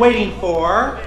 waiting 0.00 0.32
for. 0.40 0.98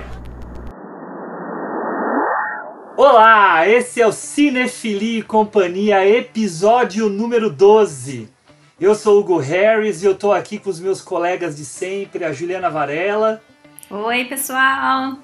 Olá, 2.96 3.68
esse 3.68 4.00
é 4.00 4.06
o 4.06 4.12
Cinefilia 4.12 5.18
e 5.18 5.24
Companhia, 5.24 6.08
episódio 6.08 7.10
número 7.10 7.50
12. 7.50 8.30
Eu 8.80 8.94
sou 8.94 9.16
o 9.16 9.20
Hugo 9.22 9.38
Harris 9.40 10.04
e 10.04 10.06
eu 10.06 10.14
tô 10.14 10.32
aqui 10.32 10.60
com 10.60 10.70
os 10.70 10.80
meus 10.80 11.02
colegas 11.02 11.56
de 11.56 11.66
sempre, 11.66 12.24
a 12.24 12.32
Juliana 12.32 12.70
Varela. 12.70 13.42
Oi, 13.90 14.26
pessoal. 14.26 15.18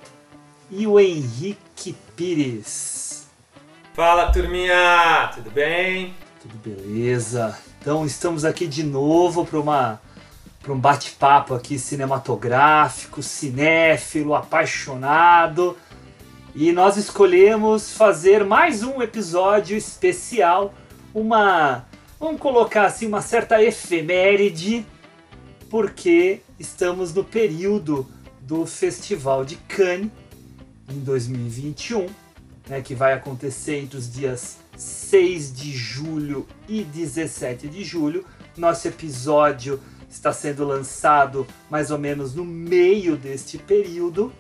E 0.72 0.88
o 0.88 1.00
Henrique 1.00 1.96
Pires. 2.16 3.28
Fala, 3.94 4.32
turminha, 4.32 5.30
tudo 5.36 5.52
bem? 5.52 6.16
Tudo 6.42 6.58
beleza. 6.58 7.56
Então, 7.80 8.04
estamos 8.04 8.44
aqui 8.44 8.66
de 8.66 8.82
novo 8.82 9.46
para 9.46 9.60
uma 9.60 10.02
para 10.70 10.76
um 10.76 10.80
bate-papo 10.80 11.56
aqui 11.56 11.80
cinematográfico, 11.80 13.24
cinéfilo, 13.24 14.36
apaixonado. 14.36 15.76
E 16.54 16.72
nós 16.72 16.96
escolhemos 16.96 17.94
fazer 17.94 18.46
mais 18.46 18.84
um 18.84 19.02
episódio 19.02 19.76
especial, 19.76 20.72
uma, 21.12 21.88
vamos 22.20 22.40
colocar 22.40 22.86
assim, 22.86 23.08
uma 23.08 23.20
certa 23.20 23.64
efeméride, 23.64 24.86
porque 25.72 26.42
estamos 26.60 27.16
no 27.16 27.24
período 27.24 28.08
do 28.40 28.64
Festival 28.68 29.44
de 29.44 29.56
Cannes 29.56 30.12
em 30.88 31.00
2021, 31.00 32.06
né, 32.68 32.80
que 32.82 32.94
vai 32.94 33.14
acontecer 33.14 33.80
entre 33.80 33.98
os 33.98 34.12
dias 34.12 34.60
6 34.78 35.52
de 35.52 35.72
julho 35.72 36.46
e 36.68 36.84
17 36.84 37.68
de 37.68 37.84
julho. 37.84 38.24
Nosso 38.56 38.88
episódio 38.88 39.80
está 40.10 40.34
sendo 40.34 40.66
lançado 40.66 41.46
mais 41.70 41.92
ou 41.92 41.98
menos 41.98 42.34
no 42.34 42.44
meio 42.44 43.16
deste 43.16 43.58
período. 43.58 44.34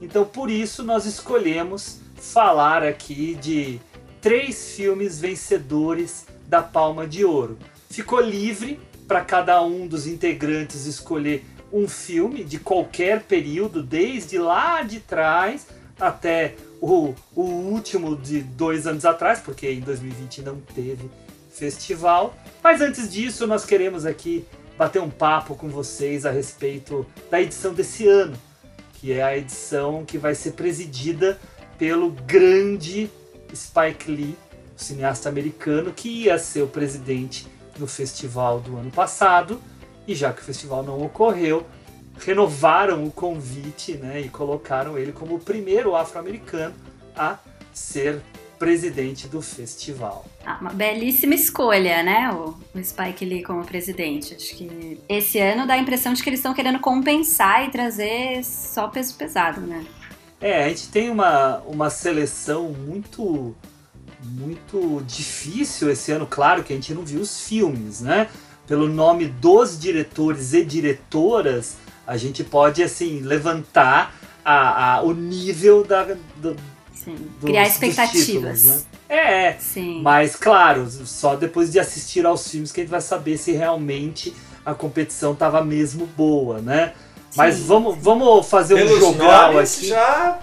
Então, 0.00 0.24
por 0.24 0.50
isso, 0.50 0.82
nós 0.82 1.06
escolhemos 1.06 1.98
falar 2.16 2.82
aqui 2.82 3.34
de 3.34 3.80
três 4.20 4.72
filmes 4.72 5.20
vencedores 5.20 6.26
da 6.46 6.62
Palma 6.62 7.06
de 7.06 7.24
Ouro. 7.24 7.58
Ficou 7.90 8.20
livre 8.20 8.78
para 9.06 9.22
cada 9.22 9.62
um 9.62 9.86
dos 9.86 10.06
integrantes 10.06 10.86
escolher 10.86 11.44
um 11.72 11.88
filme 11.88 12.44
de 12.44 12.58
qualquer 12.58 13.22
período, 13.22 13.82
desde 13.82 14.38
lá 14.38 14.82
de 14.82 15.00
trás 15.00 15.66
até 16.00 16.54
o, 16.80 17.14
o 17.34 17.42
último 17.42 18.16
de 18.16 18.40
dois 18.40 18.86
anos 18.86 19.04
atrás, 19.04 19.40
porque 19.40 19.68
em 19.68 19.80
2020 19.80 20.42
não 20.42 20.60
teve 20.74 21.10
festival. 21.50 22.36
Mas 22.62 22.80
antes 22.80 23.10
disso, 23.10 23.46
nós 23.46 23.64
queremos 23.64 24.06
aqui 24.06 24.44
bater 24.78 25.02
um 25.02 25.10
papo 25.10 25.54
com 25.54 25.68
vocês 25.68 26.24
a 26.24 26.30
respeito 26.30 27.04
da 27.30 27.42
edição 27.42 27.74
desse 27.74 28.08
ano 28.08 28.38
que 29.00 29.12
é 29.12 29.22
a 29.22 29.36
edição 29.36 30.04
que 30.04 30.18
vai 30.18 30.34
ser 30.34 30.52
presidida 30.52 31.38
pelo 31.78 32.10
grande 32.10 33.08
Spike 33.54 34.10
Lee, 34.10 34.36
o 34.76 34.82
cineasta 34.82 35.28
americano, 35.28 35.92
que 35.92 36.08
ia 36.08 36.36
ser 36.36 36.62
o 36.62 36.66
presidente 36.66 37.46
no 37.78 37.86
festival 37.86 38.60
do 38.60 38.76
ano 38.76 38.90
passado, 38.90 39.62
e 40.06 40.14
já 40.14 40.32
que 40.32 40.40
o 40.40 40.44
festival 40.44 40.82
não 40.82 41.00
ocorreu, 41.00 41.64
renovaram 42.18 43.04
o 43.04 43.12
convite 43.12 43.92
né, 43.94 44.20
e 44.20 44.28
colocaram 44.28 44.98
ele 44.98 45.12
como 45.12 45.36
o 45.36 45.40
primeiro 45.40 45.94
afro-americano 45.94 46.74
a 47.16 47.38
ser 47.72 48.20
presidente 48.58 49.28
do 49.28 49.40
festival. 49.40 50.24
Ah, 50.44 50.58
uma 50.60 50.70
belíssima 50.70 51.34
escolha, 51.34 52.02
né? 52.02 52.30
O, 52.32 52.56
o, 52.74 52.84
Spike 52.84 53.24
Lee 53.24 53.42
como 53.42 53.64
presidente. 53.64 54.34
Acho 54.34 54.54
que 54.56 55.00
esse 55.08 55.38
ano 55.38 55.66
dá 55.66 55.74
a 55.74 55.78
impressão 55.78 56.12
de 56.12 56.22
que 56.22 56.28
eles 56.28 56.40
estão 56.40 56.52
querendo 56.52 56.78
compensar 56.78 57.64
e 57.66 57.70
trazer 57.70 58.44
só 58.44 58.88
peso 58.88 59.14
pesado, 59.14 59.60
né? 59.60 59.84
É, 60.40 60.64
a 60.64 60.68
gente 60.68 60.88
tem 60.88 61.10
uma, 61.10 61.58
uma 61.66 61.90
seleção 61.90 62.70
muito 62.70 63.54
muito 64.20 65.02
difícil 65.06 65.90
esse 65.90 66.10
ano, 66.10 66.26
claro 66.26 66.64
que 66.64 66.72
a 66.72 66.76
gente 66.76 66.92
não 66.92 67.02
viu 67.02 67.20
os 67.20 67.46
filmes, 67.46 68.00
né? 68.00 68.28
Pelo 68.66 68.88
nome 68.88 69.26
dos 69.26 69.78
diretores 69.78 70.52
e 70.52 70.64
diretoras, 70.64 71.76
a 72.06 72.16
gente 72.16 72.42
pode 72.42 72.82
assim 72.82 73.20
levantar 73.20 74.14
a, 74.44 74.96
a 74.96 75.02
o 75.02 75.12
nível 75.12 75.84
da, 75.84 76.04
do, 76.36 76.56
Sim. 77.04 77.16
Dos, 77.40 77.50
Criar 77.50 77.66
expectativas. 77.66 78.26
Títulos, 78.26 78.64
né? 78.64 78.82
É, 79.08 79.52
Sim. 79.58 80.02
mas 80.02 80.36
claro, 80.36 80.88
só 80.90 81.36
depois 81.36 81.72
de 81.72 81.78
assistir 81.78 82.26
aos 82.26 82.48
filmes 82.48 82.72
que 82.72 82.80
a 82.80 82.84
gente 82.84 82.90
vai 82.90 83.00
saber 83.00 83.38
se 83.38 83.52
realmente 83.52 84.34
a 84.64 84.74
competição 84.74 85.32
estava 85.32 85.64
mesmo 85.64 86.06
boa, 86.06 86.60
né? 86.60 86.92
Sim. 87.30 87.36
Mas 87.36 87.60
vamos, 87.60 87.96
vamos 87.98 88.48
fazer 88.48 88.74
Pelos 88.74 88.98
um 88.98 89.00
jogral 89.00 89.58
aqui. 89.58 89.88
Já 89.88 90.40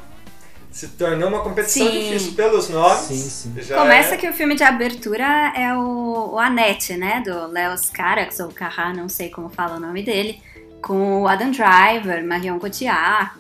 se 0.71 0.89
tornou 0.89 1.29
uma 1.29 1.41
competição 1.41 1.87
sim. 1.87 1.99
difícil 1.99 2.33
pelos 2.33 2.67
nomes. 2.67 2.99
Sim, 3.05 3.17
sim. 3.17 3.73
Começa 3.73 4.15
é... 4.15 4.17
que 4.17 4.27
o 4.27 4.33
filme 4.33 4.55
de 4.55 4.63
abertura 4.63 5.53
é 5.55 5.73
o, 5.73 6.33
o 6.33 6.39
Annette, 6.39 6.97
né? 6.97 7.23
Do 7.25 7.47
Leos 7.47 7.89
Carax, 7.89 8.39
ou 8.41 8.49
Carrá, 8.49 8.93
não 8.93 9.07
sei 9.07 9.29
como 9.29 9.47
fala 9.47 9.77
o 9.77 9.79
nome 9.79 10.03
dele. 10.03 10.41
Com 10.81 11.21
o 11.21 11.27
Adam 11.27 11.51
Driver, 11.51 12.25
Marion 12.25 12.59
Cotillard, 12.59 13.31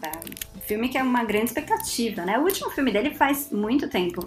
filme 0.67 0.89
que 0.89 0.97
é 0.97 1.03
uma 1.03 1.23
grande 1.23 1.45
expectativa, 1.45 2.25
né? 2.25 2.37
O 2.37 2.43
último 2.43 2.69
filme 2.69 2.91
dele 2.91 3.13
faz 3.13 3.49
muito 3.51 3.87
tempo. 3.87 4.23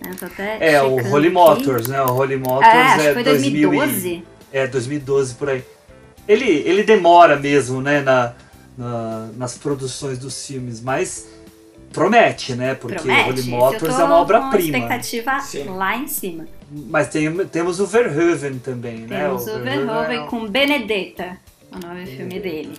Né? 0.00 0.10
Tô 0.18 0.26
até 0.26 0.74
é, 0.74 0.82
o 0.82 0.94
Holy 0.94 1.26
aqui. 1.26 1.34
Motors, 1.34 1.88
né? 1.88 2.02
O 2.02 2.12
Holy 2.12 2.36
Motors 2.36 2.66
é, 2.66 2.82
acho 2.82 3.08
é 3.08 3.14
foi 3.14 3.24
2012. 3.24 4.08
E, 4.08 4.24
é, 4.52 4.66
2012 4.66 5.34
por 5.34 5.50
aí. 5.50 5.64
Ele, 6.26 6.50
ele 6.66 6.82
demora 6.82 7.36
mesmo, 7.36 7.82
né, 7.82 8.00
na, 8.00 8.32
na, 8.78 9.28
nas 9.36 9.58
produções 9.58 10.18
dos 10.18 10.46
filmes, 10.46 10.80
mas 10.80 11.28
promete, 11.92 12.54
né? 12.54 12.74
Porque 12.74 12.96
promete. 12.96 13.30
Holy 13.30 13.42
Motors 13.44 13.98
é 13.98 14.04
uma 14.04 14.16
obra-prima. 14.16 14.78
expectativa 14.78 15.40
Sim. 15.40 15.64
lá 15.64 15.96
em 15.96 16.08
cima. 16.08 16.46
Mas 16.70 17.08
tem, 17.08 17.32
temos 17.46 17.78
o 17.78 17.86
Verhoeven 17.86 18.58
também, 18.58 19.06
temos 19.06 19.10
né? 19.10 19.22
Temos 19.22 19.46
o, 19.46 19.62
Verhoeven 19.62 20.24
é... 20.24 20.26
com 20.26 20.48
Benedetta, 20.48 21.38
o 21.70 21.86
nome 21.86 22.04
do 22.04 22.10
filme 22.10 22.40
dele. 22.40 22.72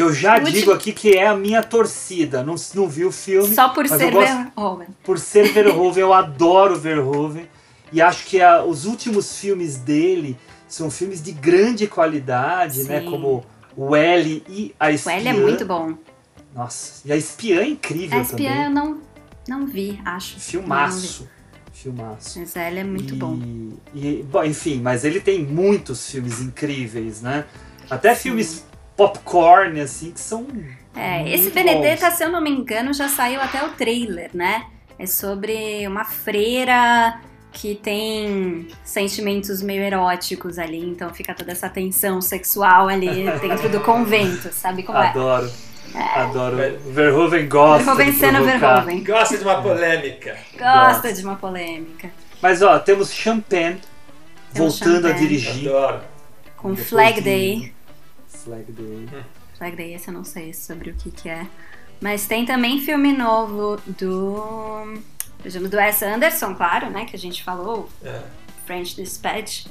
Que 0.00 0.04
eu 0.04 0.14
já 0.14 0.38
digo 0.38 0.72
aqui 0.72 0.94
que 0.94 1.12
é 1.12 1.26
a 1.26 1.36
minha 1.36 1.62
torcida. 1.62 2.42
Não, 2.42 2.54
não 2.74 2.88
vi 2.88 3.04
o 3.04 3.12
filme. 3.12 3.54
Só 3.54 3.68
por 3.68 3.86
ser 3.86 4.10
Verhoeven. 4.10 4.86
Por 5.04 5.18
ser 5.18 5.52
Verhoeven, 5.52 6.00
eu 6.00 6.14
adoro 6.14 6.74
Verhoeven. 6.78 7.46
E 7.92 8.00
acho 8.00 8.24
que 8.24 8.40
a, 8.40 8.64
os 8.64 8.86
últimos 8.86 9.38
filmes 9.38 9.76
dele 9.76 10.38
são 10.66 10.90
filmes 10.90 11.22
de 11.22 11.32
grande 11.32 11.86
qualidade, 11.86 12.84
né? 12.84 13.00
Sim. 13.00 13.04
né? 13.04 13.10
Como 13.10 13.44
o 13.76 13.94
L 13.94 14.42
e 14.48 14.74
a 14.80 14.90
Espiã. 14.90 15.12
O 15.12 15.16
L 15.18 15.28
é 15.28 15.32
muito 15.34 15.66
bom. 15.66 15.92
Nossa, 16.54 17.06
e 17.06 17.12
a 17.12 17.16
Espiã 17.18 17.60
é 17.60 17.68
incrível 17.68 18.20
a 18.20 18.22
Espiã 18.22 18.48
também. 18.48 18.64
eu 18.64 18.70
não, 18.70 19.00
não 19.46 19.66
vi, 19.66 20.00
acho. 20.02 20.40
Filmaço. 20.40 21.28
Filmaço. 21.74 22.38
Mas 22.38 22.56
L 22.56 22.78
é 22.78 22.84
muito 22.84 23.14
e, 23.14 23.18
bom. 23.18 23.38
E, 23.94 24.24
bom. 24.30 24.44
Enfim, 24.44 24.80
mas 24.80 25.04
ele 25.04 25.20
tem 25.20 25.44
muitos 25.44 26.10
filmes 26.10 26.40
incríveis, 26.40 27.20
né? 27.20 27.44
Até 27.90 28.14
Sim. 28.14 28.22
filmes 28.22 28.69
popcorn, 29.00 29.80
assim, 29.80 30.10
que 30.10 30.20
são. 30.20 30.46
É, 30.94 31.26
esse 31.32 31.48
Benedetta, 31.50 32.10
se 32.10 32.22
eu 32.22 32.30
não 32.30 32.42
me 32.42 32.50
engano, 32.50 32.92
já 32.92 33.08
saiu 33.08 33.40
até 33.40 33.64
o 33.64 33.70
trailer, 33.70 34.30
né? 34.34 34.66
É 34.98 35.06
sobre 35.06 35.86
uma 35.86 36.04
freira 36.04 37.18
que 37.50 37.74
tem 37.74 38.68
sentimentos 38.84 39.62
meio 39.62 39.82
eróticos 39.82 40.58
ali, 40.58 40.84
então 40.84 41.08
fica 41.14 41.34
toda 41.34 41.50
essa 41.50 41.68
tensão 41.70 42.20
sexual 42.20 42.88
ali 42.88 43.24
dentro 43.40 43.70
do 43.70 43.80
convento, 43.80 44.52
sabe 44.52 44.82
como 44.82 44.98
Adoro. 44.98 45.50
é? 45.94 46.20
Adoro. 46.20 46.56
Adoro. 46.56 46.78
Verhoeven 46.90 47.48
gosta. 47.48 47.94
Verhoeven 47.94 48.12
sendo 48.12 48.44
Verhoeven. 48.44 49.02
Gosta 49.02 49.38
de 49.38 49.44
uma 49.44 49.62
polêmica. 49.62 50.36
Gosta, 50.52 50.92
gosta, 50.92 51.12
de 51.14 51.24
uma 51.24 51.36
polêmica. 51.36 52.10
Mas 52.42 52.60
ó, 52.60 52.78
temos 52.78 53.10
Champagne 53.10 53.80
voltando 54.52 55.08
Champagne. 55.08 55.14
a 55.14 55.18
dirigir. 55.18 55.68
Adoro. 55.68 56.00
Com 56.58 56.76
Flag 56.76 57.22
Day. 57.22 57.72
Flag 58.44 58.70
Day. 58.72 59.08
Flag 59.56 59.76
Day, 59.76 59.94
esse 59.94 60.08
eu 60.08 60.14
não 60.14 60.24
sei 60.24 60.52
sobre 60.52 60.90
o 60.90 60.94
que, 60.94 61.10
que 61.10 61.28
é. 61.28 61.46
Mas 62.00 62.26
tem 62.26 62.46
também 62.46 62.80
filme 62.80 63.12
novo 63.12 63.76
do. 63.86 65.00
Do 65.42 65.76
Wes 65.76 66.02
Anderson, 66.02 66.54
claro, 66.54 66.90
né? 66.90 67.04
Que 67.04 67.16
a 67.16 67.18
gente 67.18 67.42
falou. 67.42 67.88
É. 68.02 68.22
French 68.66 68.94
Dispatch. 68.94 69.66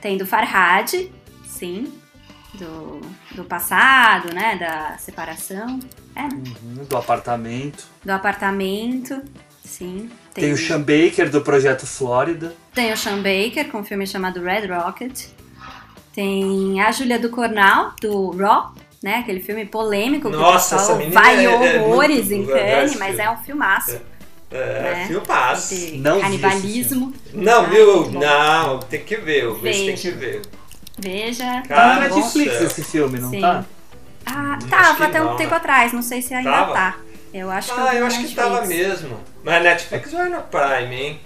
Tem 0.00 0.16
do 0.16 0.26
Farhad, 0.26 1.10
sim. 1.46 1.92
Do, 2.54 3.00
do 3.34 3.44
passado, 3.44 4.32
né? 4.34 4.56
Da 4.56 4.96
separação. 4.98 5.80
É? 6.14 6.22
Uhum, 6.22 6.84
do 6.88 6.96
apartamento. 6.96 7.84
Do 8.04 8.12
apartamento, 8.12 9.22
sim. 9.64 10.10
Tem, 10.32 10.44
tem 10.44 10.52
o 10.52 10.56
Sean 10.56 10.80
Baker 10.80 11.30
do 11.30 11.40
Projeto 11.40 11.86
Flórida. 11.86 12.54
Tem 12.72 12.92
o 12.92 12.96
Sean 12.96 13.16
Baker 13.16 13.70
com 13.70 13.78
um 13.78 13.84
filme 13.84 14.06
chamado 14.06 14.40
Red 14.40 14.66
Rocket. 14.66 15.26
Tem 16.14 16.80
a 16.80 16.92
Júlia 16.92 17.18
do 17.18 17.28
Cornal, 17.28 17.92
do 18.00 18.30
Raw, 18.30 18.72
né? 19.02 19.16
Aquele 19.16 19.40
filme 19.40 19.66
polêmico 19.66 20.30
que 20.30 20.36
Nossa, 20.36 20.76
o 20.76 20.78
pessoal 20.78 21.10
vai 21.10 21.44
é, 21.44 21.76
é 21.76 21.80
horrores 21.80 22.30
é, 22.30 22.34
em 22.34 22.46
Cannes, 22.46 22.96
mas 22.96 23.18
é 23.18 23.28
um 23.30 23.36
filmaço. 23.38 24.00
É, 24.50 24.56
é 24.56 24.82
né? 24.94 25.06
filmaço. 25.08 25.74
Não 25.96 26.20
canibalismo. 26.20 27.12
Não, 27.32 27.66
viu? 27.66 28.10
Não, 28.12 28.78
tem 28.78 29.02
que 29.02 29.16
ver, 29.16 29.48
o 29.48 29.56
tem 29.56 29.96
que 29.96 30.10
ver. 30.10 30.42
Veja. 30.96 31.62
Tá 31.66 31.96
na 31.96 32.08
Netflix 32.08 32.60
esse 32.60 32.84
filme, 32.84 33.18
não 33.18 33.30
Sim. 33.30 33.40
tá? 33.40 33.64
Ah, 34.24 34.56
Acho 34.56 34.68
tava 34.68 34.96
que 34.96 35.02
até 35.02 35.20
um 35.20 35.24
não, 35.26 35.36
tempo 35.36 35.50
né? 35.50 35.56
atrás, 35.56 35.92
não 35.92 36.02
sei 36.02 36.22
se 36.22 36.32
ainda 36.32 36.50
Tava? 36.50 36.72
tá. 36.72 36.96
Eu 37.32 37.50
acho 37.50 37.74
que 37.74 37.80
eu 37.80 37.84
Ah, 37.84 37.90
vi 37.90 37.96
eu 37.96 38.00
no 38.02 38.06
acho 38.06 38.20
que 38.20 38.34
tava 38.34 38.64
mesmo. 38.64 39.20
Mas 39.42 39.62
Netflix 39.62 40.12
vai 40.12 40.28
no 40.28 40.40
Prime, 40.42 40.94
hein? 40.94 41.20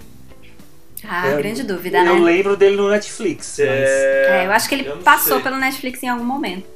Ah, 1.07 1.29
É, 1.29 1.37
grande 1.37 1.63
dúvida, 1.63 1.99
Eu 1.99 2.05
né? 2.05 2.21
lembro 2.21 2.57
dele 2.57 2.77
no 2.77 2.89
Netflix. 2.91 3.57
Mas, 3.59 3.61
É, 3.69 4.45
eu 4.47 4.53
acho 4.53 4.69
que 4.69 4.75
ele 4.75 4.89
eu 4.89 4.97
passou 4.99 5.35
sei. 5.35 5.43
pelo 5.43 5.57
Netflix 5.57 6.03
em 6.03 6.09
algum 6.09 6.25
momento. 6.25 6.67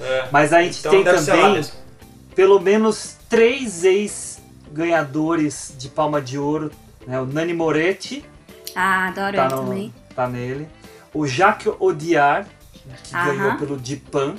É. 0.00 0.28
mas 0.32 0.52
a 0.52 0.62
gente 0.62 0.78
Então 0.80 0.90
tem 0.90 1.04
também 1.04 1.62
pelo 2.34 2.58
menos 2.58 3.16
três 3.28 3.84
ex-ganhadores 3.84 5.72
de 5.78 5.88
Palma 5.88 6.20
de 6.20 6.38
Ouro. 6.38 6.70
Né? 7.06 7.20
O 7.20 7.26
Nani 7.26 7.54
Moretti 7.54 8.24
Ah, 8.74 9.08
adoro 9.08 9.36
tá, 9.36 9.44
ele 9.46 9.54
no- 9.54 9.62
também. 9.62 9.94
tá 10.14 10.26
nele. 10.28 10.68
O 11.12 11.26
Jacques 11.26 11.72
Odiar, 11.78 12.46
que 13.04 13.14
Aham. 13.14 13.36
ganhou 13.36 13.56
pelo 13.56 13.76
Dipan. 13.76 14.34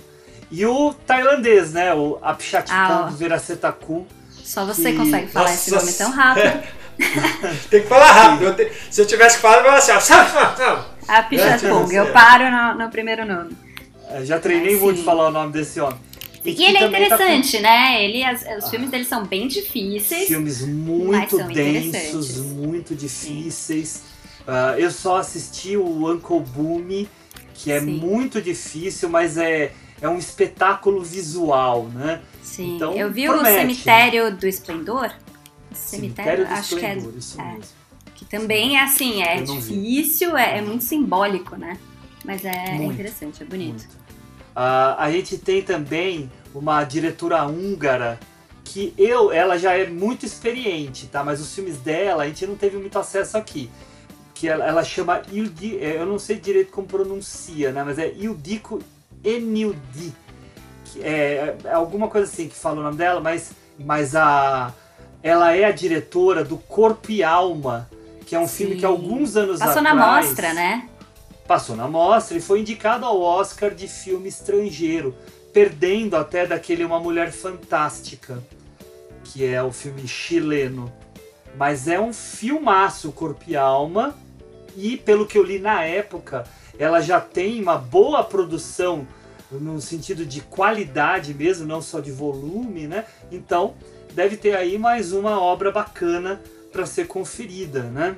E 0.51 0.65
o 0.65 0.94
tailandês, 0.94 1.74
né? 1.74 1.94
O 1.94 2.18
Ah, 2.22 2.31
Apichatpong 2.31 3.04
ó. 3.04 3.07
Viracetaku. 3.10 4.07
Só 4.31 4.65
você 4.65 4.92
que- 4.92 4.98
consegue 4.98 5.27
falar 5.27 5.54
esse 5.54 5.72
Nossa 5.72 5.86
nome 5.86 5.98
tão 5.98 6.12
rápido. 6.12 6.63
Tem 7.69 7.81
que 7.81 7.88
falar 7.88 8.12
rápido. 8.12 8.46
Eu 8.46 8.56
te- 8.56 8.72
Se 8.92 9.01
eu 9.01 9.06
tivesse 9.07 9.38
que 9.38 9.42
falar, 9.42 9.57
eu 9.66 9.74
ia 9.74 9.81
falar 9.81 9.98
assim, 9.98 10.63
ó. 10.63 11.00
A 11.10 11.24
Pichatpong, 11.24 11.86
você. 11.88 12.00
eu 12.00 12.12
paro 12.12 12.51
no, 12.51 12.84
no 12.86 12.92
primeiro 12.92 13.25
nome. 13.25 13.57
É, 14.10 14.24
Já 14.25 14.40
treinei 14.40 14.75
É, 14.75 14.80
muito 14.80 15.04
falar 15.04 15.30
o 15.30 15.31
nome 15.31 15.51
desse 15.51 15.80
homem. 15.80 15.98
E 16.46 16.54
que 16.54 16.63
ele 16.63 16.78
é 16.78 16.81
tá 16.81 16.88
com 16.90 16.96
interessante, 16.96 17.60
né? 17.60 18.04
Ele, 18.04 18.24
as- 18.24 18.46
os 18.63 18.69
filmes 18.69 18.90
dele 18.92 19.06
são 19.06 19.25
bem 19.25 19.48
difíceis. 19.48 20.28
Filmes 20.28 20.62
Mas 20.62 20.69
muito 20.69 21.38
são 21.38 21.48
densos, 21.48 22.38
muito 22.38 22.96
difíceis. 22.96 24.04
Ah, 24.48 24.75
eu 24.78 24.90
só 24.92 25.18
assisti 25.18 25.75
o 25.78 26.12
Uncle 26.12 26.40
Boom, 26.42 27.06
que 27.54 27.72
é 27.72 27.80
Sim. 27.80 27.88
muito 27.88 28.42
difícil, 28.42 29.10
mas 29.10 29.38
é, 29.38 29.72
é 30.01 30.07
um 30.07 30.18
espetáculo 30.18 31.04
visual, 31.04 31.86
né? 31.94 32.22
Sim, 32.42 32.75
Então, 32.78 32.94
eu 32.94 33.12
vi 33.12 33.25
promete. 33.25 33.50
o 33.50 33.60
Cemitério 33.60 34.31
do 34.31 34.48
Esplendor. 34.48 35.12
Cemitério, 35.79 36.47
acho 36.47 36.75
que 36.75 36.85
é, 36.85 36.91
é. 36.91 36.95
mesmo. 36.95 37.13
que 38.15 38.25
também 38.25 38.77
é 38.77 38.83
assim, 38.83 39.21
é 39.21 39.41
difícil, 39.41 40.37
é, 40.37 40.57
é 40.57 40.61
muito 40.61 40.83
simbólico, 40.83 41.55
né? 41.55 41.77
Mas 42.23 42.43
é, 42.43 42.73
Muito, 42.73 42.93
interessante, 42.93 43.41
é 43.41 43.45
bonito. 43.45 43.87
Ah, 44.55 44.95
a 45.03 45.11
gente 45.11 45.37
tem 45.37 45.61
também 45.61 46.29
uma 46.53 46.83
diretora 46.83 47.45
húngara 47.45 48.19
que 48.63 48.93
eu, 48.97 49.31
ela 49.31 49.57
já 49.57 49.73
é 49.73 49.87
muito 49.87 50.25
experiente, 50.25 51.07
tá? 51.07 51.23
Mas 51.23 51.41
os 51.41 51.53
filmes 51.53 51.77
dela 51.77 52.23
a 52.23 52.27
gente 52.27 52.45
não 52.45 52.55
teve 52.55 52.77
muito 52.77 52.99
acesso 52.99 53.37
aqui. 53.37 53.69
Que 54.33 54.47
ela, 54.47 54.65
ela 54.65 54.83
chama 54.83 55.21
Ildi, 55.31 55.79
é, 55.79 55.97
eu 55.97 56.05
não 56.05 56.19
sei 56.19 56.39
direito 56.39 56.71
como 56.71 56.87
pronuncia, 56.87 57.71
né? 57.71 57.83
Mas 57.83 57.97
é 57.97 58.13
Ildiko 58.13 58.79
Enildi. 59.23 60.13
É, 60.97 61.55
é 61.63 61.73
alguma 61.73 62.07
coisa 62.07 62.31
assim 62.31 62.47
que 62.47 62.55
fala 62.55 62.79
o 62.79 62.83
nome 62.83 62.97
dela, 62.97 63.19
mas, 63.19 63.51
mas 63.77 64.15
a, 64.15 64.73
ela 65.21 65.56
é 65.56 65.66
a 65.66 65.71
diretora 65.71 66.44
do 66.44 66.57
Corpo 66.57 67.12
e 67.12 67.24
Alma, 67.24 67.89
que 68.25 68.36
é 68.36 68.39
um 68.39 68.48
filme 68.48 68.75
que 68.75 68.81
Sim. 68.81 68.88
alguns 68.88 69.36
anos 69.36 69.60
Passou 69.60 69.81
atrás... 69.81 69.98
na 69.98 70.16
mostra, 70.16 70.54
né? 70.54 70.89
Passou 71.48 71.75
na 71.75 71.88
mostra 71.88 72.38
e 72.38 72.42
foi 72.42 72.62
indicado 72.62 73.06
ao 73.06 73.19
Oscar 73.19 73.74
de 73.74 73.88
filme 73.88 74.30
estrangeiro, 74.30 75.16
perdendo 75.51 76.16
até 76.16 76.45
daquele 76.45 76.86
Uma 76.86 77.00
Mulher 77.00 77.31
Fantástica, 77.31 78.42
que 79.24 79.45
é 79.45 79.62
o 79.62 79.71
filme 79.71 80.07
chileno. 80.07 80.92
Mas 81.57 81.88
é 81.88 82.00
um 82.00 82.13
filmaço, 82.13 83.12
Corpo 83.12 83.44
e 83.48 83.56
Alma, 83.56 84.15
e 84.77 84.95
pelo 84.95 85.25
que 85.25 85.38
eu 85.38 85.44
li 85.44 85.60
na 85.60 85.83
época, 85.83 86.45
ela 86.77 87.01
já 87.01 87.19
tem 87.19 87.62
uma 87.62 87.77
boa 87.77 88.24
produção 88.24 89.07
no 89.51 89.81
sentido 89.81 90.25
de 90.25 90.42
qualidade 90.42 91.33
mesmo, 91.33 91.65
não 91.65 91.81
só 91.81 92.00
de 92.00 92.12
volume, 92.12 92.88
né? 92.88 93.06
Então, 93.31 93.74
deve 94.19 94.36
ter 94.36 94.54
aí 94.54 94.77
mais 94.77 95.13
uma 95.13 95.39
obra 95.39 95.71
bacana 95.71 96.42
para 96.74 96.86
ser 96.86 97.07
conferida, 97.07 97.83
né? 97.83 98.18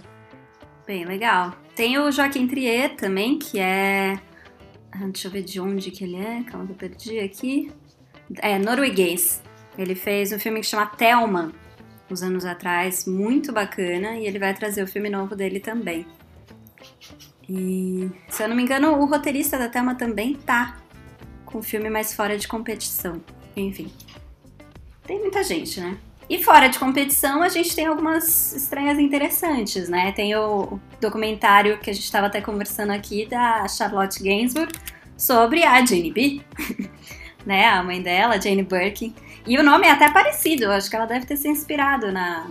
Bem 0.88 1.06
legal. 1.06 1.56
Tem 1.76 2.00
o 2.00 2.12
Joaquim 2.12 2.48
Trier 2.48 2.96
também, 2.96 3.38
que 3.38 3.60
é. 3.60 4.20
ah, 4.92 5.06
Deixa 5.06 5.28
eu 5.28 5.32
ver 5.32 5.44
de 5.44 5.60
onde 5.62 5.92
que 5.92 6.04
ele 6.04 6.16
é. 6.16 6.44
Calma 6.44 6.66
que 6.66 6.72
eu 6.72 6.76
perdi 6.76 7.20
aqui. 7.20 7.72
É 8.38 8.58
norueguês. 8.58 9.44
Ele 9.78 9.94
fez 9.94 10.34
um 10.34 10.40
filme 10.40 10.62
que 10.62 10.66
chama 10.66 10.88
Thelma, 10.88 11.52
uns 12.10 12.24
anos 12.24 12.46
atrás, 12.46 13.06
muito 13.06 13.54
bacana, 13.54 14.18
e 14.18 14.26
ele 14.26 14.40
vai 14.40 14.56
trazer 14.56 14.82
o 14.82 14.88
filme 14.88 15.08
novo 15.08 15.36
dele 15.36 15.60
também. 15.60 16.08
E, 17.48 18.10
se 18.28 18.42
eu 18.42 18.50
não 18.50 18.56
me 18.56 18.64
engano, 18.64 18.98
o 18.98 19.06
roteirista 19.06 19.56
da 19.56 19.70
Thelma 19.70 19.94
também 19.94 20.34
tá 20.34 20.78
com 21.46 21.60
o 21.60 21.64
filme 21.64 21.92
mais 21.92 22.12
fora 22.12 22.40
de 22.40 22.48
competição. 22.48 23.22
Enfim. 23.56 23.92
Tem 25.06 25.20
muita 25.20 25.44
gente, 25.44 25.80
né? 25.80 25.98
E 26.30 26.42
fora 26.42 26.70
de 26.70 26.80
competição, 26.80 27.44
a 27.44 27.50
gente 27.50 27.76
tem 27.76 27.88
algumas 27.88 28.54
estranhas 28.54 28.98
interessantes, 28.98 29.90
né? 29.90 30.14
Tem 30.14 30.34
o 30.36 30.80
documentário 31.02 31.78
que 31.80 31.90
a 31.90 31.94
gente 31.94 32.06
estava 32.06 32.28
até 32.28 32.40
conversando 32.40 32.92
aqui 32.92 33.26
da 33.26 33.68
Charlotte 33.68 34.24
Gainsbourg 34.24 34.72
sobre 35.18 35.64
a 35.64 35.86
Jane 35.86 36.12
B, 36.12 36.42
né? 37.46 37.68
A 37.68 37.84
mãe 37.84 38.02
dela, 38.02 38.40
Jane 38.40 38.64
Birkin. 38.64 39.14
E 39.46 39.58
o 39.58 39.64
nome 39.64 39.88
é 39.88 39.92
até 39.92 40.10
parecido, 40.10 40.72
acho 40.72 40.90
que 40.90 40.96
ela 40.96 41.06
deve 41.06 41.26
ter 41.26 41.36
se 41.36 41.50
inspirado 41.50 42.12
na, 42.12 42.48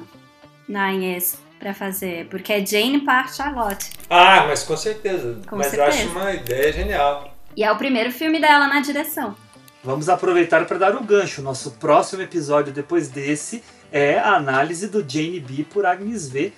na 0.69 0.93
Inês 0.93 1.39
para 1.59 1.73
fazer, 1.73 2.27
porque 2.29 2.53
é 2.53 2.67
Jane 2.67 3.01
par 3.01 3.33
Charlotte. 3.33 3.91
Ah, 4.11 4.45
mas 4.47 4.63
com 4.63 4.77
certeza. 4.77 5.41
Com 5.49 5.57
mas 5.57 5.69
certeza. 5.69 6.03
eu 6.03 6.05
acho 6.05 6.19
uma 6.19 6.33
ideia 6.33 6.73
genial. 6.73 7.35
E 7.57 7.65
é 7.65 7.73
o 7.73 7.77
primeiro 7.77 8.11
filme 8.11 8.41
dela 8.41 8.67
na 8.67 8.81
direção. 8.81 9.35
Vamos 9.83 10.11
aproveitar 10.11 10.67
para 10.67 10.79
dar 10.79 10.95
o 10.95 11.03
gancho. 11.03 11.41
Nosso 11.41 11.73
próximo 11.73 12.21
episódio 12.23 12.73
depois 12.73 13.09
desse 13.09 13.63
é 13.91 14.19
a 14.19 14.35
análise 14.35 14.89
do 14.89 15.05
Jane 15.09 15.41
B 15.41 15.65
por 15.65 15.87
Agnes 15.87 16.29
V, 16.29 16.53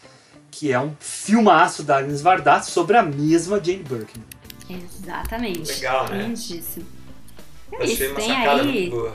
que 0.50 0.72
é 0.72 0.80
um 0.80 0.94
filmaço 0.98 1.84
da 1.84 1.98
Agnes 1.98 2.20
Varda 2.20 2.60
sobre 2.62 2.96
a 2.96 3.02
mesma 3.02 3.62
Jane 3.62 3.84
Birkin. 3.84 4.22
Exatamente. 4.68 5.72
Legal, 5.72 6.08
né? 6.08 6.22
Lindíssimo. 6.24 6.86
É 7.72 7.84
isso, 7.84 8.04
uma 8.06 8.14
tem 8.16 8.28
sacada 8.28 8.62
aí 8.62 8.66
muito 8.66 8.90
boa. 8.90 9.14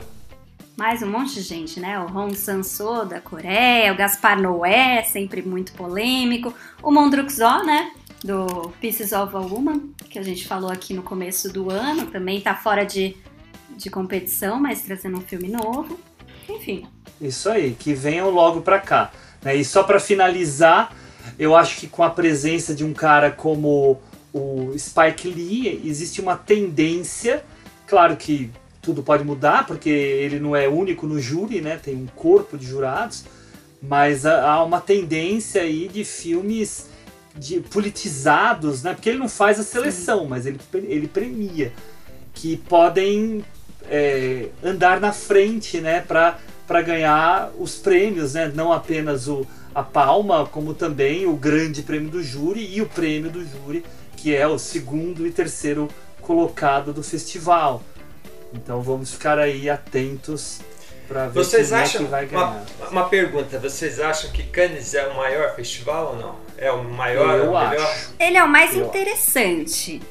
mais 0.76 1.02
um 1.02 1.10
monte 1.10 1.34
de 1.34 1.42
gente, 1.42 1.78
né? 1.78 2.00
O 2.00 2.06
Hong 2.06 2.34
Sanso 2.34 3.04
da 3.04 3.20
Coreia, 3.20 3.92
o 3.92 3.96
Gaspar 3.96 4.40
Noé, 4.40 5.02
sempre 5.02 5.42
muito 5.42 5.72
polêmico, 5.72 6.52
o 6.82 6.90
Mondruk 6.90 7.30
Zo, 7.30 7.62
né? 7.64 7.92
Do 8.24 8.72
Pieces 8.80 9.12
of 9.12 9.36
a 9.36 9.38
Woman, 9.38 9.90
que 10.10 10.18
a 10.18 10.22
gente 10.22 10.48
falou 10.48 10.72
aqui 10.72 10.92
no 10.92 11.02
começo 11.02 11.52
do 11.52 11.70
ano, 11.70 12.06
também 12.06 12.40
tá 12.40 12.54
fora 12.54 12.84
de, 12.84 13.16
de 13.78 13.90
competição, 13.90 14.60
mas 14.60 14.82
trazendo 14.82 15.18
um 15.18 15.22
filme 15.22 15.48
novo. 15.48 15.98
Enfim, 16.48 16.86
Isso 17.20 17.48
aí, 17.48 17.76
que 17.78 17.94
venham 17.94 18.30
logo 18.30 18.60
para 18.62 18.78
cá. 18.78 19.10
né? 19.42 19.54
E 19.54 19.64
só 19.64 19.82
para 19.82 20.00
finalizar, 20.00 20.94
eu 21.38 21.54
acho 21.54 21.78
que 21.78 21.86
com 21.86 22.02
a 22.02 22.10
presença 22.10 22.74
de 22.74 22.84
um 22.84 22.92
cara 22.92 23.30
como 23.30 24.00
o 24.32 24.72
Spike 24.76 25.28
Lee, 25.28 25.82
existe 25.84 26.20
uma 26.20 26.36
tendência, 26.36 27.44
claro 27.86 28.16
que 28.16 28.50
tudo 28.80 29.02
pode 29.02 29.24
mudar, 29.24 29.66
porque 29.66 29.90
ele 29.90 30.38
não 30.38 30.54
é 30.56 30.68
único 30.68 31.06
no 31.06 31.20
júri, 31.20 31.60
né? 31.60 31.78
Tem 31.82 31.94
um 31.94 32.06
corpo 32.06 32.56
de 32.56 32.66
jurados, 32.66 33.24
mas 33.82 34.24
há 34.24 34.62
uma 34.64 34.80
tendência 34.80 35.62
aí 35.62 35.88
de 35.88 36.04
filmes 36.04 36.88
de 37.36 37.60
politizados, 37.60 38.82
né? 38.82 38.94
Porque 38.94 39.10
ele 39.10 39.18
não 39.18 39.28
faz 39.28 39.60
a 39.60 39.62
seleção, 39.62 40.24
mas 40.26 40.46
ele, 40.46 40.58
ele 40.88 41.06
premia, 41.06 41.72
que 42.34 42.56
podem 42.56 43.44
é, 43.90 44.48
andar 44.62 45.00
na 45.00 45.12
frente, 45.12 45.80
né? 45.80 46.00
Para 46.06 46.38
para 46.66 46.82
ganhar 46.82 47.50
os 47.58 47.76
prêmios, 47.76 48.34
né? 48.34 48.52
Não 48.54 48.70
apenas 48.70 49.26
o, 49.26 49.46
a 49.74 49.82
palma, 49.82 50.44
como 50.44 50.74
também 50.74 51.26
o 51.26 51.32
grande 51.34 51.80
prêmio 51.80 52.10
do 52.10 52.22
júri 52.22 52.62
e 52.74 52.82
o 52.82 52.86
prêmio 52.86 53.30
do 53.30 53.42
júri, 53.42 53.82
que 54.14 54.36
é 54.36 54.46
o 54.46 54.58
segundo 54.58 55.26
e 55.26 55.30
terceiro 55.30 55.88
colocado 56.20 56.92
do 56.92 57.02
festival. 57.02 57.82
Então 58.52 58.82
vamos 58.82 59.12
ficar 59.14 59.38
aí 59.38 59.70
atentos 59.70 60.60
para 61.08 61.28
ver 61.28 61.32
Vocês 61.42 61.68
quem 61.70 61.78
é 61.78 61.80
acham. 61.80 62.04
que 62.04 62.10
vai 62.10 62.26
ganhar. 62.26 62.64
Uma, 62.80 62.88
uma 62.90 63.08
pergunta: 63.08 63.58
vocês 63.58 63.98
acham 63.98 64.30
que 64.30 64.42
Cannes 64.42 64.92
é 64.92 65.06
o 65.06 65.16
maior 65.16 65.54
festival 65.56 66.08
ou 66.12 66.16
não? 66.16 66.36
É 66.58 66.70
o 66.70 66.84
maior, 66.84 67.38
Eu 67.38 67.50
o 67.52 67.58
melhor? 67.58 67.86
acho. 67.86 68.10
ele 68.20 68.36
é 68.36 68.44
o 68.44 68.48
mais 68.48 68.76
Eu 68.76 68.84
interessante. 68.86 70.02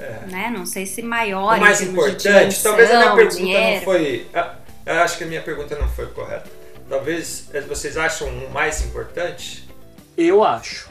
É. 0.00 0.26
Né? 0.30 0.52
Não 0.56 0.66
sei 0.66 0.84
se 0.86 1.02
maior 1.02 1.56
O 1.56 1.60
mais 1.60 1.80
importante, 1.80 2.62
talvez 2.62 2.90
a 2.90 2.98
minha 2.98 3.14
pergunta 3.14 3.36
dinheiro. 3.36 3.76
não 3.76 3.82
foi. 3.82 4.26
ah, 4.34 4.54
Eu 4.84 4.94
acho 5.00 5.18
que 5.18 5.24
a 5.24 5.26
minha 5.26 5.42
pergunta 5.42 5.76
não 5.78 5.88
foi 5.88 6.06
correta. 6.06 6.50
Talvez 6.88 7.48
eh, 7.52 7.60
vocês 7.62 7.96
acham 7.96 8.28
o 8.28 8.50
mais 8.52 8.84
importante? 8.84 9.68
Eu 10.16 10.44
acho. 10.44 10.88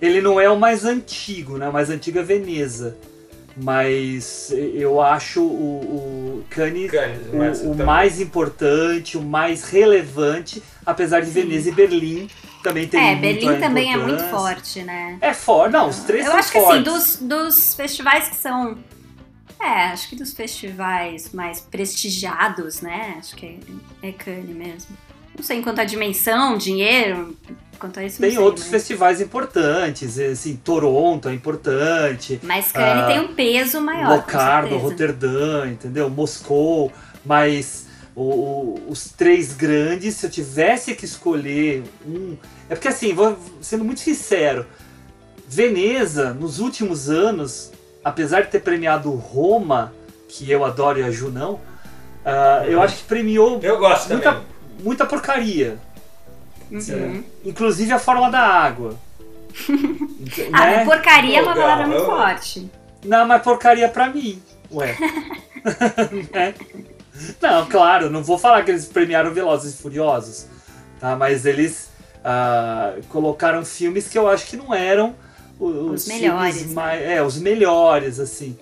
Ele 0.00 0.20
não 0.22 0.40
é 0.40 0.48
o 0.48 0.58
mais 0.58 0.84
antigo, 0.84 1.58
né? 1.58 1.68
O 1.68 1.72
mais 1.72 1.90
antigo 1.90 2.18
é 2.18 2.22
Veneza. 2.22 2.96
Mas 3.56 4.50
eu 4.74 5.00
acho 5.02 5.42
o, 5.42 5.44
o 6.40 6.44
Cannes 6.48 6.90
Cannes, 6.90 7.26
o, 7.32 7.36
mas 7.36 7.60
o 7.60 7.70
também. 7.70 7.86
mais 7.86 8.20
importante, 8.20 9.18
o 9.18 9.22
mais 9.22 9.64
relevante, 9.64 10.62
apesar 10.86 11.20
de 11.20 11.30
Veneza 11.30 11.68
e 11.68 11.72
Berlim 11.72 12.30
também 12.62 12.86
tem 12.88 13.00
É, 13.00 13.14
Berlim 13.16 13.58
também 13.58 13.92
é 13.92 13.96
muito 13.96 14.22
forte, 14.24 14.82
né? 14.82 15.18
É 15.20 15.32
forte, 15.34 15.72
não, 15.72 15.88
os 15.88 16.00
três 16.00 16.24
Eu 16.24 16.30
são 16.32 16.38
acho 16.40 16.52
que 16.52 16.60
fortes. 16.60 16.88
assim, 16.94 17.26
dos, 17.28 17.46
dos 17.56 17.74
festivais 17.74 18.28
que 18.28 18.36
são 18.36 18.78
É, 19.60 19.84
acho 19.92 20.08
que 20.08 20.16
dos 20.16 20.32
festivais 20.32 21.32
mais 21.32 21.60
prestigiados, 21.60 22.80
né? 22.80 23.16
Acho 23.18 23.36
que 23.36 23.58
é, 24.02 24.08
é 24.08 24.12
Cannes 24.12 24.56
mesmo. 24.56 24.96
Não 25.36 25.44
sei 25.44 25.58
em 25.58 25.62
quanto 25.62 25.80
a 25.80 25.84
dimensão, 25.84 26.58
dinheiro, 26.58 27.36
quanto 27.78 27.98
a 28.00 28.04
isso. 28.04 28.20
Tem 28.20 28.30
sei, 28.30 28.38
outros 28.38 28.66
mas... 28.66 28.70
festivais 28.70 29.20
importantes, 29.20 30.18
assim, 30.18 30.56
Toronto 30.56 31.28
é 31.28 31.34
importante. 31.34 32.38
Mas 32.42 32.70
Cannes 32.72 33.04
ah, 33.04 33.06
tem 33.06 33.20
um 33.20 33.34
peso 33.34 33.80
maior. 33.80 34.16
Locarno, 34.16 34.76
Roterdã, 34.78 35.66
entendeu? 35.66 36.10
Moscou, 36.10 36.92
mas 37.24 37.86
o, 38.20 38.22
o, 38.22 38.90
os 38.90 39.08
três 39.10 39.54
grandes, 39.54 40.16
se 40.16 40.26
eu 40.26 40.30
tivesse 40.30 40.94
que 40.94 41.06
escolher 41.06 41.82
um. 42.06 42.36
É 42.68 42.74
porque 42.74 42.88
assim, 42.88 43.14
vou 43.14 43.38
sendo 43.62 43.82
muito 43.84 44.00
sincero, 44.00 44.66
Veneza, 45.48 46.34
nos 46.34 46.60
últimos 46.60 47.08
anos, 47.08 47.72
apesar 48.04 48.42
de 48.42 48.50
ter 48.50 48.60
premiado 48.60 49.10
Roma, 49.12 49.94
que 50.28 50.48
eu 50.50 50.64
adoro 50.64 51.00
e 51.00 51.02
a 51.02 51.10
Ju 51.10 51.30
não, 51.30 51.54
uh, 51.54 52.64
eu 52.68 52.82
acho 52.82 52.98
que 52.98 53.04
premiou 53.04 53.58
eu 53.62 53.78
gosto 53.78 54.10
muita, 54.10 54.42
muita 54.80 55.06
porcaria. 55.06 55.78
Uhum. 56.70 57.24
Inclusive 57.44 57.92
a 57.92 57.98
Fórmula 57.98 58.30
da 58.30 58.40
Água. 58.40 58.96
ah, 60.52 60.66
né? 60.66 60.84
porcaria 60.84 61.38
é 61.38 61.42
uma 61.42 61.54
palavra 61.54 61.86
muito 61.86 62.04
forte. 62.04 62.70
Não, 63.04 63.26
mas 63.26 63.42
porcaria 63.42 63.88
pra 63.88 64.10
mim. 64.10 64.40
Ué. 64.70 64.94
Né? 66.32 66.54
Não, 67.40 67.66
claro, 67.66 68.10
não 68.10 68.22
vou 68.22 68.38
falar 68.38 68.64
que 68.64 68.70
eles 68.70 68.86
premiaram 68.86 69.32
Velozes 69.32 69.74
e 69.74 69.82
Furiosos, 69.82 70.46
tá? 70.98 71.16
Mas 71.16 71.44
eles 71.46 71.90
ah, 72.24 72.94
colocaram 73.08 73.64
filmes 73.64 74.08
que 74.08 74.18
eu 74.18 74.28
acho 74.28 74.46
que 74.46 74.56
não 74.56 74.74
eram 74.74 75.14
os, 75.60 76.04
Os 76.04 76.06
melhores, 76.06 76.66
né? 76.66 76.74
mais, 76.74 77.02
é, 77.02 77.22
os 77.22 77.38
melhores, 77.38 78.18
assim. 78.18 78.58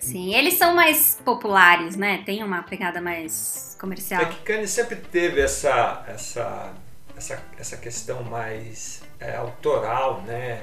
Sim, 0.00 0.34
eles 0.34 0.54
são 0.54 0.74
mais 0.74 1.20
populares, 1.24 1.94
né? 1.94 2.22
Tem 2.26 2.42
uma 2.42 2.62
pegada 2.64 3.00
mais 3.00 3.76
comercial. 3.80 4.22
É 4.22 4.24
que 4.24 4.42
Cannes 4.42 4.70
sempre 4.70 4.96
teve 4.96 5.40
essa, 5.40 6.04
essa, 6.08 6.72
essa, 7.16 7.40
essa 7.56 7.76
questão 7.76 8.24
mais 8.24 9.02
é, 9.20 9.36
autoral, 9.36 10.22
né? 10.22 10.62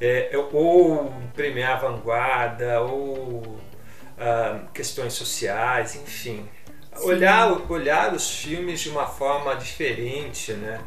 É, 0.00 0.30
ou 0.52 1.12
premiar 1.34 1.72
a 1.72 1.76
vanguarda, 1.76 2.80
ou 2.80 3.60
ah, 4.18 4.62
questões 4.72 5.12
sociais, 5.12 5.94
enfim. 5.94 6.48
Sim. 6.96 7.06
Olhar, 7.06 7.70
olhar 7.70 8.14
os 8.14 8.30
filmes 8.36 8.80
de 8.80 8.88
uma 8.90 9.06
forma 9.06 9.54
diferente, 9.56 10.52
né? 10.52 10.80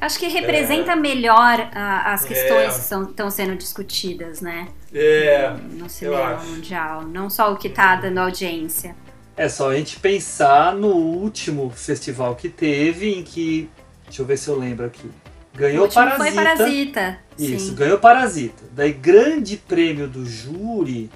Acho 0.00 0.18
que 0.18 0.28
representa 0.28 0.96
melhor 0.96 1.68
ah, 1.74 2.14
as 2.14 2.24
questões 2.24 2.90
É. 2.90 2.94
que 3.04 3.10
estão 3.10 3.30
sendo 3.30 3.54
discutidas, 3.56 4.40
né? 4.40 4.68
É, 4.94 5.50
No 5.72 5.90
cinema 5.90 6.36
acho. 6.36 6.46
mundial. 6.46 7.02
Não 7.02 7.28
só 7.28 7.52
o 7.52 7.56
que 7.56 7.68
tá 7.68 7.96
dando 7.96 8.18
audiência. 8.18 8.96
É 9.36 9.48
só 9.48 9.70
a 9.70 9.76
gente 9.76 9.98
pensar 10.00 10.74
no 10.74 10.88
último 10.88 11.68
festival 11.70 12.34
que 12.34 12.48
teve, 12.48 13.12
em 13.12 13.22
que. 13.22 13.68
Deixa 14.06 14.22
eu 14.22 14.26
ver 14.26 14.36
se 14.38 14.48
eu 14.48 14.58
lembro 14.58 14.86
aqui. 14.86 15.10
o 15.54 15.58
Ganhou 15.58 15.88
Parasita. 15.88 16.24
foi 16.24 16.32
Parasita. 16.32 17.18
Isso, 17.38 17.66
Sim. 17.68 17.74
ganhou 17.74 17.98
Parasita. 17.98 18.62
Daí, 18.72 18.92
grande 18.92 19.56
prêmio 19.58 20.08
do 20.08 20.24
júri, 20.24 21.10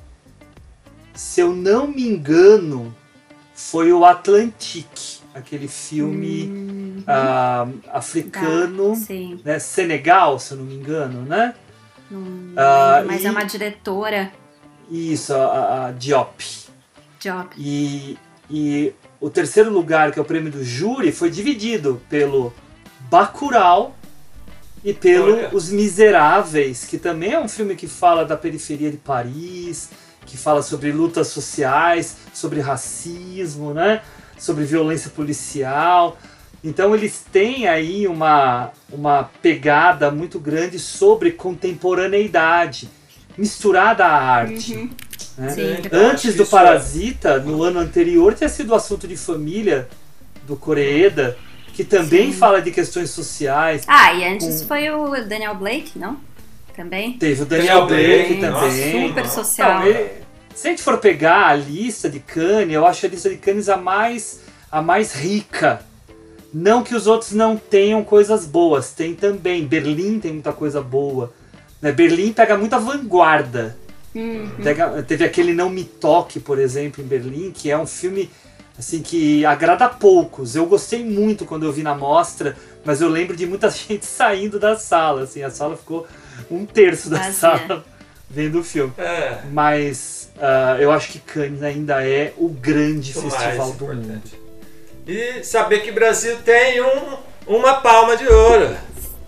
se 1.15 1.41
eu 1.41 1.55
não 1.55 1.87
me 1.87 2.07
engano, 2.07 2.95
foi 3.55 3.93
o 3.93 4.05
Atlantique, 4.05 5.21
aquele 5.35 5.69
filme 5.69 6.49
Hum, 6.49 7.03
ah, 7.07 7.67
africano, 7.93 8.95
tá, 8.95 9.15
né, 9.45 9.59
Senegal, 9.59 10.39
se 10.39 10.53
eu 10.53 10.59
não 10.59 10.65
me 10.65 10.75
engano, 10.75 11.23
né? 11.23 11.55
Não 12.11 12.21
Ah, 12.57 12.97
lembro, 12.99 13.13
mas 13.13 13.23
e- 13.23 13.27
é 13.27 13.31
uma 13.31 13.45
diretora, 13.45 14.33
Isso, 14.91 15.33
a, 15.35 15.87
a- 15.87 15.93
Diop. 15.93 16.45
Job. 17.19 17.49
E, 17.57 18.19
e 18.51 18.93
o 19.21 19.31
terceiro 19.31 19.71
lugar, 19.73 20.13
que 20.13 20.19
é 20.19 20.23
o 20.23 20.25
prêmio 20.27 20.53
do 20.53 20.63
júri, 20.63 21.11
foi 21.11 21.31
dividido 21.31 22.01
pelo 22.11 22.53
Bacurau 23.11 23.97
e 24.85 24.93
pelo 24.93 25.33
Olha. 25.33 25.51
Os 25.55 25.71
Miseráveis, 25.71 26.85
que 26.85 26.99
também 26.99 27.33
é 27.33 27.41
um 27.41 27.49
filme 27.49 27.75
que 27.75 27.87
fala 27.89 28.25
da 28.27 28.37
periferia 28.37 28.91
de 28.91 28.99
Paris, 28.99 29.89
que 30.35 30.39
fala 30.39 30.63
sobre 30.63 30.91
lutas 30.91 31.29
sociais, 31.29 32.17
sobre 32.33 32.61
racismo, 32.61 33.73
né? 33.73 34.03
sobre 34.37 34.65
violência 34.65 35.09
policial. 35.15 36.19
Então 36.63 36.93
eles 36.93 37.25
têm 37.33 37.69
aí 37.69 38.09
uma, 38.09 38.73
uma 38.91 39.31
pegada 39.41 40.11
muito 40.11 40.41
grande 40.41 40.77
sobre 40.81 41.31
contemporaneidade, 41.31 42.89
misturada 43.39 44.05
à 44.05 44.13
arte. 44.13 44.75
Uhum. 44.75 44.91
né? 45.39 45.51
Sim. 45.51 45.73
Acho 45.75 45.95
Antes 45.95 46.35
do 46.35 46.43
é- 46.43 46.47
Parasita, 46.47 47.39
no 47.39 47.63
ano 47.63 47.79
anterior, 47.79 48.35
tinha 48.35 48.49
sido 48.49 48.71
o 48.71 48.75
assunto 48.75 49.07
de 49.07 49.17
família 49.17 49.89
do 50.49 50.57
Koreeda, 50.57 51.39
que 51.75 51.85
também 51.85 52.33
Sim. 52.33 52.39
fala 52.39 52.61
de 52.61 52.73
questões 52.73 53.11
sociais. 53.11 53.85
Ah, 53.87 54.13
e 54.13 54.25
antes 54.25 54.63
Com- 54.63 54.67
foi 54.69 54.91
o 54.91 55.11
Daniel 55.29 55.55
Blake, 55.55 55.97
não? 55.97 56.19
Também? 56.75 57.13
Teve 57.13 57.43
o 57.43 57.47
Daniel, 57.47 57.87
Daniel 57.87 57.87
Blake 57.87 58.35
Blake, 58.35 58.47
nossa, 58.53 58.67
também. 58.69 59.09
Super 59.09 59.23
Nossa. 59.23 59.45
social. 59.45 59.79
Não, 59.79 59.87
ele- 59.87 60.24
se 60.55 60.67
a 60.69 60.71
gente 60.71 60.83
for 60.83 60.99
pegar 60.99 61.47
a 61.49 61.55
lista 61.55 62.09
de 62.09 62.21
Cannes, 62.21 62.75
eu 62.75 62.87
acho 62.87 63.05
a 63.05 63.09
lista 63.09 63.29
de 63.31 63.37
Cannes 63.37 63.69
a 63.69 63.77
mais, 63.77 64.41
a 64.71 64.81
mais 64.81 65.13
rica. 65.15 65.83
Não 66.53 66.83
que 66.85 66.95
os 66.95 67.07
outros 67.07 67.33
não 67.33 67.57
tenham 67.57 68.05
coisas 68.05 68.47
boas, 68.47 68.93
tem 68.93 69.15
também. 69.15 69.67
Berlim 69.67 70.21
tem 70.21 70.33
muita 70.33 70.53
coisa 70.53 70.81
boa. 70.81 71.33
né? 71.83 71.91
Berlim 71.91 72.33
pega 72.33 72.57
muita 72.57 72.79
vanguarda. 72.79 73.77
Uhum. 74.15 74.49
Pega- 74.63 75.03
teve 75.03 75.25
aquele 75.25 75.53
Não 75.53 75.69
Me 75.69 75.83
Toque, 75.85 76.39
por 76.39 76.59
exemplo, 76.61 77.03
em 77.03 77.07
Berlim, 77.07 77.51
que 77.51 77.69
é 77.71 77.77
um 77.77 77.87
filme 77.87 78.31
assim 78.79 79.03
que 79.03 79.45
agrada 79.45 79.85
a 79.87 79.89
poucos. 79.89 80.55
Eu 80.55 80.67
gostei 80.67 81.05
muito 81.05 81.45
quando 81.45 81.65
eu 81.67 81.73
vi 81.73 81.83
na 81.83 81.97
mostra, 81.97 82.57
mas 82.85 83.01
eu 83.01 83.09
lembro 83.09 83.37
de 83.37 83.45
muita 83.47 83.69
gente 83.71 84.07
saindo 84.07 84.59
da 84.61 84.77
sala. 84.77 85.23
Assim, 85.25 85.43
a 85.43 85.51
sala 85.51 85.77
ficou 85.77 86.07
um 86.49 86.65
terço 86.65 87.11
da 87.11 87.19
Vazia. 87.19 87.33
sala 87.33 87.85
vendo 88.31 88.61
o 88.61 88.65
filme. 88.65 88.93
É, 88.97 89.41
Mas 89.53 90.24
ah, 90.41 90.77
eu 90.79 90.91
acho 90.91 91.13
que 91.13 91.19
Cannes 91.19 91.63
ainda 91.63 92.07
é 92.07 92.33
o 92.37 92.49
grande 92.49 93.17
o 93.17 93.23
festival 93.23 93.73
do 93.73 93.87
mundo. 93.87 94.23
E 95.07 95.45
saber 95.45 95.81
que 95.81 95.91
o 95.91 95.95
Brasil 95.95 96.39
tem 96.45 96.81
um, 96.81 97.17
uma 97.47 97.75
palma 97.75 98.17
de 98.17 98.27
ouro. 98.27 98.77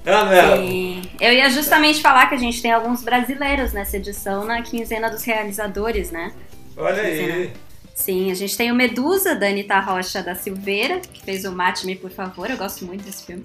É, 0.05 0.11
não 0.11 0.33
é? 0.33 0.57
Sim. 0.57 1.03
Eu 1.21 1.33
ia 1.33 1.51
justamente 1.51 2.01
falar 2.01 2.29
que 2.29 2.35
a 2.35 2.39
gente 2.39 2.63
tem 2.63 2.73
alguns 2.73 3.03
brasileiros 3.03 3.73
nessa 3.73 3.97
edição 3.97 4.45
na 4.45 4.63
quinzena 4.63 5.11
dos 5.11 5.25
realizadores, 5.25 6.11
né? 6.11 6.33
Olha 6.77 7.03
aí. 7.03 7.19
Quinzena. 7.19 7.51
Sim, 7.95 8.31
a 8.31 8.35
gente 8.35 8.57
tem 8.57 8.71
o 8.71 8.75
Medusa, 8.75 9.35
da 9.35 9.47
Anitta 9.49 9.81
Rocha 9.81 10.23
da 10.23 10.35
Silveira, 10.35 11.01
que 11.01 11.25
fez 11.25 11.47
o 11.47 11.53
Mate-me, 11.53 11.97
por 11.97 12.11
favor. 12.11 12.51
Eu 12.51 12.57
gosto 12.59 12.85
muito 12.85 13.03
desse 13.03 13.25
filme. 13.25 13.45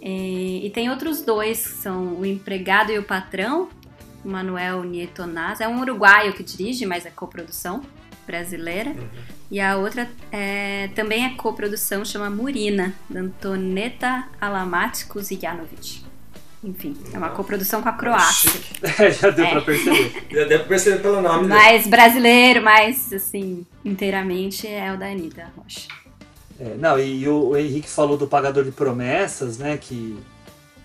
E, 0.00 0.66
e 0.66 0.70
tem 0.70 0.88
outros 0.88 1.20
dois, 1.20 1.66
que 1.66 1.74
são 1.74 2.14
O 2.14 2.24
Empregado 2.24 2.90
e 2.90 2.98
o 2.98 3.02
Patrão, 3.02 3.68
Manuel 4.24 4.82
Nietonaz. 4.84 5.60
É 5.60 5.68
um 5.68 5.80
uruguaio 5.80 6.32
que 6.32 6.42
dirige, 6.42 6.84
mas 6.86 7.06
é 7.06 7.10
coprodução 7.10 7.82
brasileira. 8.26 8.94
E 9.50 9.58
a 9.60 9.76
outra 9.76 10.08
é, 10.30 10.88
também 10.94 11.24
é 11.24 11.30
coprodução, 11.30 12.04
chama 12.04 12.28
Murina, 12.28 12.94
da 13.08 13.20
Antoneta 13.20 14.24
Alamati 14.40 15.06
Kuzijanovic. 15.06 16.04
Enfim, 16.62 16.96
é 17.14 17.16
uma 17.16 17.30
coprodução 17.30 17.80
com 17.80 17.88
a 17.88 17.92
Croácia. 17.92 18.50
Já 19.20 19.30
deu 19.30 19.44
É. 19.46 19.50
pra 19.52 19.60
perceber. 19.62 20.26
Já 20.30 20.44
deve 20.44 20.64
perceber 20.64 20.98
pelo 21.00 21.22
nome 21.22 21.42
dele. 21.42 21.54
Mais 21.54 21.86
brasileiro, 21.86 22.62
mais 22.62 23.12
assim, 23.12 23.64
inteiramente 23.84 24.66
é 24.66 24.92
o 24.92 24.96
da 24.98 25.06
Anitta 25.06 25.50
Rocha. 25.56 25.86
É, 26.60 26.74
não, 26.74 26.98
e 26.98 27.26
o, 27.28 27.50
o 27.50 27.56
Henrique 27.56 27.88
falou 27.88 28.18
do 28.18 28.26
Pagador 28.26 28.64
de 28.64 28.72
Promessas, 28.72 29.56
né? 29.56 29.76
Que, 29.78 30.18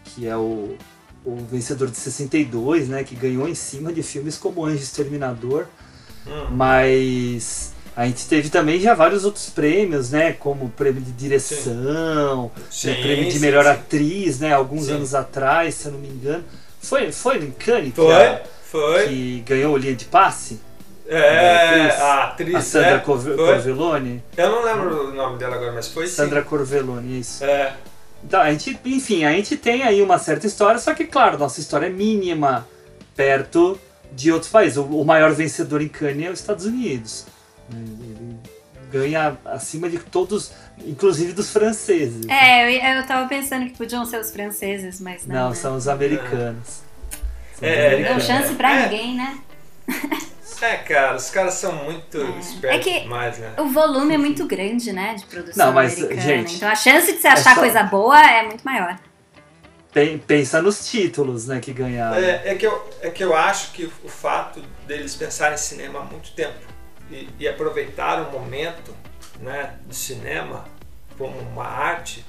que 0.06 0.28
é 0.28 0.38
o, 0.38 0.78
o 1.26 1.38
vencedor 1.38 1.90
de 1.90 1.98
62, 1.98 2.90
né? 2.90 3.04
Que 3.04 3.16
ganhou 3.16 3.48
em 3.48 3.56
cima 3.56 3.92
de 3.94 4.04
filmes 4.04 4.38
como 4.38 4.66
Anjo 4.66 4.84
Exterminador. 4.84 5.66
Hum. 6.28 6.48
Mas 6.52 7.74
a 7.96 8.06
gente 8.06 8.26
teve 8.28 8.50
também 8.50 8.80
já 8.80 8.94
vários 8.94 9.26
outros 9.26 9.50
prêmios, 9.50 10.10
né? 10.10 10.34
Como 10.34 10.70
prêmio 10.70 11.02
de 11.02 11.12
direção, 11.12 12.52
Sim, 12.70 12.88
né, 12.88 13.02
prêmio 13.02 13.26
de 13.26 13.34
sim, 13.34 13.40
melhor 13.40 13.64
sim. 13.66 13.70
atriz, 13.72 14.40
né? 14.40 14.54
Alguns 14.54 14.86
Sim. 14.86 14.94
anos 14.94 15.14
atrás, 15.16 15.76
se 15.76 15.88
eu 15.88 15.92
não 15.94 16.00
me 16.00 16.08
engano. 16.08 16.44
Foi, 16.82 17.12
foi 17.12 17.52
Cannes 17.60 17.90
que, 17.94 17.96
Foi, 18.02 18.14
a- 18.16 18.42
foi. 18.70 19.08
que 19.08 19.44
ganhou 19.46 19.74
o 19.74 19.78
Linha 19.78 19.96
de 19.96 20.06
Passe? 20.06 20.60
É, 21.06 21.90
a 22.00 22.24
atriz, 22.26 22.56
a 22.56 22.62
Sandra? 22.62 23.00
Corve- 23.00 23.36
Foi. 23.36 23.46
Corvelloni? 23.54 24.24
Eu 24.38 24.50
não 24.52 24.64
lembro 24.64 25.10
o 25.10 25.14
nome 25.14 25.38
dela 25.38 25.56
agora, 25.56 25.72
mas 25.74 25.88
foi 25.90 26.08
sim. 26.08 26.16
Sandra 26.16 26.42
Corvelloni, 26.42 27.20
isso. 27.20 27.44
É, 27.44 27.74
Então, 28.26 28.42
a 28.42 28.52
gente, 28.52 28.80
enfim, 28.86 29.26
a 29.26 29.32
gente 29.34 29.58
tem 29.58 29.84
aí 29.84 30.02
uma 30.02 30.18
certa 30.18 30.48
história, 30.48 30.80
só 30.80 30.94
que, 30.94 31.06
claro, 31.06 31.38
nossa 31.38 31.60
história 31.60 31.88
é 31.88 31.90
mínima 31.90 32.68
perto 33.16 33.80
de 34.12 34.32
outros 34.32 34.52
países. 34.52 34.78
O, 34.78 34.84
o 34.84 35.06
maior 35.06 35.32
vencedor 35.34 35.82
em 35.82 35.88
Cannes 35.88 36.26
é 36.28 36.32
os 36.32 36.40
Estados 36.40 36.66
Unidos. 36.66 37.26
Ele 37.72 38.38
ganha 38.92 39.38
acima 39.46 39.90
de 39.90 39.98
todos, 40.00 40.52
inclusive 40.86 41.34
dos 41.34 41.52
franceses. 41.52 42.26
É, 42.28 42.64
eu, 42.66 42.98
eu 42.98 43.08
tava 43.08 43.28
pensando 43.28 43.66
que 43.66 43.78
podiam 43.78 44.06
ser 44.06 44.20
os 44.20 44.32
franceses, 44.32 45.00
mas 45.02 45.26
não. 45.26 45.36
Não, 45.36 45.50
né? 45.50 45.56
são 45.56 45.76
os 45.76 45.88
americanos. 45.88 46.82
É, 47.62 47.98
Não 48.04 48.18
deu 48.18 48.20
chance 48.20 48.54
pra 48.56 48.72
É. 48.74 48.90
ninguém, 48.90 49.16
né? 49.16 49.38
É, 50.64 50.78
cara, 50.78 51.18
os 51.18 51.30
caras 51.30 51.56
são 51.56 51.74
muito 51.84 52.18
é. 52.22 52.40
espertos 52.40 52.88
é 52.88 53.00
demais, 53.02 53.38
né? 53.38 53.54
O 53.58 53.66
volume 53.66 54.14
é 54.14 54.18
muito 54.18 54.46
grande, 54.46 54.94
né, 54.94 55.14
de 55.16 55.26
produção 55.26 55.66
Não, 55.66 55.74
mas, 55.74 55.98
americana. 55.98 56.22
Gente, 56.22 56.56
então 56.56 56.70
a 56.70 56.76
chance 56.76 57.12
de 57.12 57.20
você 57.20 57.28
achar 57.28 57.52
é 57.52 57.56
só... 57.56 57.60
coisa 57.60 57.84
boa 57.84 58.18
é 58.18 58.44
muito 58.44 58.64
maior. 58.64 58.98
Pensa 60.26 60.62
nos 60.62 60.90
títulos, 60.90 61.48
né, 61.48 61.60
que 61.60 61.74
ganharam. 61.74 62.16
É, 62.16 62.42
é, 62.46 62.56
que 62.56 62.66
eu, 62.66 62.90
é 63.02 63.10
que 63.10 63.22
eu 63.22 63.36
acho 63.36 63.74
que 63.74 63.92
o 64.04 64.08
fato 64.08 64.62
deles 64.88 65.14
pensarem 65.16 65.56
em 65.56 65.58
cinema 65.58 66.00
há 66.00 66.04
muito 66.04 66.32
tempo 66.32 66.58
e, 67.12 67.28
e 67.38 67.48
aproveitar 67.48 68.22
o 68.22 68.32
momento 68.32 68.96
né, 69.42 69.76
do 69.86 69.94
cinema 69.94 70.66
como 71.18 71.38
uma 71.40 71.68
arte 71.68 72.26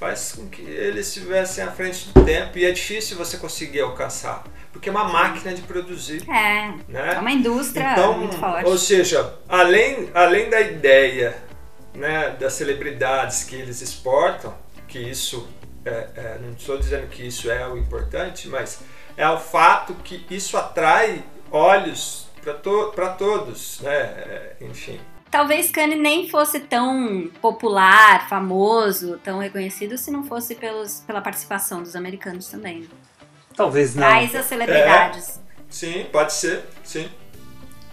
faz 0.00 0.32
com 0.32 0.48
que 0.48 0.62
eles 0.62 1.08
estivessem 1.08 1.62
à 1.62 1.70
frente 1.70 2.08
do 2.08 2.24
tempo 2.24 2.58
e 2.58 2.64
é 2.64 2.72
difícil 2.72 3.18
você 3.18 3.36
conseguir 3.36 3.82
alcançar 3.82 4.42
porque 4.72 4.88
é 4.88 4.92
uma 4.92 5.04
máquina 5.04 5.52
de 5.54 5.62
produzir. 5.62 6.22
É, 6.30 6.72
né? 6.88 7.14
é 7.14 7.18
uma 7.18 7.32
indústria 7.32 7.92
então, 7.92 8.18
muito 8.18 8.36
forte. 8.36 8.66
Ou 8.66 8.78
seja, 8.78 9.34
além, 9.48 10.08
além 10.14 10.48
da 10.48 10.60
ideia 10.60 11.36
né, 11.94 12.36
das 12.38 12.54
celebridades 12.54 13.44
que 13.44 13.56
eles 13.56 13.80
exportam, 13.82 14.54
que 14.86 14.98
isso, 14.98 15.48
é, 15.84 16.08
é, 16.14 16.38
não 16.40 16.52
estou 16.52 16.78
dizendo 16.78 17.08
que 17.08 17.26
isso 17.26 17.50
é 17.50 17.66
o 17.68 17.76
importante, 17.76 18.48
mas 18.48 18.80
é 19.16 19.28
o 19.28 19.38
fato 19.38 19.92
que 19.94 20.24
isso 20.30 20.56
atrai 20.56 21.24
olhos 21.50 22.28
para 22.42 22.54
to 22.54 22.92
todos, 23.18 23.80
né? 23.80 23.92
É, 23.92 24.56
enfim. 24.60 24.98
Talvez 25.30 25.70
Kanye 25.70 25.94
nem 25.94 26.28
fosse 26.28 26.58
tão 26.58 27.30
popular, 27.40 28.28
famoso, 28.28 29.18
tão 29.22 29.38
reconhecido 29.38 29.96
se 29.96 30.10
não 30.10 30.24
fosse 30.24 30.56
pelos, 30.56 31.04
pela 31.06 31.20
participação 31.20 31.82
dos 31.82 31.94
americanos 31.94 32.48
também. 32.48 32.88
Talvez 33.54 33.94
não. 33.94 34.02
Traz 34.02 34.34
as 34.34 34.46
celebridades. 34.46 35.36
É, 35.36 35.62
sim, 35.70 36.06
pode 36.10 36.32
ser, 36.32 36.64
sim. 36.82 37.08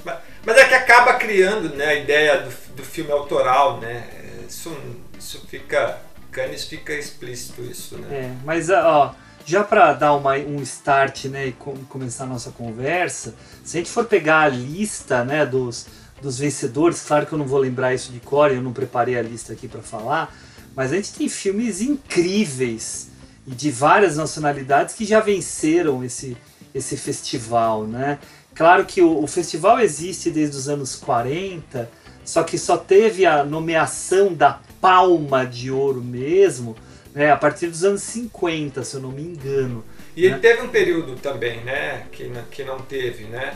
Mas, 0.04 0.18
mas, 0.44 0.58
é 0.58 0.66
que 0.66 0.74
acaba 0.74 1.14
criando 1.14 1.70
né, 1.76 1.86
a 1.86 1.96
ideia 1.96 2.40
do, 2.40 2.76
do 2.76 2.84
filme 2.84 3.12
autoral, 3.12 3.80
né? 3.80 4.08
Isso, 4.48 4.76
isso 5.18 5.46
fica. 5.48 6.00
Cannes 6.32 6.66
fica 6.66 6.94
explícito 6.94 7.62
isso, 7.64 7.98
né? 7.98 8.16
É, 8.16 8.32
mas 8.44 8.70
ó, 8.70 9.16
já 9.46 9.64
para 9.64 9.94
dar 9.94 10.14
uma, 10.14 10.34
um 10.34 10.62
start 10.62 11.26
né, 11.26 11.48
e 11.48 11.52
com, 11.54 11.76
começar 11.86 12.26
a 12.26 12.28
nossa 12.28 12.52
conversa, 12.52 13.34
se 13.64 13.78
a 13.78 13.80
gente 13.80 13.90
for 13.90 14.06
pegar 14.06 14.42
a 14.42 14.48
lista 14.50 15.24
né, 15.24 15.46
dos, 15.46 15.88
dos 16.22 16.40
vencedores, 16.40 17.02
claro 17.02 17.26
que 17.26 17.34
eu 17.34 17.38
não 17.38 17.46
vou 17.46 17.60
lembrar 17.60 17.94
isso 17.94 18.12
de 18.12 18.20
cor, 18.20 18.52
eu 18.52 18.62
não 18.62 18.74
preparei 18.74 19.18
a 19.18 19.22
lista 19.22 19.54
aqui 19.54 19.68
para 19.68 19.82
falar, 19.82 20.36
mas 20.76 20.92
a 20.92 20.96
gente 20.96 21.14
tem 21.14 21.30
filmes 21.30 21.82
incríveis 21.82 23.10
e 23.46 23.52
de 23.52 23.72
várias 23.72 24.18
nacionalidades 24.18 24.96
que 24.96 25.06
já 25.06 25.20
venceram 25.20 26.04
esse, 26.04 26.36
esse 26.74 26.98
festival, 26.98 27.86
né? 27.86 28.20
Claro 28.54 28.86
que 28.86 29.02
o, 29.02 29.24
o, 29.24 29.28
festival 29.28 29.80
existe 29.80 30.32
desde 30.32 30.58
os 30.58 30.68
anos 30.68 30.96
40, 30.96 31.90
só 32.26 32.44
que 32.44 32.58
só 32.58 32.76
teve 32.76 33.26
a 33.26 33.44
nomeação 33.44 34.34
da 34.34 34.60
Palma 34.82 35.46
de 35.46 35.72
Ouro 35.72 36.02
mesmo 36.02 36.76
né, 37.18 37.32
a 37.32 37.36
partir 37.36 37.66
dos 37.66 37.84
anos 37.84 38.04
50, 38.04 38.84
se 38.84 38.96
eu 38.96 39.02
não 39.02 39.12
me 39.12 39.24
engano. 39.24 39.84
E 40.16 40.30
né? 40.30 40.38
teve 40.38 40.62
um 40.62 40.70
período 40.70 41.16
também, 41.16 41.64
né, 41.64 42.06
que, 42.12 42.32
que 42.52 42.64
não 42.64 42.80
teve, 42.80 43.24
né? 43.24 43.56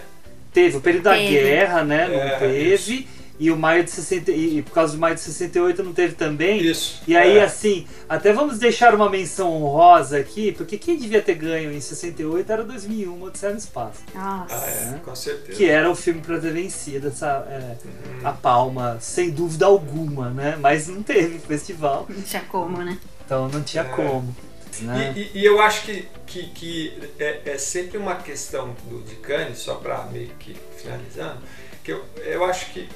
Teve, 0.54 0.78
o 0.78 0.82
período 0.82 1.04
da 1.04 1.18
guerra, 1.18 1.84
né, 1.84 2.08
não 2.08 2.16
é, 2.16 2.38
teve. 2.38 2.74
Isso 2.74 3.22
e 3.42 3.50
o 3.50 3.58
maio 3.58 3.84
de 3.84 3.90
60 3.90 4.30
e 4.30 4.62
por 4.62 4.72
causa 4.72 4.94
do 4.94 5.00
maio 5.00 5.16
de 5.16 5.22
68 5.22 5.82
não 5.82 5.94
teve 5.94 6.14
também. 6.14 6.62
Isso. 6.62 7.02
E 7.08 7.18
aí 7.18 7.40
é. 7.40 7.44
assim, 7.44 7.88
até 8.08 8.32
vamos 8.32 8.60
deixar 8.60 8.94
uma 8.94 9.10
menção 9.10 9.52
honrosa 9.52 10.20
aqui, 10.20 10.52
porque 10.52 10.78
quem 10.78 10.96
devia 10.96 11.24
ter 11.24 11.34
ganho 11.34 11.72
em 11.72 11.82
68 11.82 12.52
era 12.52 12.64
2001, 12.64 13.24
Odisseia 13.24 13.52
no 13.52 13.58
Espaço. 13.58 14.02
Nossa. 14.14 14.56
Ah, 14.56 14.96
é, 14.96 15.00
com 15.04 15.16
certeza. 15.16 15.58
Que 15.58 15.68
era 15.68 15.90
o 15.90 15.96
filme 15.96 16.22
para 16.22 16.40
ter 16.40 16.54
vencido 16.54 17.08
essa 17.08 17.44
é, 17.50 17.78
uhum. 17.84 18.28
a 18.28 18.32
palma, 18.32 18.98
sem 19.02 19.32
dúvida 19.32 19.66
alguma, 19.66 20.30
né? 20.30 20.56
Mas 20.62 20.88
não 20.88 21.02
teve 21.02 21.40
festival. 21.40 22.06
Não 22.08 22.22
tinha 22.22 22.44
como, 22.44 22.78
né? 22.78 23.00
Então 23.26 23.50
não 23.50 23.64
tinha 23.64 23.82
é. 23.82 23.88
como. 23.88 24.36
Né? 24.80 25.14
E, 25.16 25.20
e, 25.20 25.32
e, 25.40 25.46
eu 25.46 25.62
acho 25.62 25.84
que, 25.84 26.08
que, 26.26 26.50
que 26.50 27.10
é, 27.20 27.42
é, 27.46 27.58
sempre 27.58 27.98
uma 27.98 28.16
questão 28.16 28.76
do, 28.86 29.02
de 29.02 29.16
Cannes, 29.16 29.60
só 29.60 29.76
para 29.76 30.04
meio 30.06 30.30
que 30.40 30.56
finalizando, 30.78 31.42
que 31.84 31.92
eu, 31.92 32.04
eu 32.18 32.46
acho 32.46 32.72
que 32.72 32.88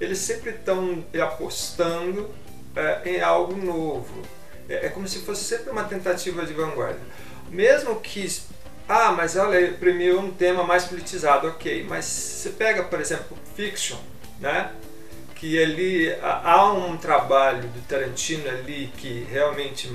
eles 0.00 0.18
sempre 0.18 0.50
estão 0.50 1.04
apostando 1.22 2.30
é, 2.76 3.10
em 3.10 3.20
algo 3.20 3.56
novo. 3.56 4.22
É, 4.68 4.86
é, 4.86 4.88
como 4.88 5.06
se 5.06 5.20
fosse 5.20 5.44
sempre 5.44 5.70
uma 5.70 5.84
tentativa 5.84 6.44
de 6.46 6.52
vanguarda. 6.52 7.00
Mesmo 7.50 8.00
que, 8.00 8.26
ah, 8.88 9.12
mas 9.12 9.36
olha, 9.36 9.72
premiou 9.72 10.20
um 10.20 10.30
tema 10.30 10.64
mais 10.64 10.84
politizado, 10.84 11.48
ok, 11.48 11.84
mas 11.88 12.04
você 12.04 12.50
pega, 12.50 12.82
por 12.84 13.00
exemplo, 13.00 13.36
Fiction, 13.54 13.98
né? 14.40 14.72
que 15.44 15.62
ali 15.62 16.10
há 16.22 16.72
um 16.72 16.96
trabalho 16.96 17.68
do 17.68 17.86
Tarantino 17.86 18.48
ali 18.48 18.90
que 18.96 19.26
realmente 19.30 19.90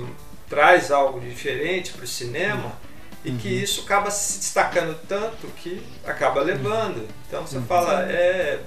traz 0.50 0.90
algo 0.90 1.20
diferente 1.20 1.92
para 1.92 2.04
o 2.04 2.08
cinema 2.08 2.66
uhum. 2.66 2.72
e 3.24 3.32
que 3.32 3.48
uhum. 3.48 3.62
isso 3.62 3.82
acaba 3.82 4.10
se 4.10 4.40
destacando 4.40 4.98
tanto 5.08 5.46
que 5.56 5.80
acaba 6.04 6.42
levando. 6.42 7.08
Então 7.26 7.46
você 7.46 7.56
uhum. 7.56 7.64
fala, 7.64 8.02
é 8.10 8.60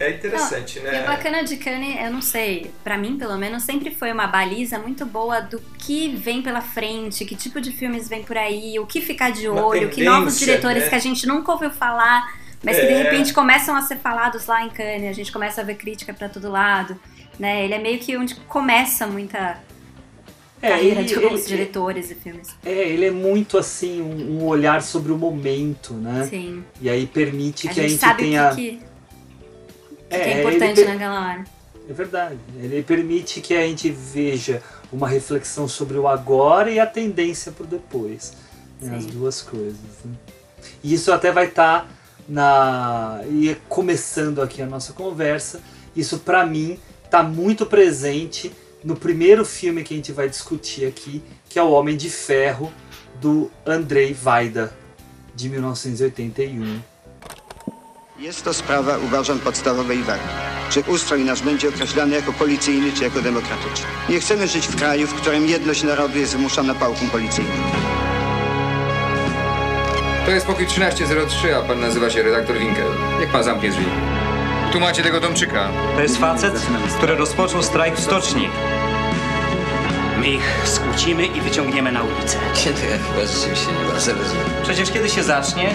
é 0.00 0.08
interessante, 0.12 0.80
não, 0.80 0.90
né? 0.90 1.00
E 1.00 1.02
o 1.02 1.06
bacana 1.06 1.44
de 1.44 1.58
Cannes, 1.58 2.00
eu 2.00 2.10
não 2.10 2.22
sei, 2.22 2.72
para 2.82 2.96
mim 2.96 3.18
pelo 3.18 3.36
menos, 3.36 3.64
sempre 3.64 3.94
foi 3.94 4.10
uma 4.10 4.26
baliza 4.26 4.78
muito 4.78 5.04
boa 5.04 5.40
do 5.40 5.60
que 5.78 6.08
vem 6.16 6.40
pela 6.40 6.62
frente, 6.62 7.22
que 7.26 7.36
tipo 7.36 7.60
de 7.60 7.70
filmes 7.70 8.08
vem 8.08 8.22
por 8.22 8.38
aí, 8.38 8.78
o 8.78 8.86
que 8.86 9.02
ficar 9.02 9.30
de 9.30 9.46
olho, 9.46 9.90
que 9.90 10.02
novos 10.02 10.38
diretores 10.38 10.84
né? 10.84 10.88
que 10.88 10.94
a 10.94 10.98
gente 10.98 11.26
nunca 11.26 11.52
ouviu 11.52 11.70
falar, 11.70 12.34
mas 12.64 12.78
é. 12.78 12.80
que 12.80 12.86
de 12.86 12.92
é. 12.94 13.02
repente 13.02 13.34
começam 13.34 13.76
a 13.76 13.82
ser 13.82 13.98
falados 13.98 14.46
lá 14.46 14.64
em 14.64 14.70
Cannes, 14.70 15.10
a 15.10 15.12
gente 15.12 15.30
começa 15.30 15.60
a 15.60 15.64
ver 15.64 15.74
crítica 15.74 16.14
para 16.14 16.30
todo 16.30 16.50
lado, 16.50 16.98
né? 17.38 17.62
Ele 17.62 17.74
é 17.74 17.78
meio 17.78 17.98
que 17.98 18.16
onde 18.16 18.34
começa 18.36 19.06
muita 19.06 19.58
é, 20.62 20.68
carreira 20.68 21.00
ele, 21.00 21.08
de 21.08 21.14
ele, 21.14 21.42
diretores 21.42 22.10
ele, 22.10 22.18
e 22.18 22.22
filmes. 22.22 22.48
É, 22.64 22.88
ele 22.88 23.06
é 23.06 23.10
muito 23.10 23.56
assim, 23.56 24.00
um, 24.00 24.38
um, 24.40 24.46
olhar 24.46 24.82
sobre 24.82 25.12
o 25.12 25.16
momento, 25.16 25.94
né? 25.94 26.26
Sim. 26.28 26.64
E 26.80 26.88
aí 26.88 27.06
permite 27.06 27.68
a 27.68 27.72
que 27.72 27.80
a 27.80 27.88
gente, 27.88 28.00
gente 28.00 28.16
tenha... 28.16 28.54
Que, 28.54 28.76
que 28.76 28.90
que 30.10 30.16
é, 30.16 30.32
é 30.32 30.40
importante 30.40 30.84
naquela 30.84 31.28
hora. 31.28 31.44
É 31.88 31.92
verdade. 31.92 32.38
Ele 32.56 32.82
permite 32.82 33.40
que 33.40 33.54
a 33.54 33.62
gente 33.62 33.88
veja 33.90 34.60
uma 34.92 35.08
reflexão 35.08 35.68
sobre 35.68 35.96
o 35.96 36.08
agora 36.08 36.70
e 36.70 36.80
a 36.80 36.86
tendência 36.86 37.52
para 37.52 37.64
o 37.64 37.66
depois. 37.66 38.32
Né? 38.80 38.96
As 38.96 39.06
duas 39.06 39.40
coisas. 39.40 39.78
Né? 40.04 40.12
E 40.82 40.92
isso 40.92 41.12
até 41.12 41.30
vai 41.30 41.46
estar 41.46 41.82
tá 41.82 41.88
na. 42.28 43.20
E 43.28 43.56
começando 43.68 44.42
aqui 44.42 44.60
a 44.60 44.66
nossa 44.66 44.92
conversa, 44.92 45.60
isso 45.94 46.18
para 46.18 46.44
mim 46.44 46.78
está 47.04 47.22
muito 47.22 47.64
presente 47.64 48.52
no 48.84 48.96
primeiro 48.96 49.44
filme 49.44 49.82
que 49.82 49.94
a 49.94 49.96
gente 49.96 50.12
vai 50.12 50.28
discutir 50.28 50.86
aqui, 50.86 51.22
que 51.48 51.58
é 51.58 51.62
O 51.62 51.70
Homem 51.70 51.96
de 51.96 52.10
Ferro, 52.10 52.72
do 53.20 53.50
Andrzej 53.66 54.14
Wajda, 54.14 54.72
de 55.34 55.48
1981. 55.48 56.80
Jest 58.18 58.44
to 58.44 58.54
sprawa, 58.54 58.98
uważam, 58.98 59.38
podstawowej 59.38 60.02
wagi. 60.02 60.28
Czy 60.70 60.80
ustrój 60.80 61.24
nasz 61.24 61.42
będzie 61.42 61.68
określany 61.68 62.16
jako 62.16 62.32
policyjny, 62.32 62.92
czy 62.92 63.04
jako 63.04 63.22
demokratyczny. 63.22 63.86
Nie 64.08 64.20
chcemy 64.20 64.48
żyć 64.48 64.66
w 64.66 64.76
kraju, 64.76 65.06
w 65.06 65.14
którym 65.14 65.46
jedność 65.46 65.82
narodu 65.82 66.18
jest 66.18 66.36
wymuszana 66.36 66.74
pałką 66.74 67.08
policyjną. 67.08 67.50
To 70.26 70.30
jest 70.30 70.46
pokój 70.46 70.66
1303, 70.66 71.56
a 71.56 71.62
pan 71.62 71.80
nazywa 71.80 72.10
się 72.10 72.22
redaktor 72.22 72.58
Winkel. 72.58 72.86
Jak 73.20 73.32
pan 73.32 73.44
zamknie 73.44 73.70
drzwi? 73.70 73.84
Tu 74.72 74.80
macie 74.80 75.02
tego 75.02 75.20
Tomczyka. 75.20 75.68
To 75.96 76.02
jest 76.02 76.18
facet, 76.18 76.66
który 76.96 77.14
rozpoczął 77.14 77.62
strajk 77.62 77.96
w 77.96 78.00
stoczni. 78.00 78.48
My 80.20 80.28
ich 80.28 80.60
skłócimy 80.64 81.26
i 81.26 81.40
wyciągniemy 81.40 81.92
na 81.92 82.02
ulicę. 82.02 82.38
Święty, 82.54 82.80
ja 82.90 82.98
chyba 82.98 83.26
rzeczywiście 83.26 83.66
nie 83.72 83.92
bardzo 83.92 84.12
rozumiem. 84.14 84.44
Przecież 84.62 84.90
kiedy 84.90 85.08
się 85.08 85.22
zacznie, 85.22 85.70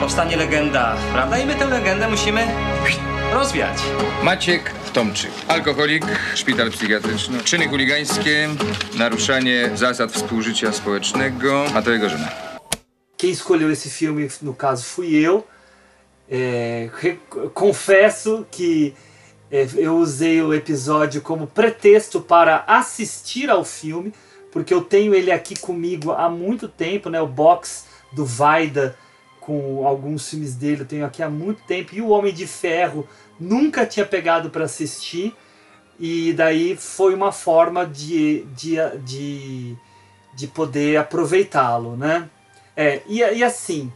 powstanie 0.00 0.36
legenda, 0.36 0.96
prawda? 1.12 1.38
I 1.38 1.46
my 1.46 1.54
tę 1.54 1.66
legendę 1.66 2.08
musimy 2.08 2.46
rozwiać. 3.32 3.78
Maciek 4.22 4.70
Tomczyk. 4.92 5.30
Alkoholik, 5.48 6.04
szpital 6.34 6.70
psychiatryczny, 6.70 7.40
czyny 7.44 7.68
chuligańskie, 7.68 8.48
naruszanie 8.98 9.70
zasad 9.74 10.12
współżycia 10.12 10.72
społecznego. 10.72 11.64
A 11.74 11.82
to 11.82 11.90
jego 11.90 12.08
żona. 12.08 12.28
Quem 13.20 13.32
escolheu 13.32 13.70
esse 13.70 13.90
filme, 13.90 14.28
no 14.42 14.54
caso, 14.54 14.82
fui 14.82 15.24
eu. 15.26 15.42
É, 16.30 16.90
confesso 17.54 18.46
que 18.50 18.94
É, 19.50 19.66
eu 19.76 19.96
usei 19.96 20.42
o 20.42 20.52
episódio 20.52 21.22
como 21.22 21.46
pretexto 21.46 22.20
para 22.20 22.64
assistir 22.66 23.48
ao 23.48 23.64
filme, 23.64 24.12
porque 24.52 24.74
eu 24.74 24.82
tenho 24.82 25.14
ele 25.14 25.32
aqui 25.32 25.58
comigo 25.58 26.12
há 26.12 26.28
muito 26.28 26.68
tempo, 26.68 27.08
né? 27.08 27.18
O 27.18 27.26
box 27.26 27.86
do 28.12 28.26
Vaida 28.26 28.94
com 29.40 29.86
alguns 29.86 30.28
filmes 30.28 30.54
dele 30.54 30.82
eu 30.82 30.86
tenho 30.86 31.06
aqui 31.06 31.22
há 31.22 31.30
muito 31.30 31.62
tempo 31.66 31.94
e 31.94 32.02
o 32.02 32.10
Homem 32.10 32.34
de 32.34 32.46
Ferro 32.46 33.08
nunca 33.40 33.86
tinha 33.86 34.04
pegado 34.04 34.50
para 34.50 34.64
assistir 34.64 35.34
e 35.98 36.34
daí 36.34 36.76
foi 36.76 37.14
uma 37.14 37.32
forma 37.32 37.86
de, 37.86 38.44
de, 38.54 38.76
de, 39.04 39.76
de 40.34 40.46
poder 40.46 40.98
aproveitá-lo, 40.98 41.96
né? 41.96 42.28
É, 42.76 43.00
e, 43.08 43.20
e 43.20 43.42
assim, 43.42 43.90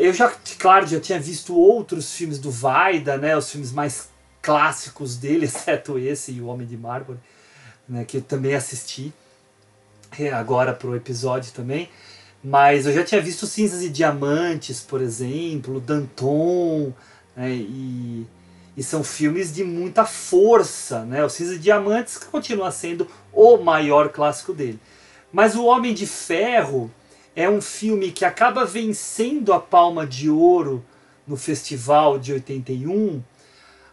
eu 0.00 0.14
já, 0.14 0.32
claro, 0.58 0.86
já 0.86 1.00
tinha 1.00 1.18
visto 1.18 1.56
outros 1.56 2.14
filmes 2.14 2.38
do 2.38 2.50
Vaida, 2.50 3.16
né? 3.16 3.36
Os 3.36 3.50
filmes 3.50 3.72
mais 3.72 4.08
clássicos 4.40 5.16
dele, 5.16 5.46
exceto 5.46 5.98
esse 5.98 6.32
e 6.32 6.40
O 6.40 6.46
Homem 6.46 6.66
de 6.66 6.76
Mármore, 6.76 7.18
né? 7.88 8.04
Que 8.04 8.18
eu 8.18 8.22
também 8.22 8.54
assisti 8.54 9.12
é, 10.18 10.32
agora 10.32 10.72
pro 10.72 10.94
episódio 10.94 11.52
também. 11.52 11.88
Mas 12.44 12.86
eu 12.86 12.92
já 12.92 13.04
tinha 13.04 13.20
visto 13.20 13.46
Cinzas 13.46 13.82
e 13.82 13.88
Diamantes, 13.88 14.80
por 14.80 15.00
exemplo, 15.00 15.80
Danton, 15.80 16.92
né? 17.36 17.50
E, 17.50 18.26
e 18.76 18.82
são 18.82 19.02
filmes 19.02 19.52
de 19.52 19.64
muita 19.64 20.04
força, 20.04 21.04
né? 21.04 21.24
O 21.24 21.28
Cinzas 21.28 21.56
e 21.56 21.58
Diamantes 21.58 22.18
continua 22.18 22.70
sendo 22.70 23.08
o 23.32 23.56
maior 23.58 24.10
clássico 24.10 24.52
dele. 24.52 24.78
Mas 25.32 25.56
O 25.56 25.64
Homem 25.64 25.92
de 25.92 26.06
Ferro 26.06 26.90
é 27.34 27.48
um 27.48 27.60
filme 27.60 28.12
que 28.12 28.24
acaba 28.24 28.64
vencendo 28.64 29.52
a 29.52 29.60
Palma 29.60 30.06
de 30.06 30.28
Ouro 30.28 30.84
no 31.26 31.36
festival 31.36 32.18
de 32.18 32.32
81, 32.32 33.22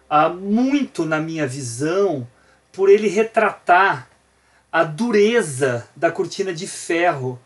ah, 0.10 0.30
muito 0.30 1.06
na 1.06 1.20
minha 1.20 1.48
visão, 1.48 2.28
por 2.72 2.90
ele 2.90 3.08
retratar 3.08 4.10
a 4.72 4.84
dureza 4.84 5.88
da 5.96 6.12
cortina 6.12 6.54
de 6.54 6.68
ferro 6.68 7.40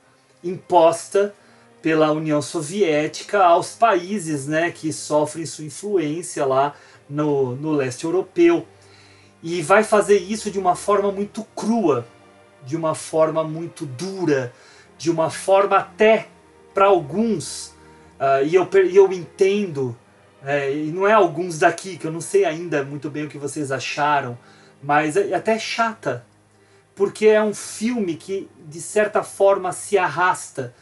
imposta 0.43 1.33
pela 1.81 2.11
União 2.11 2.41
Soviética 2.41 3.43
aos 3.43 3.73
países 3.75 4.47
né, 4.47 4.71
que 4.71 4.91
sofrem 4.91 5.45
sua 5.45 5.65
influência 5.65 6.45
lá 6.45 6.73
no, 7.09 7.55
no 7.55 7.71
leste 7.71 8.05
europeu. 8.05 8.65
E 9.41 9.61
vai 9.61 9.83
fazer 9.83 10.17
isso 10.17 10.49
de 10.49 10.57
uma 10.57 10.75
forma 10.75 11.11
muito 11.11 11.43
crua, 11.55 12.07
de 12.65 12.77
uma 12.77 12.95
forma 12.95 13.43
muito 13.43 13.85
dura, 13.85 14.53
de 15.03 15.11
uma 15.11 15.29
forma 15.29 15.75
até 15.75 16.29
para 16.73 16.85
alguns, 16.85 17.75
uh, 18.17 18.41
e, 18.45 18.55
eu, 18.55 18.69
eu 18.71 19.11
entendo, 19.11 19.97
é, 20.41 20.73
e 20.73 20.93
não 20.93 21.05
é 21.05 21.11
alguns 21.11 21.59
daqui, 21.59 21.97
que 21.97 22.07
eu 22.07 22.11
não 22.11 22.21
sei 22.21 22.45
ainda 22.45 22.85
muito 22.85 23.09
bem 23.09 23.25
o 23.25 23.29
que 23.29 23.37
vocês 23.37 23.69
acharam, 23.69 24.39
mas 24.81 25.17
é 25.17 25.33
até 25.33 25.59
chata, 25.59 26.25
porque 26.95 27.27
é 27.27 27.43
um 27.43 27.53
filme 27.53 28.15
que 28.15 28.49
de 28.65 28.79
certa 28.79 29.23
forma 29.23 29.73
se 29.73 29.97
arrasta, 29.97 30.73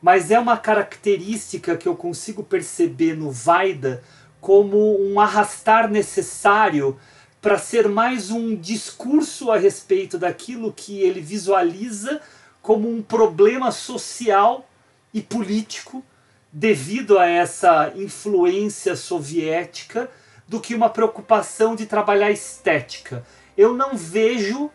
mas 0.00 0.30
é 0.30 0.38
uma 0.38 0.56
característica 0.56 1.76
que 1.76 1.86
eu 1.86 1.94
consigo 1.94 2.42
perceber 2.42 3.14
no 3.14 3.30
Vaida 3.30 4.02
como 4.40 4.98
um 4.98 5.20
arrastar 5.20 5.86
necessário 5.90 6.96
para 7.42 7.58
ser 7.58 7.90
mais 7.90 8.30
um 8.30 8.56
discurso 8.56 9.50
a 9.50 9.58
respeito 9.58 10.16
daquilo 10.16 10.72
que 10.72 10.98
ele 11.00 11.20
visualiza 11.20 12.22
como 12.66 12.90
um 12.90 13.00
problema 13.00 13.70
social 13.70 14.68
e 15.14 15.22
político 15.22 16.04
devido 16.52 17.16
a 17.16 17.24
essa 17.24 17.92
influência 17.94 18.96
soviética 18.96 20.10
do 20.48 20.58
que 20.58 20.74
uma 20.74 20.88
preocupação 20.90 21.76
de 21.76 21.86
trabalhar 21.86 22.32
estética. 22.32 23.24
Eu 23.56 23.72
não 23.72 23.96
vejo 23.96 24.68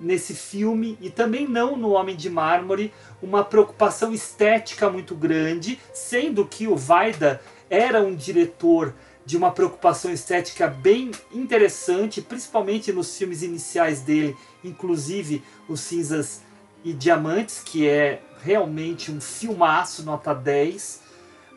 nesse 0.00 0.32
filme 0.32 0.96
e 1.02 1.10
também 1.10 1.46
não 1.46 1.76
no 1.76 1.90
Homem 1.90 2.16
de 2.16 2.30
Mármore 2.30 2.90
uma 3.20 3.44
preocupação 3.44 4.14
estética 4.14 4.88
muito 4.88 5.14
grande, 5.14 5.78
sendo 5.92 6.46
que 6.46 6.66
o 6.66 6.74
Vaida 6.74 7.42
era 7.68 8.00
um 8.00 8.16
diretor 8.16 8.94
de 9.26 9.36
uma 9.36 9.50
preocupação 9.50 10.10
estética 10.10 10.66
bem 10.66 11.10
interessante, 11.30 12.22
principalmente 12.22 12.90
nos 12.90 13.14
filmes 13.18 13.42
iniciais 13.42 14.00
dele, 14.00 14.34
inclusive 14.64 15.42
os 15.68 15.80
Cinzas 15.80 16.40
e 16.84 16.92
Diamantes, 16.92 17.62
que 17.64 17.88
é 17.88 18.20
realmente 18.42 19.10
um 19.10 19.20
filmaço, 19.20 20.02
nota 20.02 20.34
10. 20.34 21.00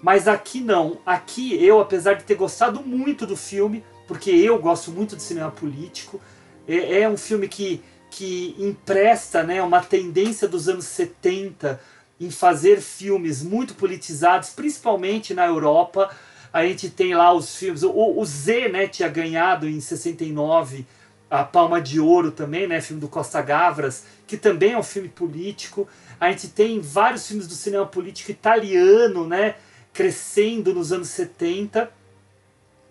Mas 0.02 0.28
aqui 0.28 0.62
não. 0.62 1.00
Aqui 1.06 1.64
eu, 1.64 1.82
apesar 1.82 2.14
de 2.14 2.24
ter 2.24 2.36
gostado 2.36 2.82
muito 2.82 3.28
do 3.28 3.36
filme, 3.36 3.84
porque 4.08 4.32
eu 4.32 4.58
gosto 4.58 4.92
muito 4.92 5.16
de 5.16 5.22
cinema 5.22 5.52
político, 5.52 6.22
é, 6.68 7.02
é 7.02 7.10
um 7.10 7.18
filme 7.18 7.48
que, 7.48 7.84
que 8.10 8.56
empresta 8.58 9.44
né, 9.44 9.62
uma 9.62 9.82
tendência 9.82 10.48
dos 10.48 10.70
anos 10.70 10.86
70 10.86 11.80
em 12.20 12.32
fazer 12.32 12.80
filmes 12.82 13.44
muito 13.44 13.76
politizados, 13.76 14.50
principalmente 14.50 15.34
na 15.34 15.46
Europa. 15.46 16.10
A 16.54 16.66
gente 16.66 16.90
tem 16.90 17.14
lá 17.14 17.34
os 17.34 17.56
filmes. 17.56 17.84
O, 17.84 17.92
o 17.92 18.26
Z 18.26 18.70
né, 18.70 18.88
tinha 18.88 19.10
ganhado 19.10 19.68
em 19.68 19.80
69 19.82 20.86
a 21.30 21.44
Palma 21.44 21.82
de 21.82 22.00
Ouro 22.00 22.32
também, 22.32 22.68
né, 22.68 22.80
filme 22.80 23.02
do 23.02 23.08
Costa 23.08 23.42
Gavras, 23.42 24.06
que 24.26 24.38
também 24.38 24.74
é 24.74 24.78
um 24.78 24.84
filme 24.84 25.10
político. 25.10 25.88
A 26.20 26.32
gente 26.32 26.48
tem 26.50 26.80
vários 26.80 27.28
filmes 27.28 27.48
do 27.48 27.54
cinema 27.54 27.86
político 27.86 28.32
italiano, 28.32 29.28
né, 29.28 29.56
crescendo 29.94 30.74
nos 30.74 30.92
anos 30.92 31.10
70. 31.10 31.92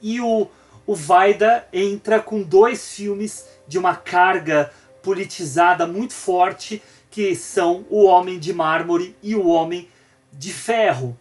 E 0.03 0.21
o, 0.21 0.49
o 0.87 0.95
Vaida 0.95 1.67
entra 1.73 2.21
com 2.21 2.43
dois 2.43 2.93
filmes 2.95 3.47
de 3.67 3.79
uma 3.79 3.97
carga 3.97 4.71
politizada 5.03 5.87
muito 5.87 6.13
forte, 6.13 6.83
que 7.11 7.35
são 7.35 7.87
O 7.89 8.05
Homem 8.05 8.39
de 8.39 8.53
Mármore 8.53 9.17
e 9.23 9.35
O 9.35 9.47
Homem 9.47 9.89
de 10.33 10.53
Ferro. 10.53 11.17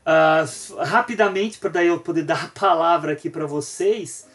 Uh, 0.00 0.76
rapidamente, 0.84 1.58
para 1.58 1.70
daí 1.70 1.88
eu 1.88 1.98
poder 1.98 2.22
dar 2.24 2.44
a 2.44 2.48
palavra 2.48 3.12
aqui 3.12 3.28
para 3.28 3.46
vocês, 3.46 4.26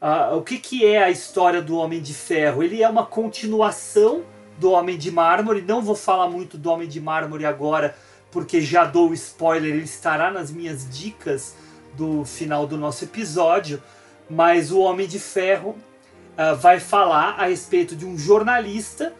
Uh, 0.00 0.36
o 0.36 0.42
que, 0.42 0.58
que 0.58 0.84
é 0.84 1.02
a 1.02 1.10
história 1.10 1.62
do 1.62 1.76
Homem 1.76 2.02
de 2.02 2.12
Ferro? 2.12 2.62
Ele 2.62 2.82
é 2.82 2.88
uma 2.88 3.06
continuação 3.06 4.24
do 4.58 4.70
Homem 4.72 4.98
de 4.98 5.10
Mármore. 5.10 5.62
Não 5.62 5.80
vou 5.80 5.94
falar 5.94 6.28
muito 6.28 6.58
do 6.58 6.70
Homem 6.70 6.86
de 6.86 7.00
Mármore 7.00 7.46
agora, 7.46 7.96
porque 8.30 8.60
já 8.60 8.84
dou 8.84 9.10
o 9.10 9.14
spoiler, 9.14 9.74
ele 9.74 9.84
estará 9.84 10.30
nas 10.30 10.50
minhas 10.50 10.88
dicas 10.88 11.54
do 11.94 12.24
final 12.24 12.66
do 12.66 12.76
nosso 12.76 13.04
episódio. 13.04 13.82
Mas 14.28 14.70
o 14.70 14.80
Homem 14.80 15.06
de 15.06 15.18
Ferro 15.18 15.70
uh, 15.70 16.54
vai 16.56 16.78
falar 16.78 17.36
a 17.38 17.46
respeito 17.46 17.96
de 17.96 18.04
um 18.04 18.18
jornalista 18.18 19.14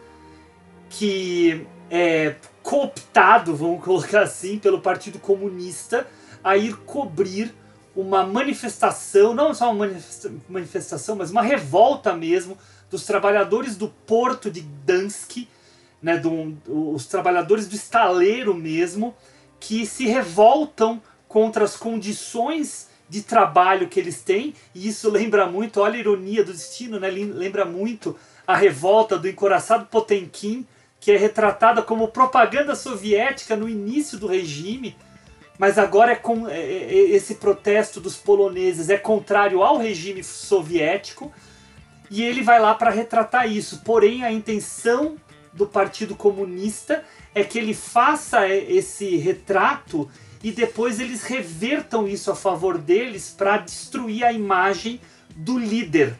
que 0.89 1.65
é 1.89 2.35
cooptado, 2.61 3.55
vamos 3.55 3.83
colocar 3.83 4.21
assim, 4.21 4.59
pelo 4.59 4.79
Partido 4.79 5.19
Comunista 5.19 6.05
a 6.43 6.55
ir 6.55 6.75
cobrir 6.77 7.53
uma 7.97 8.23
manifestação, 8.23 9.33
não 9.33 9.55
só 9.55 9.71
uma 9.71 9.89
manifestação, 10.47 11.15
mas 11.15 11.31
uma 11.31 11.41
revolta 11.41 12.13
mesmo 12.13 12.55
dos 12.91 13.03
trabalhadores 13.05 13.75
do 13.75 13.87
porto 13.87 14.51
de 14.51 14.61
Gdansk, 14.61 15.47
né, 15.99 16.15
do, 16.15 16.55
os 16.93 17.07
trabalhadores 17.07 17.67
do 17.67 17.75
estaleiro 17.75 18.53
mesmo, 18.53 19.15
que 19.59 19.83
se 19.83 20.05
revoltam 20.05 21.01
contra 21.27 21.65
as 21.65 21.75
condições 21.75 22.87
de 23.09 23.23
trabalho 23.23 23.87
que 23.87 23.99
eles 23.99 24.21
têm, 24.21 24.53
e 24.75 24.87
isso 24.87 25.09
lembra 25.09 25.47
muito, 25.47 25.81
olha 25.81 25.95
a 25.95 25.99
ironia 25.99 26.43
do 26.43 26.53
destino, 26.53 26.99
né, 26.99 27.09
lembra 27.09 27.65
muito 27.65 28.15
a 28.45 28.55
revolta 28.55 29.17
do 29.17 29.27
encoraçado 29.27 29.87
Potemkin, 29.87 30.67
que 30.99 31.11
é 31.11 31.17
retratada 31.17 31.81
como 31.81 32.09
propaganda 32.09 32.75
soviética 32.75 33.55
no 33.55 33.67
início 33.67 34.19
do 34.19 34.27
regime, 34.27 34.95
mas 35.57 35.77
agora 35.77 36.11
é 36.11 36.15
com, 36.15 36.47
é, 36.47 36.59
é, 36.59 36.83
é, 36.83 37.09
esse 37.11 37.35
protesto 37.35 37.99
dos 37.99 38.15
poloneses 38.15 38.89
é 38.89 38.97
contrário 38.97 39.63
ao 39.63 39.77
regime 39.77 40.23
soviético 40.23 41.31
e 42.09 42.23
ele 42.23 42.41
vai 42.41 42.59
lá 42.59 42.73
para 42.75 42.91
retratar 42.91 43.51
isso. 43.51 43.81
Porém, 43.83 44.23
a 44.23 44.31
intenção 44.31 45.17
do 45.51 45.65
Partido 45.65 46.15
Comunista 46.15 47.03
é 47.33 47.43
que 47.43 47.57
ele 47.57 47.73
faça 47.73 48.47
esse 48.47 49.17
retrato 49.17 50.09
e 50.43 50.51
depois 50.51 50.99
eles 50.99 51.23
revertam 51.23 52.07
isso 52.07 52.31
a 52.31 52.35
favor 52.35 52.77
deles 52.77 53.33
para 53.35 53.57
destruir 53.57 54.23
a 54.23 54.31
imagem 54.31 55.01
do 55.35 55.57
líder, 55.57 56.17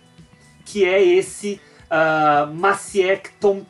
que 0.66 0.84
é 0.84 1.02
esse 1.02 1.62
uh, 1.86 2.54
Maciek 2.54 3.30
Tom, 3.40 3.64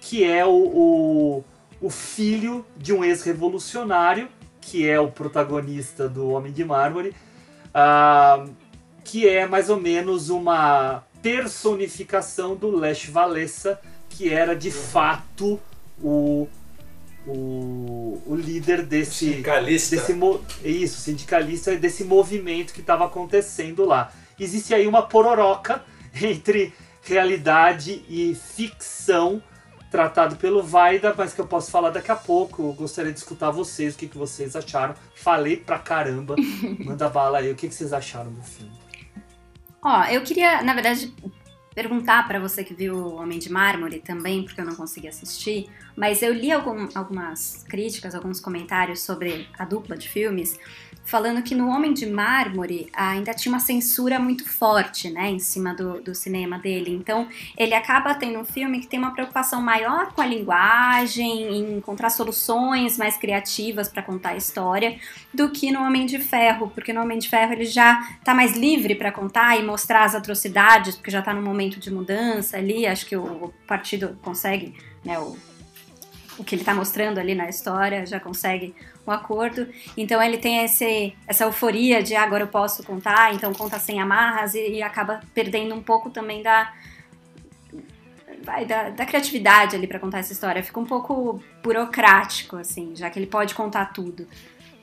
que 0.00 0.24
é 0.24 0.46
o, 0.46 0.50
o 0.50 1.44
o 1.80 1.88
filho 1.88 2.64
de 2.76 2.92
um 2.92 3.02
ex-revolucionário, 3.02 4.28
que 4.60 4.88
é 4.88 5.00
o 5.00 5.08
protagonista 5.08 6.08
do 6.08 6.28
Homem 6.28 6.52
de 6.52 6.64
Mármore, 6.64 7.14
uh, 7.68 8.50
que 9.04 9.26
é 9.26 9.46
mais 9.46 9.70
ou 9.70 9.80
menos 9.80 10.28
uma 10.28 11.02
personificação 11.22 12.54
do 12.54 12.76
Lech 12.76 13.10
Walesa, 13.10 13.80
que 14.08 14.32
era 14.32 14.54
de 14.54 14.70
fato 14.70 15.58
o, 16.02 16.46
o, 17.26 18.22
o 18.26 18.36
líder 18.36 18.84
desse. 18.84 19.30
Sindicalista. 19.30 19.96
Desse, 19.96 20.18
isso, 20.64 21.00
sindicalista 21.00 21.76
desse 21.76 22.04
movimento 22.04 22.72
que 22.72 22.80
estava 22.80 23.06
acontecendo 23.06 23.84
lá. 23.84 24.12
Existe 24.38 24.74
aí 24.74 24.86
uma 24.86 25.02
pororoca 25.02 25.82
entre 26.20 26.72
realidade 27.02 28.04
e 28.08 28.34
ficção 28.34 29.42
tratado 29.90 30.36
pelo 30.36 30.62
Vaida, 30.62 31.14
mas 31.16 31.34
que 31.34 31.40
eu 31.40 31.46
posso 31.46 31.70
falar 31.70 31.90
daqui 31.90 32.10
a 32.10 32.16
pouco. 32.16 32.62
Eu 32.62 32.72
gostaria 32.72 33.12
de 33.12 33.18
escutar 33.18 33.50
vocês, 33.50 33.94
o 33.94 33.98
que, 33.98 34.06
que 34.06 34.16
vocês 34.16 34.54
acharam. 34.54 34.94
Falei 35.14 35.56
pra 35.56 35.78
caramba. 35.78 36.36
Manda 36.84 37.08
bala 37.08 37.38
aí, 37.38 37.50
o 37.50 37.56
que, 37.56 37.68
que 37.68 37.74
vocês 37.74 37.92
acharam 37.92 38.32
do 38.32 38.42
filme? 38.42 38.72
Ó, 39.82 40.04
eu 40.04 40.22
queria, 40.22 40.62
na 40.62 40.74
verdade, 40.74 41.12
perguntar 41.74 42.28
para 42.28 42.38
você 42.38 42.62
que 42.62 42.74
viu 42.74 42.94
o 42.94 43.14
Homem 43.16 43.38
de 43.38 43.50
Mármore 43.50 44.00
também, 44.00 44.44
porque 44.44 44.60
eu 44.60 44.64
não 44.64 44.74
consegui 44.74 45.08
assistir, 45.08 45.68
mas 45.96 46.22
eu 46.22 46.32
li 46.32 46.52
algum, 46.52 46.88
algumas 46.94 47.64
críticas, 47.68 48.14
alguns 48.14 48.40
comentários 48.40 49.00
sobre 49.00 49.48
a 49.58 49.64
dupla 49.64 49.96
de 49.96 50.08
filmes 50.08 50.58
falando 51.04 51.42
que 51.42 51.54
no 51.54 51.68
Homem 51.68 51.92
de 51.92 52.06
Mármore 52.06 52.88
ainda 52.92 53.34
tinha 53.34 53.52
uma 53.52 53.60
censura 53.60 54.18
muito 54.18 54.48
forte, 54.48 55.10
né, 55.10 55.28
em 55.28 55.38
cima 55.38 55.74
do, 55.74 56.00
do 56.00 56.14
cinema 56.14 56.58
dele. 56.58 56.94
Então, 56.94 57.28
ele 57.56 57.74
acaba 57.74 58.14
tendo 58.14 58.38
um 58.38 58.44
filme 58.44 58.80
que 58.80 58.86
tem 58.86 58.98
uma 58.98 59.12
preocupação 59.12 59.60
maior 59.60 60.12
com 60.12 60.20
a 60.20 60.26
linguagem, 60.26 61.56
em 61.56 61.78
encontrar 61.78 62.10
soluções 62.10 62.96
mais 62.96 63.16
criativas 63.16 63.88
para 63.88 64.02
contar 64.02 64.30
a 64.30 64.36
história, 64.36 64.98
do 65.34 65.50
que 65.50 65.72
no 65.72 65.82
Homem 65.82 66.06
de 66.06 66.18
Ferro, 66.18 66.70
porque 66.72 66.92
no 66.92 67.02
Homem 67.02 67.18
de 67.18 67.28
Ferro 67.28 67.52
ele 67.52 67.66
já 67.66 68.00
está 68.18 68.32
mais 68.32 68.56
livre 68.56 68.94
para 68.94 69.10
contar 69.10 69.58
e 69.58 69.64
mostrar 69.64 70.04
as 70.04 70.14
atrocidades, 70.14 70.94
porque 70.94 71.10
já 71.10 71.18
está 71.18 71.34
num 71.34 71.42
momento 71.42 71.80
de 71.80 71.90
mudança 71.90 72.56
ali, 72.56 72.86
acho 72.86 73.06
que 73.06 73.16
o, 73.16 73.46
o 73.46 73.54
partido 73.66 74.16
consegue, 74.22 74.76
né, 75.04 75.18
o, 75.18 75.36
o 76.38 76.44
que 76.44 76.54
ele 76.54 76.62
está 76.62 76.74
mostrando 76.74 77.18
ali 77.18 77.34
na 77.34 77.48
história, 77.48 78.06
já 78.06 78.20
consegue 78.20 78.74
um 79.06 79.10
acordo. 79.10 79.66
Então 79.96 80.22
ele 80.22 80.38
tem 80.38 80.64
esse, 80.64 81.14
essa 81.26 81.44
euforia 81.44 82.02
de 82.02 82.14
ah, 82.14 82.22
agora 82.22 82.44
eu 82.44 82.48
posso 82.48 82.82
contar, 82.82 83.34
então 83.34 83.52
conta 83.52 83.78
sem 83.78 84.00
amarras 84.00 84.54
e, 84.54 84.74
e 84.74 84.82
acaba 84.82 85.20
perdendo 85.34 85.74
um 85.74 85.82
pouco 85.82 86.10
também 86.10 86.42
da, 86.42 86.72
vai, 88.42 88.64
da, 88.64 88.90
da 88.90 89.06
criatividade 89.06 89.76
ali 89.76 89.86
para 89.86 89.98
contar 89.98 90.18
essa 90.18 90.32
história. 90.32 90.62
Fica 90.62 90.80
um 90.80 90.86
pouco 90.86 91.42
burocrático, 91.62 92.56
assim, 92.56 92.94
já 92.94 93.10
que 93.10 93.18
ele 93.18 93.26
pode 93.26 93.54
contar 93.54 93.86
tudo. 93.86 94.26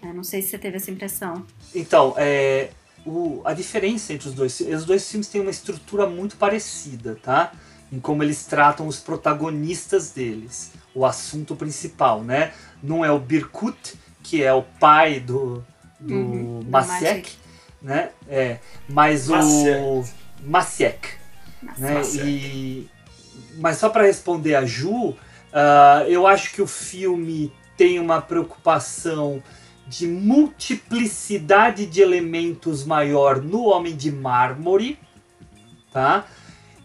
Eu 0.02 0.14
não 0.14 0.24
sei 0.24 0.42
se 0.42 0.50
você 0.50 0.58
teve 0.58 0.78
essa 0.78 0.92
impressão. 0.92 1.46
Então, 1.74 2.14
é, 2.18 2.70
o, 3.06 3.42
a 3.44 3.54
diferença 3.54 4.14
entre 4.14 4.30
os 4.30 4.34
dois, 4.34 4.60
os 4.60 4.86
dois 4.86 5.10
filmes 5.10 5.28
têm 5.28 5.42
uma 5.42 5.52
estrutura 5.52 6.06
muito 6.08 6.38
parecida, 6.38 7.18
tá? 7.22 7.52
Em 7.92 8.00
como 8.00 8.22
eles 8.22 8.46
tratam 8.46 8.88
os 8.88 9.00
protagonistas 9.00 10.12
deles, 10.12 10.72
o 10.94 11.06
assunto 11.06 11.56
principal, 11.56 12.24
né? 12.24 12.54
Não 12.84 13.04
é 13.04 13.12
o 13.12 13.20
Birkut, 13.20 13.96
que 14.28 14.44
é 14.44 14.54
o 14.54 14.62
pai 14.62 15.22
do, 15.22 15.64
do 15.98 16.14
Uhum, 16.14 16.66
Masiek, 16.70 17.32
né? 17.82 18.10
É, 18.28 18.58
mas 18.90 19.30
o 19.30 20.04
Masiek, 20.44 21.08
né? 21.78 21.94
Masiek. 21.94 22.28
E, 22.28 22.90
mas 23.58 23.78
só 23.78 23.88
para 23.88 24.04
responder 24.04 24.56
a 24.56 24.66
Ju, 24.66 25.16
ah, 25.54 26.04
eu 26.08 26.28
acho 26.28 26.52
que 26.54 26.62
o 26.62 26.68
filme 26.68 27.54
tem 27.78 28.00
uma 28.00 28.22
preocupação 28.22 29.42
de 29.88 30.06
multiplicidade 30.06 31.86
de 31.86 32.02
elementos 32.02 32.84
maior 32.84 33.42
no 33.42 33.64
Homem 33.68 33.96
de 33.96 34.12
Mármore, 34.12 35.00
tá? 35.94 36.26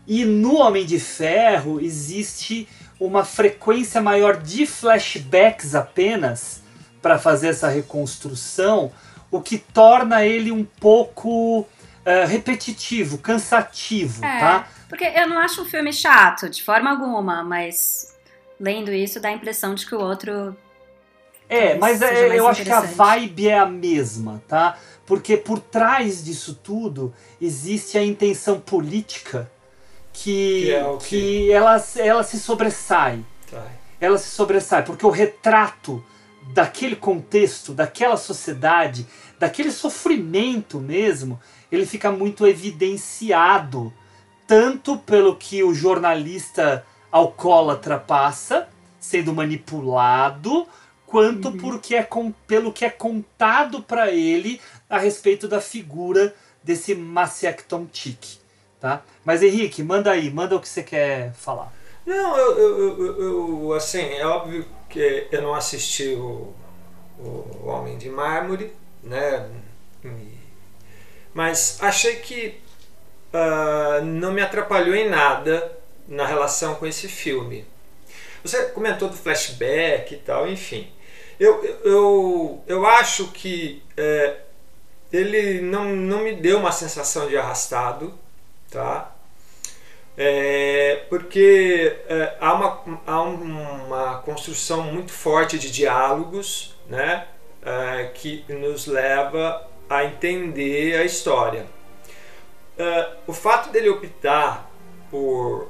E 0.06 0.24
no 0.24 0.58
Homem 0.58 0.86
de 0.86 1.00
Ferro 1.00 1.80
existe 1.80 2.68
uma 3.00 3.24
frequência 3.24 4.00
maior 4.00 4.36
de 4.36 4.64
flashbacks 4.64 5.74
apenas 5.74 6.61
para 7.02 7.18
fazer 7.18 7.48
essa 7.48 7.68
reconstrução, 7.68 8.90
o 9.30 9.40
que 9.40 9.58
torna 9.58 10.24
ele 10.24 10.52
um 10.52 10.64
pouco 10.64 11.66
eh, 12.04 12.24
repetitivo, 12.24 13.18
cansativo, 13.18 14.24
É, 14.24 14.40
tá? 14.40 14.68
porque 14.88 15.04
eu 15.04 15.28
não 15.28 15.38
acho 15.38 15.62
um 15.62 15.64
filme 15.64 15.92
chato, 15.92 16.48
de 16.48 16.62
forma 16.62 16.90
alguma, 16.90 17.42
mas 17.42 18.14
lendo 18.60 18.92
isso 18.92 19.18
dá 19.20 19.28
a 19.28 19.32
impressão 19.32 19.74
de 19.74 19.84
que 19.86 19.94
o 19.94 20.00
outro 20.00 20.56
É, 21.48 21.74
mas 21.76 22.00
é, 22.00 22.28
mais 22.28 22.38
eu 22.38 22.46
acho 22.48 22.62
que 22.62 22.70
a 22.70 22.80
vibe 22.80 23.48
é 23.48 23.58
a 23.58 23.66
mesma, 23.66 24.42
tá? 24.48 24.78
Porque 25.04 25.36
por 25.36 25.58
trás 25.58 26.24
disso 26.24 26.54
tudo 26.62 27.12
existe 27.40 27.98
a 27.98 28.02
intenção 28.04 28.60
política 28.60 29.50
que, 30.12 30.62
Que 30.64 30.70
é 30.74 30.84
o 30.86 30.98
que 30.98 31.52
ela, 31.52 31.82
ela 31.96 32.22
se 32.22 32.38
sobressai. 32.38 33.24
Tá. 33.50 33.64
Ela 34.00 34.18
se 34.18 34.30
sobressai, 34.30 34.82
porque 34.84 35.04
o 35.06 35.10
retrato 35.10 36.04
daquele 36.48 36.96
contexto, 36.96 37.72
daquela 37.72 38.16
sociedade, 38.16 39.06
daquele 39.38 39.70
sofrimento 39.72 40.78
mesmo, 40.78 41.40
ele 41.70 41.86
fica 41.86 42.10
muito 42.10 42.46
evidenciado, 42.46 43.92
tanto 44.46 44.98
pelo 44.98 45.36
que 45.36 45.62
o 45.62 45.74
jornalista 45.74 46.84
alcoólatra 47.10 47.98
passa, 47.98 48.68
sendo 49.00 49.32
manipulado, 49.32 50.66
quanto 51.06 51.52
porque 51.52 51.94
é 51.94 52.02
com, 52.02 52.32
pelo 52.46 52.72
que 52.72 52.84
é 52.84 52.90
contado 52.90 53.82
para 53.82 54.10
ele 54.10 54.60
a 54.88 54.98
respeito 54.98 55.46
da 55.48 55.60
figura 55.60 56.34
desse 56.62 56.94
Maciek 56.94 57.64
Tomchik, 57.64 58.38
tá? 58.80 59.02
Mas 59.24 59.42
Henrique, 59.42 59.82
manda 59.82 60.10
aí, 60.10 60.30
manda 60.30 60.56
o 60.56 60.60
que 60.60 60.68
você 60.68 60.82
quer 60.82 61.32
falar. 61.34 61.72
Não, 62.06 62.36
eu, 62.36 62.58
eu, 62.58 63.04
eu- 63.06 63.22
eu- 63.22 63.72
assim, 63.74 64.00
é 64.00 64.26
óbvio 64.26 64.64
que 64.92 65.26
eu 65.32 65.40
não 65.40 65.54
assisti 65.54 66.08
o, 66.08 66.52
o 67.18 67.66
Homem 67.66 67.96
de 67.96 68.10
Mármore, 68.10 68.72
né? 69.02 69.48
Mas 71.32 71.78
achei 71.80 72.16
que 72.16 72.60
ah, 73.32 74.00
não 74.04 74.32
me 74.32 74.42
atrapalhou 74.42 74.94
em 74.94 75.08
nada 75.08 75.78
na 76.06 76.26
relação 76.26 76.74
com 76.74 76.86
esse 76.86 77.08
filme. 77.08 77.64
Você 78.44 78.66
comentou 78.66 79.08
do 79.08 79.16
flashback 79.16 80.14
e 80.14 80.18
tal, 80.18 80.46
enfim. 80.46 80.92
Eu, 81.40 81.64
eu, 81.64 81.80
eu, 81.84 82.64
eu 82.66 82.86
acho 82.86 83.28
que 83.28 83.82
é, 83.96 84.40
ele 85.10 85.62
não, 85.62 85.84
não 85.84 86.22
me 86.22 86.34
deu 86.34 86.58
uma 86.58 86.72
sensação 86.72 87.28
de 87.28 87.36
arrastado, 87.36 88.12
tá? 88.70 89.11
É, 90.16 91.06
porque 91.08 92.00
é, 92.06 92.36
há, 92.38 92.52
uma, 92.52 93.00
há 93.06 93.22
uma 93.22 94.18
construção 94.18 94.82
muito 94.82 95.10
forte 95.10 95.58
de 95.58 95.70
diálogos 95.70 96.76
né, 96.86 97.26
é, 97.62 98.10
que 98.14 98.44
nos 98.48 98.86
leva 98.86 99.66
a 99.88 100.04
entender 100.04 100.96
a 100.96 101.04
história. 101.04 101.66
É, 102.76 103.10
o 103.26 103.32
fato 103.32 103.70
dele 103.70 103.88
optar 103.88 104.70
por, 105.10 105.68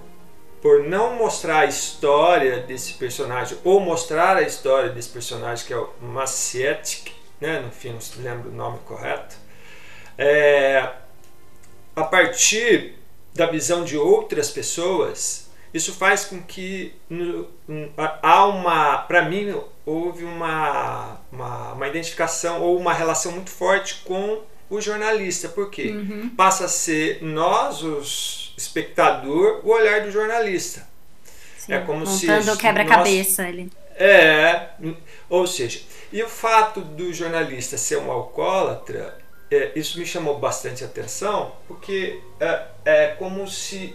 por 0.60 0.82
não 0.82 1.14
mostrar 1.14 1.60
a 1.60 1.66
história 1.66 2.58
desse 2.58 2.94
personagem, 2.94 3.58
ou 3.62 3.80
mostrar 3.80 4.36
a 4.36 4.42
história 4.42 4.90
desse 4.90 5.10
personagem, 5.10 5.66
que 5.66 5.72
é 5.72 5.76
o 5.76 5.90
Macietic, 6.00 7.12
né, 7.40 7.60
no 7.60 7.70
fim 7.70 7.92
não 7.92 8.00
se 8.00 8.18
lembra 8.20 8.48
o 8.48 8.52
nome 8.52 8.78
correto, 8.86 9.36
é, 10.18 10.88
a 11.94 12.04
partir 12.04 13.01
da 13.34 13.46
visão 13.46 13.84
de 13.84 13.96
outras 13.96 14.50
pessoas, 14.50 15.50
isso 15.72 15.92
faz 15.94 16.24
com 16.24 16.42
que 16.42 16.94
no- 17.08 17.48
um, 17.68 17.88
há- 17.96 18.46
uma, 18.46 18.98
para 18.98 19.22
mim, 19.22 19.54
houve 19.86 20.24
uma, 20.24 21.18
uma, 21.32 21.72
uma 21.72 21.88
identificação 21.88 22.60
ou 22.62 22.78
uma 22.78 22.92
relação 22.92 23.32
muito 23.32 23.50
forte 23.50 24.02
com 24.04 24.42
o 24.70 24.80
jornalista, 24.80 25.48
porque 25.48 25.94
passa 26.36 26.64
a 26.66 26.68
ser 26.68 27.22
nós, 27.22 27.82
os 27.82 28.54
espectador, 28.56 29.60
o 29.64 29.70
olhar 29.70 30.02
do 30.02 30.10
jornalista. 30.10 30.86
sim, 31.58 31.72
É 31.72 31.78
como 31.80 32.06
se 32.06 32.26
o 32.52 32.56
quebra-cabeça 32.56 33.42
ali. 33.44 33.70
É, 33.96 34.68
ou 35.28 35.46
seja, 35.46 35.80
e 36.12 36.22
o 36.22 36.28
fato 36.28 36.80
do 36.80 37.12
jornalista 37.12 37.76
ser 37.76 37.98
um 37.98 38.10
alcoólatra, 38.10 39.18
é, 39.54 39.72
isso 39.74 39.98
me 39.98 40.06
chamou 40.06 40.38
bastante 40.38 40.84
atenção, 40.84 41.52
porque 41.66 42.20
é, 42.40 42.66
é 42.84 43.06
como 43.18 43.46
se 43.48 43.94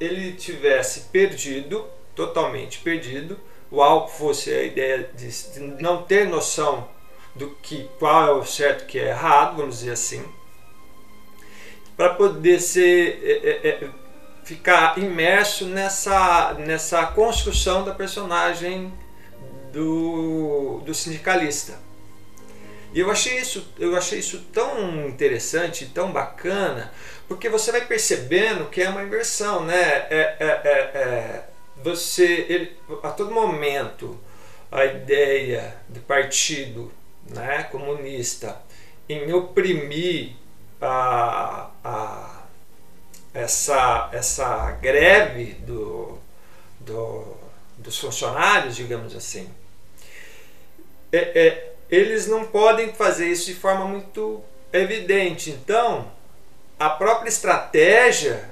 ele 0.00 0.32
tivesse 0.32 1.00
perdido, 1.12 1.86
totalmente 2.14 2.78
perdido, 2.78 3.38
o 3.70 3.82
álcool 3.82 4.08
fosse 4.08 4.52
a 4.52 4.62
ideia 4.62 5.10
de, 5.14 5.28
de 5.28 5.60
não 5.82 6.02
ter 6.02 6.26
noção 6.26 6.88
do 7.34 7.50
que 7.62 7.88
qual 7.98 8.28
é 8.28 8.32
o 8.32 8.44
certo 8.44 8.86
que 8.86 8.98
é 8.98 9.08
errado, 9.08 9.56
vamos 9.56 9.78
dizer 9.78 9.92
assim, 9.92 10.22
para 11.96 12.10
poder 12.10 12.60
ser 12.60 13.20
é, 13.22 13.48
é, 13.48 13.68
é, 13.68 13.90
ficar 14.44 14.98
imerso 14.98 15.66
nessa 15.66 16.54
nessa 16.54 17.06
construção 17.06 17.84
da 17.84 17.94
personagem 17.94 18.92
do, 19.72 20.82
do 20.84 20.94
sindicalista. 20.94 21.78
E 22.92 23.00
eu 23.00 23.10
achei 23.10 23.38
isso, 23.38 23.72
eu 23.78 23.96
achei 23.96 24.18
isso 24.18 24.38
tão 24.52 25.08
interessante, 25.08 25.86
tão 25.86 26.12
bacana, 26.12 26.92
porque 27.26 27.48
você 27.48 27.72
vai 27.72 27.86
percebendo 27.86 28.68
que 28.68 28.82
é 28.82 28.88
uma 28.88 29.02
inversão, 29.02 29.64
né? 29.64 30.06
É, 30.10 30.36
é, 30.38 30.60
é, 30.64 30.70
é, 30.94 31.48
você, 31.82 32.46
ele, 32.48 32.76
a 33.02 33.10
todo 33.10 33.30
momento, 33.30 34.20
a 34.70 34.84
ideia 34.84 35.76
do 35.88 36.00
partido 36.00 36.92
né, 37.28 37.62
comunista 37.64 38.60
em 39.08 39.32
oprimir 39.32 40.32
a, 40.80 41.70
a, 41.82 42.42
essa, 43.32 44.10
essa 44.12 44.70
greve 44.72 45.54
do, 45.66 46.18
do, 46.80 47.36
dos 47.78 47.98
funcionários, 47.98 48.76
digamos 48.76 49.16
assim, 49.16 49.48
é, 51.10 51.18
é, 51.18 51.71
eles 51.92 52.26
não 52.26 52.44
podem 52.44 52.92
fazer 52.92 53.28
isso 53.28 53.46
de 53.46 53.54
forma 53.54 53.84
muito 53.84 54.42
evidente. 54.72 55.50
Então, 55.50 56.10
a 56.76 56.90
própria 56.90 57.28
estratégia 57.28 58.50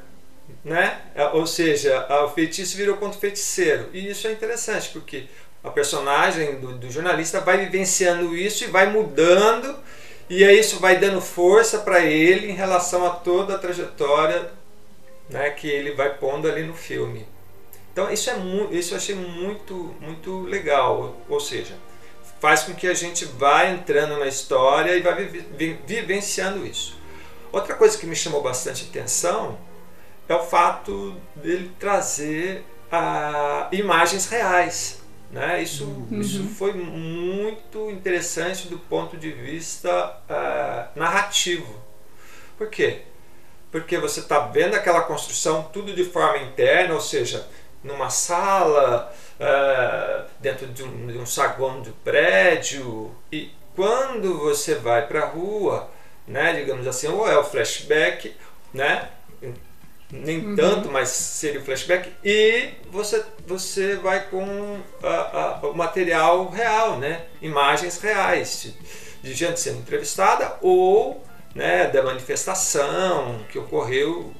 né? 0.64 1.00
É, 1.14 1.24
ou 1.28 1.46
seja, 1.46 2.06
o 2.24 2.28
feitiço 2.28 2.76
virou 2.76 2.96
contra 2.96 3.16
o 3.16 3.20
feiticeiro. 3.20 3.88
E 3.92 4.10
isso 4.10 4.26
é 4.26 4.32
interessante, 4.32 4.90
porque 4.90 5.26
a 5.62 5.70
personagem 5.70 6.60
do, 6.60 6.72
do 6.78 6.90
jornalista 6.90 7.40
vai 7.40 7.58
vivenciando 7.58 8.36
isso 8.36 8.64
e 8.64 8.68
vai 8.68 8.90
mudando, 8.90 9.78
e 10.28 10.44
aí 10.44 10.58
isso 10.58 10.78
vai 10.78 10.98
dando 10.98 11.20
força 11.20 11.78
para 11.78 12.00
ele 12.00 12.50
em 12.50 12.54
relação 12.54 13.06
a 13.06 13.10
toda 13.10 13.54
a 13.54 13.58
trajetória 13.58 14.50
né, 15.28 15.50
que 15.50 15.68
ele 15.68 15.92
vai 15.92 16.14
pondo 16.14 16.48
ali 16.48 16.62
no 16.62 16.74
filme. 16.74 17.26
Então 17.92 18.10
isso 18.10 18.30
é 18.30 18.36
isso 18.70 18.94
eu 18.94 18.98
achei 18.98 19.14
muito 19.14 19.94
muito 20.00 20.42
legal, 20.42 21.16
ou 21.28 21.40
seja, 21.40 21.74
faz 22.40 22.62
com 22.62 22.74
que 22.74 22.86
a 22.86 22.94
gente 22.94 23.24
vá 23.24 23.66
entrando 23.66 24.18
na 24.18 24.26
história 24.26 24.96
e 24.96 25.02
vai 25.02 25.26
vivenciando 25.86 26.66
isso. 26.66 26.98
Outra 27.52 27.74
coisa 27.74 27.98
que 27.98 28.06
me 28.06 28.16
chamou 28.16 28.42
bastante 28.42 28.86
atenção 28.88 29.58
é 30.28 30.34
o 30.34 30.42
fato 30.42 31.16
dele 31.36 31.70
trazer 31.78 32.64
ah, 32.90 33.68
imagens 33.72 34.26
reais. 34.26 35.00
Né? 35.30 35.62
Isso, 35.62 35.84
uhum. 35.84 36.20
isso 36.20 36.44
foi 36.44 36.72
muito 36.72 37.90
interessante 37.90 38.68
do 38.68 38.78
ponto 38.78 39.16
de 39.16 39.30
vista 39.30 39.90
ah, 40.28 40.88
narrativo. 40.96 41.74
Por 42.56 42.68
quê? 42.68 43.02
Porque 43.70 43.98
você 43.98 44.20
está 44.20 44.40
vendo 44.40 44.74
aquela 44.74 45.02
construção 45.02 45.68
tudo 45.72 45.94
de 45.94 46.04
forma 46.04 46.38
interna, 46.38 46.94
ou 46.94 47.00
seja, 47.00 47.46
numa 47.82 48.10
sala, 48.10 49.14
uh, 49.40 50.24
dentro 50.38 50.66
de 50.68 50.82
um, 50.82 51.06
de 51.06 51.18
um, 51.18 51.26
saguão 51.26 51.80
do 51.80 51.92
prédio. 52.04 53.10
E 53.32 53.50
quando 53.74 54.38
você 54.38 54.74
vai 54.74 55.06
para 55.06 55.22
a 55.22 55.26
rua, 55.26 55.90
né, 56.28 56.52
digamos 56.52 56.86
assim, 56.86 57.08
ou 57.08 57.28
é 57.28 57.38
o 57.38 57.44
flashback, 57.44 58.36
né, 58.72 59.08
nem 60.12 60.44
uhum. 60.44 60.56
tanto, 60.56 60.90
mas 60.90 61.08
seria 61.08 61.60
o 61.60 61.64
flashback, 61.64 62.12
e 62.24 62.70
você, 62.90 63.24
você 63.46 63.96
vai 63.96 64.28
com 64.28 64.80
a, 65.02 65.60
a, 65.62 65.66
o 65.68 65.74
material 65.74 66.48
real, 66.48 66.98
né, 66.98 67.26
imagens 67.40 68.00
reais 68.00 68.62
de, 69.22 69.28
de 69.28 69.34
gente 69.34 69.60
sendo 69.60 69.78
entrevistada 69.78 70.56
ou 70.60 71.24
né, 71.54 71.86
da 71.86 72.02
manifestação 72.02 73.40
que 73.48 73.58
ocorreu 73.58 74.32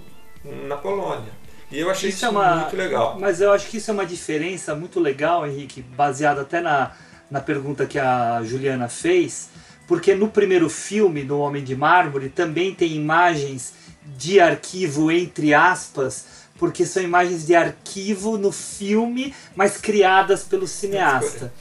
na 0.44 0.76
Polônia. 0.76 1.39
E 1.70 1.78
eu 1.78 1.90
achei 1.90 2.08
isso, 2.08 2.18
isso 2.18 2.26
é 2.26 2.28
uma, 2.28 2.56
muito 2.56 2.76
legal. 2.76 3.16
Mas 3.18 3.40
eu 3.40 3.52
acho 3.52 3.68
que 3.68 3.76
isso 3.76 3.90
é 3.90 3.94
uma 3.94 4.06
diferença 4.06 4.74
muito 4.74 4.98
legal, 4.98 5.46
Henrique, 5.46 5.80
baseado 5.80 6.40
até 6.40 6.60
na, 6.60 6.92
na 7.30 7.40
pergunta 7.40 7.86
que 7.86 7.98
a 7.98 8.42
Juliana 8.42 8.88
fez, 8.88 9.48
porque 9.86 10.14
no 10.14 10.28
primeiro 10.28 10.68
filme, 10.68 11.22
no 11.22 11.38
Homem 11.38 11.62
de 11.62 11.76
Mármore, 11.76 12.28
também 12.28 12.74
tem 12.74 12.92
imagens 12.92 13.74
de 14.16 14.40
arquivo, 14.40 15.10
entre 15.10 15.54
aspas, 15.54 16.26
porque 16.58 16.84
são 16.84 17.02
imagens 17.02 17.46
de 17.46 17.54
arquivo 17.54 18.36
no 18.36 18.52
filme, 18.52 19.34
mas 19.54 19.76
criadas 19.76 20.42
pelo 20.42 20.66
cineasta. 20.66 21.52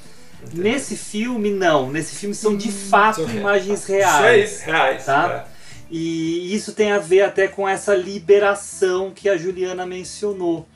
Nesse 0.54 0.95
filme, 0.95 1.52
não. 1.52 1.89
Nesse 1.89 2.15
filme 2.15 2.34
são 2.34 2.56
de 2.56 2.69
hum, 2.69 2.89
fato 2.89 3.22
imagens 3.22 3.86
reais. 3.86 4.62
reais. 4.62 5.06
Tá? 5.06 5.45
É. 5.56 5.59
E 5.89 6.54
isso 6.54 6.73
tem 6.73 6.91
a 6.91 6.99
ver 6.99 7.21
até 7.21 7.47
com 7.47 7.67
essa 7.67 7.95
liberação 7.95 9.12
que 9.12 9.28
a 9.28 9.38
Juliana 9.38 9.86
mencionou. 9.86 10.67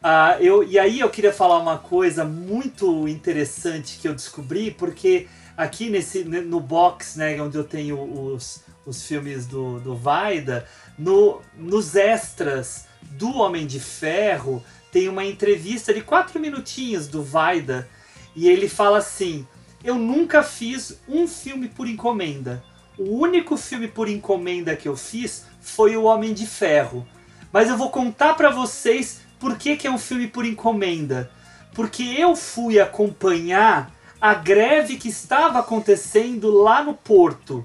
Ah, 0.00 0.36
eu, 0.40 0.62
e 0.62 0.78
aí 0.78 1.00
eu 1.00 1.10
queria 1.10 1.32
falar 1.32 1.58
uma 1.58 1.78
coisa 1.78 2.24
muito 2.24 3.08
interessante 3.08 3.98
que 3.98 4.06
eu 4.06 4.14
descobri, 4.14 4.70
porque 4.70 5.26
aqui 5.56 5.90
nesse, 5.90 6.22
no 6.24 6.60
box, 6.60 7.18
né, 7.18 7.40
onde 7.40 7.56
eu 7.56 7.64
tenho 7.64 8.00
os, 8.00 8.62
os 8.86 9.04
filmes 9.04 9.46
do, 9.46 9.80
do 9.80 9.96
Vaida, 9.96 10.66
no, 10.96 11.40
nos 11.56 11.96
extras 11.96 12.86
do 13.02 13.36
Homem 13.38 13.66
de 13.66 13.80
Ferro, 13.80 14.62
tem 14.92 15.08
uma 15.08 15.24
entrevista 15.24 15.92
de 15.92 16.00
quatro 16.00 16.38
minutinhos 16.38 17.08
do 17.08 17.24
Vaida, 17.24 17.88
e 18.36 18.48
ele 18.48 18.68
fala 18.68 18.98
assim: 18.98 19.46
Eu 19.82 19.96
nunca 19.96 20.42
fiz 20.42 21.00
um 21.08 21.26
filme 21.26 21.66
por 21.68 21.88
encomenda 21.88 22.62
o 22.98 23.18
único 23.18 23.56
filme 23.56 23.88
por 23.88 24.08
encomenda 24.08 24.76
que 24.76 24.88
eu 24.88 24.96
fiz 24.96 25.46
foi 25.60 25.96
O 25.96 26.04
Homem 26.04 26.32
de 26.32 26.46
Ferro. 26.46 27.06
Mas 27.52 27.68
eu 27.68 27.76
vou 27.76 27.90
contar 27.90 28.34
para 28.34 28.50
vocês 28.50 29.20
por 29.38 29.56
que, 29.56 29.76
que 29.76 29.86
é 29.86 29.90
um 29.90 29.98
filme 29.98 30.26
por 30.26 30.44
encomenda. 30.44 31.30
Porque 31.74 32.02
eu 32.02 32.36
fui 32.36 32.80
acompanhar 32.80 33.92
a 34.20 34.34
greve 34.34 34.96
que 34.96 35.08
estava 35.08 35.58
acontecendo 35.58 36.50
lá 36.50 36.82
no 36.82 36.94
porto. 36.94 37.64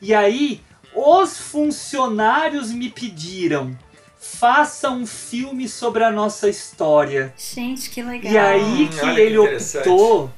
E 0.00 0.14
aí, 0.14 0.60
os 0.94 1.38
funcionários 1.38 2.70
me 2.70 2.90
pediram: 2.90 3.76
faça 4.18 4.90
um 4.90 5.06
filme 5.06 5.68
sobre 5.68 6.04
a 6.04 6.10
nossa 6.10 6.48
história. 6.48 7.32
Gente, 7.36 7.90
que 7.90 8.02
legal. 8.02 8.32
E 8.32 8.38
aí 8.38 8.88
que 8.88 9.04
hum, 9.04 9.18
ele 9.18 9.58
que 9.58 9.78
optou. 9.78 10.30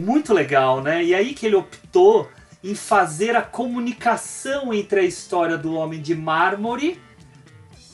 Muito 0.00 0.32
legal, 0.32 0.80
né? 0.80 1.02
E 1.02 1.14
aí 1.14 1.34
que 1.34 1.46
ele 1.46 1.56
optou 1.56 2.30
em 2.64 2.74
fazer 2.74 3.36
a 3.36 3.42
comunicação 3.42 4.72
entre 4.72 5.00
a 5.00 5.02
história 5.02 5.58
do 5.58 5.74
Homem 5.74 6.00
de 6.00 6.14
Mármore 6.14 6.98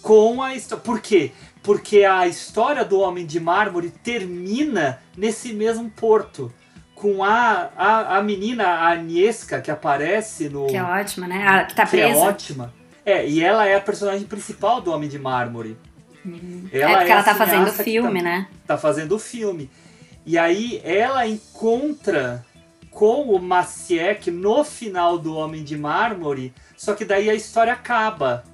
com 0.00 0.40
a 0.40 0.54
história. 0.54 0.85
Por 0.85 1.00
quê? 1.00 1.33
Porque 1.61 2.04
a 2.04 2.28
história 2.28 2.85
do 2.85 3.00
Homem 3.00 3.26
de 3.26 3.40
Mármore 3.40 3.90
termina 3.90 5.00
nesse 5.16 5.52
mesmo 5.52 5.90
porto. 5.90 6.52
Com 6.94 7.24
a, 7.24 7.70
a, 7.76 8.18
a 8.18 8.22
menina, 8.22 8.66
a 8.66 8.90
Agnieszka, 8.90 9.59
que 9.61 9.70
aparece 9.70 10.50
no. 10.50 10.66
Que 10.66 10.76
é 10.76 10.83
ótima, 10.83 11.26
né? 11.26 11.46
A, 11.48 11.64
que 11.64 11.74
tá 11.74 11.87
presa. 11.87 12.12
Que 12.12 12.12
é 12.12 12.16
ótima. 12.16 12.74
É, 13.06 13.26
e 13.26 13.42
ela 13.42 13.66
é 13.66 13.74
a 13.74 13.80
personagem 13.80 14.26
principal 14.26 14.83
do 14.83 14.92
Homem 14.92 15.09
de 15.09 15.18
Mármore. 15.18 15.78
Hum. 16.24 16.68
Ela 16.70 16.92
é 16.92 16.96
porque 16.96 17.11
é 17.11 17.14
ela 17.14 17.22
tá 17.22 17.35
fazendo 17.35 17.68
o 17.68 17.72
filme, 17.72 18.18
tá, 18.18 18.24
né? 18.24 18.48
Tá 18.66 18.78
fazendo 18.78 19.16
o 19.16 19.18
filme. 19.18 19.70
E 20.26 20.37
aí 20.37 20.80
ela 20.85 21.26
encontra 21.26 22.44
com 22.90 23.22
o 23.35 23.38
Maciek 23.40 24.31
no 24.31 24.64
final 24.64 25.16
do 25.18 25.35
Homem 25.35 25.62
de 25.62 25.76
Mármore, 25.76 26.53
só 26.76 26.94
que 26.94 27.05
daí 27.05 27.31
a 27.31 27.35
história 27.35 27.72
acaba. 27.72 28.44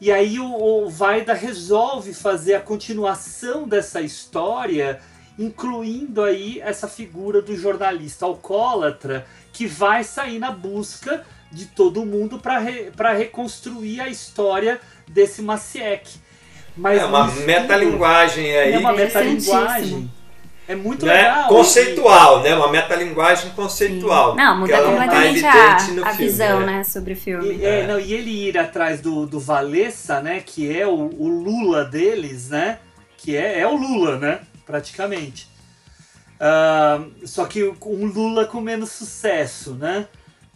E 0.00 0.10
aí 0.10 0.38
o, 0.38 0.46
o 0.46 0.90
Vaida 0.90 1.32
resolve 1.32 2.12
fazer 2.12 2.54
a 2.54 2.60
continuação 2.60 3.66
dessa 3.66 4.00
história, 4.00 5.00
incluindo 5.38 6.22
aí 6.22 6.60
essa 6.60 6.88
figura 6.88 7.40
do 7.40 7.56
jornalista 7.56 8.26
alcoólatra 8.26 9.26
que 9.52 9.66
vai 9.66 10.04
sair 10.04 10.38
na 10.38 10.50
busca 10.50 11.24
de 11.50 11.66
todo 11.66 12.04
mundo 12.04 12.38
para 12.38 12.58
re, 12.58 12.90
reconstruir 13.16 14.00
a 14.00 14.08
história 14.08 14.80
desse 15.08 15.40
Maciek. 15.40 16.10
Mas 16.76 17.00
é 17.00 17.04
uma 17.04 17.26
metalinguagem 17.26 18.56
aí. 18.56 18.72
É 18.72 18.78
uma 18.78 18.92
metalinguagem 18.92 20.10
é 20.68 20.76
muito 20.76 21.04
né? 21.04 21.14
legal. 21.14 21.48
Conceitual, 21.48 22.42
né? 22.42 22.54
Uma 22.54 22.68
metalinguagem 22.68 23.50
conceitual. 23.50 24.32
Sim. 24.32 24.36
Não, 24.36 24.58
muda 24.60 24.82
completamente 24.82 25.42
tá 25.42 25.76
a, 26.04 26.08
a 26.08 26.12
visão, 26.12 26.60
né? 26.60 26.66
né? 26.78 26.84
Sobre 26.84 27.14
o 27.14 27.16
filme. 27.16 27.56
E, 27.56 27.64
é, 27.64 27.86
não, 27.86 27.98
e 27.98 28.12
ele 28.12 28.48
ir 28.48 28.56
atrás 28.56 29.00
do, 29.00 29.26
do 29.26 29.40
Valessa, 29.40 30.20
né? 30.20 30.42
Que 30.44 30.76
é 30.76 30.86
o, 30.86 31.10
o 31.18 31.28
Lula 31.28 31.84
deles, 31.84 32.48
né? 32.48 32.78
Que 33.16 33.36
é, 33.36 33.60
é 33.60 33.66
o 33.66 33.74
Lula, 33.74 34.18
né? 34.18 34.40
Praticamente. 34.64 35.50
Uh, 36.38 37.26
só 37.26 37.44
que 37.44 37.62
um 37.64 38.06
Lula 38.06 38.46
com 38.46 38.60
menos 38.60 38.90
sucesso, 38.90 39.74
né? 39.74 40.06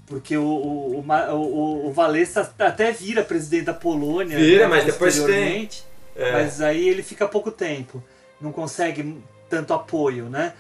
Porque 0.07 0.37
o, 0.37 0.45
o, 0.45 1.05
o, 1.05 1.89
o 1.89 1.93
Valessa 1.93 2.53
até 2.61 2.93
vira 2.93 3.25
presidente 3.25 3.65
da 3.65 3.75
Polônia. 3.75 4.39
Vira, 4.39 4.65
né, 4.65 4.69
mas 4.69 4.85
depois 4.85 5.19
tem. 5.25 5.69
É. 6.15 6.33
Mas 6.33 6.61
aí 6.61 6.89
ele 6.89 7.03
fica 7.03 7.27
pouco 7.27 7.51
tempo. 7.51 8.03
Não 8.41 8.53
consegue 8.53 9.21
tanto 9.49 9.75
apoio, 9.75 10.29
né? 10.29 10.55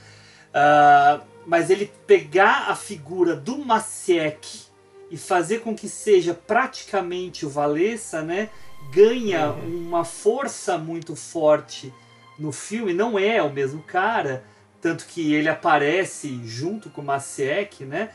Uh, 0.50 1.22
mas 1.46 1.70
ele 1.70 1.90
pegar 2.06 2.70
a 2.70 2.74
figura 2.74 3.36
do 3.36 3.58
Maciek 3.58 4.66
e 5.10 5.16
fazer 5.16 5.60
com 5.60 5.74
que 5.74 5.88
seja 5.88 6.34
praticamente 6.34 7.46
o 7.46 7.50
Valessa, 7.50 8.22
né? 8.22 8.50
Ganha 8.90 9.50
uhum. 9.50 9.86
uma 9.86 10.04
força 10.04 10.76
muito 10.76 11.14
forte 11.14 11.92
no 12.38 12.50
filme. 12.50 12.92
Não 12.92 13.18
é 13.18 13.40
o 13.42 13.52
mesmo 13.52 13.82
cara, 13.82 14.44
tanto 14.80 15.06
que 15.06 15.34
ele 15.34 15.48
aparece 15.48 16.40
junto 16.44 16.90
com 16.90 17.00
o 17.00 17.04
Maciek, 17.04 17.84
né? 17.84 18.10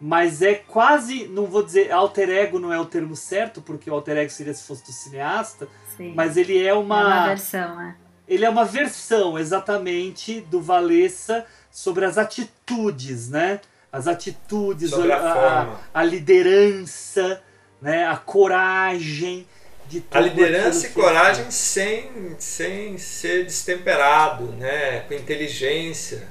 Mas 0.00 0.42
é 0.42 0.54
quase, 0.54 1.28
não 1.28 1.46
vou 1.46 1.62
dizer 1.62 1.92
alter 1.92 2.28
ego 2.28 2.58
não 2.58 2.72
é 2.72 2.80
o 2.80 2.84
termo 2.84 3.14
certo, 3.14 3.62
porque 3.62 3.88
o 3.88 3.94
alter 3.94 4.16
ego 4.16 4.30
seria 4.30 4.52
se 4.52 4.64
fosse 4.64 4.84
do 4.84 4.90
cineasta, 4.90 5.68
Sim. 5.96 6.12
mas 6.16 6.36
ele 6.36 6.60
é 6.60 6.74
uma, 6.74 7.00
é 7.00 7.04
uma 7.04 7.28
versão, 7.28 7.80
é 7.80 7.94
ele 8.26 8.44
é 8.44 8.50
uma 8.50 8.64
versão 8.64 9.38
exatamente 9.38 10.40
do 10.40 10.60
Valessa 10.60 11.44
sobre 11.70 12.04
as 12.04 12.18
atitudes, 12.18 13.28
né? 13.28 13.60
As 13.90 14.06
atitudes, 14.06 14.92
a, 14.92 14.96
a, 14.96 15.76
a, 15.92 16.04
liderança, 16.04 17.42
né? 17.80 18.06
a 18.06 18.16
coragem 18.16 19.46
de 19.86 20.02
A 20.10 20.20
liderança 20.20 20.86
e 20.86 20.90
coragem 20.90 21.50
sem, 21.50 22.34
sem 22.38 22.96
ser 22.96 23.44
destemperado, 23.44 24.44
né? 24.52 25.00
Com 25.00 25.14
inteligência. 25.14 26.26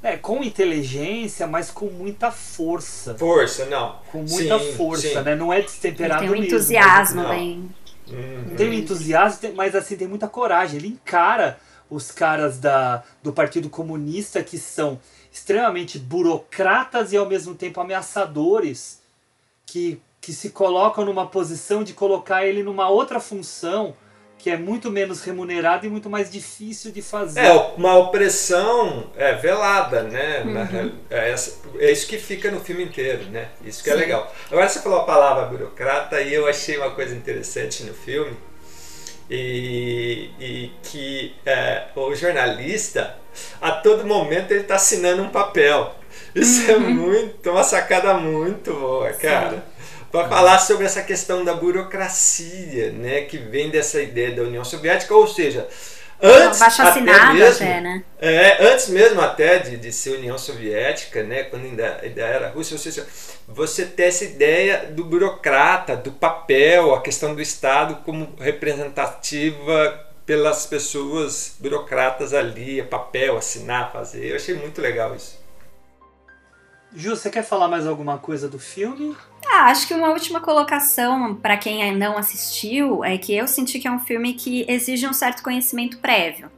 É, 0.00 0.16
com 0.16 0.44
inteligência, 0.44 1.46
mas 1.46 1.70
com 1.70 1.86
muita 1.86 2.30
força. 2.30 3.14
Força, 3.14 3.64
não. 3.64 3.98
Com 4.12 4.18
muita 4.18 4.58
sim, 4.58 4.72
força, 4.76 5.08
sim. 5.08 5.22
né? 5.22 5.34
Não 5.34 5.52
é 5.52 5.62
destemperado 5.62 6.22
Ele 6.22 6.32
tem 6.32 6.42
um 6.42 6.44
entusiasmo 6.44 7.22
mesmo, 7.22 7.34
bem 7.34 7.74
Uhum. 8.08 8.56
Tem 8.56 8.68
um 8.68 8.72
entusiasmo, 8.72 9.54
mas 9.54 9.74
assim, 9.74 9.96
tem 9.96 10.08
muita 10.08 10.28
coragem. 10.28 10.78
Ele 10.78 10.88
encara 10.88 11.58
os 11.90 12.10
caras 12.10 12.58
da, 12.58 13.02
do 13.22 13.32
Partido 13.32 13.68
Comunista 13.68 14.42
que 14.42 14.58
são 14.58 15.00
extremamente 15.32 15.98
burocratas 15.98 17.12
e 17.12 17.16
ao 17.16 17.26
mesmo 17.26 17.54
tempo 17.54 17.80
ameaçadores, 17.80 19.00
que, 19.66 20.00
que 20.20 20.32
se 20.32 20.50
colocam 20.50 21.04
numa 21.04 21.26
posição 21.26 21.82
de 21.82 21.92
colocar 21.92 22.46
ele 22.46 22.62
numa 22.62 22.88
outra 22.88 23.18
função 23.18 23.96
que 24.44 24.50
é 24.50 24.58
muito 24.58 24.90
menos 24.90 25.24
remunerada 25.24 25.86
e 25.86 25.88
muito 25.88 26.10
mais 26.10 26.30
difícil 26.30 26.92
de 26.92 27.00
fazer. 27.00 27.40
É, 27.40 27.50
uma 27.78 27.96
opressão 27.96 29.10
é, 29.16 29.32
velada, 29.32 30.02
né? 30.02 30.42
Uhum. 30.44 30.92
É, 31.08 31.34
é, 31.78 31.90
isso 31.90 32.06
que 32.06 32.18
fica 32.18 32.50
no 32.50 32.60
filme 32.60 32.84
inteiro, 32.84 33.24
né? 33.30 33.48
Isso 33.64 33.82
que 33.82 33.88
é 33.88 33.94
Sim. 33.94 34.00
é 34.00 34.02
legal. 34.02 34.34
Agora 34.50 34.68
você 34.68 34.80
falou 34.80 35.00
a 35.00 35.04
palavra 35.04 35.46
burocrata 35.46 36.20
e 36.20 36.34
eu 36.34 36.46
achei 36.46 36.76
uma 36.76 36.90
coisa 36.90 37.14
interessante 37.14 37.84
no 37.84 37.94
filme 37.94 38.36
e, 39.30 40.28
e 40.38 40.72
que 40.82 41.34
é, 41.46 41.84
o 41.96 42.14
jornalista 42.14 43.16
a 43.62 43.72
todo 43.72 44.06
momento 44.06 44.50
ele 44.50 44.60
está 44.60 44.74
assinando 44.74 45.22
um 45.22 45.30
papel. 45.30 45.94
Isso 46.34 46.70
é 46.70 46.76
uhum. 46.76 46.84
é 46.84 46.88
muito, 46.90 47.50
uma 47.50 47.64
sacada 47.64 48.12
muito 48.12 48.74
boa, 48.74 49.10
cara. 49.14 49.52
Sim 49.52 49.73
para 50.14 50.28
falar 50.28 50.60
sobre 50.60 50.86
essa 50.86 51.02
questão 51.02 51.44
da 51.44 51.54
burocracia, 51.54 52.92
né, 52.92 53.22
que 53.22 53.36
vem 53.36 53.68
dessa 53.68 54.00
ideia 54.00 54.30
da 54.30 54.42
União 54.42 54.64
Soviética, 54.64 55.12
ou 55.12 55.26
seja, 55.26 55.66
antes 56.22 56.62
até 56.62 57.00
mesmo, 57.00 57.64
até, 57.64 57.80
né? 57.80 58.04
é, 58.20 58.64
antes 58.72 58.88
mesmo 58.90 59.20
até 59.20 59.58
de, 59.58 59.76
de 59.76 59.90
ser 59.90 60.18
União 60.18 60.38
Soviética, 60.38 61.24
né, 61.24 61.42
quando 61.42 61.64
ainda, 61.64 61.98
ainda 62.00 62.22
era 62.22 62.48
Rússia, 62.50 62.74
ou 62.74 62.78
seja, 62.78 63.04
você 63.48 63.84
ter 63.84 64.04
essa 64.04 64.22
ideia 64.22 64.86
do 64.92 65.02
burocrata, 65.02 65.96
do 65.96 66.12
papel, 66.12 66.94
a 66.94 67.02
questão 67.02 67.34
do 67.34 67.42
Estado 67.42 67.96
como 68.04 68.36
representativa 68.38 70.00
pelas 70.24 70.64
pessoas 70.64 71.56
burocratas 71.58 72.32
ali, 72.32 72.80
papel, 72.84 73.36
assinar, 73.36 73.90
fazer. 73.90 74.26
Eu 74.26 74.36
achei 74.36 74.54
muito 74.54 74.80
legal 74.80 75.16
isso. 75.16 75.42
Ju, 76.94 77.16
você 77.16 77.28
quer 77.28 77.42
falar 77.42 77.66
mais 77.66 77.88
alguma 77.88 78.18
coisa 78.18 78.48
do 78.48 78.56
filme? 78.56 79.16
Ah, 79.46 79.66
acho 79.66 79.86
que 79.86 79.94
uma 79.94 80.10
última 80.10 80.40
colocação 80.40 81.34
para 81.34 81.56
quem 81.56 81.96
não 81.96 82.16
assistiu 82.16 83.04
é 83.04 83.18
que 83.18 83.34
eu 83.34 83.46
senti 83.46 83.78
que 83.78 83.86
é 83.86 83.90
um 83.90 83.98
filme 83.98 84.34
que 84.34 84.64
exige 84.68 85.06
um 85.06 85.12
certo 85.12 85.42
conhecimento 85.42 85.98
prévio. 85.98 86.50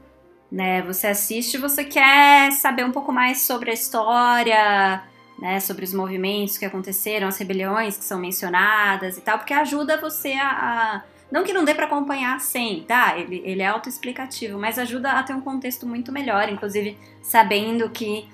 Né? 0.51 0.83
Você 0.83 1.09
assiste, 1.09 1.59
você 1.59 1.85
quer 1.85 2.53
saber 2.53 2.85
um 2.85 2.93
pouco 2.93 3.13
mais 3.13 3.43
sobre 3.43 3.71
a 3.71 3.75
história, 3.75 5.03
né? 5.39 5.59
sobre 5.61 5.85
os 5.85 5.93
movimentos 5.93 6.57
que 6.57 6.65
aconteceram, 6.65 7.29
as 7.29 7.37
rebeliões 7.37 7.97
que 7.97 8.05
são 8.05 8.19
mencionadas 8.19 9.19
e 9.19 9.21
tal, 9.21 9.39
porque 9.39 9.53
ajuda 9.53 10.01
você 10.01 10.33
a, 10.33 10.49
a... 10.49 11.03
Não 11.31 11.43
que 11.43 11.53
não 11.53 11.65
dê 11.65 11.75
para 11.75 11.87
acompanhar 11.87 12.41
sem, 12.41 12.85
tá? 12.85 13.19
Ele, 13.19 13.43
ele 13.45 13.61
é 13.61 13.67
autoexplicativo, 13.67 14.59
mas 14.61 14.79
ajuda 14.79 15.11
a 15.11 15.23
ter 15.25 15.35
um 15.35 15.41
contexto 15.41 15.85
muito 15.85 16.13
melhor, 16.13 16.49
inclusive 16.49 16.97
sabendo 17.21 17.91
que 17.91 18.29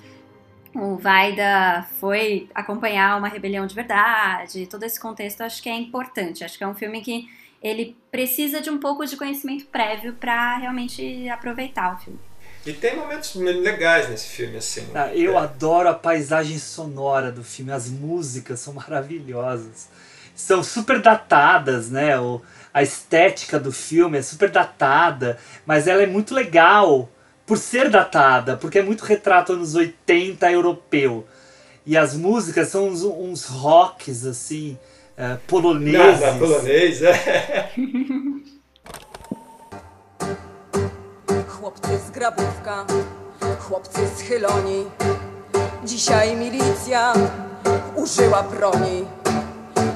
o 0.75 0.97
Vaida 0.97 1.87
foi 2.01 2.49
acompanhar 2.55 3.18
uma 3.18 3.29
rebelião 3.29 3.66
de 3.66 3.75
verdade, 3.75 4.66
todo 4.66 4.83
esse 4.85 4.99
contexto 4.99 5.43
acho 5.43 5.62
que 5.62 5.68
é 5.68 5.75
importante. 5.75 6.45
Acho 6.45 6.57
que 6.57 6.64
é 6.64 6.68
um 6.68 6.75
filme 6.75 7.03
que 7.03 7.29
ele 7.62 7.97
precisa 8.11 8.61
de 8.61 8.70
um 8.70 8.79
pouco 8.79 9.07
de 9.07 9.16
conhecimento 9.16 9.66
prévio 9.66 10.14
para 10.14 10.59
realmente 10.59 11.29
aproveitar 11.29 11.95
o 11.95 11.99
filme. 11.99 12.18
E 12.64 12.73
tem 12.73 12.97
momentos 12.97 13.35
legais 13.35 14.09
nesse 14.09 14.29
filme, 14.29 14.57
assim. 14.57 14.87
Ah, 14.95 15.14
eu 15.14 15.37
é. 15.37 15.43
adoro 15.43 15.89
a 15.89 15.95
paisagem 15.95 16.59
sonora 16.59 17.31
do 17.31 17.43
filme, 17.43 17.73
as 17.73 17.89
músicas 17.89 18.61
são 18.61 18.75
maravilhosas. 18.75 19.89
São 20.35 20.62
super 20.62 21.01
datadas, 21.03 21.91
né? 21.91 22.18
O, 22.18 22.41
a 22.73 22.83
estética 22.83 23.59
do 23.59 23.73
filme 23.73 24.16
é 24.16 24.23
super 24.23 24.51
datada, 24.51 25.39
mas 25.66 25.87
ela 25.87 26.03
é 26.03 26.07
muito 26.07 26.35
legal 26.35 27.09
por 27.47 27.59
ser 27.59 27.90
datada, 27.90 28.57
porque 28.57 28.78
é 28.78 28.82
muito 28.82 29.05
retrato 29.05 29.53
anos 29.53 29.74
80 29.74 30.51
europeu. 30.51 31.26
E 31.84 31.97
as 31.97 32.14
músicas 32.14 32.68
são 32.68 32.88
uns, 32.88 33.03
uns 33.03 33.47
rocks, 33.47 34.24
assim, 34.24 34.78
uh, 35.18 35.38
poloneses. 35.49 36.20
Nada, 36.20 36.38
polonês, 36.38 37.03
é. 37.03 37.68
Chłopcy 41.49 41.99
z 42.07 42.11
Grabówka, 42.11 42.86
chłopcy 43.59 44.01
schyloni. 44.16 44.86
Dzisiaj 45.84 46.36
milicja 46.36 47.12
użyła 47.97 48.43
broni. 48.43 49.05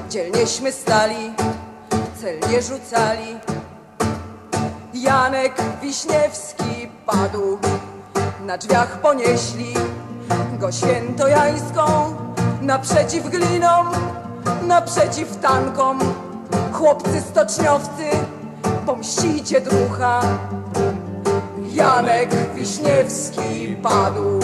Dzielnieśmy 0.09 0.71
stali, 0.71 1.33
celnie 2.21 2.61
rzucali. 2.61 3.39
Janek 5.01 5.53
Wiśniewski 5.81 6.89
padł, 7.05 7.57
na 8.45 8.57
drzwiach 8.57 9.01
ponieśli 9.01 9.73
go 10.59 10.71
świętojańską, 10.71 11.83
naprzeciw 12.61 13.29
glinom, 13.29 13.87
naprzeciw 14.67 15.37
tankom. 15.37 15.99
Chłopcy 16.73 17.21
stoczniowcy, 17.21 18.03
pomścicie 18.85 19.61
drucha. 19.61 20.21
Janek 21.73 22.29
Wiśniewski 22.55 23.75
padł, 23.83 24.39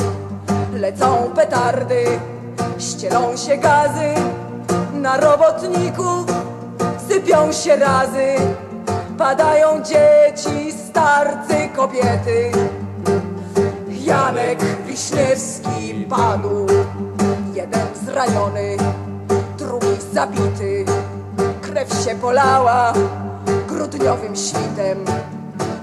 lecą 0.74 1.32
petardy, 1.36 2.06
ścielą 2.80 3.38
się 3.38 3.58
gazy, 3.58 4.14
na 4.94 5.18
robotników 5.18 6.26
sypią 7.10 7.52
się 7.52 7.76
razy. 7.76 8.36
Padają 9.18 9.84
dzieci, 9.84 10.72
starcy, 10.72 11.70
kobiety. 11.76 12.52
Janek 13.90 14.60
Wiśniewski 14.86 16.06
padł 16.10 16.68
Jeden 17.54 17.88
zraniony, 18.06 18.78
drugi 19.58 19.88
zabity. 20.14 20.86
Krew 21.62 22.04
się 22.06 22.16
polała 22.16 22.94
grudniowym 23.68 24.36
świtem. 24.36 25.06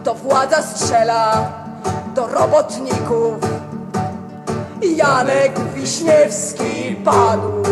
To 0.04 0.14
władza 0.14 0.62
strzela 0.62 1.52
do 2.14 2.26
robotników. 2.26 3.34
Janek 4.96 5.60
Wiśniewski 5.74 6.96
padł 7.04 7.62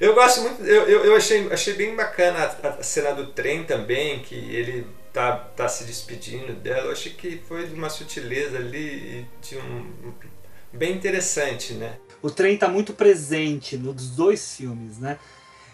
Eu 0.00 0.14
gosto 0.14 0.42
muito, 0.42 0.62
eu, 0.62 0.84
eu, 0.84 1.04
eu, 1.06 1.16
achei, 1.16 1.52
achei 1.52 1.74
bem 1.74 1.96
bacana 1.96 2.56
a, 2.62 2.68
a, 2.68 2.82
cena 2.82 3.12
do 3.12 3.26
trem 3.32 3.64
também, 3.64 4.20
que 4.20 4.34
ele 4.34 4.86
tá, 5.12 5.36
tá 5.36 5.68
se 5.68 5.84
despedindo 5.84 6.52
dela. 6.52 6.86
Eu 6.86 6.92
achei 6.92 7.12
que 7.12 7.38
foi 7.48 7.66
de 7.66 7.74
uma 7.74 7.90
sutileza 7.90 8.58
ali 8.58 8.78
e 8.78 9.26
de 9.42 9.56
um. 9.58 10.12
bem 10.72 10.92
interessante, 10.92 11.74
né? 11.74 11.96
O 12.22 12.30
trem 12.30 12.56
tá 12.56 12.68
muito 12.68 12.92
presente 12.92 13.76
nos 13.76 14.10
dois 14.10 14.56
filmes, 14.56 14.98
né? 14.98 15.18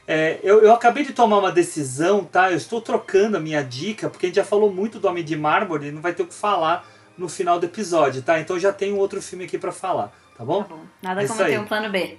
É, 0.06 0.38
eu, 0.42 0.62
eu 0.62 0.72
acabei 0.72 1.04
de 1.04 1.12
tomar 1.12 1.38
uma 1.38 1.52
decisão, 1.52 2.24
tá? 2.24 2.50
Eu 2.50 2.56
estou 2.56 2.80
trocando 2.80 3.36
a 3.36 3.40
minha 3.40 3.62
dica, 3.62 4.08
porque 4.08 4.26
a 4.26 4.28
gente 4.28 4.36
já 4.36 4.44
falou 4.44 4.72
muito 4.72 4.98
do 4.98 5.08
Homem 5.08 5.24
de 5.24 5.36
Mármore, 5.36 5.90
não 5.90 6.02
vai 6.02 6.14
ter 6.14 6.22
o 6.22 6.26
que 6.26 6.34
falar 6.34 6.86
no 7.16 7.28
final 7.28 7.58
do 7.58 7.66
episódio, 7.66 8.22
tá? 8.22 8.40
Então 8.40 8.58
já 8.58 8.72
tem 8.72 8.92
um 8.92 8.98
outro 8.98 9.20
filme 9.22 9.44
aqui 9.44 9.58
para 9.58 9.72
falar, 9.72 10.14
tá 10.36 10.44
bom? 10.44 10.62
Tá 10.62 10.74
bom. 10.74 10.84
Nada 11.02 11.22
é 11.22 11.26
como 11.26 11.44
ter 11.44 11.58
um 11.58 11.66
plano 11.66 11.90
B. 11.90 12.18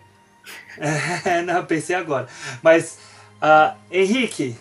É, 1.26 1.42
não, 1.42 1.66
pensei 1.66 1.96
agora. 1.96 2.28
Mas, 2.62 3.00
uh, 3.42 3.76
Henrique, 3.90 4.58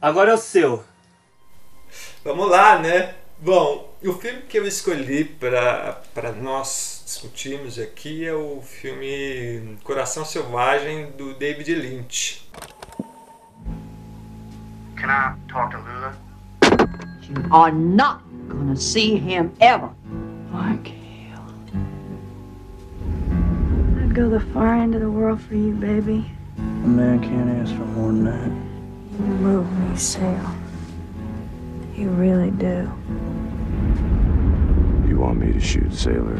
agora 0.00 0.30
é 0.30 0.34
o 0.34 0.38
seu. 0.38 0.84
Vamos 2.24 2.48
lá, 2.48 2.78
né? 2.78 3.14
Bom, 3.38 3.92
o 4.04 4.12
filme 4.12 4.42
que 4.42 4.58
eu 4.58 4.66
escolhi 4.66 5.24
para 5.24 6.32
nós 6.40 7.02
discutirmos 7.04 7.78
aqui 7.78 8.24
é 8.24 8.34
o 8.34 8.62
filme 8.62 9.78
Coração 9.82 10.24
Selvagem 10.24 11.10
do 11.12 11.34
David 11.34 11.74
Lynch. 11.74 12.48
Can 14.96 15.08
I 15.08 15.34
talk 15.48 15.70
to 15.70 15.78
Lula? 15.78 16.14
You 17.22 17.54
are 17.54 17.72
not 17.72 18.22
gonna 18.48 18.76
see 18.76 19.16
him 19.16 19.50
ever. 19.58 19.90
Mark. 20.52 20.99
I'd 24.10 24.16
go 24.16 24.28
the 24.28 24.40
far 24.40 24.74
end 24.74 24.96
of 24.96 25.02
the 25.02 25.08
world 25.08 25.40
for 25.40 25.54
you, 25.54 25.72
baby. 25.72 26.28
A 26.58 26.60
man 26.60 27.20
can't 27.20 27.48
ask 27.48 27.72
for 27.76 27.84
more 27.84 28.08
than 28.08 28.24
that. 28.24 28.50
You 29.20 29.34
move 29.34 29.88
me, 29.88 29.96
Sale. 29.96 30.50
You 31.94 32.08
really 32.08 32.50
do. 32.50 32.90
You 35.08 35.16
want 35.16 35.38
me 35.38 35.52
to 35.52 35.60
shoot 35.60 35.94
Sailor 35.94 36.34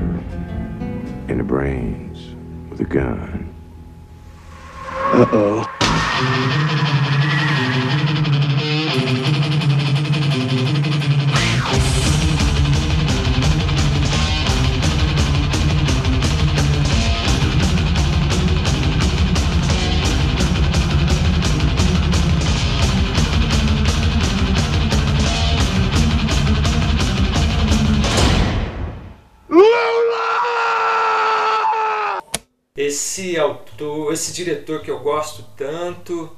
in 1.29 1.39
the 1.39 1.45
brains 1.45 2.35
with 2.71 2.81
a 2.81 2.85
gun? 2.85 3.55
Uh-oh. 4.89 5.65
Esse 32.91 33.39
autor, 33.39 34.13
esse 34.13 34.33
diretor 34.33 34.83
que 34.83 34.91
eu 34.91 34.99
gosto 34.99 35.45
tanto, 35.57 36.37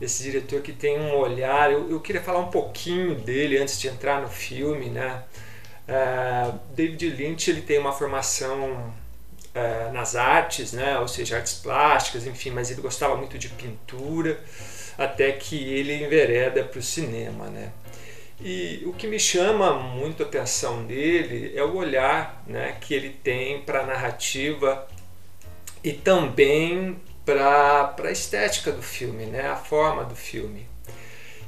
esse 0.00 0.22
diretor 0.22 0.60
que 0.60 0.72
tem 0.72 1.00
um 1.00 1.16
olhar. 1.16 1.72
Eu, 1.72 1.90
eu 1.90 2.00
queria 2.00 2.20
falar 2.20 2.40
um 2.40 2.50
pouquinho 2.50 3.14
dele 3.14 3.56
antes 3.56 3.80
de 3.80 3.88
entrar 3.88 4.20
no 4.20 4.28
filme, 4.28 4.90
né? 4.90 5.22
Uh, 5.88 6.58
David 6.74 7.08
Lynch 7.10 7.48
ele 7.48 7.62
tem 7.62 7.78
uma 7.78 7.92
formação 7.92 8.92
uh, 9.54 9.92
nas 9.92 10.16
artes, 10.16 10.72
né? 10.72 10.98
Ou 10.98 11.06
seja, 11.06 11.36
artes 11.36 11.54
plásticas, 11.54 12.26
enfim, 12.26 12.50
mas 12.50 12.70
ele 12.70 12.82
gostava 12.82 13.16
muito 13.16 13.38
de 13.38 13.48
pintura, 13.48 14.40
até 14.98 15.32
que 15.32 15.56
ele 15.56 16.04
envereda 16.04 16.64
para 16.64 16.80
o 16.80 16.82
cinema, 16.82 17.46
né? 17.46 17.72
E 18.40 18.82
o 18.84 18.92
que 18.92 19.06
me 19.06 19.18
chama 19.18 19.72
muito 19.72 20.22
a 20.22 20.26
atenção 20.26 20.84
dele 20.84 21.52
é 21.56 21.62
o 21.62 21.74
olhar 21.74 22.42
né, 22.46 22.76
que 22.78 22.92
ele 22.92 23.08
tem 23.08 23.62
para 23.62 23.80
a 23.80 23.86
narrativa 23.86 24.86
e 25.86 25.92
também 25.92 27.00
para 27.24 27.94
a 27.96 28.10
estética 28.10 28.72
do 28.72 28.82
filme, 28.82 29.24
né, 29.26 29.46
a 29.46 29.54
forma 29.54 30.02
do 30.02 30.16
filme. 30.16 30.66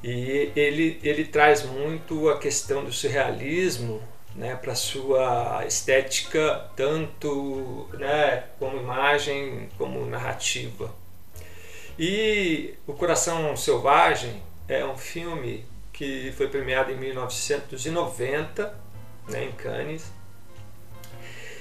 E 0.01 0.53
ele, 0.55 1.01
ele 1.03 1.25
traz 1.25 1.65
muito 1.65 2.29
a 2.29 2.39
questão 2.39 2.85
do 2.85 2.93
surrealismo 2.93 4.01
né, 4.37 4.55
para 4.55 4.77
sua 4.77 5.65
estética, 5.67 6.71
tanto 6.77 7.89
né, 7.95 8.45
como 8.61 8.79
imagem 8.79 9.69
como 9.77 10.07
narrativa. 10.07 10.95
E 11.99 12.75
O 12.87 12.93
Coração 12.93 13.57
Selvagem 13.57 14.41
é 14.69 14.85
um 14.85 14.97
filme 14.97 15.65
que 15.93 16.31
foi 16.37 16.47
premiado 16.47 16.93
em 16.93 16.97
1990 16.97 18.73
né, 19.31 19.47
em 19.47 19.51
Cannes. 19.51 20.13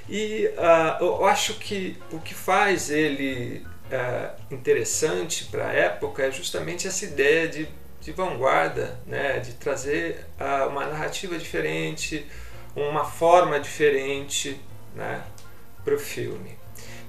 E 0.09 0.49
uh, 0.57 1.03
eu 1.03 1.25
acho 1.25 1.55
que 1.55 1.97
o 2.11 2.19
que 2.19 2.33
faz 2.33 2.89
ele 2.89 3.65
uh, 3.91 4.53
interessante 4.53 5.45
para 5.45 5.67
a 5.67 5.73
época 5.73 6.23
é 6.23 6.31
justamente 6.31 6.87
essa 6.87 7.03
ideia 7.03 7.47
de, 7.47 7.67
de 7.99 8.11
vanguarda, 8.13 8.99
né, 9.05 9.39
de 9.39 9.53
trazer 9.53 10.25
uh, 10.39 10.69
uma 10.69 10.85
narrativa 10.85 11.37
diferente, 11.37 12.25
uma 12.75 13.03
forma 13.03 13.59
diferente 13.59 14.59
né, 14.95 15.21
para 15.83 15.95
o 15.95 15.99
filme. 15.99 16.57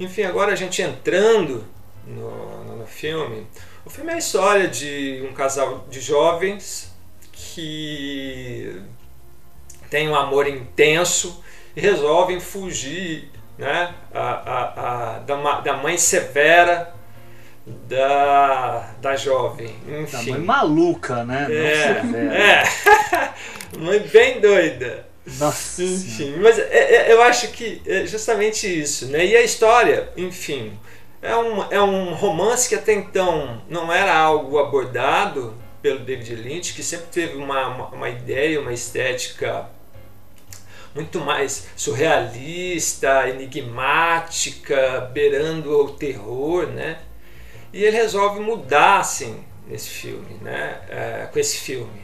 Enfim, 0.00 0.22
agora 0.22 0.52
a 0.52 0.56
gente 0.56 0.82
entrando 0.82 1.64
no, 2.04 2.64
no, 2.64 2.76
no 2.78 2.86
filme, 2.86 3.46
o 3.84 3.90
filme 3.90 4.10
é 4.10 4.14
a 4.14 4.18
história 4.18 4.66
de 4.66 5.24
um 5.28 5.32
casal 5.32 5.86
de 5.88 6.00
jovens 6.00 6.92
que 7.30 8.82
têm 9.88 10.08
um 10.08 10.14
amor 10.16 10.48
intenso 10.48 11.42
resolvem 11.76 12.40
fugir 12.40 13.30
né, 13.56 13.94
a, 14.14 14.20
a, 14.20 15.16
a, 15.16 15.18
da, 15.20 15.60
da 15.60 15.76
mãe 15.76 15.98
severa 15.98 16.94
da, 17.66 18.94
da 19.00 19.16
jovem. 19.16 19.74
Enfim. 19.86 20.26
Da 20.26 20.32
mãe 20.32 20.40
maluca, 20.40 21.24
né? 21.24 21.46
É, 21.50 22.62
é. 22.62 23.34
mãe 23.78 24.00
bem 24.00 24.40
doida. 24.40 25.06
Nossa. 25.38 25.82
Enfim, 25.82 26.36
mas 26.38 26.58
é, 26.58 27.10
é, 27.10 27.12
eu 27.12 27.20
acho 27.22 27.48
que 27.48 27.82
é 27.86 28.06
justamente 28.06 28.66
isso, 28.66 29.06
né? 29.08 29.26
E 29.26 29.36
a 29.36 29.42
história, 29.42 30.08
enfim, 30.16 30.78
é 31.20 31.36
um, 31.36 31.62
é 31.70 31.82
um 31.82 32.14
romance 32.14 32.68
que 32.68 32.74
até 32.74 32.94
então 32.94 33.60
não 33.68 33.92
era 33.92 34.16
algo 34.16 34.58
abordado 34.58 35.54
pelo 35.82 36.00
David 36.00 36.34
Lynch, 36.34 36.72
que 36.72 36.82
sempre 36.82 37.06
teve 37.06 37.36
uma, 37.36 37.68
uma, 37.68 37.86
uma 37.88 38.08
ideia, 38.08 38.60
uma 38.60 38.72
estética 38.72 39.66
muito 40.98 41.20
mais 41.20 41.68
surrealista, 41.76 43.28
enigmática, 43.28 45.08
beirando 45.12 45.70
o 45.84 45.92
terror, 45.92 46.66
né? 46.66 46.98
E 47.72 47.84
ele 47.84 47.96
resolve 47.96 48.40
mudar, 48.40 48.98
assim, 48.98 49.44
nesse 49.68 49.88
filme, 49.90 50.34
né? 50.42 50.80
É, 50.88 51.28
com 51.32 51.38
esse 51.38 51.58
filme. 51.58 52.02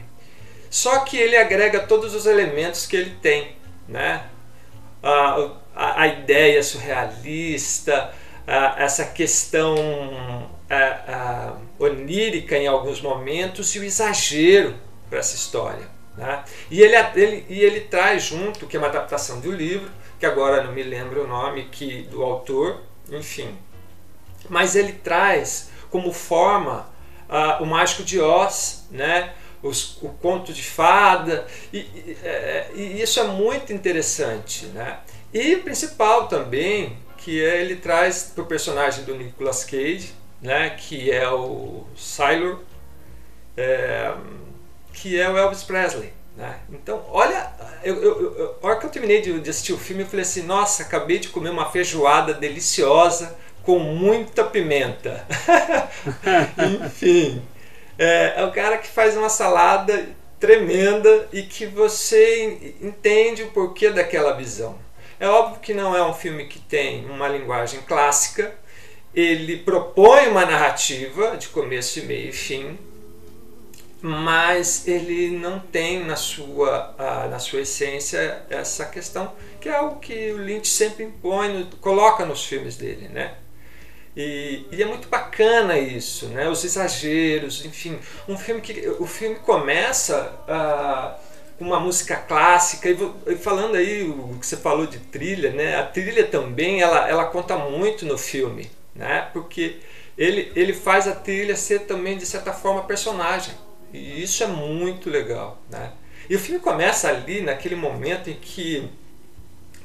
Só 0.69 0.99
que 0.99 1.17
ele 1.17 1.35
agrega 1.35 1.81
todos 1.81 2.15
os 2.15 2.25
elementos 2.25 2.87
que 2.87 2.95
ele 2.95 3.17
tem, 3.21 3.57
né? 3.85 4.23
A, 5.03 5.51
a, 5.75 6.01
a 6.03 6.07
ideia 6.07 6.63
surrealista, 6.63 8.13
a, 8.47 8.81
essa 8.81 9.03
questão 9.03 9.75
onírica 11.77 12.57
em 12.57 12.65
alguns 12.65 13.01
momentos 13.01 13.75
e 13.75 13.79
o 13.79 13.83
exagero 13.83 14.73
para 15.09 15.19
essa 15.19 15.35
história. 15.35 15.94
Né? 16.17 16.43
E, 16.71 16.81
ele, 16.81 16.95
ele, 17.15 17.45
e 17.49 17.59
ele 17.59 17.81
traz 17.81 18.23
junto, 18.23 18.67
que 18.67 18.77
é 18.77 18.79
uma 18.79 18.87
adaptação 18.87 19.39
do 19.39 19.51
livro, 19.51 19.89
que 20.19 20.25
agora 20.25 20.63
não 20.63 20.71
me 20.71 20.83
lembro 20.83 21.23
o 21.23 21.27
nome 21.27 21.65
que, 21.65 22.03
do 22.03 22.23
autor, 22.23 22.81
enfim. 23.11 23.57
Mas 24.49 24.75
ele 24.75 24.93
traz 24.93 25.69
como 25.89 26.11
forma 26.11 26.89
uh, 27.29 27.63
o 27.63 27.65
Mágico 27.65 28.03
de 28.03 28.19
Oz, 28.19 28.87
né? 28.91 29.33
Os, 29.61 29.97
o 30.03 30.09
conto 30.09 30.53
de 30.53 30.61
fada, 30.61 31.47
e, 31.73 31.79
e, 31.79 32.17
é, 32.23 32.69
e, 32.75 33.01
isso 33.01 33.19
é 33.19 33.23
muito 33.23 33.73
interessante. 33.73 34.67
Né? 34.67 34.99
E 35.33 35.55
o 35.55 35.63
principal 35.63 36.27
também, 36.27 36.95
que 37.17 37.43
é, 37.43 37.61
ele 37.61 37.75
traz 37.77 38.31
para 38.35 38.43
o 38.43 38.45
personagem 38.45 39.03
do 39.05 39.15
Nicolas 39.15 39.63
Cage, 39.63 40.13
né, 40.39 40.69
que 40.69 41.11
é 41.11 41.27
o 41.27 41.85
Sailor, 41.97 42.59
é, 43.57 44.13
que 44.95 45.19
é 45.19 45.29
o 45.29 45.37
Elvis 45.37 45.63
Presley. 45.63 46.11
Né? 46.35 46.59
Então, 46.71 47.05
olha, 47.09 47.51
eu, 47.83 48.01
eu, 48.01 48.37
eu, 48.37 48.59
a 48.61 48.67
hora 48.67 48.79
que 48.79 48.85
eu 48.85 48.89
terminei 48.89 49.21
de, 49.21 49.39
de 49.39 49.49
assistir 49.49 49.73
o 49.73 49.77
filme, 49.77 50.03
eu 50.03 50.07
falei 50.07 50.23
assim: 50.23 50.41
nossa, 50.43 50.83
acabei 50.83 51.19
de 51.19 51.29
comer 51.29 51.49
uma 51.49 51.69
feijoada 51.69 52.33
deliciosa 52.33 53.37
com 53.63 53.79
muita 53.79 54.43
pimenta. 54.43 55.25
Enfim, 56.83 57.41
é, 57.97 58.33
é 58.37 58.45
o 58.45 58.51
cara 58.51 58.77
que 58.77 58.87
faz 58.87 59.15
uma 59.15 59.29
salada 59.29 60.09
tremenda 60.39 61.27
e 61.31 61.43
que 61.43 61.65
você 61.65 62.75
entende 62.81 63.43
o 63.43 63.51
porquê 63.51 63.89
daquela 63.89 64.33
visão. 64.33 64.77
É 65.19 65.27
óbvio 65.27 65.61
que 65.61 65.73
não 65.73 65.95
é 65.95 66.05
um 66.05 66.13
filme 66.13 66.45
que 66.45 66.59
tem 66.59 67.05
uma 67.05 67.29
linguagem 67.29 67.79
clássica, 67.87 68.53
ele 69.13 69.57
propõe 69.57 70.27
uma 70.27 70.45
narrativa 70.45 71.37
de 71.37 71.47
começo, 71.47 72.03
meio 72.05 72.29
e 72.29 72.33
fim, 72.33 72.77
mas 74.05 74.87
ele 74.87 75.31
não 75.31 75.59
tem 75.59 76.05
na 76.05 76.15
sua, 76.15 76.93
na 77.27 77.39
sua 77.39 77.61
essência 77.61 78.45
essa 78.51 78.85
questão, 78.85 79.33
que 79.59 79.67
é 79.67 79.75
algo 79.75 79.99
que 79.99 80.31
o 80.31 80.37
Lynch 80.37 80.67
sempre 80.67 81.05
impõe, 81.05 81.67
coloca 81.81 82.23
nos 82.23 82.45
filmes 82.45 82.77
dele, 82.77 83.07
né? 83.07 83.33
E, 84.15 84.63
e, 84.71 84.83
é 84.83 84.85
muito 84.85 85.07
bacana 85.07 85.79
isso, 85.79 86.27
né? 86.27 86.47
Os 86.47 86.63
exageros, 86.63 87.65
enfim, 87.65 87.97
um 88.27 88.37
filme 88.37 88.61
que 88.61 88.87
o 88.99 89.07
filme 89.07 89.37
começa 89.37 90.31
uh, 90.47 91.19
com 91.57 91.65
uma 91.65 91.79
música 91.79 92.15
clássica 92.15 92.87
e, 92.87 92.97
e, 93.25 93.35
falando 93.35 93.73
aí 93.73 94.03
o 94.03 94.37
que 94.39 94.45
você 94.45 94.55
falou 94.55 94.85
de 94.85 94.99
trilha, 94.99 95.49
né? 95.49 95.77
A 95.77 95.83
trilha 95.83 96.27
também 96.27 96.79
ela, 96.79 97.09
ela 97.09 97.25
conta 97.25 97.57
muito 97.57 98.05
no 98.05 98.19
filme, 98.19 98.69
né? 98.93 99.31
Porque 99.33 99.77
ele, 100.15 100.51
ele 100.55 100.73
faz 100.73 101.07
a 101.07 101.15
trilha 101.15 101.55
ser 101.55 101.87
também, 101.87 102.19
de 102.19 102.25
certa 102.27 102.53
forma, 102.53 102.83
personagem. 102.83 103.64
E 103.95 104.23
isso 104.23 104.43
é 104.43 104.47
muito 104.47 105.09
legal, 105.09 105.61
né? 105.69 105.91
E 106.29 106.35
o 106.35 106.39
filme 106.39 106.59
começa 106.59 107.07
ali, 107.07 107.41
naquele 107.41 107.75
momento 107.75 108.29
em 108.29 108.35
que 108.35 108.89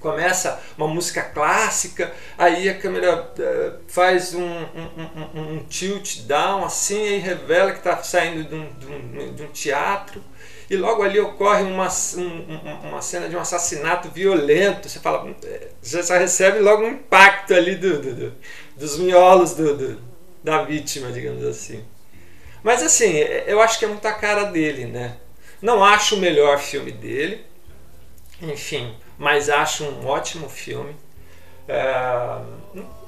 começa 0.00 0.58
uma 0.78 0.88
música 0.88 1.22
clássica, 1.22 2.12
aí 2.38 2.68
a 2.68 2.78
câmera 2.78 3.22
uh, 3.22 3.80
faz 3.86 4.34
um, 4.34 4.42
um, 4.42 5.34
um, 5.34 5.40
um, 5.40 5.64
tilt 5.64 6.22
down 6.22 6.64
assim 6.64 7.16
e 7.16 7.18
revela 7.18 7.72
que 7.72 7.78
está 7.78 8.02
saindo 8.02 8.44
de 8.44 8.54
um, 8.54 8.72
de, 8.78 9.30
de 9.32 9.42
um, 9.42 9.48
teatro. 9.48 10.22
E 10.70 10.76
logo 10.76 11.02
ali 11.02 11.18
ocorre 11.18 11.64
uma, 11.64 11.88
uma 12.84 13.02
cena 13.02 13.28
de 13.28 13.36
um 13.36 13.40
assassinato 13.40 14.08
violento. 14.08 14.88
Você 14.88 15.00
fala, 15.00 15.28
eh, 15.44 15.68
já 15.82 16.16
recebe 16.16 16.60
logo 16.60 16.84
um 16.84 16.92
impacto 16.92 17.52
ali 17.52 17.74
do, 17.74 18.00
do, 18.00 18.14
do 18.14 18.32
dos 18.80 18.96
miolos 18.96 19.54
do, 19.54 19.76
do, 19.76 20.00
da 20.42 20.62
vítima, 20.62 21.12
digamos 21.12 21.44
assim. 21.44 21.84
Mas 22.62 22.82
assim, 22.82 23.12
eu 23.46 23.60
acho 23.60 23.78
que 23.78 23.84
é 23.84 23.88
muito 23.88 24.06
a 24.06 24.12
cara 24.12 24.44
dele, 24.44 24.86
né? 24.86 25.16
Não 25.62 25.84
acho 25.84 26.16
o 26.16 26.18
melhor 26.18 26.58
filme 26.58 26.90
dele, 26.90 27.44
enfim, 28.40 28.94
mas 29.18 29.50
acho 29.50 29.84
um 29.84 30.06
ótimo 30.06 30.48
filme. 30.48 30.96
É, 31.68 32.40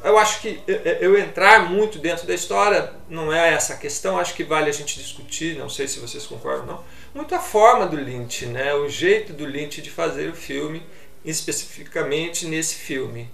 eu 0.04 0.18
acho 0.18 0.40
que 0.40 0.62
eu 1.00 1.18
entrar 1.18 1.68
muito 1.68 1.98
dentro 1.98 2.26
da 2.26 2.34
história 2.34 2.92
não 3.08 3.32
é 3.32 3.54
essa 3.54 3.74
a 3.74 3.76
questão, 3.76 4.18
acho 4.18 4.34
que 4.34 4.44
vale 4.44 4.68
a 4.68 4.72
gente 4.72 4.98
discutir, 4.98 5.56
não 5.56 5.68
sei 5.68 5.88
se 5.88 5.98
vocês 5.98 6.26
concordam 6.26 6.60
ou 6.60 6.66
não. 6.66 6.84
Muito 7.14 7.34
a 7.34 7.40
forma 7.40 7.86
do 7.86 7.96
Lynch, 7.96 8.46
né? 8.46 8.74
o 8.74 8.88
jeito 8.88 9.32
do 9.32 9.44
Lynch 9.44 9.82
de 9.82 9.90
fazer 9.90 10.28
o 10.30 10.34
filme, 10.34 10.82
especificamente 11.24 12.46
nesse 12.46 12.74
filme. 12.76 13.30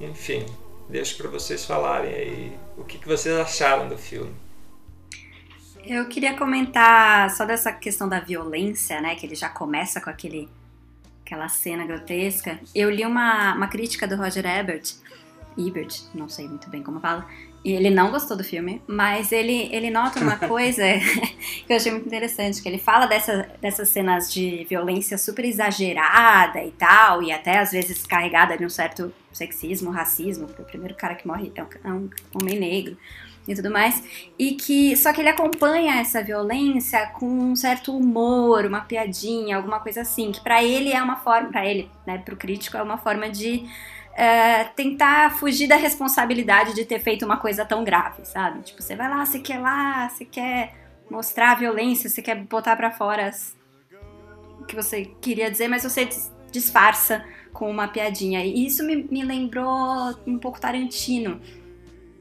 Enfim, 0.00 0.44
deixo 0.88 1.16
para 1.16 1.28
vocês 1.28 1.64
falarem 1.64 2.14
aí 2.14 2.58
o 2.76 2.84
que, 2.84 2.98
que 2.98 3.06
vocês 3.08 3.34
acharam 3.36 3.88
do 3.88 3.96
filme. 3.96 4.34
Eu 5.86 6.06
queria 6.06 6.34
comentar 6.34 7.30
só 7.30 7.44
dessa 7.44 7.72
questão 7.72 8.08
da 8.08 8.20
violência, 8.20 9.00
né? 9.00 9.14
Que 9.14 9.26
ele 9.26 9.34
já 9.34 9.48
começa 9.48 10.00
com 10.00 10.08
aquele, 10.08 10.48
aquela 11.24 11.48
cena 11.48 11.84
grotesca. 11.84 12.58
Eu 12.74 12.90
li 12.90 13.04
uma, 13.04 13.54
uma 13.54 13.68
crítica 13.68 14.06
do 14.06 14.16
Roger 14.16 14.46
Ebert 14.46 14.94
Ebert, 15.56 16.02
não 16.14 16.28
sei 16.28 16.48
muito 16.48 16.68
bem 16.68 16.82
como 16.82 17.00
fala, 17.00 17.26
e 17.64 17.72
ele 17.72 17.88
não 17.88 18.10
gostou 18.10 18.36
do 18.36 18.44
filme, 18.44 18.82
mas 18.86 19.32
ele, 19.32 19.68
ele 19.72 19.90
nota 19.90 20.20
uma 20.20 20.36
coisa 20.48 20.82
que 21.66 21.72
eu 21.72 21.76
achei 21.76 21.90
muito 21.90 22.06
interessante, 22.06 22.60
que 22.60 22.68
ele 22.68 22.78
fala 22.78 23.06
dessa, 23.06 23.48
dessas 23.60 23.88
cenas 23.88 24.32
de 24.32 24.66
violência 24.68 25.16
super 25.16 25.44
exagerada 25.44 26.62
e 26.62 26.72
tal, 26.72 27.22
e 27.22 27.32
até 27.32 27.58
às 27.58 27.72
vezes 27.72 28.04
carregada 28.04 28.56
de 28.58 28.64
um 28.64 28.70
certo 28.70 29.12
sexismo, 29.32 29.90
racismo, 29.90 30.46
porque 30.46 30.62
o 30.62 30.66
primeiro 30.66 30.94
cara 30.94 31.14
que 31.14 31.26
morre 31.26 31.52
é 31.54 31.62
um, 31.62 31.68
é 31.84 31.92
um 31.92 32.10
homem 32.34 32.58
negro 32.58 32.96
e 33.46 33.54
tudo 33.54 33.70
mais, 33.70 34.02
e 34.38 34.52
que 34.52 34.96
só 34.96 35.12
que 35.12 35.20
ele 35.20 35.28
acompanha 35.28 36.00
essa 36.00 36.22
violência 36.22 37.06
com 37.08 37.26
um 37.26 37.56
certo 37.56 37.96
humor, 37.96 38.64
uma 38.64 38.80
piadinha, 38.80 39.56
alguma 39.56 39.80
coisa 39.80 40.00
assim, 40.00 40.32
que 40.32 40.40
para 40.40 40.62
ele 40.62 40.92
é 40.92 41.02
uma 41.02 41.16
forma, 41.16 41.50
para 41.50 41.66
ele, 41.66 41.90
né, 42.06 42.18
pro 42.18 42.36
crítico 42.36 42.76
é 42.76 42.82
uma 42.82 42.96
forma 42.96 43.28
de 43.28 43.66
uh, 44.12 44.74
tentar 44.74 45.36
fugir 45.36 45.68
da 45.68 45.76
responsabilidade 45.76 46.74
de 46.74 46.84
ter 46.84 47.00
feito 47.00 47.24
uma 47.24 47.36
coisa 47.36 47.64
tão 47.64 47.84
grave, 47.84 48.24
sabe? 48.24 48.62
Tipo, 48.62 48.82
você 48.82 48.96
vai 48.96 49.08
lá, 49.08 49.24
você 49.24 49.38
quer 49.38 49.58
lá, 49.58 50.08
você 50.08 50.24
quer 50.24 50.74
mostrar 51.10 51.52
a 51.52 51.54
violência, 51.54 52.08
você 52.08 52.22
quer 52.22 52.36
botar 52.36 52.76
para 52.76 52.90
fora 52.90 53.26
as... 53.26 53.54
o 54.60 54.64
que 54.64 54.74
você 54.74 55.04
queria 55.20 55.50
dizer, 55.50 55.68
mas 55.68 55.84
você 55.84 56.08
disfarça 56.50 57.24
com 57.52 57.70
uma 57.70 57.88
piadinha. 57.88 58.44
E 58.44 58.66
isso 58.66 58.84
me, 58.84 58.96
me 58.96 59.22
lembrou 59.22 60.14
um 60.26 60.38
pouco 60.38 60.60
Tarantino, 60.60 61.40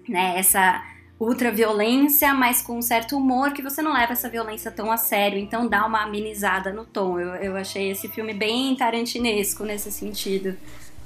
né? 0.08 0.38
Essa 0.38 0.84
ultra 1.24 1.52
violência, 1.52 2.34
mas 2.34 2.62
com 2.62 2.78
um 2.78 2.82
certo 2.82 3.18
humor 3.18 3.54
que 3.54 3.62
você 3.62 3.82
não 3.82 3.94
leva 3.94 4.14
essa 4.14 4.30
violência 4.30 4.70
tão 4.70 4.92
a 4.92 4.98
sério, 4.98 5.40
então 5.40 5.68
dá 5.68 5.86
uma 5.86 6.04
amenizada 6.04 6.72
no 6.74 6.86
tom. 6.86 7.20
Eu, 7.20 7.36
eu 7.36 7.56
achei 7.56 7.92
esse 7.92 8.08
filme 8.10 8.34
bem 8.34 8.76
tarantinesco 8.76 9.64
nesse 9.64 9.92
sentido. 9.92 10.56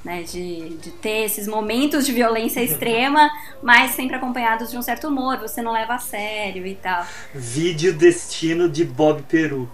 Né, 0.05 0.21
de, 0.21 0.77
de 0.77 0.91
ter 0.91 1.25
esses 1.25 1.47
momentos 1.47 2.05
de 2.05 2.13
violência 2.13 2.61
extrema, 2.63 3.29
mas 3.61 3.91
sempre 3.91 4.15
acompanhados 4.15 4.69
de 4.69 4.77
um 4.77 4.81
certo 4.81 5.07
humor, 5.07 5.37
você 5.37 5.61
não 5.61 5.73
leva 5.73 5.95
a 5.95 5.99
sério 5.99 6.65
e 6.65 6.75
tal. 6.75 7.05
Vídeo 7.33 7.91
Destino 7.91 8.69
de 8.69 8.85
Bob 8.85 9.23
Peru. 9.23 9.69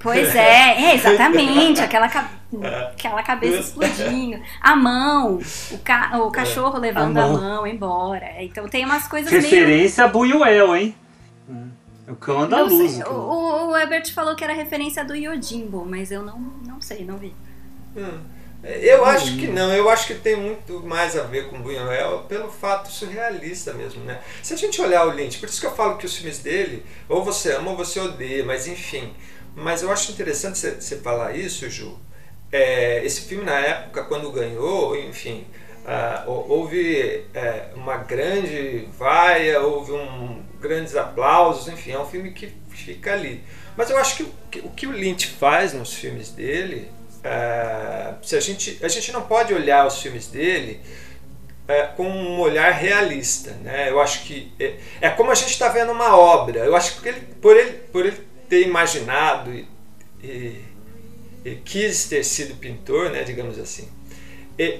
Pois 0.00 0.34
é, 0.34 0.82
é 0.82 0.94
exatamente, 0.94 1.80
aquela, 1.80 2.06
aquela 2.06 3.22
cabeça 3.22 3.60
explodindo. 3.60 4.42
A 4.60 4.74
mão, 4.74 5.38
o, 5.70 5.78
ca 5.78 6.18
o 6.18 6.30
cachorro 6.30 6.78
levando 6.78 7.18
a 7.18 7.26
mão. 7.26 7.36
a 7.36 7.40
mão. 7.40 7.66
embora. 7.66 8.42
Então 8.42 8.66
tem 8.68 8.84
umas 8.84 9.06
coisas 9.06 9.30
Referência 9.30 10.04
meio... 10.04 10.08
a 10.08 10.12
Buñuel, 10.12 10.76
hein? 10.76 10.94
O 12.08 12.16
cão 12.16 12.40
andaluzo. 12.40 13.04
O, 13.04 13.68
o 13.68 13.76
Ebert 13.76 14.12
falou 14.12 14.34
que 14.34 14.42
era 14.42 14.52
referência 14.52 15.04
do 15.04 15.14
Yojimbo, 15.14 15.84
mas 15.84 16.10
eu 16.10 16.22
não, 16.22 16.40
não 16.66 16.80
sei, 16.80 17.04
não 17.04 17.16
vi. 17.16 17.32
Hum. 17.96 18.18
Eu 18.62 19.06
acho 19.06 19.38
que 19.38 19.46
não, 19.46 19.72
eu 19.72 19.88
acho 19.88 20.06
que 20.06 20.14
tem 20.14 20.36
muito 20.36 20.80
mais 20.80 21.16
a 21.16 21.22
ver 21.22 21.48
com 21.48 21.62
Buñuel 21.62 22.24
pelo 22.28 22.50
fato 22.50 22.90
surrealista 22.92 23.72
mesmo, 23.72 24.04
né? 24.04 24.20
Se 24.42 24.52
a 24.52 24.56
gente 24.56 24.80
olhar 24.82 25.06
o 25.06 25.10
Lynch, 25.10 25.38
por 25.38 25.48
isso 25.48 25.60
que 25.60 25.66
eu 25.66 25.74
falo 25.74 25.96
que 25.96 26.04
os 26.04 26.14
filmes 26.14 26.40
dele, 26.40 26.84
ou 27.08 27.24
você 27.24 27.52
ama 27.54 27.70
ou 27.70 27.76
você 27.76 27.98
odeia, 27.98 28.44
mas 28.44 28.66
enfim, 28.66 29.14
mas 29.60 29.82
eu 29.82 29.92
acho 29.92 30.12
interessante 30.12 30.58
você 30.58 30.96
falar 30.96 31.36
isso, 31.36 31.68
Ju. 31.68 31.98
É, 32.50 33.04
esse 33.04 33.22
filme, 33.22 33.44
na 33.44 33.58
época, 33.60 34.04
quando 34.04 34.32
ganhou, 34.32 34.96
enfim, 34.96 35.46
uh, 35.84 36.30
houve 36.30 37.26
é, 37.34 37.68
uma 37.76 37.98
grande 37.98 38.88
vaia, 38.98 39.60
houve 39.60 39.92
um, 39.92 40.42
grandes 40.60 40.96
aplausos, 40.96 41.68
enfim, 41.68 41.92
é 41.92 41.98
um 41.98 42.06
filme 42.06 42.32
que 42.32 42.52
fica 42.70 43.12
ali. 43.12 43.44
Mas 43.76 43.90
eu 43.90 43.98
acho 43.98 44.16
que, 44.16 44.58
o 44.60 44.70
que 44.70 44.86
o 44.86 44.92
Lynch 44.92 45.28
faz 45.28 45.72
nos 45.74 45.92
filmes 45.92 46.30
dele, 46.30 46.90
uh, 47.18 48.16
se 48.26 48.36
a, 48.36 48.40
gente, 48.40 48.78
a 48.82 48.88
gente 48.88 49.12
não 49.12 49.22
pode 49.22 49.54
olhar 49.54 49.86
os 49.86 50.00
filmes 50.00 50.26
dele 50.26 50.80
uh, 51.68 51.94
com 51.96 52.08
um 52.08 52.40
olhar 52.40 52.72
realista. 52.72 53.50
Né? 53.62 53.90
Eu 53.90 54.00
acho 54.00 54.24
que 54.24 54.52
é, 54.58 54.74
é 55.02 55.10
como 55.10 55.30
a 55.30 55.34
gente 55.34 55.50
está 55.50 55.68
vendo 55.68 55.92
uma 55.92 56.16
obra. 56.16 56.60
Eu 56.60 56.74
acho 56.74 57.00
que 57.00 57.08
ele, 57.08 57.20
por, 57.40 57.56
ele, 57.56 57.72
por 57.92 58.06
ele 58.06 58.29
ter 58.50 58.66
imaginado 58.66 59.54
e, 59.54 59.66
e, 60.22 60.62
e 61.44 61.54
quis 61.64 62.04
ter 62.04 62.22
sido 62.24 62.56
pintor, 62.56 63.10
né, 63.10 63.22
digamos 63.22 63.58
assim, 63.58 63.88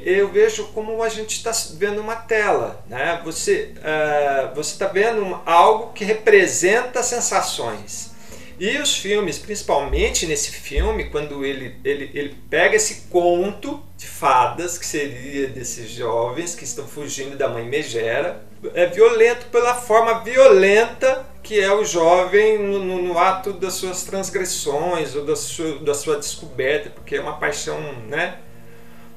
eu 0.05 0.31
vejo 0.31 0.67
como 0.75 1.03
a 1.03 1.09
gente 1.09 1.37
está 1.37 1.53
vendo 1.79 2.03
uma 2.03 2.15
tela. 2.15 2.85
Né? 2.87 3.19
Você 3.25 3.73
uh, 3.79 4.61
está 4.61 4.87
vendo 4.89 5.41
algo 5.47 5.93
que 5.95 6.05
representa 6.05 7.03
sensações. 7.03 8.11
E 8.59 8.77
os 8.77 8.95
filmes, 8.95 9.39
principalmente 9.39 10.27
nesse 10.27 10.51
filme, 10.51 11.09
quando 11.09 11.47
ele, 11.47 11.77
ele, 11.83 12.11
ele 12.13 12.37
pega 12.51 12.77
esse 12.77 13.07
conto 13.09 13.83
de 13.97 14.07
fadas, 14.07 14.77
que 14.77 14.85
seria 14.85 15.49
desses 15.49 15.89
jovens 15.89 16.55
que 16.55 16.65
estão 16.65 16.87
fugindo 16.87 17.39
da 17.39 17.49
mãe 17.49 17.65
Megera, 17.65 18.45
é 18.75 18.87
violento 18.87 19.47
pela 19.47 19.75
forma 19.75 20.21
violenta 20.21 21.27
que 21.43 21.59
é 21.59 21.73
o 21.73 21.85
jovem 21.85 22.59
no, 22.59 22.85
no, 22.85 23.03
no 23.03 23.19
ato 23.19 23.53
das 23.53 23.75
suas 23.75 24.05
transgressões 24.05 25.17
ou 25.17 25.25
da 25.25 25.35
sua, 25.35 25.79
da 25.79 25.95
sua 25.95 26.17
descoberta, 26.17 26.91
porque 26.91 27.17
é 27.17 27.21
uma 27.21 27.39
paixão, 27.39 27.81
né? 28.07 28.39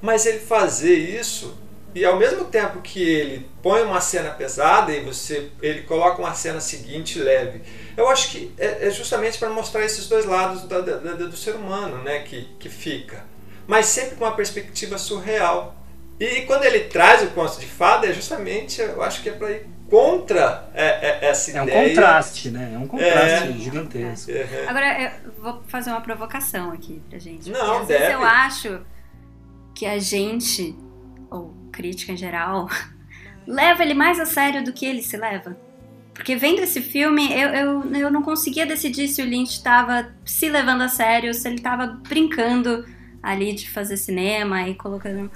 Mas 0.01 0.25
ele 0.25 0.39
fazer 0.39 0.95
isso 0.95 1.55
e 1.95 2.03
ao 2.03 2.17
mesmo 2.17 2.45
tempo 2.45 2.81
que 2.81 3.03
ele 3.03 3.47
põe 3.61 3.83
uma 3.83 4.01
cena 4.01 4.31
pesada 4.31 4.91
e 4.91 5.01
você 5.01 5.51
ele 5.61 5.83
coloca 5.83 6.19
uma 6.19 6.33
cena 6.33 6.59
seguinte 6.59 7.19
leve, 7.19 7.61
eu 7.95 8.09
acho 8.09 8.31
que 8.31 8.51
é, 8.57 8.87
é 8.87 8.89
justamente 8.89 9.37
para 9.37 9.49
mostrar 9.49 9.85
esses 9.85 10.07
dois 10.07 10.25
lados 10.25 10.63
da, 10.63 10.79
da, 10.79 10.95
da, 10.95 11.13
do 11.13 11.37
ser 11.37 11.55
humano, 11.55 12.01
né? 12.03 12.19
Que, 12.19 12.45
que 12.59 12.69
fica, 12.69 13.25
mas 13.67 13.85
sempre 13.85 14.15
com 14.15 14.25
uma 14.25 14.35
perspectiva 14.35 14.97
surreal. 14.97 15.75
E 16.23 16.41
quando 16.43 16.63
ele 16.63 16.81
traz 16.81 17.21
o 17.21 17.27
conto 17.31 17.59
de 17.59 17.65
fada, 17.65 18.07
é 18.07 18.13
justamente, 18.13 18.79
eu 18.81 19.03
acho 19.03 19.21
que 19.21 19.29
é 19.29 19.33
para 19.33 19.51
ir 19.51 19.65
contra 19.89 20.69
é, 20.73 20.85
é, 20.85 21.29
essa 21.29 21.51
ideia. 21.51 21.71
É 21.71 21.85
um 21.85 21.89
contraste, 21.89 22.49
né? 22.49 22.71
É 22.73 22.77
um 22.77 22.87
contraste 22.87 23.49
é. 23.49 23.53
gigantesco. 23.53 24.31
É. 24.31 24.65
Agora, 24.67 25.01
eu 25.25 25.31
vou 25.33 25.63
fazer 25.67 25.89
uma 25.89 25.99
provocação 25.99 26.71
aqui 26.71 27.01
pra 27.09 27.19
gente. 27.19 27.49
Não, 27.51 27.81
às 27.81 27.87
deve. 27.87 27.99
vezes 27.99 28.13
eu 28.13 28.23
acho 28.23 28.81
que 29.75 29.85
a 29.85 29.99
gente, 29.99 30.73
ou 31.29 31.53
crítica 31.71 32.13
em 32.13 32.17
geral, 32.17 32.69
leva 33.45 33.83
ele 33.83 33.93
mais 33.93 34.17
a 34.17 34.25
sério 34.25 34.63
do 34.63 34.71
que 34.71 34.85
ele 34.85 35.03
se 35.03 35.17
leva. 35.17 35.57
Porque 36.13 36.35
vendo 36.37 36.61
esse 36.61 36.81
filme, 36.81 37.33
eu, 37.33 37.49
eu, 37.49 37.95
eu 37.95 38.11
não 38.11 38.21
conseguia 38.21 38.65
decidir 38.65 39.09
se 39.09 39.21
o 39.21 39.25
Lynch 39.25 39.51
estava 39.51 40.13
se 40.23 40.47
levando 40.47 40.83
a 40.83 40.87
sério, 40.87 41.33
se 41.33 41.47
ele 41.47 41.57
estava 41.57 41.87
brincando 41.87 42.85
ali 43.21 43.53
de 43.53 43.69
fazer 43.69 43.97
cinema 43.97 44.67
e 44.67 44.75
colocando. 44.75 45.31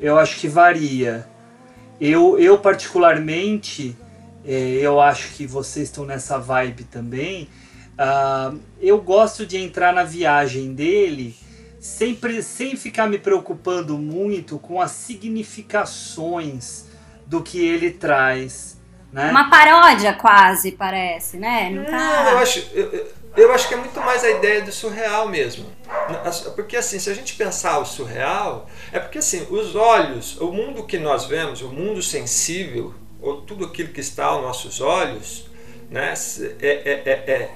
Eu 0.00 0.18
acho 0.18 0.40
que 0.40 0.48
varia. 0.48 1.28
Eu, 2.00 2.38
eu 2.38 2.58
particularmente, 2.58 3.96
é, 4.44 4.52
eu 4.80 5.00
acho 5.00 5.34
que 5.34 5.46
vocês 5.46 5.88
estão 5.88 6.06
nessa 6.06 6.38
vibe 6.38 6.84
também. 6.84 7.48
Uh, 7.92 8.58
eu 8.80 8.98
gosto 8.98 9.44
de 9.44 9.58
entrar 9.58 9.92
na 9.92 10.02
viagem 10.02 10.72
dele 10.74 11.36
sempre, 11.78 12.42
sem 12.42 12.74
ficar 12.76 13.06
me 13.06 13.18
preocupando 13.18 13.98
muito 13.98 14.58
com 14.58 14.80
as 14.80 14.92
significações 14.92 16.86
do 17.26 17.42
que 17.42 17.58
ele 17.62 17.90
traz. 17.90 18.80
Né? 19.12 19.30
Uma 19.30 19.50
paródia 19.50 20.14
quase, 20.14 20.72
parece, 20.72 21.36
né? 21.36 21.70
Não, 21.70 21.84
tá... 21.84 21.90
Não, 21.98 22.30
eu 22.30 22.38
acho, 22.38 22.66
eu, 22.72 22.90
eu 22.90 23.19
acho 23.52 23.68
que 23.68 23.74
é 23.74 23.76
muito 23.76 24.00
mais 24.00 24.24
a 24.24 24.30
ideia 24.30 24.62
do 24.62 24.72
surreal 24.72 25.28
mesmo. 25.28 25.66
Porque 26.54 26.76
assim, 26.76 26.98
se 26.98 27.10
a 27.10 27.14
gente 27.14 27.34
pensar 27.34 27.78
o 27.78 27.84
surreal, 27.84 28.68
é 28.92 28.98
porque 28.98 29.18
assim, 29.18 29.46
os 29.50 29.74
olhos, 29.74 30.40
o 30.40 30.50
mundo 30.52 30.84
que 30.84 30.98
nós 30.98 31.26
vemos, 31.26 31.62
o 31.62 31.68
mundo 31.68 32.02
sensível, 32.02 32.94
ou 33.20 33.42
tudo 33.42 33.66
aquilo 33.66 33.90
que 33.90 34.00
está 34.00 34.26
aos 34.26 34.42
nossos 34.42 34.80
olhos, 34.80 35.46
né, 35.90 36.14
é, 36.60 36.66
é, 36.66 37.02
é, 37.04 37.32
é, 37.32 37.50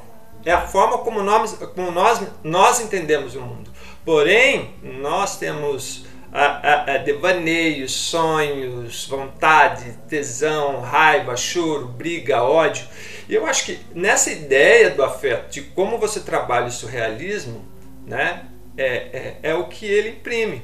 é 0.45 0.53
a 0.53 0.67
forma 0.67 0.99
como, 0.99 1.23
nós, 1.23 1.55
como 1.75 1.91
nós, 1.91 2.21
nós 2.43 2.81
entendemos 2.81 3.35
o 3.35 3.41
mundo. 3.41 3.71
Porém, 4.05 4.75
nós 4.83 5.39
temos 5.39 6.05
a, 6.33 6.45
a, 6.45 6.95
a 6.95 6.99
devaneios, 6.99 7.93
sonhos, 7.93 9.07
vontade, 9.07 9.97
tesão, 10.09 10.81
raiva, 10.81 11.37
choro, 11.37 11.87
briga, 11.87 12.43
ódio. 12.43 12.87
E 13.29 13.35
eu 13.35 13.47
acho 13.47 13.65
que 13.65 13.79
nessa 13.95 14.31
ideia 14.31 14.91
do 14.91 15.03
afeto, 15.03 15.51
de 15.51 15.63
como 15.63 15.99
você 15.99 16.21
trabalha 16.21 16.67
o 16.67 16.71
surrealismo, 16.71 17.65
né, 18.07 18.47
é, 18.77 18.87
é, 18.87 19.39
é 19.43 19.55
o 19.55 19.69
que 19.69 19.87
ele 19.87 20.11
imprime. 20.11 20.63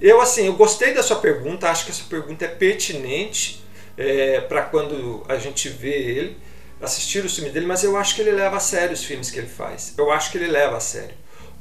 Eu 0.00 0.20
assim, 0.20 0.46
eu 0.46 0.54
gostei 0.54 0.92
da 0.92 1.02
sua 1.02 1.16
pergunta, 1.16 1.70
acho 1.70 1.86
que 1.86 1.90
essa 1.90 2.04
pergunta 2.04 2.44
é 2.44 2.48
pertinente 2.48 3.64
é, 3.96 4.40
para 4.40 4.62
quando 4.62 5.24
a 5.28 5.38
gente 5.38 5.68
vê 5.68 5.94
ele, 5.94 6.36
assistir 6.80 7.24
os 7.24 7.34
filmes 7.34 7.52
dele, 7.52 7.66
mas 7.66 7.84
eu 7.84 7.96
acho 7.96 8.14
que 8.14 8.20
ele 8.20 8.32
leva 8.32 8.56
a 8.56 8.60
sério 8.60 8.92
os 8.92 9.04
filmes 9.04 9.30
que 9.30 9.38
ele 9.38 9.48
faz. 9.48 9.94
Eu 9.96 10.10
acho 10.10 10.30
que 10.30 10.38
ele 10.38 10.48
leva 10.48 10.76
a 10.76 10.80
sério. 10.80 11.14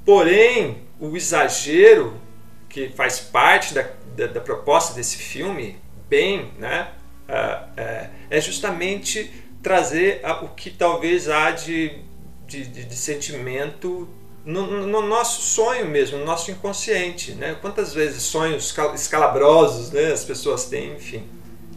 Porém, 0.04 0.82
o 1.00 1.16
exagero 1.16 2.20
que 2.68 2.90
faz 2.90 3.20
parte 3.20 3.74
da, 3.74 3.86
da, 4.16 4.28
da 4.28 4.42
proposta 4.42 4.94
desse 4.94 5.18
filme, 5.18 5.78
bem, 6.10 6.52
né, 6.58 6.90
é, 7.78 8.10
é 8.30 8.42
justamente 8.42 9.32
trazer 9.62 10.22
o 10.42 10.48
que 10.50 10.70
talvez 10.70 11.30
há 11.30 11.52
de, 11.52 12.00
de, 12.48 12.66
de, 12.66 12.86
de 12.86 12.96
sentimento 12.96 14.08
no, 14.46 14.88
no, 14.88 15.08
nosso 15.08 15.42
sonho 15.42 15.88
mesmo, 15.88 16.18
no 16.18 16.26
nosso 16.26 16.50
inconsciente, 16.50 17.34
né? 17.34 17.56
Quantas 17.62 17.94
vezes 17.94 18.24
sonhos 18.24 18.76
escalabrosos, 18.96 19.92
né? 19.92 20.12
As 20.12 20.24
pessoas 20.24 20.66
têm, 20.66 20.94
enfim. 20.94 21.24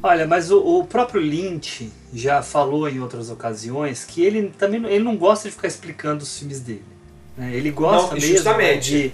Olha, 0.02 0.26
mas 0.26 0.50
o, 0.50 0.58
o, 0.58 0.86
próprio 0.86 1.20
Lynch 1.20 1.90
já 2.12 2.42
falou 2.42 2.88
em 2.88 3.00
outras 3.00 3.30
ocasiões 3.30 4.04
que 4.04 4.22
ele 4.22 4.52
também 4.58 4.84
ele 4.86 5.04
não 5.04 5.16
gosta 5.16 5.48
de 5.48 5.54
ficar 5.54 5.68
explicando 5.68 6.22
os 6.22 6.38
filmes 6.38 6.60
dele. 6.60 6.84
Né? 7.36 7.54
Ele 7.54 7.70
gosta 7.70 8.14
não, 8.14 8.20
mesmo 8.20 8.50
é 8.60 8.76
de, 8.76 9.12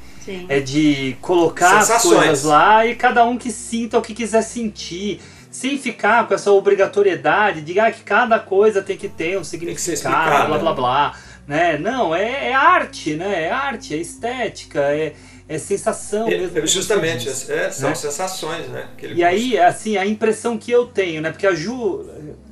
é 0.49 0.61
de 0.61 1.17
colocar 1.21 1.81
Sensações. 1.81 2.13
as 2.13 2.25
coisas 2.25 2.45
lá 2.45 2.87
e 2.87 2.95
cada 2.95 3.25
um 3.25 3.39
que 3.39 3.51
sinta 3.51 3.99
o 3.99 4.03
que 4.03 4.15
quiser 4.15 4.43
sentir 4.43 5.21
sem 5.51 5.77
ficar 5.77 6.29
com 6.29 6.35
essa 6.35 6.53
obrigatoriedade 6.53 7.61
de 7.63 7.79
ah, 7.81 7.91
que 7.91 8.03
cada 8.03 8.39
coisa 8.39 8.81
tem 8.81 8.97
que 8.97 9.09
ter 9.09 9.39
um 9.39 9.45
significado, 9.45 10.47
blá 10.47 10.59
blá 10.59 10.73
blá. 10.73 11.19
Né? 11.47 11.77
Não, 11.77 12.15
é, 12.15 12.51
é, 12.51 12.55
arte, 12.55 13.17
né? 13.17 13.45
É 13.45 13.51
arte, 13.51 13.93
é 13.93 13.97
estética, 13.97 14.81
é, 14.81 15.15
é 15.49 15.59
sensação 15.59 16.29
é, 16.29 16.39
mesmo. 16.39 16.65
Justamente, 16.65 17.29
é, 17.29 17.71
são 17.73 17.89
né? 17.89 17.95
sensações, 17.97 18.69
né? 18.69 18.87
e 19.03 19.25
aí, 19.25 19.59
assim, 19.59 19.97
a 19.97 20.07
impressão 20.07 20.57
que 20.57 20.71
eu 20.71 20.87
tenho, 20.87 21.21
né? 21.21 21.33
Porque 21.33 21.49
a 21.49 21.55
Ju 21.55 22.09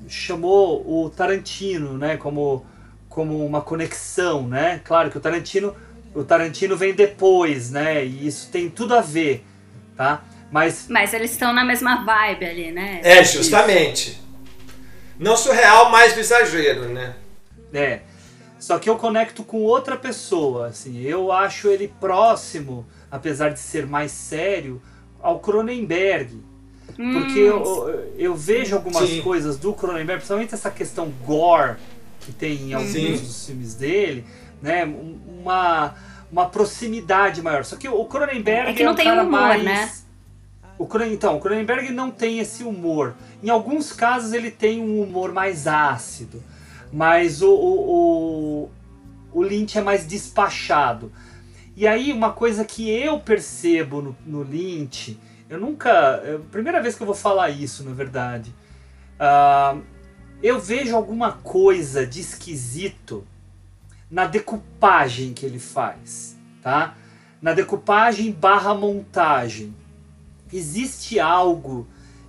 chamou 0.09 0.83
o 0.85 1.09
Tarantino, 1.09 1.97
né? 1.97 2.17
Como, 2.17 2.67
como 3.09 3.47
uma 3.47 3.61
conexão, 3.61 4.49
né? 4.49 4.81
Claro 4.85 5.11
que 5.11 5.19
o 5.19 5.21
Tarantino, 5.21 5.77
o 6.13 6.25
Tarantino 6.25 6.77
vem 6.77 6.93
depois, 6.93 7.71
né? 7.71 8.05
E 8.05 8.27
isso 8.27 8.49
tem 8.51 8.69
tudo 8.69 8.97
a 8.97 9.01
ver, 9.01 9.45
tá? 9.97 10.25
Mas, 10.51 10.87
mas 10.89 11.13
eles 11.13 11.33
estão 11.33 11.53
na 11.53 11.65
mesma 11.65 12.05
vibe 12.05 12.47
ali, 12.47 12.73
né? 12.73 13.01
É, 13.03 13.23
justamente. 13.23 14.11
Isso. 14.11 14.29
Não 15.19 15.37
surreal, 15.37 15.91
mas 15.91 16.17
exagero, 16.17 16.89
né? 16.89 17.17
É. 17.73 18.01
Só 18.59 18.79
que 18.79 18.89
eu 18.89 18.97
conecto 18.97 19.45
com 19.45 19.63
outra 19.63 19.97
pessoa, 19.97 20.69
assim. 20.69 21.01
Eu 21.03 21.31
acho 21.31 21.69
ele 21.69 21.93
próximo, 22.01 22.87
apesar 23.11 23.51
de 23.51 23.59
ser 23.59 23.87
mais 23.87 24.11
sério, 24.11 24.81
ao 25.21 25.39
Cronenberg. 25.39 26.43
Hum. 26.99 27.13
Porque 27.13 27.39
eu, 27.39 28.13
eu 28.17 28.35
vejo 28.35 28.75
algumas 28.75 29.09
Sim. 29.09 29.23
coisas 29.23 29.57
do 29.57 29.73
Cronenberg, 29.73 30.21
principalmente 30.21 30.55
essa 30.55 30.71
questão 30.71 31.13
gore 31.25 31.77
que 32.21 32.33
tem 32.33 32.71
em 32.71 32.75
alguns 32.75 32.93
Sim. 32.93 33.13
dos 33.13 33.47
filmes 33.47 33.75
dele, 33.75 34.25
né? 34.61 34.85
Uma, 34.85 35.95
uma 36.31 36.47
proximidade 36.49 37.41
maior. 37.43 37.65
Só 37.65 37.77
que 37.77 37.89
o 37.89 38.05
Cronenberg 38.05 38.71
é, 38.71 38.73
que 38.75 38.83
não 38.83 38.91
é 38.91 38.93
um 38.93 38.97
tem 38.97 39.05
cara 39.05 39.23
humor, 39.23 39.41
mais... 39.41 39.63
né? 39.63 39.93
O, 40.79 40.89
então, 41.03 41.37
o 41.37 41.41
Cronenberg 41.41 41.91
não 41.91 42.11
tem 42.11 42.39
esse 42.39 42.63
humor. 42.63 43.17
Em 43.43 43.51
alguns 43.51 43.93
casos 43.93 44.33
ele 44.33 44.51
tem 44.51 44.81
um 44.81 45.03
humor 45.03 45.33
mais 45.33 45.67
ácido, 45.67 46.43
mas 46.93 47.43
o, 47.43 47.51
o, 47.51 48.71
o, 49.33 49.41
o 49.41 49.43
Lynch 49.43 49.77
é 49.77 49.81
mais 49.81 50.07
despachado. 50.07 51.13
E 51.77 51.87
aí, 51.87 52.13
uma 52.13 52.33
coisa 52.33 52.65
que 52.65 52.89
eu 52.89 53.19
percebo 53.19 54.01
no, 54.01 54.17
no 54.25 54.43
Lynch, 54.43 55.19
eu 55.51 55.61
nunca. 55.61 55.91
É 56.25 56.37
a 56.37 56.51
primeira 56.51 56.81
vez 56.81 56.95
que 56.95 57.03
eu 57.03 57.07
vou 57.07 57.15
falar 57.15 57.51
isso, 57.51 57.83
na 57.83 57.93
verdade. 57.93 58.55
Uh, 59.19 59.83
eu 60.41 60.61
vejo 60.61 60.95
alguma 60.95 61.33
coisa 61.33 62.07
de 62.07 62.21
esquisito 62.21 63.27
na 64.09 64.27
decupagem 64.27 65.33
que 65.33 65.45
ele 65.45 65.59
faz, 65.59 66.37
tá? 66.63 66.95
Na 67.43 67.53
decupagem 67.53 68.31
barra 68.31 68.75
montagem 68.75 69.75
existe 70.53 71.19
algo 71.19 71.87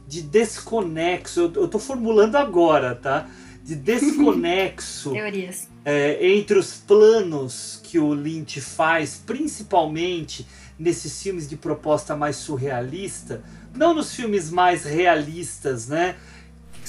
de 0.07 0.22
desconexo, 0.22 1.39
eu, 1.39 1.53
eu 1.53 1.67
tô 1.67 1.78
formulando 1.78 2.36
agora, 2.36 2.95
tá? 2.95 3.28
De 3.63 3.76
desconexo 3.76 5.13
é, 5.86 6.36
entre 6.36 6.57
os 6.57 6.74
planos 6.74 7.80
que 7.84 7.99
o 7.99 8.13
Lynch 8.13 8.59
faz, 8.59 9.22
principalmente 9.26 10.45
nesses 10.78 11.22
filmes 11.22 11.47
de 11.47 11.57
proposta 11.57 12.15
mais 12.15 12.38
surrealista, 12.38 13.43
não 13.76 13.93
nos 13.93 14.15
filmes 14.15 14.49
mais 14.49 14.84
realistas, 14.84 15.88
né? 15.88 16.15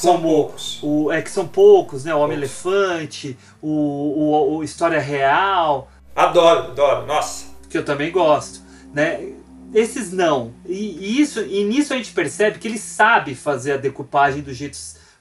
Como 0.00 0.12
são 0.14 0.22
poucos. 0.22 0.78
O, 0.82 1.12
é 1.12 1.20
que 1.20 1.30
são 1.30 1.46
poucos, 1.46 2.04
né? 2.04 2.14
O 2.14 2.20
Homem-Elefante, 2.20 3.36
o, 3.60 3.68
o, 3.68 4.56
o 4.56 4.64
História 4.64 5.00
Real. 5.00 5.90
Adoro, 6.14 6.70
adoro, 6.70 7.06
nossa. 7.06 7.46
Que 7.68 7.76
eu 7.76 7.84
também 7.84 8.10
gosto, 8.10 8.60
né? 8.94 9.32
Esses 9.74 10.12
não. 10.12 10.52
E, 10.66 10.98
e, 10.98 11.20
isso, 11.20 11.40
e 11.42 11.64
nisso 11.64 11.92
a 11.92 11.96
gente 11.96 12.12
percebe 12.12 12.58
que 12.58 12.66
ele 12.68 12.78
sabe 12.78 13.34
fazer 13.34 13.72
a 13.72 13.76
decupagem 13.76 14.42
do 14.42 14.52
jeito 14.52 14.78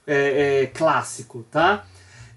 é, 0.07 0.63
é, 0.63 0.65
clássico, 0.67 1.45
tá? 1.51 1.85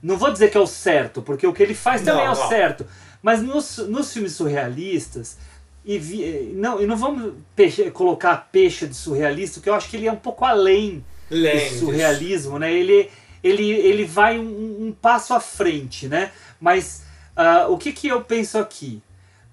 Não 0.02 0.18
vou 0.18 0.32
dizer 0.32 0.50
que 0.50 0.56
é 0.56 0.60
o 0.60 0.66
certo, 0.66 1.22
porque 1.22 1.46
o 1.46 1.52
que 1.52 1.62
ele 1.62 1.74
faz 1.74 2.02
também 2.02 2.24
não, 2.24 2.32
é 2.32 2.36
o 2.36 2.38
não. 2.38 2.48
certo. 2.48 2.86
Mas 3.22 3.40
nos, 3.40 3.78
nos 3.78 4.12
filmes 4.12 4.32
surrealistas, 4.32 5.38
e, 5.84 5.98
vi, 5.98 6.52
não, 6.54 6.80
e 6.82 6.86
não 6.86 6.96
vamos 6.96 7.34
peixe, 7.56 7.90
colocar 7.90 8.48
peixe 8.52 8.86
de 8.86 8.94
surrealista, 8.94 9.54
porque 9.54 9.70
eu 9.70 9.74
acho 9.74 9.88
que 9.88 9.96
ele 9.96 10.06
é 10.06 10.12
um 10.12 10.16
pouco 10.16 10.44
além 10.44 11.04
do 11.30 11.78
surrealismo, 11.78 12.58
né? 12.58 12.72
Ele, 12.72 13.10
ele, 13.42 13.70
ele 13.70 14.04
vai 14.04 14.38
um, 14.38 14.88
um 14.88 14.92
passo 14.92 15.34
à 15.34 15.40
frente, 15.40 16.08
né? 16.08 16.30
Mas 16.60 17.04
uh, 17.36 17.72
o 17.72 17.78
que, 17.78 17.92
que 17.92 18.08
eu 18.08 18.22
penso 18.22 18.58
aqui? 18.58 19.02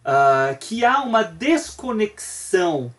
Uh, 0.10 0.57
que 0.57 0.84
há 0.84 1.01
uma 1.01 1.24
desconexão 1.24 2.93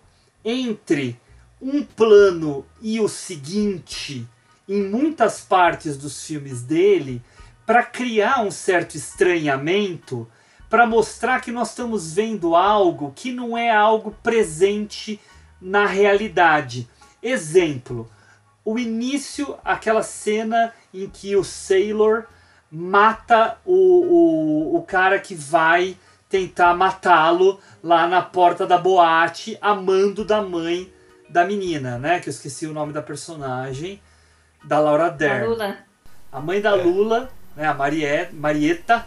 entre 0.45 1.21
um 1.61 1.83
plano 1.83 2.65
e 2.81 3.01
o 3.01 3.09
seguinte 3.09 4.27
em 4.69 4.85
muitas 4.85 5.41
partes 5.41 5.97
dos 5.97 6.25
filmes 6.25 6.63
dele 6.63 7.21
para 7.67 7.83
criar 7.83 8.41
um 8.41 8.51
certo 8.51 8.97
estranhamento, 8.97 10.29
para 10.69 10.87
mostrar 10.87 11.41
que 11.41 11.51
nós 11.51 11.71
estamos 11.71 12.15
vendo 12.15 12.55
algo 12.55 13.13
que 13.15 13.33
não 13.33 13.59
é 13.59 13.71
algo 13.71 14.13
presente 14.23 15.21
na 15.61 15.87
realidade. 15.87 16.89
Exemplo, 17.23 18.11
o 18.65 18.79
início, 18.79 19.59
aquela 19.65 20.03
cena 20.03 20.73
em 20.95 21.09
que 21.09 21.35
o 21.37 21.45
Sailor 21.45 22.25
mata 22.71 23.59
o, 23.65 23.75
o, 23.75 24.77
o 24.77 24.83
cara 24.83 25.19
que 25.19 25.35
vai 25.35 25.97
tentar 26.31 26.75
matá-lo 26.75 27.61
lá 27.83 28.07
na 28.07 28.23
porta 28.23 28.65
da 28.65 28.79
boate, 28.79 29.59
amando 29.61 30.25
da 30.25 30.41
mãe 30.41 30.91
da 31.29 31.45
menina, 31.45 31.99
né? 31.99 32.21
Que 32.21 32.29
eu 32.29 32.31
esqueci 32.31 32.67
o 32.67 32.73
nome 32.73 32.93
da 32.93 33.03
personagem, 33.03 34.01
da 34.65 34.79
Laura 34.79 35.11
Dern. 35.11 35.45
A 35.45 35.49
Lula. 35.49 35.79
A 36.33 36.41
mãe 36.41 36.61
da 36.61 36.71
é. 36.71 36.83
Lula, 36.83 37.31
né? 37.57 37.67
A 37.67 37.75
Marieta, 37.75 38.31
Marieta, 38.33 39.07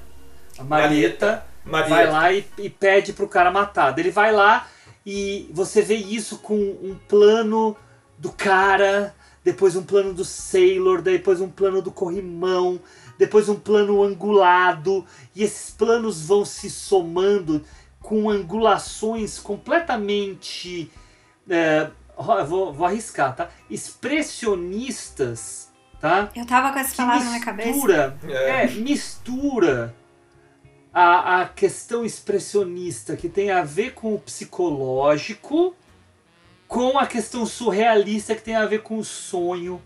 a 0.60 0.64
Marieta, 0.64 1.46
Marieta. 1.66 1.96
vai 1.96 2.08
lá 2.08 2.34
e, 2.34 2.46
e 2.58 2.70
pede 2.70 3.14
pro 3.14 3.28
cara 3.28 3.50
matar. 3.50 3.98
Ele 3.98 4.12
vai 4.12 4.34
lá 4.34 4.68
e 5.06 5.50
você 5.54 5.82
vê 5.82 5.96
isso 5.96 6.40
com 6.40 6.56
um 6.56 6.98
plano 7.08 7.76
do 8.18 8.32
cara, 8.34 9.16
depois 9.46 9.78
um 9.78 9.84
plano 9.84 10.14
do 10.14 10.26
Sailor, 10.26 11.02
depois 11.02 11.40
um 11.40 11.50
plano 11.50 11.82
do 11.82 11.92
corrimão, 11.92 12.80
depois 13.26 13.48
um 13.48 13.56
plano 13.56 14.04
angulado, 14.04 15.06
e 15.36 15.44
esses 15.44 15.72
planos 15.72 16.26
vão 16.26 16.44
se 16.44 16.70
somando 16.70 17.64
com 18.02 18.30
angulações 18.30 19.40
completamente. 19.40 20.92
É, 21.50 21.90
vou, 22.46 22.74
vou 22.74 22.86
arriscar, 22.86 23.36
tá? 23.36 23.50
Expressionistas, 23.70 25.70
tá? 26.02 26.30
Eu 26.36 26.46
tava 26.46 26.74
com 26.74 26.80
essa 26.80 26.96
palavra 26.96 27.30
na 27.30 27.40
cabeça. 27.40 27.70
Mistura, 27.70 28.18
é, 28.28 28.68
mistura 28.68 29.96
a, 30.94 31.42
a 31.42 31.48
questão 31.48 32.04
expressionista 32.04 33.16
que 33.16 33.30
tem 33.30 33.52
a 33.52 33.64
ver 33.64 33.94
com 33.94 34.14
o 34.14 34.20
psicológico 34.20 35.74
com 36.68 36.98
a 36.98 37.08
questão 37.08 37.46
surrealista 37.46 38.36
que 38.36 38.42
tem 38.42 38.56
a 38.56 38.66
ver 38.66 38.82
com 38.82 38.98
o 38.98 39.04
sonho, 39.04 39.82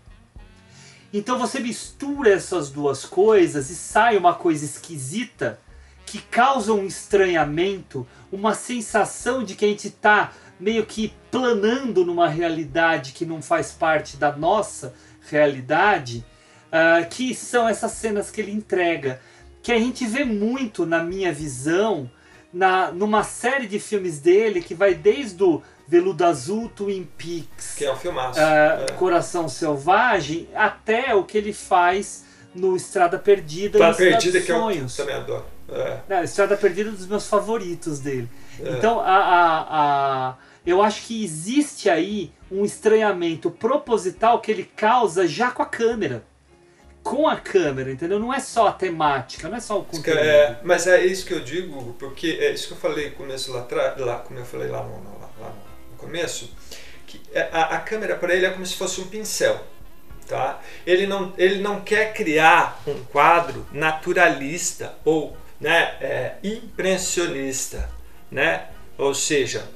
então 1.12 1.38
você 1.38 1.58
mistura 1.60 2.30
essas 2.30 2.70
duas 2.70 3.04
coisas 3.04 3.70
e 3.70 3.74
sai 3.74 4.16
uma 4.16 4.34
coisa 4.34 4.64
esquisita 4.64 5.58
que 6.04 6.18
causa 6.18 6.72
um 6.72 6.86
estranhamento, 6.86 8.06
uma 8.32 8.54
sensação 8.54 9.44
de 9.44 9.54
que 9.54 9.64
a 9.64 9.68
gente 9.68 9.88
está 9.88 10.32
meio 10.58 10.84
que 10.86 11.12
planando 11.30 12.04
numa 12.04 12.28
realidade 12.28 13.12
que 13.12 13.26
não 13.26 13.40
faz 13.40 13.72
parte 13.72 14.16
da 14.16 14.34
nossa 14.34 14.94
realidade, 15.30 16.24
uh, 16.68 17.08
que 17.08 17.34
são 17.34 17.68
essas 17.68 17.92
cenas 17.92 18.30
que 18.30 18.40
ele 18.40 18.52
entrega, 18.52 19.20
que 19.62 19.70
a 19.70 19.78
gente 19.78 20.06
vê 20.06 20.24
muito 20.24 20.86
na 20.86 21.02
minha 21.02 21.32
visão, 21.32 22.10
na 22.52 22.90
numa 22.90 23.22
série 23.22 23.66
de 23.66 23.78
filmes 23.78 24.18
dele 24.18 24.62
que 24.62 24.74
vai 24.74 24.94
desde 24.94 25.42
o 25.42 25.62
Veludo 25.88 26.22
Azul, 26.24 26.68
Twin 26.68 27.08
Peaks, 27.16 27.74
que 27.74 27.84
é 27.86 27.90
um 27.90 27.96
filmaço, 27.96 28.38
uh, 28.38 28.42
é. 28.42 28.86
Coração 28.98 29.48
Selvagem, 29.48 30.46
até 30.54 31.14
o 31.14 31.24
que 31.24 31.38
ele 31.38 31.54
faz 31.54 32.24
no 32.54 32.76
Estrada 32.76 33.18
Perdida 33.18 33.78
Estrada 33.78 33.96
Perdida 33.96 34.40
que 34.40 34.46
Sonhos. 34.46 34.98
eu 34.98 35.04
também 35.06 35.20
adoro. 35.20 35.44
É. 35.70 35.98
Não, 36.08 36.22
Estrada 36.22 36.56
Perdida 36.56 36.90
é 36.90 36.92
um 36.92 36.96
dos 36.96 37.06
meus 37.06 37.26
favoritos 37.26 38.00
dele. 38.00 38.28
É. 38.60 38.70
Então, 38.70 39.00
a, 39.00 39.04
a, 39.04 40.28
a, 40.30 40.34
eu 40.66 40.82
acho 40.82 41.06
que 41.06 41.24
existe 41.24 41.88
aí 41.88 42.32
um 42.50 42.64
estranhamento 42.64 43.50
proposital 43.50 44.40
que 44.40 44.50
ele 44.50 44.64
causa 44.64 45.26
já 45.26 45.50
com 45.50 45.62
a 45.62 45.66
câmera. 45.66 46.22
com 47.02 47.26
a 47.26 47.36
câmera, 47.36 47.90
entendeu? 47.90 48.18
Não 48.18 48.34
é 48.34 48.40
só 48.40 48.68
a 48.68 48.72
temática, 48.72 49.48
não 49.48 49.56
é 49.56 49.60
só 49.60 49.78
o 49.78 49.84
conteúdo. 49.84 50.18
É, 50.18 50.60
mas 50.62 50.86
é 50.86 51.02
isso 51.04 51.24
que 51.24 51.32
eu 51.32 51.40
digo, 51.40 51.94
porque 51.98 52.38
é 52.40 52.52
isso 52.52 52.68
que 52.68 52.74
eu 52.74 52.78
falei 52.78 53.08
no 53.08 53.16
começo 53.16 53.50
lá 53.52 53.60
atrás, 53.60 53.98
lá, 53.98 54.18
como 54.18 54.38
eu 54.38 54.44
falei 54.44 54.68
lá 54.68 54.82
no, 54.82 54.98
no, 54.98 55.18
lá 55.18 55.48
no 55.48 55.67
começo, 55.98 56.50
que 57.06 57.20
é, 57.32 57.48
a, 57.52 57.76
a 57.76 57.80
câmera 57.80 58.16
para 58.16 58.34
ele 58.34 58.46
é 58.46 58.50
como 58.50 58.64
se 58.64 58.76
fosse 58.76 59.00
um 59.00 59.08
pincel. 59.08 59.60
Tá? 60.26 60.60
Ele, 60.86 61.06
não, 61.06 61.32
ele 61.38 61.60
não 61.60 61.80
quer 61.80 62.12
criar 62.12 62.82
um 62.86 63.02
quadro 63.04 63.66
naturalista 63.72 64.94
ou 65.04 65.36
né, 65.58 65.96
é, 66.00 66.34
impressionista, 66.42 67.90
né? 68.30 68.68
ou 68.98 69.14
seja, 69.14 69.66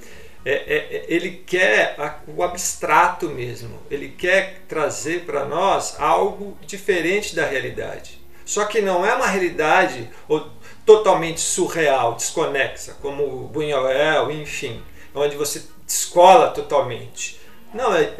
é, 0.44 0.52
é, 0.52 1.04
ele 1.08 1.42
quer 1.46 1.94
a, 1.98 2.18
o 2.26 2.42
abstrato 2.42 3.30
mesmo, 3.30 3.78
ele 3.90 4.08
quer 4.08 4.62
trazer 4.68 5.24
para 5.24 5.44
nós 5.46 5.98
algo 5.98 6.58
diferente 6.66 7.34
da 7.34 7.46
realidade. 7.46 8.20
Só 8.44 8.64
que 8.66 8.82
não 8.82 9.06
é 9.06 9.14
uma 9.14 9.26
realidade 9.26 10.10
ou, 10.28 10.50
totalmente 10.84 11.40
surreal, 11.40 12.14
desconexa, 12.14 12.96
como 13.00 13.48
Buñuel, 13.48 14.30
enfim, 14.32 14.82
onde 15.14 15.36
você 15.36 15.62
descola 15.86 16.50
totalmente. 16.50 17.40
Não, 17.72 17.94
é, 17.94 18.14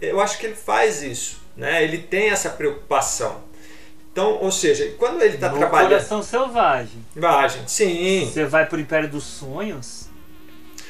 eu 0.00 0.20
acho 0.20 0.38
que 0.38 0.46
ele 0.46 0.56
faz 0.56 1.02
isso 1.02 1.38
né? 1.58 1.82
Ele 1.82 1.98
tem 1.98 2.30
essa 2.30 2.48
preocupação. 2.50 3.42
Então, 4.12 4.38
ou 4.40 4.50
seja, 4.50 4.94
quando 4.96 5.20
ele 5.20 5.34
está 5.34 5.50
trabalhando. 5.50 5.90
Coração 5.90 6.22
selvagem. 6.22 7.04
Selvagem, 7.12 7.62
sim. 7.66 8.30
Você 8.32 8.44
vai 8.46 8.64
pro 8.64 8.80
Império 8.80 9.10
dos 9.10 9.24
Sonhos? 9.24 10.08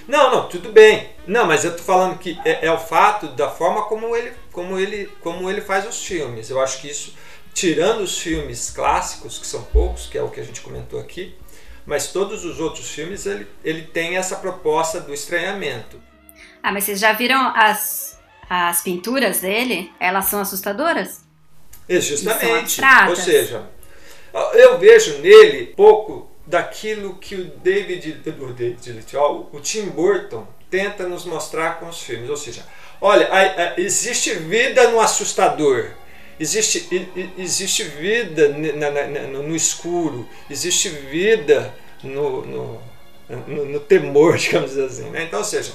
Não, 0.07 0.31
não, 0.31 0.49
tudo 0.49 0.71
bem. 0.71 1.11
Não, 1.27 1.47
mas 1.47 1.65
eu 1.65 1.77
tô 1.77 1.83
falando 1.83 2.19
que 2.19 2.39
é, 2.45 2.67
é, 2.67 2.73
o 2.73 2.79
fato 2.79 3.29
da 3.29 3.51
forma 3.51 3.83
como 3.83 4.15
ele, 4.15 4.33
como 4.53 4.79
ele, 4.79 5.11
como 5.23 5.51
ele 5.51 5.61
faz 5.61 5.87
os 5.87 6.05
filmes. 6.05 6.49
Eu 6.49 6.61
acho 6.61 6.81
que 6.81 6.89
isso, 6.89 7.15
tirando 7.53 8.01
os 8.01 8.19
filmes 8.19 8.71
clássicos 8.71 9.39
que 9.39 9.47
são 9.47 9.63
poucos, 9.65 10.07
que 10.07 10.17
é 10.17 10.23
o 10.23 10.31
que 10.31 10.41
a 10.41 10.45
gente 10.45 10.61
comentou 10.61 11.01
aqui, 11.01 11.35
mas 11.85 12.09
todos 12.09 12.45
os 12.45 12.61
outros 12.61 12.89
filmes 12.89 13.27
ele, 13.27 13.47
ele 13.63 13.83
tem 13.83 14.17
essa 14.17 14.37
proposta 14.37 15.01
do 15.01 15.13
estranhamento. 15.13 16.01
Ah, 16.63 16.73
mas 16.73 16.85
vocês 16.85 16.99
já 16.99 17.13
viram 17.13 17.53
as 17.55 18.09
as 18.49 18.81
pinturas 18.81 19.41
dele, 19.41 19.93
elas 20.01 20.27
são 20.27 20.41
assustadoras? 20.41 21.21
Isso, 21.89 22.11
justamente. 22.11 22.81
Ou 23.09 23.17
seja, 23.17 23.69
eu 24.55 24.79
vejo 24.79 25.19
nele 25.19 25.67
pouco 25.77 26.31
daquilo 26.47 27.17
que 27.17 27.35
o 27.35 27.45
David, 27.45 28.23
o, 28.27 28.53
David, 28.53 29.07
o 29.53 29.61
Tim 29.61 29.87
Burton 29.87 30.47
tenta 30.71 31.07
nos 31.07 31.25
mostrar 31.25 31.79
com 31.79 31.89
os 31.89 32.01
filmes. 32.01 32.31
Ou 32.31 32.37
seja, 32.37 32.65
olha, 33.01 33.29
existe 33.77 34.33
vida 34.35 34.91
no 34.91 35.01
assustador. 35.01 35.91
Existe, 36.41 36.89
existe 37.37 37.83
vida 37.83 38.49
no 38.49 39.57
escuro, 39.57 40.27
existe 40.49 40.89
vida 40.89 41.75
no, 42.03 42.47
no, 42.47 42.81
no, 43.29 43.65
no 43.65 43.81
temor, 43.81 44.37
digamos 44.39 44.79
assim. 44.79 45.11
Né? 45.11 45.25
Então, 45.25 45.41
ou 45.41 45.45
seja, 45.45 45.73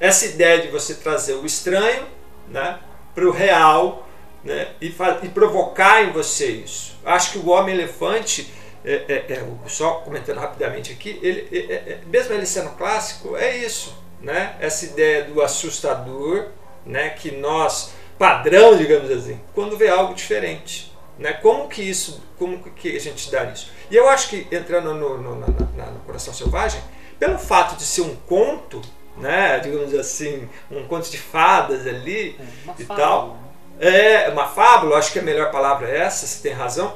essa 0.00 0.26
ideia 0.26 0.60
de 0.62 0.68
você 0.68 0.94
trazer 0.94 1.34
o 1.34 1.46
estranho 1.46 2.06
né, 2.48 2.78
para 3.14 3.26
o 3.26 3.30
real 3.30 4.06
né, 4.44 4.68
e, 4.80 4.94
e, 5.22 5.28
provocar 5.28 6.04
em 6.04 6.12
você 6.12 6.46
isso. 6.46 6.96
Acho 7.04 7.32
que 7.32 7.38
o 7.38 7.48
Homem-Elefante, 7.48 8.52
é, 8.84 8.94
é, 9.08 9.32
é, 9.32 9.44
só 9.66 9.94
comentando 9.94 10.38
rapidamente 10.38 10.92
aqui, 10.92 11.18
ele, 11.22 11.48
é, 11.50 11.58
é, 11.58 11.74
é, 11.74 12.00
mesmo 12.06 12.32
ele 12.32 12.46
sendo 12.46 12.70
clássico, 12.76 13.36
é 13.36 13.56
isso. 13.56 13.96
Né? 14.20 14.56
Essa 14.60 14.86
ideia 14.86 15.24
do 15.24 15.42
assustador, 15.42 16.46
né, 16.84 17.10
que 17.10 17.32
nós, 17.32 17.92
padrão, 18.18 18.76
digamos 18.76 19.10
assim, 19.10 19.40
quando 19.54 19.76
vê 19.76 19.88
algo 19.88 20.14
diferente. 20.14 20.94
Né? 21.18 21.32
Como 21.32 21.68
que 21.68 21.82
isso, 21.82 22.22
como 22.38 22.58
que 22.58 22.96
a 22.96 23.00
gente 23.00 23.30
dá 23.30 23.44
isso? 23.44 23.70
E 23.90 23.96
eu 23.96 24.08
acho 24.08 24.28
que 24.28 24.46
entrando 24.52 24.94
no, 24.94 25.18
no, 25.18 25.34
no, 25.34 25.46
no 25.46 26.00
Coração 26.04 26.32
Selvagem, 26.32 26.80
pelo 27.18 27.38
fato 27.38 27.76
de 27.76 27.82
ser 27.82 28.02
um 28.02 28.14
conto, 28.14 28.82
né, 29.18 29.58
digamos 29.60 29.94
assim, 29.94 30.48
um 30.70 30.86
conto 30.86 31.10
de 31.10 31.18
fadas 31.18 31.86
ali 31.86 32.36
é, 32.38 32.72
e 32.78 32.84
fábula. 32.84 33.06
tal. 33.06 33.28
Né? 33.28 33.46
É, 33.78 34.28
uma 34.30 34.46
fábula, 34.48 34.96
acho 34.96 35.12
que 35.12 35.18
a 35.18 35.22
melhor 35.22 35.50
palavra 35.50 35.88
é 35.88 35.98
essa, 35.98 36.26
você 36.26 36.42
tem 36.42 36.52
razão. 36.52 36.94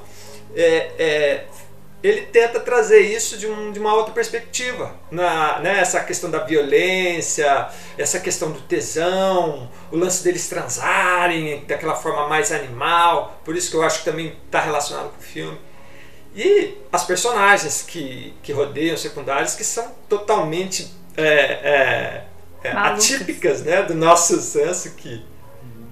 É, 0.55 0.91
é, 0.99 1.45
ele 2.03 2.23
tenta 2.23 2.59
trazer 2.59 3.01
isso 3.01 3.37
de, 3.37 3.47
um, 3.47 3.73
de 3.73 3.79
uma 3.79 3.95
outra 3.95 4.13
perspectiva. 4.15 4.95
Na, 5.11 5.59
né, 5.59 5.81
essa 5.81 6.01
questão 6.01 6.31
da 6.31 6.39
violência, 6.39 7.69
essa 7.99 8.19
questão 8.19 8.51
do 8.51 8.61
tesão, 8.63 9.71
o 9.93 9.97
lance 9.97 10.25
deles 10.25 10.49
transarem 10.49 11.65
daquela 11.67 11.95
forma 11.95 12.27
mais 12.27 12.51
animal. 12.51 13.39
Por 13.45 13.55
isso 13.55 13.71
que 13.71 13.77
eu 13.77 13.83
acho 13.83 13.99
que 13.99 14.05
também 14.07 14.35
está 14.47 14.61
relacionado 14.61 15.11
com 15.11 15.19
o 15.19 15.23
filme. 15.23 15.59
E 16.35 16.79
as 16.93 17.05
personagens 17.05 17.83
que, 17.83 18.35
que 18.43 18.53
rodeiam 18.53 18.97
secundários 18.97 19.55
que 19.55 19.65
são 19.65 19.93
totalmente 20.09 20.95
é, 21.21 22.25
é, 22.65 22.69
é 22.69 22.73
atípicas 22.73 23.63
né, 23.63 23.83
do 23.83 23.95
nosso 23.95 24.41
senso 24.41 24.95
que, 24.95 25.25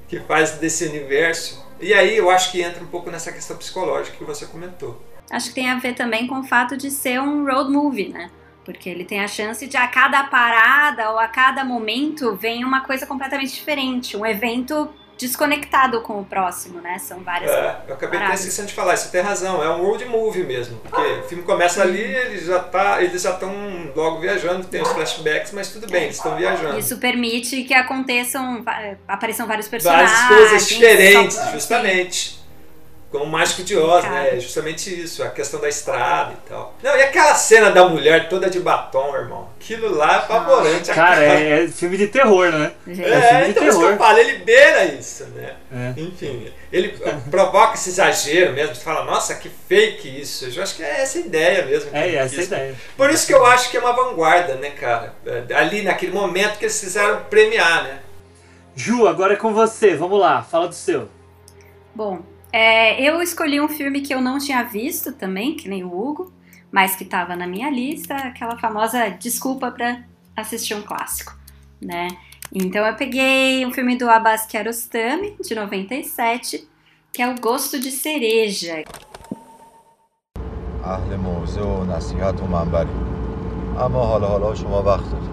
que 0.08 0.20
faz 0.20 0.52
desse 0.52 0.86
universo. 0.86 1.66
E 1.80 1.94
aí 1.94 2.16
eu 2.16 2.30
acho 2.30 2.50
que 2.50 2.60
entra 2.60 2.82
um 2.82 2.88
pouco 2.88 3.10
nessa 3.10 3.32
questão 3.32 3.56
psicológica 3.56 4.16
que 4.16 4.24
você 4.24 4.46
comentou. 4.46 5.00
Acho 5.30 5.48
que 5.48 5.54
tem 5.54 5.70
a 5.70 5.78
ver 5.78 5.94
também 5.94 6.26
com 6.26 6.40
o 6.40 6.44
fato 6.44 6.76
de 6.76 6.90
ser 6.90 7.20
um 7.20 7.44
road 7.44 7.70
movie, 7.70 8.08
né? 8.08 8.30
Porque 8.64 8.88
ele 8.88 9.04
tem 9.04 9.20
a 9.20 9.28
chance 9.28 9.66
de 9.66 9.76
a 9.76 9.86
cada 9.86 10.24
parada 10.24 11.10
ou 11.10 11.18
a 11.18 11.28
cada 11.28 11.64
momento 11.64 12.34
vem 12.36 12.64
uma 12.64 12.82
coisa 12.82 13.06
completamente 13.06 13.54
diferente, 13.54 14.16
um 14.16 14.26
evento 14.26 14.90
desconectado 15.18 16.00
com 16.02 16.20
o 16.20 16.24
próximo, 16.24 16.80
né? 16.80 16.98
São 16.98 17.20
várias. 17.20 17.50
É, 17.50 17.82
eu 17.88 17.94
acabei 17.94 18.20
até 18.20 18.34
esquecendo 18.34 18.68
de 18.68 18.74
falar, 18.74 18.96
você 18.96 19.08
tem 19.08 19.20
razão, 19.20 19.62
é 19.62 19.68
um 19.68 19.84
road 19.84 20.04
movie 20.04 20.44
mesmo. 20.44 20.78
Porque 20.78 21.02
o 21.02 21.22
filme 21.24 21.44
começa 21.44 21.82
ali, 21.82 22.00
eles 22.00 22.46
já 22.46 22.60
tá, 22.60 23.02
eles 23.02 23.20
já 23.22 23.32
estão 23.32 23.52
logo 23.94 24.20
viajando, 24.20 24.66
tem 24.66 24.80
os 24.80 24.88
flashbacks, 24.90 25.52
mas 25.52 25.68
tudo 25.70 25.88
bem, 25.88 26.04
eles 26.04 26.16
estão 26.16 26.36
viajando. 26.36 26.78
Isso 26.78 26.96
permite 26.98 27.64
que 27.64 27.74
aconteçam, 27.74 28.64
apareçam 29.06 29.46
vários 29.46 29.66
personagens. 29.68 30.10
Várias 30.10 30.28
coisas 30.28 30.68
diferentes, 30.68 31.38
justamente. 31.52 32.37
Como 33.10 33.24
o 33.24 33.26
Mágico 33.26 33.62
de 33.62 33.74
Oz, 33.74 34.04
né? 34.04 34.36
É 34.36 34.40
justamente 34.40 35.02
isso, 35.02 35.22
a 35.22 35.30
questão 35.30 35.58
da 35.58 35.68
estrada 35.68 36.34
e 36.34 36.48
tal. 36.48 36.74
Não, 36.82 36.94
e 36.94 37.02
aquela 37.02 37.34
cena 37.34 37.70
da 37.70 37.88
mulher 37.88 38.28
toda 38.28 38.50
de 38.50 38.60
batom, 38.60 39.14
irmão? 39.16 39.48
Aquilo 39.56 39.94
lá 39.94 40.12
é 40.12 40.16
apavorante. 40.16 40.90
Cara, 40.90 41.24
é, 41.24 41.64
é, 41.64 41.68
filme 41.68 41.96
de 41.96 42.08
terror, 42.08 42.52
né? 42.52 42.72
É, 42.86 42.90
é 42.90 42.94
filme 42.94 43.08
então 43.08 43.46
de 43.46 43.54
terror. 43.54 43.68
isso 43.68 43.78
que 43.78 43.84
eu 43.84 43.96
falo, 43.96 44.18
ele 44.18 44.38
beira 44.40 44.84
isso, 44.84 45.24
né? 45.34 45.56
É. 45.72 46.00
Enfim, 46.00 46.52
ele 46.70 46.98
provoca 47.30 47.74
esse 47.74 47.88
exagero 47.88 48.52
mesmo. 48.52 48.74
Você 48.74 48.82
fala, 48.82 49.04
nossa, 49.04 49.34
que 49.36 49.50
fake 49.66 50.20
isso. 50.20 50.44
Eu 50.54 50.62
acho 50.62 50.76
que 50.76 50.82
é 50.82 51.00
essa 51.00 51.18
ideia 51.18 51.64
mesmo. 51.64 51.90
É, 51.94 52.14
essa 52.14 52.42
ideia. 52.42 52.74
Por 52.94 53.08
isso 53.08 53.26
que 53.26 53.32
eu 53.32 53.46
acho 53.46 53.70
que 53.70 53.78
é 53.78 53.80
uma 53.80 53.94
vanguarda, 53.94 54.56
né, 54.56 54.68
cara? 54.70 55.14
É, 55.24 55.54
ali 55.54 55.80
naquele 55.80 56.12
momento 56.12 56.58
que 56.58 56.66
eles 56.66 56.78
fizeram 56.78 57.24
premiar, 57.24 57.84
né? 57.84 58.00
Ju, 58.76 59.08
agora 59.08 59.32
é 59.32 59.36
com 59.36 59.54
você. 59.54 59.96
Vamos 59.96 60.20
lá, 60.20 60.42
fala 60.42 60.68
do 60.68 60.74
seu. 60.74 61.08
Bom, 61.94 62.20
é, 62.51 63.01
eu 63.01 63.21
escolhi 63.21 63.59
um 63.59 63.67
filme 63.67 64.01
que 64.01 64.13
eu 64.13 64.21
não 64.21 64.37
tinha 64.37 64.63
visto 64.63 65.11
também, 65.13 65.55
que 65.55 65.67
nem 65.67 65.83
o 65.83 65.87
Hugo, 65.87 66.31
mas 66.71 66.95
que 66.95 67.03
estava 67.03 67.35
na 67.35 67.47
minha 67.47 67.69
lista, 67.69 68.15
aquela 68.15 68.57
famosa 68.57 69.09
desculpa 69.09 69.71
para 69.71 70.03
assistir 70.35 70.75
um 70.75 70.81
clássico, 70.81 71.37
né? 71.81 72.07
Então 72.53 72.85
eu 72.85 72.95
peguei 72.95 73.65
um 73.65 73.73
filme 73.73 73.95
do 73.95 74.09
Abbas 74.09 74.45
Kiarostami, 74.45 75.35
de 75.41 75.55
97, 75.55 76.67
que 77.11 77.21
é 77.21 77.27
O 77.27 77.35
Gosto 77.39 77.79
de 77.79 77.91
Cereja. 77.91 78.83
اهل 80.85 81.15
موضع 81.15 81.61
و 81.61 81.83
نصیحت 81.83 82.41
و 82.41 82.45
منبری 82.45 82.89
اما 83.79 84.05
حالا 84.05 84.27
حالا 84.27 84.55
شما 84.55 84.83
وقت 84.83 85.11
داری 85.11 85.29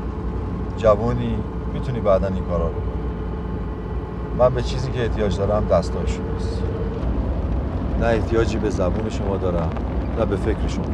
جوونی 0.76 1.38
میتونی 1.72 2.00
بعدا 2.00 2.28
این 2.28 2.44
کارا 2.44 2.68
رو 2.68 2.74
کنی 2.74 3.02
من 4.38 4.54
به 4.54 4.62
چیزی 4.62 4.90
که 4.90 5.02
احتیاج 5.02 5.36
دارم 5.38 5.66
دستاشو 5.66 6.22
نیست 6.22 6.62
نه 7.99 8.05
احتیاجی 8.05 8.57
به 8.57 8.69
زبون 8.69 9.09
شما 9.09 9.37
دارم 9.37 9.71
نه 10.17 10.25
به 10.25 10.35
فکر 10.35 10.67
شما 10.67 10.85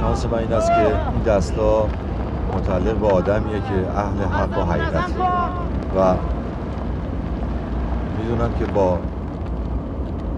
شانس 0.00 0.26
من 0.26 0.38
این 0.38 0.52
است 0.52 0.68
که 0.68 1.10
این 1.12 1.22
دستا 1.22 1.88
متعلق 2.54 2.96
به 2.96 3.06
آدمیه 3.06 3.60
که 3.60 3.90
اهل 3.90 4.22
حق 4.22 4.58
و 4.58 4.62
حقیقت. 4.62 5.10
و 5.96 6.16
می‌دونم 8.16 8.54
که 8.54 8.66
با 8.66 8.98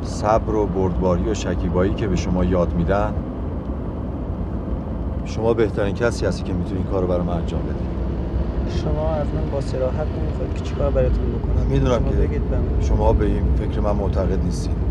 صبر 0.03 0.55
و 0.55 0.67
بردباری 0.67 1.29
و 1.31 1.35
شکیبایی 1.35 1.95
که 1.95 2.09
به 2.09 2.17
شما 2.17 2.45
یاد 2.45 2.75
میدن 2.75 3.15
شما 5.25 5.55
بهترین 5.55 5.95
کسی 5.95 6.27
هستی 6.27 6.43
که 6.45 6.53
می‌تونی 6.55 6.77
این 6.77 6.87
کار 6.87 7.03
رو 7.03 7.09
برای 7.09 7.23
من 7.23 7.37
انجام 7.37 7.63
بدی. 7.63 7.98
شما 8.82 9.16
از 9.16 9.28
من 9.28 9.52
با 9.52 9.62
صراحت 9.62 10.08
نمیخواید 10.08 10.54
که 10.54 10.62
چیکار 10.62 10.92
براتون 10.92 11.32
بکنم 11.32 11.66
میدونم 11.68 12.06
که 12.06 12.42
شما 12.88 13.14
به 13.14 13.26
این 13.26 13.56
فکر 13.56 13.80
من 13.80 13.92
معتقد 13.92 14.44
نیستید 14.44 14.84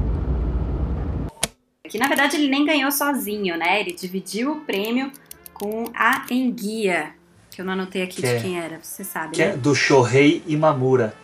Que 1.93 1.99
na 1.99 2.09
verdade 2.09 2.37
ele 2.37 2.49
nem 2.49 2.65
ganhou 2.65 2.91
sozinho, 2.91 3.55
né? 3.59 3.81
Ele 3.81 3.93
dividiu 3.93 4.53
o 4.53 4.61
prêmio 4.69 5.13
com 5.53 5.85
a 5.95 6.25
Enguia, 6.31 7.11
que 7.51 7.61
eu 7.61 7.67
não 7.67 7.75
anotei 7.75 8.03
aqui 8.03 8.17
que 8.17 8.23
de 8.23 8.29
é, 8.29 8.41
quem 8.41 8.59
era, 8.59 8.79
você 8.83 9.05
sabe, 9.05 9.35
que 9.35 9.43
é 9.43 9.49
né? 9.49 9.53
É 9.53 9.57
do 9.59 9.75
Shohei 9.75 10.43
Imamura. 10.47 11.15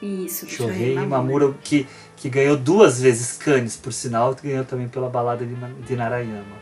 Isso, 0.00 0.46
do 0.46 0.52
Shohei 0.52 0.94
Shohei 0.94 1.06
Mamura, 1.06 1.52
que, 1.62 1.86
que 2.16 2.30
ganhou 2.30 2.56
duas 2.56 3.02
vezes 3.02 3.36
Cannes, 3.36 3.76
por 3.76 3.92
sinal, 3.92 4.34
ganhou 4.42 4.64
também 4.64 4.88
pela 4.88 5.10
balada 5.10 5.44
de, 5.44 5.54
de 5.54 5.96
Narayama. 5.96 6.56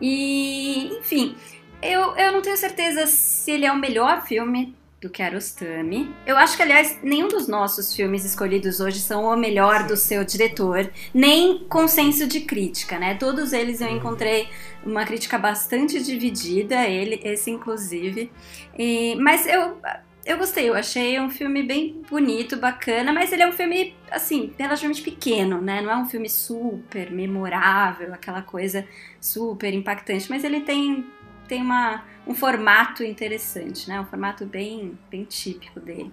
E, 0.00 0.98
enfim, 0.98 1.36
eu, 1.81 2.15
eu 2.15 2.31
não 2.31 2.41
tenho 2.41 2.57
certeza 2.57 3.05
se 3.07 3.51
ele 3.51 3.65
é 3.65 3.71
o 3.71 3.77
melhor 3.77 4.25
filme 4.25 4.75
do 5.01 5.09
Kiarostami. 5.09 6.13
Eu 6.27 6.37
acho 6.37 6.55
que, 6.55 6.61
aliás, 6.61 6.99
nenhum 7.01 7.27
dos 7.27 7.47
nossos 7.47 7.95
filmes 7.95 8.23
escolhidos 8.23 8.79
hoje 8.79 8.99
são 8.99 9.23
o 9.23 9.35
melhor 9.35 9.87
do 9.87 9.97
seu 9.97 10.23
diretor, 10.23 10.91
nem 11.11 11.57
consenso 11.67 12.27
de 12.27 12.41
crítica, 12.41 12.99
né? 12.99 13.15
Todos 13.15 13.51
eles 13.51 13.81
eu 13.81 13.89
encontrei 13.89 14.47
uma 14.85 15.03
crítica 15.03 15.39
bastante 15.39 16.01
dividida, 16.03 16.87
ele, 16.87 17.19
esse 17.23 17.49
inclusive. 17.49 18.31
E, 18.77 19.15
mas 19.15 19.47
eu, 19.47 19.79
eu 20.23 20.37
gostei, 20.37 20.69
eu 20.69 20.75
achei 20.75 21.19
um 21.19 21.31
filme 21.31 21.63
bem 21.63 22.03
bonito, 22.07 22.55
bacana, 22.55 23.11
mas 23.11 23.31
ele 23.33 23.41
é 23.41 23.47
um 23.47 23.53
filme, 23.53 23.95
assim, 24.11 24.53
relativamente 24.55 25.01
pequeno, 25.01 25.59
né? 25.59 25.81
Não 25.81 25.89
é 25.89 25.97
um 25.97 26.05
filme 26.05 26.29
super 26.29 27.09
memorável, 27.09 28.13
aquela 28.13 28.43
coisa 28.43 28.87
super 29.19 29.73
impactante, 29.73 30.29
mas 30.29 30.43
ele 30.43 30.61
tem, 30.61 31.07
tem 31.51 31.61
uma, 31.61 32.01
um 32.25 32.33
formato 32.33 33.03
interessante, 33.03 33.89
né? 33.89 33.99
Um 33.99 34.05
formato 34.05 34.45
bem, 34.45 34.97
bem 35.09 35.25
típico 35.25 35.81
dele. 35.81 36.09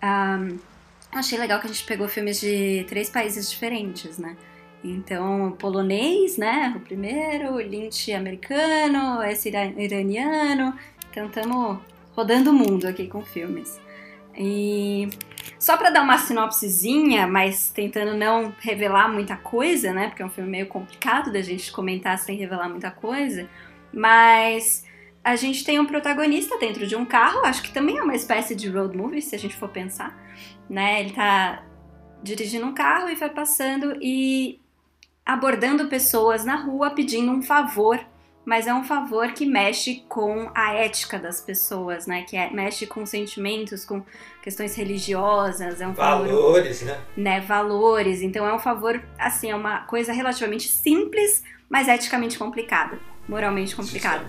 Um, 0.00 0.56
achei 1.10 1.36
legal 1.36 1.58
que 1.58 1.66
a 1.66 1.68
gente 1.68 1.84
pegou 1.84 2.06
filmes 2.06 2.38
de 2.38 2.86
três 2.88 3.10
países 3.10 3.50
diferentes, 3.50 4.18
né? 4.18 4.36
Então, 4.84 5.56
polonês, 5.58 6.38
né? 6.38 6.72
O 6.76 6.80
primeiro, 6.80 7.56
Lynch 7.56 8.12
americano, 8.12 9.20
esse 9.24 9.48
iraniano. 9.48 10.72
Então, 11.10 11.26
estamos 11.26 11.78
rodando 12.14 12.50
o 12.50 12.54
mundo 12.54 12.86
aqui 12.86 13.08
com 13.08 13.24
filmes. 13.24 13.80
E 14.36 15.08
só 15.58 15.76
para 15.76 15.90
dar 15.90 16.02
uma 16.02 16.18
sinopsezinha, 16.18 17.26
mas 17.26 17.68
tentando 17.70 18.14
não 18.16 18.54
revelar 18.60 19.08
muita 19.08 19.36
coisa, 19.36 19.92
né? 19.92 20.06
Porque 20.06 20.22
é 20.22 20.26
um 20.26 20.30
filme 20.30 20.48
meio 20.48 20.68
complicado 20.68 21.32
da 21.32 21.42
gente 21.42 21.72
comentar 21.72 22.16
sem 22.16 22.36
revelar 22.36 22.68
muita 22.68 22.92
coisa. 22.92 23.48
Mas 23.92 24.84
a 25.22 25.36
gente 25.36 25.64
tem 25.64 25.78
um 25.78 25.86
protagonista 25.86 26.58
dentro 26.58 26.86
de 26.86 26.96
um 26.96 27.04
carro, 27.04 27.44
acho 27.44 27.62
que 27.62 27.72
também 27.72 27.98
é 27.98 28.02
uma 28.02 28.14
espécie 28.14 28.54
de 28.54 28.68
road 28.68 28.96
movie, 28.96 29.20
se 29.20 29.34
a 29.34 29.38
gente 29.38 29.56
for 29.56 29.68
pensar, 29.68 30.16
né? 30.68 31.00
Ele 31.00 31.12
tá 31.12 31.64
dirigindo 32.22 32.66
um 32.66 32.74
carro 32.74 33.08
e 33.08 33.14
vai 33.14 33.30
passando 33.30 33.96
e 34.00 34.60
abordando 35.24 35.88
pessoas 35.88 36.44
na 36.44 36.56
rua 36.56 36.90
pedindo 36.90 37.30
um 37.30 37.42
favor, 37.42 38.00
mas 38.48 38.66
é 38.66 38.72
um 38.72 38.82
favor 38.82 39.32
que 39.32 39.44
mexe 39.44 40.02
com 40.08 40.50
a 40.54 40.72
ética 40.72 41.18
das 41.18 41.38
pessoas, 41.38 42.06
né? 42.06 42.22
Que 42.22 42.34
é, 42.34 42.50
mexe 42.50 42.86
com 42.86 43.04
sentimentos, 43.04 43.84
com 43.84 44.02
questões 44.42 44.74
religiosas, 44.74 45.82
é 45.82 45.86
um 45.86 45.92
valores, 45.92 46.80
favor, 46.80 46.94
né? 46.94 47.04
né? 47.14 47.40
Valores. 47.40 48.22
Então 48.22 48.46
é 48.46 48.54
um 48.54 48.58
favor, 48.58 49.02
assim, 49.18 49.50
é 49.50 49.54
uma 49.54 49.80
coisa 49.82 50.14
relativamente 50.14 50.68
simples, 50.68 51.44
mas 51.68 51.88
eticamente 51.88 52.38
complicada, 52.38 52.98
moralmente 53.28 53.76
complicada. 53.76 54.26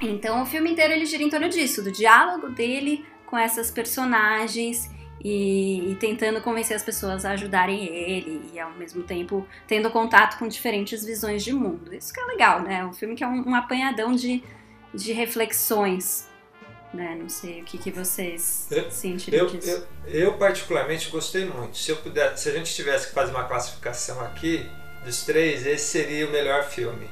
Então 0.00 0.42
o 0.42 0.46
filme 0.46 0.70
inteiro 0.70 0.92
ele 0.92 1.06
gira 1.06 1.22
em 1.22 1.30
torno 1.30 1.48
disso, 1.48 1.82
do 1.82 1.92
diálogo 1.92 2.48
dele 2.48 3.04
com 3.26 3.36
essas 3.36 3.70
personagens 3.70 4.90
e, 5.22 5.90
e, 5.90 5.94
tentando 5.96 6.40
convencer 6.40 6.76
as 6.76 6.82
pessoas 6.82 7.24
a 7.24 7.32
ajudarem 7.32 7.84
ele 7.84 8.50
e 8.52 8.60
ao 8.60 8.70
mesmo 8.72 9.02
tempo 9.02 9.46
tendo 9.66 9.90
contato 9.90 10.38
com 10.38 10.46
diferentes 10.46 11.04
visões 11.04 11.42
de 11.42 11.52
mundo. 11.52 11.92
Isso 11.94 12.12
que 12.12 12.20
é 12.20 12.24
legal, 12.24 12.62
né? 12.62 12.84
Um 12.84 12.92
filme 12.92 13.14
que 13.16 13.24
é 13.24 13.26
um, 13.26 13.48
um 13.48 13.54
apanhadão 13.54 14.14
de, 14.14 14.42
de 14.94 15.12
reflexões. 15.12 16.28
Né? 16.94 17.16
Não 17.18 17.28
sei 17.28 17.60
o 17.60 17.64
que, 17.64 17.76
que 17.76 17.90
vocês 17.90 18.68
eu, 18.70 18.90
sentiram 18.90 19.38
eu, 19.38 19.46
disso. 19.46 19.86
Eu, 20.06 20.20
eu, 20.20 20.32
particularmente 20.34 21.10
gostei 21.10 21.44
muito. 21.44 21.76
Se 21.76 21.90
eu 21.90 21.96
puder, 21.96 22.36
se 22.38 22.48
a 22.48 22.52
gente 22.52 22.72
tivesse 22.72 23.08
que 23.08 23.14
fazer 23.14 23.32
uma 23.32 23.44
classificação 23.44 24.20
aqui 24.20 24.64
dos 25.04 25.24
três, 25.24 25.66
esse 25.66 25.84
seria 25.84 26.26
o 26.26 26.30
melhor 26.30 26.64
filme. 26.70 27.08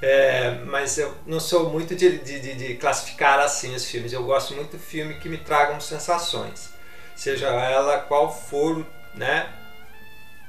É, 0.00 0.52
mas 0.64 0.96
eu 0.96 1.12
não 1.26 1.40
sou 1.40 1.70
muito 1.70 1.94
de, 1.96 2.18
de, 2.18 2.54
de, 2.54 2.74
classificar 2.74 3.40
assim 3.40 3.74
os 3.74 3.84
filmes. 3.84 4.12
Eu 4.12 4.22
gosto 4.22 4.54
muito 4.54 4.76
de 4.76 4.82
filme 4.82 5.14
que 5.14 5.28
me 5.28 5.38
tragam 5.38 5.80
sensações, 5.80 6.70
seja 7.16 7.48
ela 7.48 7.98
qual 7.98 8.32
for, 8.32 8.86
né, 9.14 9.52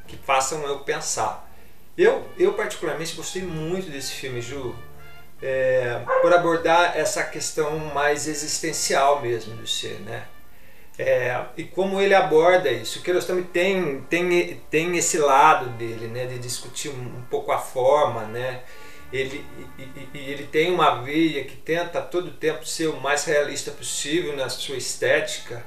que 0.08 0.18
façam 0.18 0.64
eu 0.64 0.80
pensar. 0.80 1.48
Eu, 1.98 2.30
eu 2.38 2.54
particularmente 2.54 3.16
gostei 3.16 3.42
muito 3.42 3.90
desse 3.90 4.14
filme, 4.14 4.40
Ju, 4.40 4.76
é, 5.42 6.00
por 6.22 6.34
abordar 6.34 6.96
essa 6.96 7.24
questão 7.24 7.78
mais 7.78 8.28
existencial 8.28 9.22
mesmo 9.22 9.56
do 9.56 9.68
ser, 9.68 10.00
né? 10.02 10.26
É, 10.98 11.46
e 11.56 11.64
como 11.64 12.02
ele 12.02 12.14
aborda 12.14 12.70
isso, 12.70 13.00
o 13.00 13.02
Kiarostami 13.02 13.44
tem, 13.44 14.02
tem, 14.10 14.62
tem 14.70 14.98
esse 14.98 15.18
lado 15.18 15.70
dele, 15.78 16.08
né, 16.08 16.26
de 16.26 16.38
discutir 16.40 16.90
um, 16.90 17.20
um 17.20 17.26
pouco 17.30 17.54
a 17.54 17.58
forma, 17.58 18.24
né, 18.24 18.62
ele, 19.12 19.44
e, 19.78 20.18
e, 20.18 20.32
ele 20.32 20.44
tem 20.44 20.72
uma 20.72 21.02
veia 21.02 21.44
que 21.44 21.56
tenta 21.56 22.00
a 22.00 22.02
todo 22.02 22.32
tempo 22.32 22.66
ser 22.66 22.88
o 22.88 23.00
mais 23.00 23.26
realista 23.26 23.72
possível 23.72 24.36
na 24.36 24.50
sua 24.50 24.78
estética, 24.78 25.66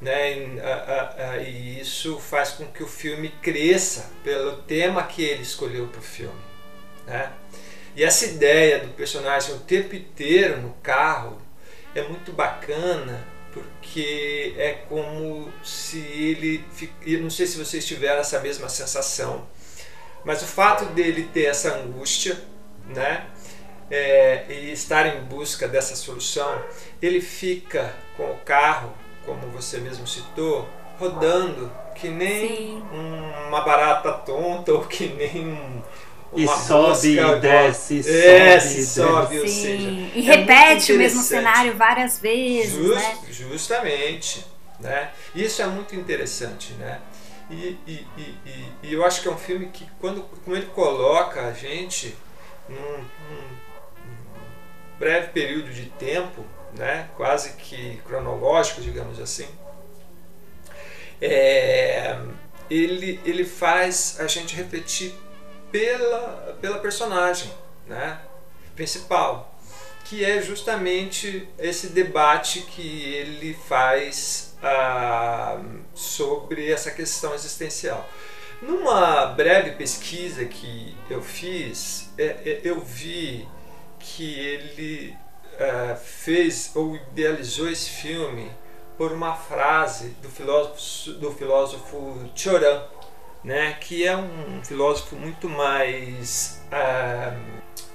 né? 0.00 0.38
E, 0.38 0.60
a, 0.60 1.30
a, 1.30 1.38
e 1.38 1.80
isso 1.80 2.18
faz 2.18 2.50
com 2.50 2.66
que 2.66 2.82
o 2.82 2.86
filme 2.86 3.30
cresça 3.40 4.10
pelo 4.22 4.58
tema 4.62 5.02
que 5.04 5.22
ele 5.22 5.42
escolheu 5.42 5.86
para 5.86 6.00
o 6.00 6.02
filme. 6.02 6.42
Né? 7.06 7.32
E 7.96 8.04
essa 8.04 8.26
ideia 8.26 8.80
do 8.80 8.88
personagem 8.88 9.54
o 9.54 9.60
tempo 9.60 9.94
inteiro 9.94 10.60
no 10.60 10.74
carro 10.82 11.40
é 11.94 12.02
muito 12.02 12.32
bacana 12.32 13.26
porque 13.52 14.52
é 14.58 14.72
como 14.88 15.50
se 15.62 15.98
ele. 15.98 16.64
Eu 17.06 17.20
não 17.20 17.30
sei 17.30 17.46
se 17.46 17.56
vocês 17.56 17.86
tiveram 17.86 18.20
essa 18.20 18.40
mesma 18.40 18.68
sensação, 18.68 19.46
mas 20.24 20.42
o 20.42 20.46
fato 20.46 20.86
dele 20.86 21.30
ter 21.32 21.44
essa 21.44 21.72
angústia 21.76 22.36
né? 22.88 23.26
É, 23.90 24.46
e 24.48 24.72
estar 24.72 25.06
em 25.06 25.20
busca 25.24 25.68
dessa 25.68 25.94
solução, 25.94 26.62
ele 27.02 27.20
fica 27.20 27.94
com 28.16 28.30
o 28.30 28.36
carro, 28.38 28.92
como 29.24 29.46
você 29.48 29.78
mesmo 29.78 30.06
citou, 30.06 30.68
rodando 30.98 31.70
que 31.94 32.08
nem 32.08 32.82
um, 32.92 33.48
uma 33.48 33.60
barata 33.60 34.12
tonta 34.12 34.72
ou 34.72 34.84
que 34.84 35.06
nem 35.08 35.46
um, 35.46 35.82
e 36.36 36.48
sobe 36.48 37.18
e 37.18 37.40
desce, 37.40 38.02
e 38.04 38.10
é, 38.10 38.58
sobe, 38.58 38.84
sobe, 38.84 39.40
desce. 39.40 39.42
ou 39.42 39.48
seja, 39.48 39.88
e 40.14 40.30
é 40.30 40.34
repete 40.34 40.92
o 40.92 40.98
mesmo 40.98 41.22
cenário 41.22 41.76
várias 41.76 42.18
vezes, 42.18 42.72
Just, 42.72 42.96
né? 42.96 43.18
Justamente, 43.30 44.44
né? 44.80 45.10
Isso 45.34 45.62
é 45.62 45.66
muito 45.66 45.94
interessante, 45.94 46.72
né? 46.74 47.00
E, 47.50 47.78
e, 47.86 48.06
e, 48.16 48.68
e, 48.82 48.92
eu 48.92 49.04
acho 49.04 49.20
que 49.20 49.28
é 49.28 49.30
um 49.30 49.36
filme 49.36 49.66
que 49.66 49.86
quando, 50.00 50.22
quando 50.44 50.56
ele 50.56 50.66
coloca 50.66 51.46
a 51.46 51.52
gente 51.52 52.16
num, 52.68 52.98
num 52.98 53.64
breve 54.98 55.28
período 55.28 55.70
de 55.70 55.86
tempo, 55.90 56.44
né, 56.76 57.08
quase 57.16 57.52
que 57.54 58.00
cronológico, 58.06 58.80
digamos 58.80 59.20
assim, 59.20 59.46
é, 61.20 62.18
ele, 62.68 63.20
ele 63.24 63.44
faz 63.44 64.16
a 64.20 64.26
gente 64.26 64.54
refletir 64.54 65.14
pela, 65.70 66.56
pela 66.60 66.78
personagem 66.78 67.50
né, 67.86 68.20
principal, 68.74 69.58
que 70.04 70.24
é 70.24 70.40
justamente 70.42 71.48
esse 71.58 71.88
debate 71.88 72.60
que 72.62 73.14
ele 73.14 73.54
faz 73.68 74.54
ah, 74.62 75.60
sobre 75.94 76.70
essa 76.70 76.90
questão 76.90 77.34
existencial. 77.34 78.08
Numa 78.66 79.26
breve 79.26 79.72
pesquisa 79.72 80.46
que 80.46 80.96
eu 81.10 81.20
fiz, 81.20 82.10
é, 82.16 82.24
é, 82.24 82.60
eu 82.64 82.80
vi 82.80 83.46
que 83.98 84.38
ele 84.40 85.14
é, 85.58 85.94
fez 85.94 86.72
ou 86.74 86.96
idealizou 86.96 87.68
esse 87.68 87.90
filme 87.90 88.50
por 88.96 89.12
uma 89.12 89.34
frase 89.36 90.16
do 90.22 90.30
filósofo, 90.30 91.12
do 91.18 91.30
filósofo 91.32 92.30
Choran, 92.34 92.82
né, 93.42 93.76
que 93.78 94.06
é 94.06 94.16
um 94.16 94.64
filósofo 94.64 95.14
muito 95.14 95.46
mais 95.46 96.62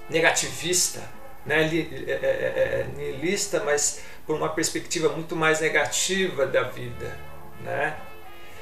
negativista, 0.07 1.01
né, 1.47 1.63
é, 1.65 2.11
é, 2.11 2.87
nihilista, 2.95 3.63
mas 3.65 4.03
por 4.23 4.35
uma 4.35 4.49
perspectiva 4.49 5.09
muito 5.09 5.35
mais 5.35 5.61
negativa 5.61 6.45
da 6.45 6.61
vida, 6.61 7.17
né? 7.63 7.97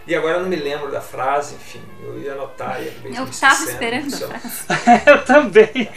E 0.07 0.15
agora 0.15 0.37
eu 0.37 0.41
não 0.43 0.49
me 0.49 0.55
lembro 0.55 0.89
da 0.89 1.01
frase, 1.01 1.55
enfim, 1.55 1.83
eu 2.01 2.17
ia 2.17 2.31
anotar 2.31 2.81
e 2.81 2.87
acabei 2.87 3.17
Eu 3.17 3.25
estava 3.25 3.61
esperando 3.65 4.13
a 4.13 4.39
frase. 4.39 5.03
eu 5.05 5.25
também. 5.25 5.89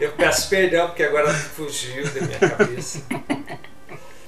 Eu 0.00 0.12
peço 0.12 0.48
perdão 0.48 0.86
porque 0.86 1.02
agora 1.02 1.34
fugiu 1.34 2.04
da 2.04 2.20
minha 2.20 2.38
cabeça. 2.38 3.02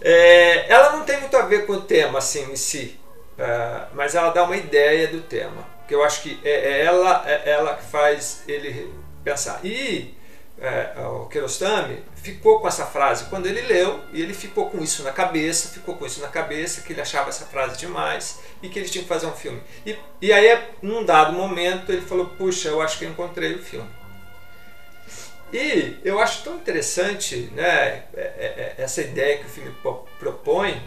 É, 0.00 0.72
ela 0.72 0.96
não 0.96 1.04
tem 1.04 1.20
muito 1.20 1.36
a 1.36 1.42
ver 1.42 1.66
com 1.66 1.74
o 1.74 1.82
tema 1.82 2.18
assim 2.18 2.50
em 2.50 2.56
si, 2.56 2.98
uh, 3.38 3.86
mas 3.94 4.16
ela 4.16 4.30
dá 4.30 4.42
uma 4.42 4.56
ideia 4.56 5.06
do 5.06 5.20
tema. 5.20 5.64
Que 5.86 5.94
eu 5.94 6.02
acho 6.02 6.22
que 6.22 6.40
é, 6.42 6.50
é 6.50 6.84
ela, 6.84 7.22
é 7.28 7.50
ela 7.50 7.76
que 7.76 7.84
faz 7.84 8.42
ele 8.48 8.92
pensar. 9.22 9.60
E 9.62 10.14
é, 10.60 10.92
o 11.06 11.26
Kiarostami 11.26 12.04
ficou 12.16 12.60
com 12.60 12.68
essa 12.68 12.84
frase 12.84 13.24
quando 13.24 13.46
ele 13.46 13.62
leu 13.62 14.00
e 14.12 14.20
ele 14.20 14.34
ficou 14.34 14.68
com 14.68 14.78
isso 14.82 15.02
na 15.02 15.10
cabeça, 15.10 15.68
ficou 15.68 15.96
com 15.96 16.04
isso 16.04 16.20
na 16.20 16.28
cabeça, 16.28 16.82
que 16.82 16.92
ele 16.92 17.00
achava 17.00 17.30
essa 17.30 17.46
frase 17.46 17.78
demais 17.78 18.40
e 18.62 18.68
que 18.68 18.78
ele 18.78 18.88
tinha 18.88 19.02
que 19.02 19.08
fazer 19.08 19.26
um 19.26 19.32
filme. 19.32 19.62
E, 19.86 19.96
e 20.20 20.32
aí, 20.32 20.62
num 20.82 21.02
dado 21.02 21.32
momento, 21.32 21.90
ele 21.90 22.02
falou: 22.02 22.26
Puxa, 22.26 22.68
eu 22.68 22.82
acho 22.82 22.98
que 22.98 23.06
eu 23.06 23.10
encontrei 23.10 23.54
o 23.54 23.62
filme. 23.62 23.88
E 25.52 25.98
eu 26.04 26.20
acho 26.20 26.44
tão 26.44 26.56
interessante 26.56 27.50
né, 27.54 28.04
é, 28.14 28.22
é, 28.22 28.74
essa 28.78 29.00
ideia 29.00 29.38
que 29.38 29.46
o 29.46 29.48
filme 29.48 29.74
propõe 30.18 30.80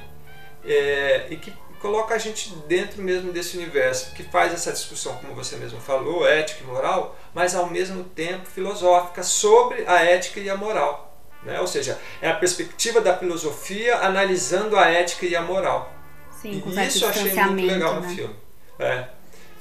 é, 0.64 1.28
e 1.30 1.36
que 1.36 1.52
coloca 1.84 2.16
a 2.16 2.18
gente 2.18 2.56
dentro 2.66 3.02
mesmo 3.02 3.34
desse 3.34 3.58
universo, 3.58 4.14
que 4.14 4.24
faz 4.24 4.54
essa 4.54 4.72
discussão, 4.72 5.18
como 5.18 5.36
você 5.36 5.58
mesmo 5.58 5.82
falou, 5.82 6.26
ética 6.26 6.64
e 6.64 6.68
moral, 6.68 7.14
mas 7.34 7.56
ao 7.56 7.70
mesmo 7.70 8.04
tempo 8.04 8.46
filosófica 8.46 9.24
sobre 9.24 9.84
a 9.88 10.04
ética 10.04 10.40
e 10.40 10.50
a 10.50 10.56
moral. 10.56 11.18
Né? 11.44 11.60
Ou 11.60 11.68
seja, 11.68 12.00
é 12.22 12.30
a 12.30 12.36
perspectiva 12.36 13.02
da 13.02 13.18
filosofia 13.18 13.98
analisando 13.98 14.78
a 14.78 14.88
ética 14.88 15.26
e 15.26 15.36
a 15.36 15.42
moral. 15.42 15.92
Sim, 16.32 16.64
e 16.66 16.88
isso 16.88 17.06
eu 17.06 17.10
achei 17.10 17.34
muito 17.34 17.66
legal 17.66 17.96
né? 17.96 18.08
no 18.08 18.16
filme. 18.16 18.36
É. 18.80 19.08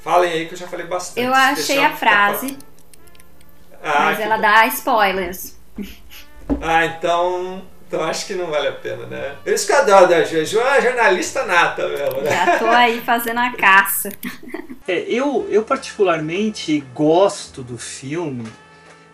Falem 0.02 0.32
aí 0.32 0.46
que 0.46 0.54
eu 0.54 0.58
já 0.58 0.66
falei 0.66 0.86
bastante. 0.86 1.24
Eu 1.24 1.32
achei 1.32 1.78
a 1.78 1.96
frase, 1.96 2.58
ah, 3.82 4.06
mas 4.06 4.20
ela 4.20 4.36
bom. 4.36 4.42
dá 4.42 4.66
spoilers. 4.66 5.56
Ah, 6.60 6.84
então 6.86 7.62
então 7.92 8.06
acho 8.06 8.26
que 8.26 8.34
não 8.34 8.46
vale 8.46 8.68
a 8.68 8.72
pena, 8.72 9.04
né? 9.04 9.36
Eu 9.44 9.54
isso 9.54 9.66
que 9.66 9.72
eu 9.72 9.76
adoro 9.76 10.08
da 10.08 10.24
Ju. 10.24 10.38
é 10.38 10.64
uma 10.64 10.80
jornalista 10.80 11.44
nata 11.44 11.86
mesmo, 11.86 12.22
né? 12.22 12.30
Já 12.30 12.58
tô 12.58 12.64
aí 12.64 13.02
fazendo 13.02 13.38
a 13.38 13.52
caça. 13.52 14.08
É, 14.88 15.00
eu, 15.00 15.46
eu 15.50 15.62
particularmente 15.62 16.82
gosto 16.94 17.62
do 17.62 17.76
filme. 17.76 18.50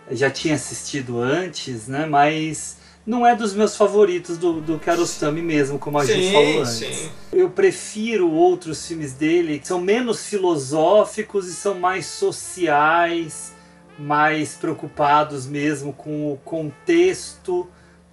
Já 0.09 0.31
tinha 0.31 0.55
assistido 0.55 1.19
antes, 1.19 1.89
né? 1.89 2.05
Mas 2.05 2.77
não 3.05 3.27
é 3.27 3.35
dos 3.35 3.53
meus 3.53 3.75
favoritos 3.75 4.37
do, 4.37 4.61
do 4.61 4.79
Kiarostami 4.79 5.41
mesmo, 5.41 5.77
como 5.77 5.99
a 5.99 6.05
sim, 6.05 6.13
gente 6.13 6.31
falou 6.31 6.61
antes. 6.61 6.71
Sim. 6.71 7.11
Eu 7.33 7.49
prefiro 7.49 8.31
outros 8.31 8.87
filmes 8.87 9.11
dele 9.11 9.59
que 9.59 9.67
são 9.67 9.81
menos 9.81 10.25
filosóficos 10.25 11.49
e 11.49 11.53
são 11.53 11.75
mais 11.75 12.05
sociais, 12.05 13.53
mais 13.97 14.53
preocupados 14.53 15.45
mesmo 15.45 15.91
com 15.91 16.31
o 16.31 16.37
contexto 16.37 17.69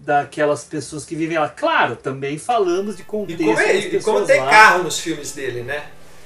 daquelas 0.07 0.63
pessoas 0.63 1.05
que 1.05 1.17
vivem 1.17 1.37
lá. 1.37 1.49
Claro, 1.49 1.97
também 1.97 2.39
falamos 2.39 2.97
de 2.97 3.03
contexto. 3.03 3.43
E 3.43 3.45
como, 3.45 3.61
é, 3.61 3.77
e 3.77 4.03
como 4.03 4.25
tem 4.25 4.41
lá. 4.41 4.49
carro 4.49 4.85
nos 4.85 5.01
filmes 5.01 5.33
dele, 5.33 5.63
né? 5.63 5.83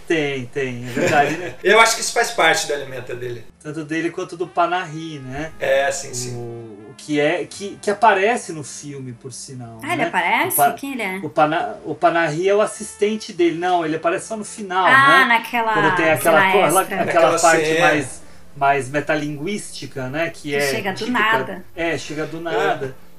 Tem, 0.07 0.45
tem, 0.47 0.87
é 0.87 0.91
verdade, 0.91 1.37
né? 1.37 1.55
Eu 1.63 1.81
acho 1.81 1.95
que 1.95 2.03
isso 2.03 2.13
faz 2.13 2.33
parte 2.33 2.67
da 2.67 2.75
alimenta 2.75 3.15
dele. 3.15 3.47
Tanto 3.63 3.85
dele 3.85 4.11
quanto 4.11 4.37
do 4.37 4.47
Panahi, 4.47 5.21
né? 5.21 5.53
É, 5.59 5.91
sim, 5.93 6.13
sim. 6.13 6.37
O, 6.37 6.95
que, 6.97 7.19
é, 7.19 7.47
que, 7.47 7.79
que 7.81 7.91
aparece 7.91 8.53
no 8.53 8.65
filme, 8.65 9.13
por 9.13 9.33
sinal. 9.33 9.79
Ah, 9.83 9.87
né? 9.87 9.93
ele 9.95 10.03
aparece? 10.03 10.57
Pa, 10.57 10.73
Quem 10.73 10.93
ele 10.93 11.03
é? 11.03 11.21
O, 11.23 11.31
Pana, 11.31 11.77
o 11.85 11.95
Panahi 11.95 12.49
é 12.49 12.55
o 12.55 12.61
assistente 12.61 13.33
dele. 13.33 13.57
Não, 13.57 13.85
ele 13.85 13.97
aparece 13.97 14.27
só 14.27 14.37
no 14.37 14.45
final, 14.45 14.85
ah, 14.85 15.21
né? 15.21 15.25
naquela. 15.27 15.73
Quando 15.73 15.97
tem 15.97 16.11
aquela, 16.11 16.49
aquela, 16.49 16.81
aquela, 16.83 17.03
aquela 17.03 17.39
parte 17.39 17.65
cena. 17.65 17.81
mais, 17.81 18.23
mais 18.57 18.91
metalinguística, 18.91 20.09
né? 20.09 20.29
Que, 20.29 20.43
que 20.43 20.57
é. 20.57 20.61
chega 20.61 20.93
do 20.93 20.99
típica, 20.99 21.19
nada. 21.19 21.65
É, 21.75 21.97
chega 21.97 22.27
do 22.27 22.41
nada. 22.41 22.97
É. 23.07 23.10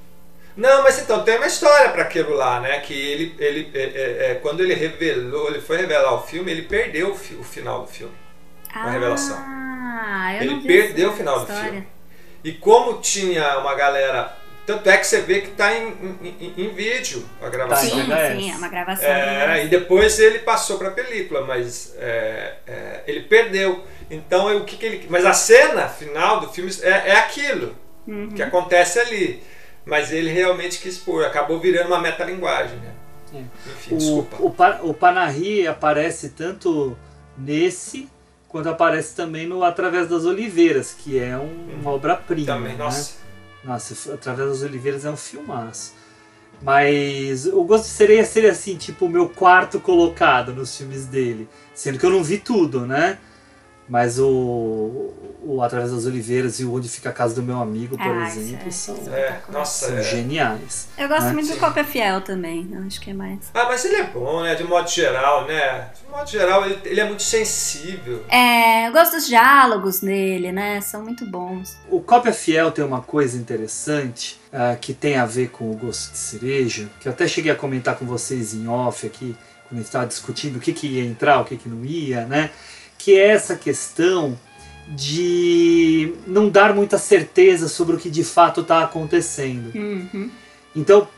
Não, 0.56 0.82
mas 0.82 0.98
então 1.00 1.24
tem 1.24 1.36
uma 1.36 1.46
história 1.46 1.90
para 1.90 2.02
aquilo 2.02 2.34
lá, 2.34 2.60
né? 2.60 2.80
Que 2.80 2.92
ele, 2.94 3.34
ele 3.38 3.70
é, 3.74 3.82
é, 3.82 4.30
é, 4.30 4.34
quando 4.36 4.60
ele 4.62 4.74
revelou, 4.74 5.48
ele 5.48 5.60
foi 5.60 5.78
revelar 5.78 6.12
o 6.14 6.22
filme, 6.22 6.50
ele 6.50 6.62
perdeu 6.62 7.12
o, 7.12 7.14
fi, 7.14 7.34
o 7.34 7.42
final 7.44 7.82
do 7.82 7.88
filme, 7.88 8.12
ah, 8.74 8.84
a 8.84 8.90
revelação. 8.90 9.36
Eu 10.40 10.42
ele 10.42 10.60
perdeu 10.66 11.10
o 11.10 11.16
final 11.16 11.40
história. 11.40 11.62
do 11.62 11.68
filme. 11.68 11.88
E 12.44 12.52
como 12.52 13.00
tinha 13.00 13.58
uma 13.58 13.74
galera, 13.74 14.36
tanto 14.66 14.90
é 14.90 14.96
que 14.96 15.06
você 15.06 15.20
vê 15.20 15.40
que 15.40 15.48
tá 15.52 15.72
em, 15.74 15.88
em, 16.22 16.54
em 16.58 16.68
vídeo 16.74 17.24
a 17.40 17.48
gravação. 17.48 17.88
Sim, 17.88 18.06
né? 18.08 18.36
sim, 18.36 18.50
é 18.50 18.54
uma 18.56 18.68
gravação. 18.68 19.08
É, 19.08 19.64
e 19.64 19.68
depois 19.68 20.18
ele 20.18 20.40
passou 20.40 20.76
para 20.76 20.90
película, 20.90 21.42
mas 21.42 21.94
é, 21.98 22.54
é, 22.66 23.00
ele 23.06 23.20
perdeu. 23.20 23.84
Então 24.10 24.54
o 24.56 24.64
que, 24.64 24.76
que 24.76 24.84
ele, 24.84 25.06
mas 25.08 25.24
a 25.24 25.32
cena 25.32 25.88
final 25.88 26.40
do 26.40 26.48
filme 26.48 26.70
é, 26.82 27.10
é 27.10 27.16
aquilo 27.16 27.80
Uhum. 28.06 28.30
que 28.30 28.42
acontece 28.42 28.98
ali. 28.98 29.40
Mas 29.84 30.12
ele 30.12 30.30
realmente 30.30 30.78
quis 30.80 30.96
pôr, 30.98 31.24
acabou 31.24 31.58
virando 31.60 31.88
uma 31.88 32.00
metalinguagem, 32.00 32.76
né? 32.78 32.92
É. 33.34 33.38
Enfim, 33.70 33.94
o, 33.94 33.98
desculpa. 33.98 34.36
O, 34.40 34.50
Pa- 34.50 34.80
o 34.82 34.94
Panahi 34.94 35.66
aparece 35.66 36.28
tanto 36.30 36.96
nesse 37.36 38.08
quanto 38.48 38.68
aparece 38.68 39.14
também 39.16 39.46
no 39.46 39.64
Através 39.64 40.08
das 40.08 40.24
Oliveiras, 40.26 40.94
que 40.96 41.18
é 41.18 41.36
um- 41.38 41.70
uma 41.80 41.90
obra-prima. 41.90 42.46
Também, 42.46 42.72
né? 42.72 42.78
nossa. 42.78 43.14
Nossa, 43.64 44.14
Através 44.14 44.48
das 44.50 44.62
Oliveiras 44.62 45.04
é 45.04 45.10
um 45.10 45.16
filmaço. 45.16 45.94
Mas 46.60 47.46
o 47.46 47.64
Gosto 47.64 47.84
de 47.84 47.90
Sereia 47.90 48.24
seria 48.24 48.52
assim, 48.52 48.76
tipo, 48.76 49.06
o 49.06 49.08
meu 49.08 49.28
quarto 49.28 49.80
colocado 49.80 50.52
nos 50.52 50.76
filmes 50.76 51.06
dele. 51.06 51.48
Sendo 51.74 51.98
que 51.98 52.06
eu 52.06 52.10
não 52.10 52.22
vi 52.22 52.38
tudo, 52.38 52.86
né? 52.86 53.18
Mas 53.88 54.18
o, 54.18 55.10
o 55.44 55.60
Através 55.60 55.90
das 55.90 56.06
Oliveiras 56.06 56.60
e 56.60 56.64
o 56.64 56.74
Onde 56.74 56.88
Fica 56.88 57.10
a 57.10 57.12
Casa 57.12 57.34
do 57.34 57.42
Meu 57.42 57.60
Amigo, 57.60 57.96
por 57.98 58.06
Ah, 58.06 58.26
exemplo, 58.28 58.68
isso 58.68 58.92
é 58.92 58.94
são, 58.94 59.14
É, 59.14 59.40
nossa, 59.50 59.86
são 59.88 59.98
é. 59.98 60.02
geniais. 60.02 60.88
Eu 60.96 61.08
gosto 61.08 61.24
né? 61.24 61.32
muito 61.32 61.48
do 61.48 61.54
Sim. 61.54 61.60
Cópia 61.60 61.84
Fiel 61.84 62.20
também. 62.20 62.70
Acho 62.86 63.00
que 63.00 63.10
é 63.10 63.14
mais. 63.14 63.38
Ah, 63.52 63.64
mas 63.64 63.84
ele 63.84 63.96
é 63.96 64.04
bom, 64.04 64.42
né? 64.42 64.54
De 64.54 64.64
modo 64.64 64.88
geral, 64.88 65.46
né? 65.46 65.90
De 66.02 66.10
modo 66.10 66.30
geral, 66.30 66.64
ele, 66.64 66.78
ele 66.84 67.00
é 67.00 67.04
muito 67.04 67.22
sensível. 67.24 68.24
É, 68.28 68.88
eu 68.88 68.92
gosto 68.92 69.16
dos 69.16 69.26
diálogos 69.26 70.00
dele, 70.00 70.52
né? 70.52 70.80
São 70.80 71.02
muito 71.02 71.26
bons. 71.26 71.76
O 71.90 72.00
Cópia 72.00 72.32
Fiel 72.32 72.70
tem 72.70 72.84
uma 72.84 73.02
coisa 73.02 73.36
interessante 73.36 74.40
ah, 74.52 74.76
que 74.80 74.94
tem 74.94 75.16
a 75.16 75.26
ver 75.26 75.48
com 75.48 75.70
o 75.70 75.74
gosto 75.74 76.12
de 76.12 76.18
cereja, 76.18 76.88
que 77.00 77.08
eu 77.08 77.12
até 77.12 77.26
cheguei 77.26 77.50
a 77.50 77.56
comentar 77.56 77.96
com 77.96 78.06
vocês 78.06 78.54
em 78.54 78.68
off 78.68 79.06
aqui, 79.06 79.36
quando 79.68 79.72
a 79.72 79.76
gente 79.76 79.86
estava 79.86 80.06
discutindo 80.06 80.56
o 80.56 80.60
que, 80.60 80.72
que 80.72 80.86
ia 80.86 81.04
entrar, 81.04 81.40
o 81.40 81.44
que, 81.44 81.56
que 81.56 81.68
não 81.68 81.84
ia, 81.84 82.24
né? 82.26 82.50
Que 83.02 83.18
é 83.18 83.28
essa 83.28 83.56
questão 83.56 84.38
de 84.88 86.14
não 86.26 86.48
dar 86.48 86.74
muita 86.74 86.98
certeza 86.98 87.68
sobre 87.68 87.96
o 87.96 87.98
que 87.98 88.10
de 88.10 88.22
fato 88.22 88.60
está 88.60 88.82
acontecendo. 88.82 89.74
Uhum. 89.74 90.30
Então, 90.74 91.08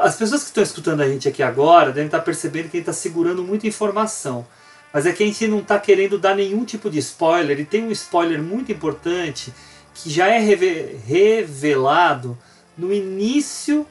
as 0.00 0.16
pessoas 0.16 0.42
que 0.42 0.48
estão 0.48 0.62
escutando 0.62 1.00
a 1.00 1.08
gente 1.08 1.28
aqui 1.28 1.42
agora 1.42 1.92
devem 1.92 2.06
estar 2.06 2.20
percebendo 2.20 2.68
que 2.68 2.76
a 2.76 2.80
gente 2.80 2.90
está 2.90 2.92
segurando 2.92 3.42
muita 3.42 3.66
informação. 3.66 4.46
Mas 4.92 5.06
é 5.06 5.12
que 5.12 5.22
a 5.22 5.26
gente 5.26 5.46
não 5.46 5.60
está 5.60 5.78
querendo 5.78 6.18
dar 6.18 6.34
nenhum 6.34 6.64
tipo 6.64 6.90
de 6.90 6.98
spoiler. 6.98 7.58
E 7.58 7.64
tem 7.64 7.84
um 7.84 7.90
spoiler 7.90 8.42
muito 8.42 8.70
importante 8.72 9.52
que 9.94 10.10
já 10.10 10.26
é 10.28 10.38
reve- 10.38 10.96
revelado 11.06 12.36
no 12.76 12.92
início 12.92 13.86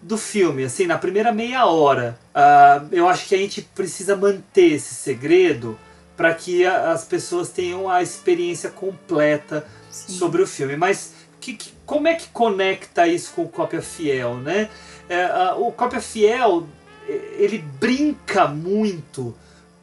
do 0.00 0.18
filme, 0.18 0.64
assim, 0.64 0.86
na 0.86 0.98
primeira 0.98 1.32
meia 1.32 1.66
hora. 1.66 2.18
Ah, 2.34 2.84
eu 2.92 3.08
acho 3.08 3.26
que 3.26 3.34
a 3.34 3.38
gente 3.38 3.62
precisa 3.74 4.14
manter 4.14 4.74
esse 4.74 4.94
segredo 4.94 5.78
para 6.16 6.32
que 6.34 6.64
a- 6.64 6.92
as 6.92 7.04
pessoas 7.04 7.48
tenham 7.50 7.88
a 7.88 8.02
experiência 8.02 8.70
completa 8.70 9.66
sobre 9.90 10.42
o 10.42 10.46
filme. 10.46 10.76
Mas 10.76 11.12
que- 11.40 11.54
que- 11.54 11.72
como 11.84 12.08
é 12.08 12.14
que 12.14 12.28
conecta 12.28 13.06
isso 13.06 13.32
com 13.34 13.42
o 13.44 13.48
Cópia 13.48 13.82
Fiel, 13.82 14.36
né? 14.36 14.68
É, 15.08 15.24
a- 15.24 15.54
o 15.56 15.70
Cópia 15.72 16.00
Fiel, 16.00 16.66
ele 17.06 17.58
brinca 17.58 18.46
muito 18.48 19.34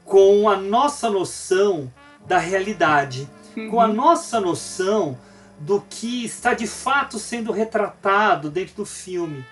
com 0.05 0.49
a 0.49 0.55
nossa 0.57 1.09
noção 1.09 1.91
da 2.27 2.37
realidade, 2.37 3.29
com 3.69 3.79
a 3.79 3.87
nossa 3.87 4.39
noção 4.39 5.17
do 5.59 5.81
que 5.89 6.25
está 6.25 6.53
de 6.53 6.65
fato 6.65 7.19
sendo 7.19 7.51
retratado 7.51 8.49
dentro 8.49 8.75
do 8.77 8.85
filme. 8.85 9.45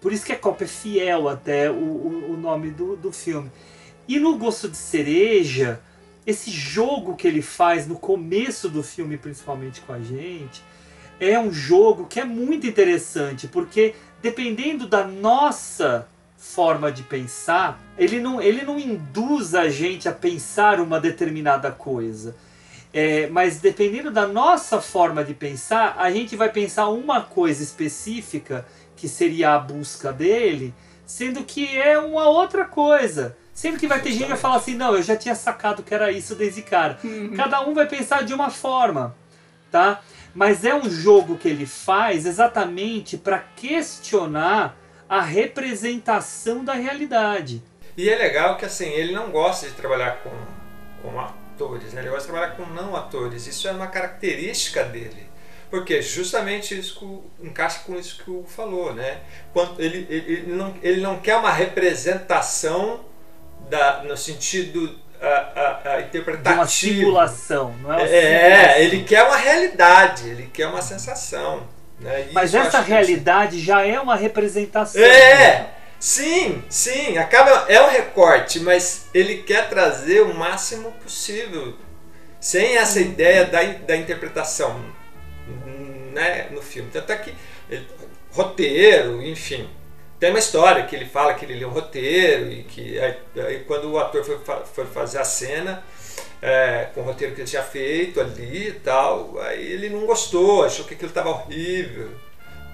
Por 0.00 0.12
isso 0.12 0.24
que 0.24 0.30
é 0.32 0.36
cópia 0.36 0.68
fiel 0.68 1.28
até 1.28 1.68
o, 1.68 1.74
o, 1.74 2.32
o 2.34 2.36
nome 2.36 2.70
do, 2.70 2.94
do 2.96 3.10
filme. 3.10 3.50
E 4.06 4.20
no 4.20 4.38
Gosto 4.38 4.68
de 4.68 4.76
Cereja, 4.76 5.80
esse 6.28 6.50
jogo 6.50 7.16
que 7.16 7.26
ele 7.26 7.40
faz 7.40 7.86
no 7.86 7.98
começo 7.98 8.68
do 8.68 8.82
filme, 8.82 9.16
principalmente 9.16 9.80
com 9.80 9.94
a 9.94 9.98
gente, 9.98 10.62
é 11.18 11.40
um 11.40 11.50
jogo 11.50 12.06
que 12.06 12.20
é 12.20 12.24
muito 12.24 12.66
interessante, 12.66 13.48
porque 13.48 13.94
dependendo 14.20 14.86
da 14.86 15.06
nossa 15.06 16.06
forma 16.36 16.92
de 16.92 17.02
pensar, 17.02 17.80
ele 17.96 18.20
não, 18.20 18.42
ele 18.42 18.60
não 18.60 18.78
induz 18.78 19.54
a 19.54 19.70
gente 19.70 20.06
a 20.06 20.12
pensar 20.12 20.80
uma 20.80 21.00
determinada 21.00 21.72
coisa. 21.72 22.36
É, 22.92 23.26
mas 23.28 23.58
dependendo 23.58 24.10
da 24.10 24.26
nossa 24.26 24.82
forma 24.82 25.24
de 25.24 25.32
pensar, 25.32 25.96
a 25.98 26.10
gente 26.10 26.36
vai 26.36 26.52
pensar 26.52 26.90
uma 26.90 27.22
coisa 27.22 27.62
específica, 27.62 28.66
que 28.94 29.08
seria 29.08 29.54
a 29.54 29.58
busca 29.58 30.12
dele, 30.12 30.74
sendo 31.06 31.42
que 31.42 31.74
é 31.74 31.98
uma 31.98 32.28
outra 32.28 32.66
coisa. 32.66 33.34
Sendo 33.58 33.76
que 33.76 33.88
vai 33.88 34.00
ter 34.00 34.12
gente 34.12 34.22
que 34.22 34.28
vai 34.28 34.36
falar 34.36 34.54
assim, 34.58 34.76
não, 34.76 34.94
eu 34.94 35.02
já 35.02 35.16
tinha 35.16 35.34
sacado 35.34 35.82
que 35.82 35.92
era 35.92 36.12
isso 36.12 36.36
desde 36.36 36.62
cara. 36.62 36.96
Cada 37.36 37.60
um 37.62 37.74
vai 37.74 37.88
pensar 37.88 38.22
de 38.22 38.32
uma 38.32 38.50
forma, 38.50 39.16
tá? 39.68 40.00
Mas 40.32 40.64
é 40.64 40.72
um 40.72 40.88
jogo 40.88 41.36
que 41.36 41.48
ele 41.48 41.66
faz 41.66 42.24
exatamente 42.24 43.16
para 43.16 43.40
questionar 43.56 44.76
a 45.08 45.20
representação 45.20 46.64
da 46.64 46.74
realidade. 46.74 47.60
E 47.96 48.08
é 48.08 48.14
legal 48.16 48.56
que 48.56 48.64
assim, 48.64 48.90
ele 48.90 49.12
não 49.12 49.32
gosta 49.32 49.66
de 49.66 49.72
trabalhar 49.72 50.22
com, 50.22 50.30
com 51.02 51.18
atores, 51.18 51.92
né? 51.92 52.00
ele 52.02 52.10
gosta 52.10 52.26
de 52.28 52.32
trabalhar 52.32 52.54
com 52.54 52.64
não 52.66 52.94
atores. 52.94 53.48
Isso 53.48 53.66
é 53.66 53.72
uma 53.72 53.88
característica 53.88 54.84
dele. 54.84 55.26
Porque 55.68 56.00
justamente 56.00 56.78
isso 56.78 56.96
que 57.00 57.04
o- 57.04 57.24
encaixa 57.42 57.80
com 57.84 57.96
isso 57.98 58.22
que 58.22 58.30
o 58.30 58.38
Hugo 58.38 58.48
falou, 58.48 58.94
né? 58.94 59.18
Quando 59.52 59.80
ele, 59.80 60.06
ele, 60.08 60.32
ele 60.32 60.52
não, 60.52 60.74
ele 60.80 61.00
não 61.00 61.18
quer 61.18 61.34
uma 61.36 61.50
representação 61.50 63.00
da, 63.68 64.02
no 64.04 64.16
sentido 64.16 64.98
a, 65.20 65.26
a, 65.86 65.94
a 65.94 66.00
De 66.00 66.06
interpretativo. 66.08 66.54
uma 66.54 66.66
simulação, 66.66 67.74
não 67.82 67.92
é 67.92 67.96
uma 67.96 68.02
É, 68.06 68.50
simulação. 68.52 68.82
ele 68.82 69.04
quer 69.04 69.22
uma 69.24 69.36
realidade, 69.36 70.28
ele 70.28 70.50
quer 70.52 70.66
uma 70.68 70.82
sensação. 70.82 71.66
Né? 72.00 72.28
Mas 72.32 72.54
essa 72.54 72.80
realidade 72.80 73.60
já 73.60 73.84
é 73.84 73.98
uma 73.98 74.14
representação. 74.14 75.02
É, 75.02 75.66
sim, 75.98 76.62
sim, 76.68 77.18
acaba 77.18 77.66
é 77.68 77.80
um 77.82 77.88
recorte, 77.90 78.60
mas 78.60 79.06
ele 79.12 79.38
quer 79.42 79.68
trazer 79.68 80.20
o 80.22 80.32
máximo 80.32 80.92
possível, 81.02 81.74
sem 82.40 82.76
essa 82.76 83.00
ideia 83.00 83.44
da, 83.44 83.60
da 83.64 83.96
interpretação, 83.96 84.80
né, 86.12 86.46
no 86.50 86.62
filme. 86.62 86.88
Tanto 86.92 87.10
é 87.12 87.16
que 87.16 87.34
ele- 87.68 87.86
roteiro, 88.30 89.22
enfim, 89.22 89.68
tem 90.18 90.30
uma 90.30 90.38
história 90.38 90.84
que 90.84 90.96
ele 90.96 91.06
fala 91.06 91.34
que 91.34 91.44
ele 91.44 91.54
leu 91.54 91.68
um 91.68 91.72
roteiro 91.72 92.50
e 92.50 92.62
que 92.64 92.98
aí, 92.98 93.16
aí 93.36 93.64
quando 93.64 93.90
o 93.90 93.98
ator 93.98 94.24
foi, 94.24 94.38
foi 94.74 94.86
fazer 94.86 95.18
a 95.18 95.24
cena 95.24 95.82
é, 96.42 96.88
com 96.94 97.00
o 97.00 97.04
roteiro 97.04 97.34
que 97.34 97.40
ele 97.40 97.48
tinha 97.48 97.62
feito 97.62 98.20
ali 98.20 98.68
e 98.68 98.72
tal, 98.72 99.38
aí 99.40 99.72
ele 99.72 99.88
não 99.88 100.06
gostou, 100.06 100.64
achou 100.64 100.84
que 100.84 100.94
aquilo 100.94 101.08
estava 101.08 101.30
horrível, 101.30 102.10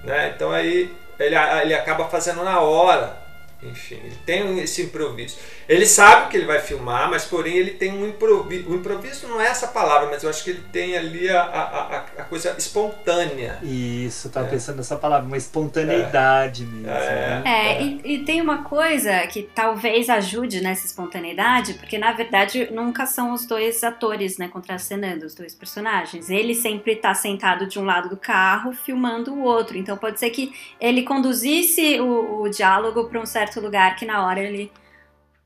né? 0.05 0.33
Então 0.35 0.51
aí 0.51 0.91
ele, 1.19 1.35
ele 1.63 1.75
acaba 1.75 2.09
fazendo 2.09 2.43
na 2.43 2.61
hora. 2.61 3.23
Enfim, 3.63 3.99
ele 4.05 4.17
tem 4.27 4.59
esse 4.61 4.83
improviso. 4.83 5.39
Ele 5.69 5.87
sabe 5.87 6.31
que 6.31 6.37
ele 6.37 6.47
vai 6.47 6.61
filmar, 6.61 7.11
mas 7.11 7.25
porém 7.25 7.57
ele 7.57 7.73
tem 7.73 7.93
um 7.93 8.07
improviso. 8.07 8.71
O 8.71 8.75
improviso 8.75 9.27
não 9.29 9.41
é 9.41 9.47
essa 9.47 9.69
palavra, 9.69 10.09
mas 10.11 10.23
eu 10.23 10.31
acho 10.31 10.45
que 10.45 10.51
ele 10.51 10.63
tem 10.73 10.97
ali 10.97 11.29
a, 11.31 11.41
a, 11.43 11.61
a, 11.63 11.99
a 12.19 12.25
coisa 12.25 12.55
espontânea. 12.59 13.59
Isso, 13.63 14.29
eu 14.29 14.33
tava 14.33 14.47
É. 14.47 14.51
pensando 14.51 14.77
nessa 14.77 14.97
palavra, 14.97 15.27
uma 15.27 15.37
espontaneidade 15.37 16.65
mesmo. 16.65 16.89
É. 16.89 17.41
né? 17.41 17.43
É, 17.45 17.83
E, 17.83 18.01
e 18.05 18.19
tem 18.25 18.41
uma 18.41 18.63
coisa 18.65 19.27
que 19.27 19.43
talvez 19.55 20.09
ajude 20.09 20.61
nessa 20.61 20.87
espontaneidade, 20.87 21.75
porque 21.75 21.99
na 21.99 22.13
verdade 22.13 22.69
nunca 22.71 23.07
são 23.07 23.33
os 23.33 23.47
dois 23.47 23.83
atores, 23.83 24.39
né, 24.39 24.49
contracenando, 24.49 25.27
os 25.27 25.35
dois 25.35 25.55
personagens. 25.55 26.31
Ele 26.31 26.55
sempre 26.55 26.97
tá 26.97 27.15
sentado 27.15 27.67
de 27.67 27.79
um 27.79 27.85
lado 27.85 28.09
do 28.09 28.17
carro, 28.17 28.73
filmando 28.73 29.33
o 29.35 29.43
outro. 29.43 29.77
Então 29.77 29.97
pode 29.97 30.19
ser 30.21 30.31
que 30.31 30.53
ele 30.81 31.03
conduzisse 31.03 32.01
o, 32.01 32.43
o 32.43 32.49
diálogo 32.49 33.05
para 33.05 33.21
um 33.21 33.27
certo 33.27 33.61
lugar 33.61 33.97
que 33.97 34.05
na 34.07 34.27
hora 34.27 34.41
ele, 34.41 34.71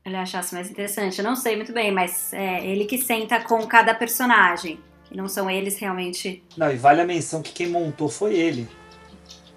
ele 0.09 0.17
achasse 0.17 0.53
mais 0.53 0.69
interessante. 0.69 1.19
Eu 1.19 1.23
não 1.25 1.35
sei 1.35 1.55
muito 1.55 1.71
bem, 1.71 1.91
mas 1.91 2.33
é 2.33 2.65
ele 2.65 2.85
que 2.85 2.97
senta 2.97 3.39
com 3.41 3.65
cada 3.67 3.93
personagem. 3.93 4.79
E 5.11 5.17
não 5.17 5.27
são 5.27 5.49
eles 5.49 5.77
realmente. 5.79 6.43
Não, 6.57 6.71
e 6.71 6.75
vale 6.75 7.01
a 7.01 7.05
menção 7.05 7.41
que 7.41 7.51
quem 7.51 7.67
montou 7.67 8.09
foi 8.09 8.35
ele. 8.35 8.67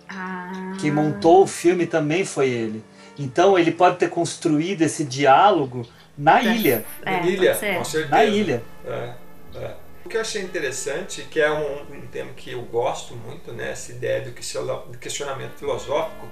Ah, 0.08 0.72
Quem 0.80 0.90
montou 0.90 1.42
o 1.42 1.46
filme 1.46 1.86
também 1.86 2.24
foi 2.24 2.48
ele. 2.50 2.84
Então 3.18 3.58
ele 3.58 3.70
pode 3.72 3.96
ter 3.98 4.08
construído 4.10 4.82
esse 4.82 5.04
diálogo 5.04 5.86
na 6.16 6.42
ilha. 6.42 6.84
É, 7.04 7.10
Na 7.20 7.26
ilha, 7.26 7.54
com 7.54 7.84
certeza. 7.84 8.08
Na 8.10 8.24
ilha. 8.24 8.62
É, 8.86 9.12
é. 9.56 9.74
O 10.04 10.08
que 10.08 10.16
eu 10.16 10.20
achei 10.20 10.42
interessante, 10.42 11.22
que 11.30 11.40
é 11.40 11.50
um, 11.50 11.82
um 11.96 12.06
tema 12.10 12.30
que 12.36 12.50
eu 12.52 12.62
gosto 12.62 13.14
muito, 13.14 13.52
né, 13.52 13.70
essa 13.70 13.92
ideia 13.92 14.20
do, 14.22 14.32
que- 14.32 14.42
do 14.90 14.98
questionamento 14.98 15.52
filosófico 15.52 16.26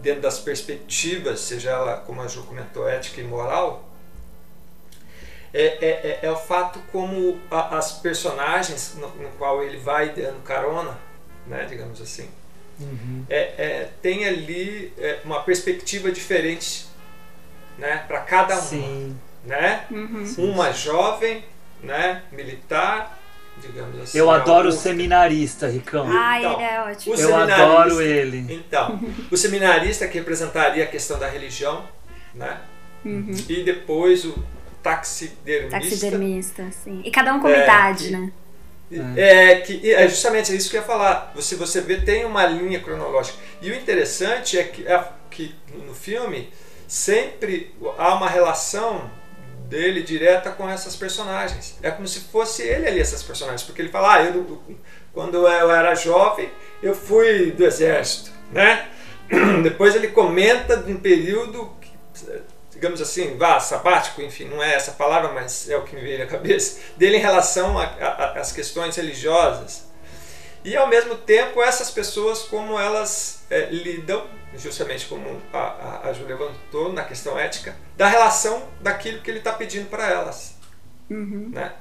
dentro 0.00 0.22
das 0.22 0.38
perspectivas, 0.38 1.40
seja 1.40 1.70
ela, 1.70 1.96
como 1.98 2.22
a 2.22 2.28
Ju 2.28 2.42
comentou, 2.44 2.88
ética 2.88 3.20
e 3.20 3.24
moral, 3.24 3.88
é, 5.52 5.62
é, 5.64 5.88
é, 5.88 6.18
é 6.22 6.30
o 6.30 6.36
fato 6.36 6.78
como 6.92 7.40
a- 7.50 7.78
as 7.78 7.92
personagens 7.92 8.94
no, 8.96 9.08
no 9.08 9.28
qual 9.38 9.62
ele 9.62 9.78
vai 9.78 10.10
dando 10.10 10.42
carona, 10.42 10.98
né, 11.46 11.64
digamos 11.68 12.00
assim, 12.00 12.28
Uhum. 12.78 13.24
é, 13.30 13.38
é, 13.56 13.90
tem 14.02 14.26
ali 14.26 14.92
é, 14.98 15.20
uma 15.24 15.42
perspectiva 15.42 16.12
diferente 16.12 16.86
né, 17.78 18.04
para 18.06 18.20
cada 18.20 18.58
um. 18.58 18.60
Sim. 18.60 19.18
Né? 19.46 19.86
Uhum. 19.90 20.26
Uma 20.38 20.72
jovem, 20.72 21.42
né, 21.82 22.22
militar, 22.30 23.18
digamos 23.60 24.00
assim. 24.02 24.18
Eu 24.18 24.30
adoro 24.30 24.68
o 24.68 24.70
outra- 24.70 24.82
seminarista, 24.82 25.68
Ricão. 25.68 26.06
Ah, 26.10 26.38
Então, 26.38 26.52
ele 26.54 26.62
é 26.62 26.80
ótimo. 26.82 27.14
o 27.14 27.20
Eu 27.20 27.36
adoro 27.36 28.00
ele. 28.02 28.46
Então, 28.54 29.00
o 29.30 29.36
seminarista 29.36 30.06
que 30.08 30.18
representaria 30.18 30.84
a 30.84 30.86
questão 30.86 31.18
da 31.18 31.28
religião, 31.28 31.84
né? 32.34 32.58
Uhum. 33.04 33.30
E 33.48 33.62
depois 33.62 34.24
o 34.24 34.34
taxidermista. 34.82 35.80
Taxidermista, 35.80 36.64
sim. 36.84 37.02
E 37.04 37.10
cada 37.10 37.32
um 37.34 37.40
com 37.40 37.48
É, 37.48 37.62
idade, 37.64 38.08
e- 38.08 38.10
né? 38.10 38.32
É, 39.16 39.56
que 39.56 39.92
é 39.92 40.08
justamente 40.08 40.54
isso 40.54 40.70
que 40.70 40.76
eu 40.76 40.80
ia 40.80 40.86
falar. 40.86 41.32
Você, 41.34 41.56
você 41.56 41.80
vê, 41.80 41.96
tem 41.96 42.24
uma 42.24 42.46
linha 42.46 42.78
cronológica. 42.78 43.36
E 43.60 43.68
o 43.70 43.74
interessante 43.74 44.56
é 44.56 44.62
que, 44.62 44.86
é 44.86 45.04
que 45.28 45.52
no 45.84 45.92
filme 45.92 46.48
sempre 46.86 47.74
há 47.98 48.14
uma 48.14 48.28
relação 48.28 49.10
dele 49.68 50.02
direta 50.02 50.50
com 50.50 50.68
essas 50.68 50.96
personagens. 50.96 51.76
É 51.82 51.90
como 51.90 52.06
se 52.06 52.20
fosse 52.20 52.62
ele 52.62 52.86
ali, 52.86 53.00
essas 53.00 53.22
personagens. 53.22 53.62
Porque 53.62 53.82
ele 53.82 53.88
fala, 53.88 54.14
ah, 54.14 54.24
eu, 54.24 54.62
quando 55.12 55.46
eu 55.46 55.70
era 55.70 55.94
jovem, 55.94 56.50
eu 56.82 56.94
fui 56.94 57.50
do 57.50 57.64
exército, 57.64 58.30
né? 58.52 58.88
Depois 59.62 59.94
ele 59.94 60.08
comenta 60.08 60.76
de 60.76 60.92
um 60.92 60.98
período, 60.98 61.72
que, 61.80 61.90
digamos 62.70 63.00
assim, 63.00 63.36
vá, 63.36 63.58
sabático, 63.58 64.22
enfim, 64.22 64.44
não 64.44 64.62
é 64.62 64.74
essa 64.74 64.92
palavra, 64.92 65.32
mas 65.32 65.68
é 65.68 65.76
o 65.76 65.82
que 65.82 65.96
me 65.96 66.02
veio 66.02 66.20
na 66.20 66.26
cabeça, 66.26 66.80
dele 66.96 67.16
em 67.16 67.20
relação 67.20 67.76
às 67.78 68.52
questões 68.52 68.94
religiosas. 68.96 69.86
E 70.64 70.76
ao 70.76 70.88
mesmo 70.88 71.14
tempo, 71.14 71.62
essas 71.62 71.90
pessoas, 71.90 72.42
como 72.42 72.78
elas 72.78 73.44
é, 73.50 73.66
lidam, 73.70 74.26
justamente 74.58 75.06
como 75.06 75.40
a, 75.52 75.58
a, 75.58 76.08
a 76.08 76.12
Ju 76.12 76.24
levantou 76.24 76.92
na 76.92 77.04
questão 77.04 77.38
ética, 77.38 77.74
da 77.96 78.06
relação 78.06 78.68
daquilo 78.80 79.20
que 79.20 79.30
ele 79.30 79.38
está 79.38 79.52
pedindo 79.52 79.88
para 79.88 80.08
elas. 80.08 80.56
Uhum. 81.10 81.50
Né? 81.52 81.72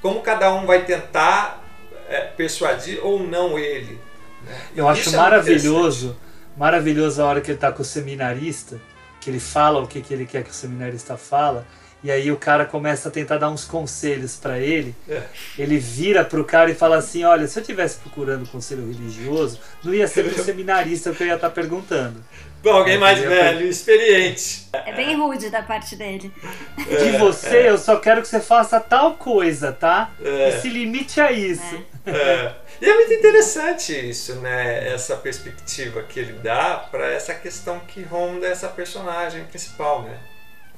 Como 0.00 0.20
cada 0.20 0.52
um 0.54 0.66
vai 0.66 0.84
tentar 0.84 1.64
é, 2.08 2.20
persuadir 2.20 3.04
ou 3.04 3.22
não 3.22 3.58
ele. 3.58 4.00
né? 4.44 4.60
Eu 4.74 4.88
acho 4.88 5.08
é 5.08 5.16
maravilhoso, 5.16 6.16
maravilhoso 6.56 7.22
a 7.22 7.26
hora 7.26 7.40
que 7.40 7.50
ele 7.50 7.58
tá 7.58 7.72
com 7.72 7.82
o 7.82 7.84
seminarista, 7.84 8.80
que 9.20 9.30
ele 9.30 9.40
fala 9.40 9.80
o 9.80 9.86
que, 9.86 10.00
que 10.00 10.14
ele 10.14 10.26
quer 10.26 10.44
que 10.44 10.50
o 10.50 10.54
seminarista 10.54 11.16
fala, 11.16 11.66
e 12.02 12.10
aí 12.10 12.30
o 12.30 12.36
cara 12.36 12.64
começa 12.64 13.08
a 13.08 13.12
tentar 13.12 13.38
dar 13.38 13.50
uns 13.50 13.64
conselhos 13.64 14.36
pra 14.36 14.58
ele. 14.58 14.94
É. 15.08 15.22
Ele 15.58 15.78
vira 15.78 16.24
pro 16.24 16.44
cara 16.44 16.70
e 16.70 16.74
fala 16.74 16.96
assim: 16.96 17.24
Olha, 17.24 17.46
se 17.46 17.58
eu 17.58 17.60
estivesse 17.60 17.98
procurando 17.98 18.48
conselho 18.48 18.86
religioso, 18.86 19.58
não 19.82 19.92
ia 19.92 20.06
ser 20.06 20.24
pro 20.24 20.42
seminarista 20.42 21.12
que 21.12 21.22
eu 21.22 21.26
ia 21.26 21.34
estar 21.34 21.50
perguntando. 21.50 22.22
Bom, 22.62 22.70
alguém 22.70 22.96
É, 22.96 22.98
mais 22.98 23.18
velho, 23.20 23.66
experiente. 23.68 24.68
É 24.72 24.92
bem 24.92 25.16
rude 25.16 25.48
da 25.48 25.62
parte 25.62 25.94
dele. 25.94 26.32
De 26.76 27.16
você, 27.16 27.68
eu 27.68 27.78
só 27.78 27.96
quero 27.96 28.20
que 28.20 28.28
você 28.28 28.40
faça 28.40 28.80
tal 28.80 29.14
coisa, 29.14 29.72
tá? 29.72 30.10
É. 30.20 30.48
E 30.48 30.60
se 30.60 30.68
limite 30.68 31.20
a 31.20 31.30
isso. 31.30 31.84
É. 32.04 32.52
E 32.80 32.88
é 32.88 32.94
muito 32.94 33.12
interessante 33.12 33.92
isso, 33.92 34.36
né? 34.36 34.92
Essa 34.92 35.16
perspectiva 35.16 36.02
que 36.02 36.18
ele 36.18 36.32
dá 36.34 36.86
para 36.90 37.06
essa 37.12 37.34
questão 37.34 37.80
que 37.80 38.02
ronda 38.02 38.46
essa 38.46 38.68
personagem 38.68 39.44
principal, 39.44 40.02
né? 40.02 40.16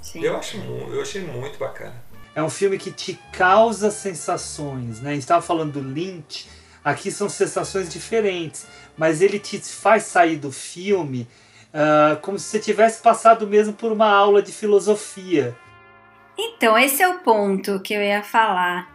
Sim. 0.03 0.23
Eu 0.23 0.37
acho, 0.37 0.57
eu 0.57 1.01
achei 1.01 1.23
muito 1.23 1.59
bacana. 1.59 1.95
É 2.35 2.43
um 2.43 2.51
filme 2.51 2.79
que 2.79 2.91
te 2.91 3.19
causa 3.33 3.91
sensações, 3.91 5.01
né? 5.01 5.11
A 5.11 5.13
gente 5.15 5.23
estava 5.23 5.43
falando 5.43 5.73
do 5.73 5.81
Lynch, 5.81 6.49
aqui 6.85 7.11
são 7.11 7.29
sensações 7.29 7.93
diferentes, 7.93 8.67
mas 8.97 9.21
ele 9.21 9.39
te 9.39 9.59
faz 9.61 10.05
sair 10.05 10.37
do 10.37 10.53
filme 10.53 11.29
ah, 11.73 12.19
como 12.21 12.39
se 12.39 12.47
você 12.47 12.59
tivesse 12.59 13.01
passado 13.01 13.47
mesmo 13.47 13.73
por 13.73 13.93
uma 13.93 14.11
aula 14.11 14.43
de 14.43 14.53
filosofia. 14.53 15.57
Então, 16.37 16.77
esse 16.79 17.03
é 17.03 17.09
o 17.09 17.19
ponto 17.19 17.81
que 17.81 17.95
eu 17.95 18.01
ia 18.01 18.23
falar, 18.23 18.90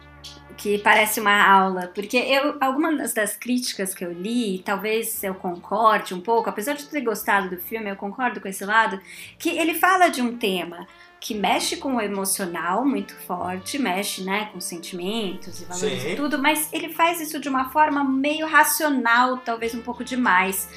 que 0.56 0.78
parece 0.78 1.20
uma 1.20 1.46
aula, 1.46 1.90
porque 1.94 2.16
eu 2.16 2.56
algumas 2.60 3.12
das 3.12 3.36
críticas 3.36 3.94
que 3.94 4.04
eu 4.04 4.12
li, 4.12 4.62
talvez 4.64 5.22
eu 5.22 5.34
concorde 5.34 6.14
um 6.14 6.20
pouco, 6.20 6.48
apesar 6.48 6.74
de 6.74 6.86
ter 6.86 7.00
gostado 7.02 7.50
do 7.50 7.58
filme, 7.58 7.90
eu 7.90 7.96
concordo 7.96 8.40
com 8.40 8.48
esse 8.48 8.64
lado, 8.64 9.00
que 9.38 9.50
ele 9.50 9.74
fala 9.74 10.08
de 10.08 10.22
um 10.22 10.36
tema 10.36 10.86
que 11.20 11.34
mexe 11.34 11.76
com 11.76 11.96
o 11.96 12.00
emocional 12.00 12.84
muito 12.84 13.14
forte, 13.14 13.78
mexe, 13.78 14.22
né, 14.22 14.48
com 14.52 14.60
sentimentos 14.60 15.60
e 15.60 15.64
valores 15.64 16.02
Sim. 16.02 16.12
e 16.12 16.16
tudo, 16.16 16.38
mas 16.40 16.72
ele 16.72 16.92
faz 16.92 17.20
isso 17.20 17.40
de 17.40 17.48
uma 17.48 17.70
forma 17.70 18.04
meio 18.04 18.46
racional, 18.46 19.38
talvez 19.38 19.74
um 19.74 19.82
pouco 19.82 20.04
demais. 20.04 20.68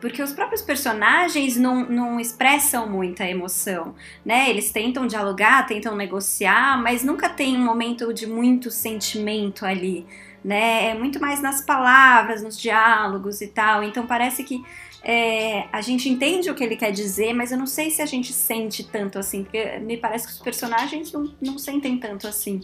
Porque 0.00 0.22
os 0.22 0.32
próprios 0.32 0.62
personagens 0.62 1.56
não, 1.56 1.84
não 1.88 2.20
expressam 2.20 2.88
muita 2.88 3.24
emoção, 3.24 3.94
né? 4.24 4.48
Eles 4.48 4.70
tentam 4.70 5.06
dialogar, 5.06 5.66
tentam 5.66 5.96
negociar, 5.96 6.80
mas 6.80 7.02
nunca 7.02 7.28
tem 7.28 7.56
um 7.56 7.64
momento 7.64 8.12
de 8.12 8.26
muito 8.26 8.70
sentimento 8.70 9.66
ali, 9.66 10.06
né? 10.44 10.90
É 10.90 10.94
muito 10.94 11.20
mais 11.20 11.42
nas 11.42 11.60
palavras, 11.60 12.42
nos 12.42 12.58
diálogos 12.58 13.40
e 13.40 13.48
tal. 13.48 13.82
Então 13.82 14.06
parece 14.06 14.44
que 14.44 14.62
é, 15.02 15.66
a 15.72 15.80
gente 15.80 16.08
entende 16.08 16.50
o 16.50 16.54
que 16.54 16.62
ele 16.62 16.76
quer 16.76 16.92
dizer, 16.92 17.32
mas 17.32 17.50
eu 17.50 17.58
não 17.58 17.66
sei 17.66 17.90
se 17.90 18.02
a 18.02 18.06
gente 18.06 18.32
sente 18.32 18.84
tanto 18.84 19.18
assim, 19.18 19.42
porque 19.42 19.78
me 19.78 19.96
parece 19.96 20.26
que 20.26 20.32
os 20.32 20.38
personagens 20.38 21.12
não, 21.12 21.32
não 21.40 21.58
sentem 21.58 21.98
tanto 21.98 22.26
assim. 22.26 22.60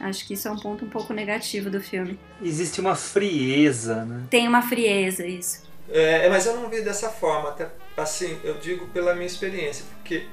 Acho 0.00 0.26
que 0.26 0.34
isso 0.34 0.48
é 0.48 0.50
um 0.50 0.58
ponto 0.58 0.84
um 0.84 0.88
pouco 0.88 1.12
negativo 1.12 1.70
do 1.70 1.80
filme. 1.80 2.18
Existe 2.42 2.80
uma 2.80 2.96
frieza, 2.96 4.04
né? 4.04 4.24
Tem 4.28 4.48
uma 4.48 4.62
frieza, 4.62 5.26
isso. 5.26 5.62
É, 5.88 6.28
mas 6.28 6.46
eu 6.46 6.56
não 6.56 6.68
vi 6.68 6.82
dessa 6.82 7.10
forma, 7.10 7.50
até 7.50 7.68
assim, 7.96 8.40
eu 8.42 8.54
digo 8.54 8.86
pela 8.88 9.14
minha 9.14 9.26
experiência, 9.26 9.84
porque 9.96 10.26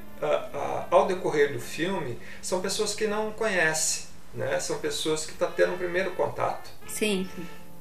ao 0.89 1.07
decorrer 1.07 1.51
do 1.51 1.59
filme, 1.59 2.19
são 2.41 2.61
pessoas 2.61 2.93
que 2.93 3.07
não 3.07 3.31
conhecem, 3.31 4.05
né? 4.33 4.59
São 4.59 4.79
pessoas 4.79 5.25
que 5.25 5.31
estão 5.31 5.47
tá 5.47 5.53
tendo 5.55 5.73
um 5.73 5.77
primeiro 5.77 6.11
contato. 6.11 6.69
Sim. 6.87 7.27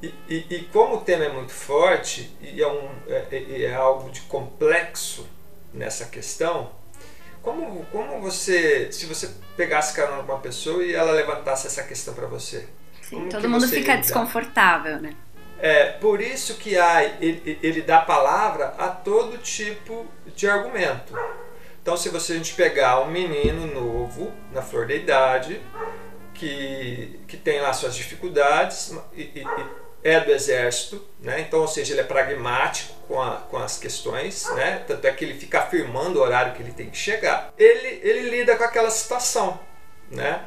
E, 0.03 0.15
e, 0.29 0.47
e, 0.51 0.65
como 0.73 0.97
o 0.97 1.01
tema 1.03 1.25
é 1.25 1.29
muito 1.29 1.53
forte 1.53 2.35
e 2.41 2.63
é, 2.63 2.67
um, 2.67 2.89
é, 3.07 3.27
é, 3.31 3.63
é 3.65 3.75
algo 3.75 4.11
de 4.11 4.23
complexo 4.23 5.29
nessa 5.75 6.07
questão, 6.07 6.71
como, 7.43 7.85
como 7.87 8.21
você, 8.21 8.91
se 8.91 9.05
você 9.05 9.31
pegasse 9.57 9.95
carona 9.95 10.23
com 10.23 10.33
uma 10.33 10.41
pessoa 10.41 10.83
e 10.83 10.95
ela 10.95 11.13
levantasse 11.13 11.67
essa 11.67 11.83
questão 11.83 12.15
para 12.15 12.27
você? 12.27 12.67
Sim, 13.03 13.29
todo 13.29 13.49
mundo 13.49 13.69
fica 13.69 13.97
desconfortável, 13.97 15.01
né? 15.01 15.15
É 15.63 15.87
por 15.87 16.21
isso 16.21 16.55
que 16.55 16.79
há, 16.79 17.05
ele, 17.05 17.59
ele 17.63 17.83
dá 17.83 18.01
palavra 18.01 18.75
a 18.79 18.89
todo 18.89 19.39
tipo 19.39 20.07
de 20.35 20.49
argumento. 20.49 21.15
Então, 21.83 21.97
se 21.97 22.09
você 22.09 22.33
a 22.33 22.37
gente 22.37 22.55
pegar 22.55 23.01
um 23.01 23.11
menino 23.11 23.67
novo, 23.67 24.33
na 24.53 24.63
flor 24.63 24.87
da 24.87 24.95
idade, 24.95 25.61
que, 26.35 27.21
que 27.27 27.37
tem 27.37 27.61
lá 27.61 27.73
suas 27.73 27.95
dificuldades 27.95 28.95
e, 29.15 29.23
e, 29.23 29.45
é 30.03 30.19
do 30.21 30.31
exército, 30.31 31.05
né? 31.21 31.41
então, 31.41 31.61
ou 31.61 31.69
seja, 31.69 31.93
ele 31.93 32.01
é 32.01 32.05
pragmático 32.05 32.95
com, 33.07 33.21
a, 33.21 33.37
com 33.37 33.59
as 33.59 33.79
questões, 33.79 34.49
né? 34.55 34.83
tanto 34.87 35.07
é 35.07 35.13
que 35.13 35.25
ele 35.25 35.39
fica 35.39 35.61
afirmando 35.61 36.19
o 36.19 36.23
horário 36.23 36.55
que 36.55 36.63
ele 36.63 36.73
tem 36.73 36.89
que 36.89 36.97
chegar. 36.97 37.53
Ele, 37.59 38.01
ele 38.03 38.31
lida 38.31 38.57
com 38.57 38.65
aquela 38.65 38.91
situação, 38.91 39.61
né? 40.11 40.43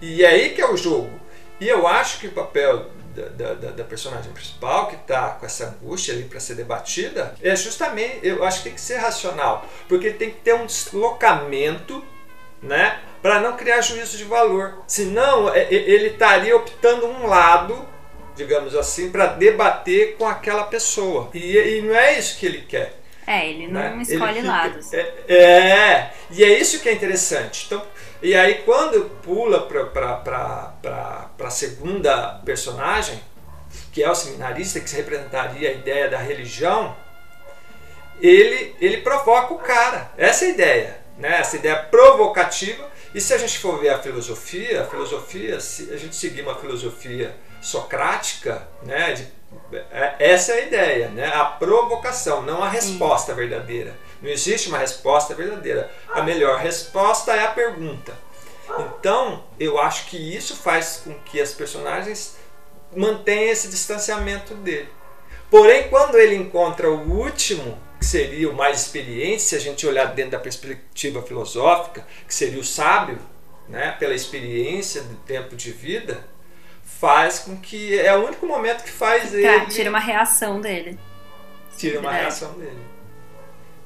e 0.00 0.24
é 0.24 0.28
aí 0.28 0.50
que 0.54 0.60
é 0.60 0.68
o 0.68 0.76
jogo. 0.76 1.20
E 1.60 1.68
eu 1.68 1.86
acho 1.86 2.18
que 2.18 2.26
o 2.26 2.32
papel 2.32 2.90
da, 3.14 3.54
da, 3.54 3.70
da 3.70 3.84
personagem 3.84 4.32
principal, 4.32 4.88
que 4.88 4.96
está 4.96 5.30
com 5.30 5.46
essa 5.46 5.66
angústia 5.66 6.14
ali 6.14 6.24
para 6.24 6.40
ser 6.40 6.54
debatida, 6.54 7.34
é 7.42 7.54
justamente, 7.56 8.20
eu 8.22 8.44
acho 8.44 8.58
que 8.58 8.64
tem 8.64 8.74
que 8.74 8.80
ser 8.80 8.96
racional, 8.96 9.66
porque 9.88 10.10
tem 10.10 10.30
que 10.30 10.40
ter 10.40 10.54
um 10.54 10.66
deslocamento, 10.66 12.04
né? 12.62 13.00
Para 13.22 13.40
não 13.40 13.56
criar 13.56 13.80
juízo 13.80 14.16
de 14.16 14.24
valor. 14.24 14.82
Senão, 14.86 15.52
é, 15.52 15.72
ele 15.72 16.08
estaria 16.08 16.56
optando 16.56 17.06
um 17.06 17.26
lado 17.26 17.88
digamos 18.36 18.74
assim, 18.74 19.10
para 19.10 19.26
debater 19.26 20.16
com 20.16 20.26
aquela 20.26 20.64
pessoa. 20.64 21.28
E, 21.34 21.56
e, 21.56 21.82
não 21.82 21.94
é 21.94 22.18
isso 22.18 22.38
que 22.38 22.46
ele 22.46 22.62
quer. 22.62 22.98
É, 23.26 23.48
ele 23.48 23.68
não 23.68 23.80
né? 23.80 24.02
escolhe 24.02 24.38
ele 24.38 24.40
fica, 24.40 24.52
lados. 24.52 24.92
É, 24.92 25.00
é, 25.28 26.10
e 26.30 26.42
é 26.42 26.58
isso 26.58 26.80
que 26.80 26.88
é 26.88 26.92
interessante. 26.92 27.66
Então, 27.66 27.82
e 28.22 28.34
aí 28.34 28.62
quando 28.64 29.10
pula 29.22 29.62
para 29.62 31.30
a 31.38 31.50
segunda 31.50 32.40
personagem, 32.44 33.20
que 33.92 34.02
é 34.02 34.10
o 34.10 34.14
seminarista, 34.14 34.80
que 34.80 34.94
representaria 34.94 35.70
a 35.70 35.72
ideia 35.72 36.08
da 36.08 36.18
religião, 36.18 36.96
ele, 38.20 38.74
ele 38.80 38.98
provoca 38.98 39.54
o 39.54 39.58
cara. 39.58 40.12
Essa 40.16 40.44
é 40.44 40.48
a 40.48 40.50
ideia. 40.50 41.00
Né? 41.18 41.38
Essa 41.40 41.56
ideia 41.56 41.76
provocativa. 41.76 42.88
E 43.14 43.20
se 43.20 43.34
a 43.34 43.38
gente 43.38 43.58
for 43.58 43.80
ver 43.80 43.90
a 43.90 43.98
filosofia, 43.98 44.82
a 44.82 44.86
filosofia, 44.86 45.60
se 45.60 45.92
a 45.92 45.96
gente 45.96 46.14
seguir 46.14 46.42
uma 46.42 46.54
filosofia 46.54 47.34
socrática, 47.60 48.68
né, 48.82 49.12
de, 49.12 49.26
é, 49.90 50.14
essa 50.18 50.52
é 50.52 50.62
a 50.62 50.66
ideia, 50.66 51.08
né, 51.08 51.26
a 51.26 51.44
provocação, 51.44 52.42
não 52.42 52.62
a 52.62 52.68
resposta 52.68 53.34
verdadeira. 53.34 53.94
Não 54.22 54.30
existe 54.30 54.68
uma 54.68 54.78
resposta 54.78 55.34
verdadeira. 55.34 55.90
A 56.08 56.22
melhor 56.22 56.58
resposta 56.58 57.32
é 57.32 57.44
a 57.44 57.50
pergunta. 57.52 58.16
Então, 58.78 59.44
eu 59.58 59.80
acho 59.80 60.06
que 60.06 60.16
isso 60.16 60.56
faz 60.56 61.02
com 61.04 61.14
que 61.20 61.40
as 61.40 61.52
personagens 61.52 62.36
mantenham 62.94 63.50
esse 63.50 63.68
distanciamento 63.68 64.54
dele. 64.54 64.88
Porém, 65.50 65.88
quando 65.88 66.16
ele 66.16 66.36
encontra 66.36 66.90
o 66.90 67.18
último, 67.18 67.78
que 67.98 68.06
seria 68.06 68.48
o 68.48 68.54
mais 68.54 68.80
experiente, 68.80 69.42
se 69.42 69.56
a 69.56 69.58
gente 69.58 69.86
olhar 69.86 70.06
dentro 70.14 70.32
da 70.32 70.38
perspectiva 70.38 71.22
filosófica, 71.22 72.06
que 72.26 72.34
seria 72.34 72.60
o 72.60 72.64
sábio, 72.64 73.18
né, 73.68 73.96
pela 73.98 74.14
experiência 74.14 75.02
do 75.02 75.16
tempo 75.16 75.56
de 75.56 75.72
vida, 75.72 76.24
faz 77.00 77.40
com 77.40 77.56
que 77.56 77.98
é 77.98 78.14
o 78.16 78.26
único 78.26 78.46
momento 78.46 78.84
que 78.84 78.90
faz 78.90 79.30
tá, 79.30 79.36
ele 79.36 79.66
tira 79.66 79.88
uma 79.88 79.98
reação 79.98 80.60
dele 80.60 80.98
tira 81.76 81.98
uma 81.98 82.14
é. 82.14 82.20
reação 82.20 82.52
dele 82.58 82.78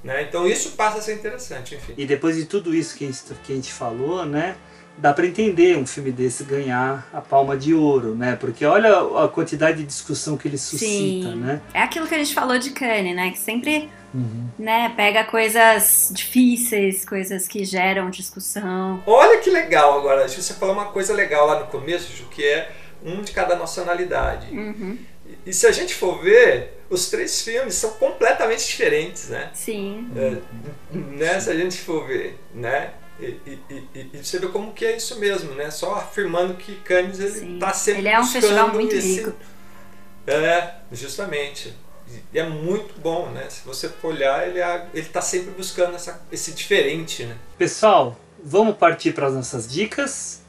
né? 0.04 0.22
então 0.22 0.46
isso 0.46 0.72
passa 0.72 0.98
a 0.98 1.02
ser 1.02 1.14
interessante 1.14 1.74
enfim 1.74 1.94
e 1.96 2.06
depois 2.06 2.36
de 2.36 2.44
tudo 2.44 2.74
isso 2.74 2.96
que 2.96 3.04
a 3.04 3.08
gente, 3.08 3.22
que 3.42 3.52
a 3.52 3.56
gente 3.56 3.72
falou 3.72 4.24
né 4.24 4.54
dá 4.96 5.12
para 5.12 5.26
entender 5.26 5.76
um 5.76 5.86
filme 5.86 6.12
desse 6.12 6.44
ganhar 6.44 7.08
a 7.12 7.20
palma 7.20 7.56
de 7.56 7.74
ouro, 7.74 8.14
né? 8.14 8.36
Porque 8.36 8.64
olha 8.64 9.24
a 9.24 9.28
quantidade 9.28 9.78
de 9.78 9.84
discussão 9.84 10.36
que 10.36 10.46
ele 10.46 10.58
suscita, 10.58 11.30
Sim. 11.30 11.36
né? 11.36 11.60
É 11.72 11.80
aquilo 11.80 12.06
que 12.06 12.14
a 12.14 12.18
gente 12.18 12.34
falou 12.34 12.58
de 12.58 12.70
Kanye, 12.70 13.12
né? 13.12 13.30
Que 13.30 13.38
sempre 13.38 13.90
uhum. 14.14 14.48
né, 14.58 14.92
pega 14.96 15.24
coisas 15.24 16.10
difíceis, 16.12 17.04
coisas 17.04 17.48
que 17.48 17.64
geram 17.64 18.08
discussão. 18.08 19.02
Olha 19.06 19.40
que 19.40 19.50
legal 19.50 19.98
agora, 19.98 20.28
você 20.28 20.54
falou 20.54 20.74
uma 20.74 20.86
coisa 20.86 21.12
legal 21.12 21.46
lá 21.46 21.60
no 21.60 21.66
começo, 21.66 22.16
Ju, 22.16 22.26
que 22.30 22.44
é 22.44 22.70
um 23.04 23.22
de 23.22 23.32
cada 23.32 23.56
nacionalidade. 23.56 24.46
Uhum. 24.56 24.96
E, 25.26 25.50
e, 25.50 25.52
se 25.52 25.66
a 25.66 25.72
gente 25.72 25.94
for 25.94 26.22
ver, 26.22 26.73
os 26.90 27.08
três 27.08 27.42
filmes 27.42 27.74
são 27.74 27.92
completamente 27.92 28.66
diferentes, 28.66 29.28
né? 29.28 29.50
Sim. 29.54 30.10
É, 30.16 30.96
né? 30.96 31.40
Se 31.40 31.50
a 31.50 31.56
gente 31.56 31.78
for 31.80 32.06
ver, 32.06 32.38
né? 32.54 32.92
E, 33.18 33.38
e, 33.46 33.60
e, 33.70 34.10
e, 34.12 34.24
você 34.24 34.38
vê 34.38 34.48
como 34.48 34.72
que 34.72 34.84
é 34.84 34.96
isso 34.96 35.18
mesmo, 35.18 35.54
né? 35.54 35.70
Só 35.70 35.94
afirmando 35.94 36.54
que 36.54 36.74
Cannes 36.76 37.20
ele 37.20 37.54
está 37.54 37.72
sempre 37.72 38.00
Ele 38.00 38.08
é 38.08 38.20
um 38.20 38.26
festival 38.26 38.72
muito 38.72 38.94
esse... 38.94 39.20
rico. 39.20 39.32
É, 40.26 40.74
justamente. 40.90 41.74
E 42.32 42.38
é 42.38 42.46
muito 42.48 42.98
bom, 43.00 43.30
né? 43.30 43.48
Se 43.48 43.64
você 43.64 43.88
for 43.88 44.08
olhar, 44.08 44.46
ele 44.46 44.58
é, 44.58 44.88
está 44.94 45.20
sempre 45.20 45.50
buscando 45.52 45.94
essa, 45.94 46.20
esse 46.30 46.52
diferente, 46.52 47.24
né? 47.24 47.36
Pessoal, 47.56 48.18
vamos 48.42 48.76
partir 48.76 49.12
para 49.12 49.28
as 49.28 49.34
nossas 49.34 49.70
dicas. 49.70 50.43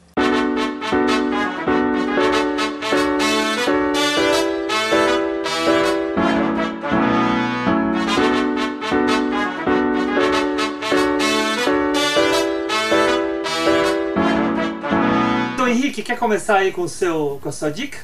Henrique, 15.96 16.02
quer 16.02 16.18
começar 16.18 16.58
aí 16.58 16.72
com, 16.72 16.86
seu, 16.86 17.38
com 17.42 17.48
a 17.48 17.52
sua 17.52 17.70
dica? 17.70 17.98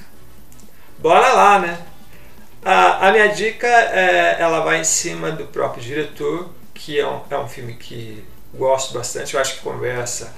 Bora 0.99 1.33
lá, 1.33 1.59
né? 1.59 1.79
A, 2.65 3.09
a 3.09 3.13
minha 3.13 3.29
dica, 3.29 3.67
é, 3.67 4.37
ela 4.41 4.61
vai 4.61 4.81
em 4.81 4.85
cima 4.85 5.31
do 5.31 5.47
próprio 5.47 5.83
diretor, 5.83 6.51
que 6.73 6.99
é 6.99 7.07
um, 7.07 7.21
é 7.29 7.37
um 7.37 7.49
filme 7.49 7.75
que 7.75 8.25
gosto 8.55 8.95
bastante, 8.95 9.35
eu 9.35 9.41
acho 9.41 9.57
que 9.57 9.61
conversa 9.61 10.33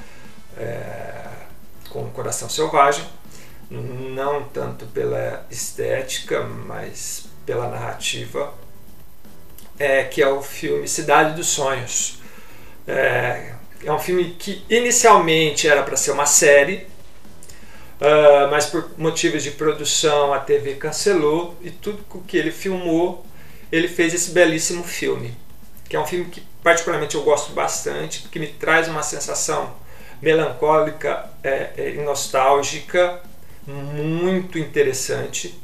é, 0.57 1.27
com 1.91 2.03
o 2.03 2.11
Coração 2.11 2.49
Selvagem, 2.49 3.05
não 3.71 4.45
tanto 4.45 4.87
pela 4.87 5.47
estética, 5.51 6.43
mas 6.43 7.27
pela 7.47 7.69
narrativa, 7.69 8.53
é, 9.79 10.05
que 10.05 10.21
é 10.21 10.29
o 10.29 10.43
filme 10.43 10.89
Cidade 10.89 11.37
dos 11.37 11.49
Sonhos. 11.49 12.21
É, 12.87 13.53
é 13.85 13.93
um 13.93 13.99
filme 13.99 14.31
que 14.39 14.65
inicialmente 14.69 15.69
era 15.69 15.83
para 15.83 15.97
ser 15.97 16.11
uma 16.11 16.27
série, 16.27 16.94
Uh, 18.05 18.51
mas 18.51 18.67
por 18.67 18.91
motivos 18.99 19.43
de 19.43 19.51
produção 19.53 20.35
a 20.35 20.39
TV 20.39 20.75
cancelou 20.75 21.57
e 21.63 21.71
tudo 21.71 22.05
o 22.11 22.21
que 22.21 22.37
ele 22.37 22.51
filmou, 22.51 23.25
ele 23.73 23.89
fez 23.89 24.13
esse 24.13 24.33
belíssimo 24.33 24.85
filme, 24.85 25.35
que 25.89 25.97
é 25.97 25.99
um 25.99 26.07
filme 26.07 26.27
que 26.27 26.43
particularmente 26.63 27.15
eu 27.15 27.23
gosto 27.23 27.53
bastante, 27.53 28.21
porque 28.21 28.39
me 28.39 28.49
traz 28.49 28.89
uma 28.89 29.03
sensação 29.03 29.73
melancólica 30.21 31.31
é, 31.43 31.71
é, 31.79 31.93
nostálgica 32.05 33.23
muito 33.67 34.59
interessante. 34.59 35.59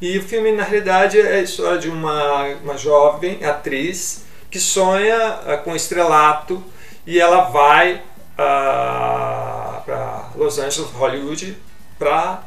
E 0.00 0.16
o 0.16 0.22
filme, 0.22 0.50
na 0.52 0.62
realidade, 0.62 1.20
é 1.20 1.34
a 1.34 1.42
história 1.42 1.78
de 1.78 1.90
uma, 1.90 2.46
uma 2.62 2.78
jovem 2.78 3.44
atriz 3.44 4.24
que 4.50 4.58
sonha 4.58 5.40
uh, 5.40 5.62
com 5.62 5.76
estrelato 5.76 6.64
e 7.06 7.20
ela 7.20 7.50
vai 7.50 8.02
para 8.36 10.30
Los 10.36 10.58
Angeles, 10.58 10.90
Hollywood, 10.92 11.56
para 11.98 12.44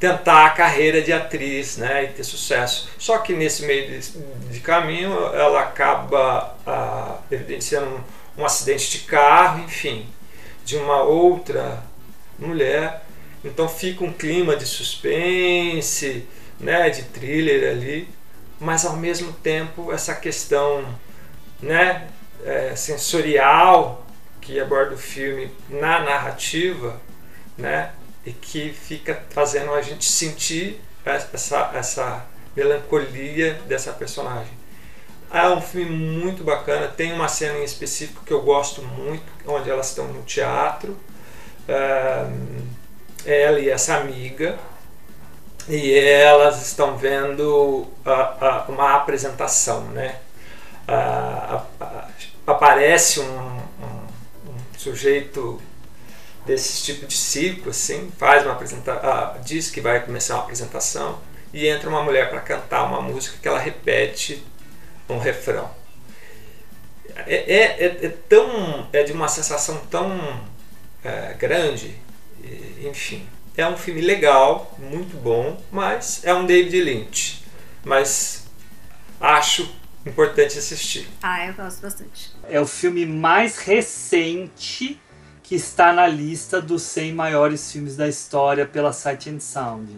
tentar 0.00 0.46
a 0.46 0.50
carreira 0.50 1.02
de 1.02 1.12
atriz 1.12 1.76
né, 1.76 2.04
e 2.04 2.08
ter 2.08 2.24
sucesso. 2.24 2.88
Só 2.98 3.18
que 3.18 3.32
nesse 3.32 3.66
meio 3.66 4.00
de, 4.00 4.18
de 4.50 4.60
caminho 4.60 5.12
ela 5.34 5.60
acaba 5.60 6.56
ah, 6.66 7.18
evidenciando 7.30 7.86
um, 8.36 8.42
um, 8.42 8.44
acidente 8.44 8.90
de 8.90 8.98
carro, 9.00 9.64
enfim, 9.64 10.06
de 10.64 10.76
uma 10.76 11.02
outra 11.02 11.82
mulher. 12.38 13.04
Então 13.44 13.68
fica 13.68 14.04
um 14.04 14.12
clima 14.12 14.56
de 14.56 14.66
suspense, 14.66 16.26
né, 16.60 16.90
de 16.90 17.02
thriller 17.02 17.70
ali. 17.70 18.08
mas 18.60 18.84
ao 18.84 18.96
mesmo 18.96 19.32
tempo 19.32 19.92
essa 19.92 20.14
questão 20.14 20.84
né, 21.60 22.08
é, 22.44 22.74
sensorial 22.76 24.06
que 24.40 24.58
aborda 24.60 24.94
o 24.94 24.98
filme 24.98 25.50
na 25.68 26.00
narrativa, 26.00 27.00
né, 27.56 27.92
e 28.24 28.32
que 28.32 28.70
fica 28.72 29.22
fazendo 29.30 29.72
a 29.74 29.82
gente 29.82 30.04
sentir 30.04 30.80
essa, 31.04 31.70
essa 31.74 32.26
melancolia 32.56 33.54
dessa 33.66 33.92
personagem. 33.92 34.52
É 35.30 35.46
um 35.48 35.60
filme 35.60 35.90
muito 35.90 36.42
bacana, 36.42 36.88
tem 36.88 37.12
uma 37.12 37.28
cena 37.28 37.58
em 37.58 37.64
específico 37.64 38.24
que 38.24 38.32
eu 38.32 38.42
gosto 38.42 38.82
muito, 38.82 39.24
onde 39.46 39.70
elas 39.70 39.88
estão 39.90 40.06
no 40.08 40.22
teatro, 40.22 40.96
ela 43.26 43.60
e 43.60 43.68
essa 43.68 43.96
amiga, 43.96 44.58
e 45.68 45.92
elas 45.94 46.62
estão 46.66 46.96
vendo 46.96 47.86
uma 48.68 48.94
apresentação, 48.94 49.82
né? 49.88 50.18
aparece 52.46 53.20
um, 53.20 53.24
um, 53.24 53.60
um, 53.84 53.97
sujeito 54.78 55.60
desse 56.46 56.82
tipo 56.84 57.06
de 57.06 57.14
circo, 57.14 57.70
assim, 57.70 58.10
faz 58.16 58.44
uma 58.44 58.52
apresentação, 58.52 59.40
diz 59.44 59.70
que 59.70 59.80
vai 59.80 60.04
começar 60.04 60.34
uma 60.34 60.44
apresentação 60.44 61.18
e 61.52 61.66
entra 61.66 61.90
uma 61.90 62.02
mulher 62.02 62.30
para 62.30 62.40
cantar 62.40 62.84
uma 62.84 63.02
música 63.02 63.36
que 63.40 63.46
ela 63.46 63.58
repete 63.58 64.42
um 65.08 65.18
refrão. 65.18 65.70
É, 67.26 67.34
é, 67.34 67.84
é, 67.84 68.06
é 68.06 68.08
tão, 68.28 68.88
é 68.92 69.02
de 69.02 69.12
uma 69.12 69.28
sensação 69.28 69.78
tão 69.90 70.40
é, 71.04 71.34
grande, 71.34 71.94
enfim. 72.82 73.26
É 73.56 73.66
um 73.66 73.76
filme 73.76 74.00
legal, 74.00 74.72
muito 74.78 75.16
bom, 75.16 75.60
mas 75.70 76.24
é 76.24 76.32
um 76.32 76.46
David 76.46 76.80
Lynch. 76.80 77.44
Mas 77.84 78.46
acho 79.20 79.68
importante 80.06 80.58
assistir. 80.58 81.08
Ah, 81.22 81.46
eu 81.46 81.54
gosto 81.54 81.80
bastante. 81.82 82.32
É 82.50 82.60
o 82.60 82.66
filme 82.66 83.04
mais 83.06 83.58
recente 83.58 85.00
que 85.42 85.54
está 85.54 85.92
na 85.92 86.06
lista 86.06 86.60
dos 86.60 86.82
100 86.82 87.12
maiores 87.12 87.72
filmes 87.72 87.96
da 87.96 88.06
história 88.06 88.66
pela 88.66 88.92
Sight 88.92 89.30
and 89.30 89.40
Sound. 89.40 89.90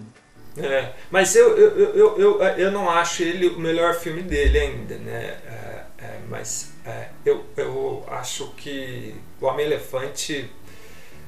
É, 0.56 0.93
mas 1.10 1.35
eu, 1.35 1.56
eu, 1.56 1.94
eu, 1.94 2.18
eu, 2.18 2.43
eu 2.43 2.70
não 2.70 2.90
acho 2.90 3.22
ele 3.22 3.48
o 3.48 3.59
melhor 3.59 3.94
filme 3.94 4.22
dele 4.22 4.59
ainda, 4.59 4.97
né? 4.97 5.39
É, 5.47 5.85
é, 5.98 6.18
mas 6.28 6.72
é, 6.85 7.09
eu, 7.24 7.44
eu 7.56 8.05
acho 8.09 8.48
que 8.56 9.14
O 9.40 9.47
Homem-Elefante 9.47 10.51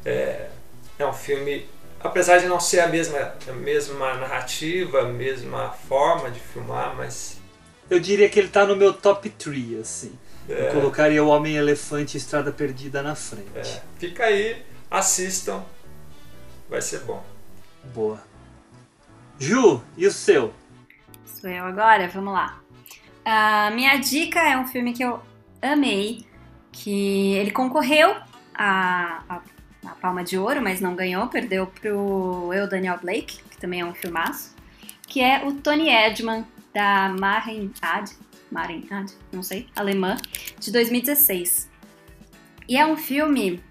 é, 0.04 0.48
é 0.98 1.06
um 1.06 1.12
filme, 1.12 1.66
apesar 2.00 2.38
de 2.38 2.46
não 2.46 2.60
ser 2.60 2.80
a 2.80 2.86
mesma, 2.86 3.34
a 3.48 3.52
mesma 3.52 4.14
narrativa, 4.14 5.00
a 5.00 5.04
mesma 5.04 5.70
forma 5.88 6.30
de 6.30 6.40
filmar, 6.40 6.94
mas. 6.96 7.38
Eu 7.90 8.00
diria 8.00 8.28
que 8.28 8.38
ele 8.38 8.48
está 8.48 8.64
no 8.64 8.76
meu 8.76 8.92
top 8.92 9.28
3, 9.28 9.80
assim. 9.80 10.12
É. 10.48 10.68
Eu 10.68 10.72
colocaria 10.72 11.22
o 11.22 11.28
Homem-Elefante 11.28 12.16
e 12.16 12.18
Estrada 12.18 12.52
Perdida 12.52 13.02
na 13.02 13.14
frente. 13.14 13.50
É. 13.54 13.82
Fica 13.98 14.24
aí, 14.24 14.64
assistam, 14.90 15.64
vai 16.68 16.82
ser 16.82 17.00
bom. 17.00 17.24
Boa. 17.94 18.22
Ju, 19.38 19.82
e 19.96 20.06
o 20.06 20.12
seu? 20.12 20.52
Sou 21.24 21.50
eu 21.50 21.64
agora? 21.64 22.08
Vamos 22.08 22.32
lá. 22.32 22.60
Uh, 23.26 23.74
minha 23.74 23.96
dica 23.96 24.40
é 24.40 24.56
um 24.56 24.66
filme 24.66 24.92
que 24.92 25.02
eu 25.02 25.20
amei, 25.60 26.24
que 26.72 27.34
ele 27.34 27.50
concorreu 27.50 28.16
a, 28.54 29.22
a, 29.28 29.40
a, 29.86 29.94
Palma 30.00 30.24
de 30.24 30.36
Ouro, 30.36 30.60
mas 30.60 30.80
não 30.80 30.94
ganhou, 30.94 31.28
perdeu 31.28 31.66
pro 31.66 32.52
Eu 32.52 32.68
Daniel 32.68 32.98
Blake, 33.00 33.42
que 33.50 33.56
também 33.58 33.80
é 33.80 33.84
um 33.84 33.94
filmaço, 33.94 34.54
que 35.06 35.20
é 35.20 35.44
o 35.44 35.52
Tony 35.54 35.88
Edman, 35.88 36.44
da 36.72 37.08
Maren 37.10 37.70
Ad, 37.80 38.12
Maren 38.52 38.82
Ad, 38.90 39.12
não 39.32 39.42
sei, 39.42 39.66
alemã, 39.74 40.16
de 40.60 40.70
2016. 40.70 41.70
E 42.68 42.76
é 42.76 42.86
um 42.86 42.96
filme 42.96 43.62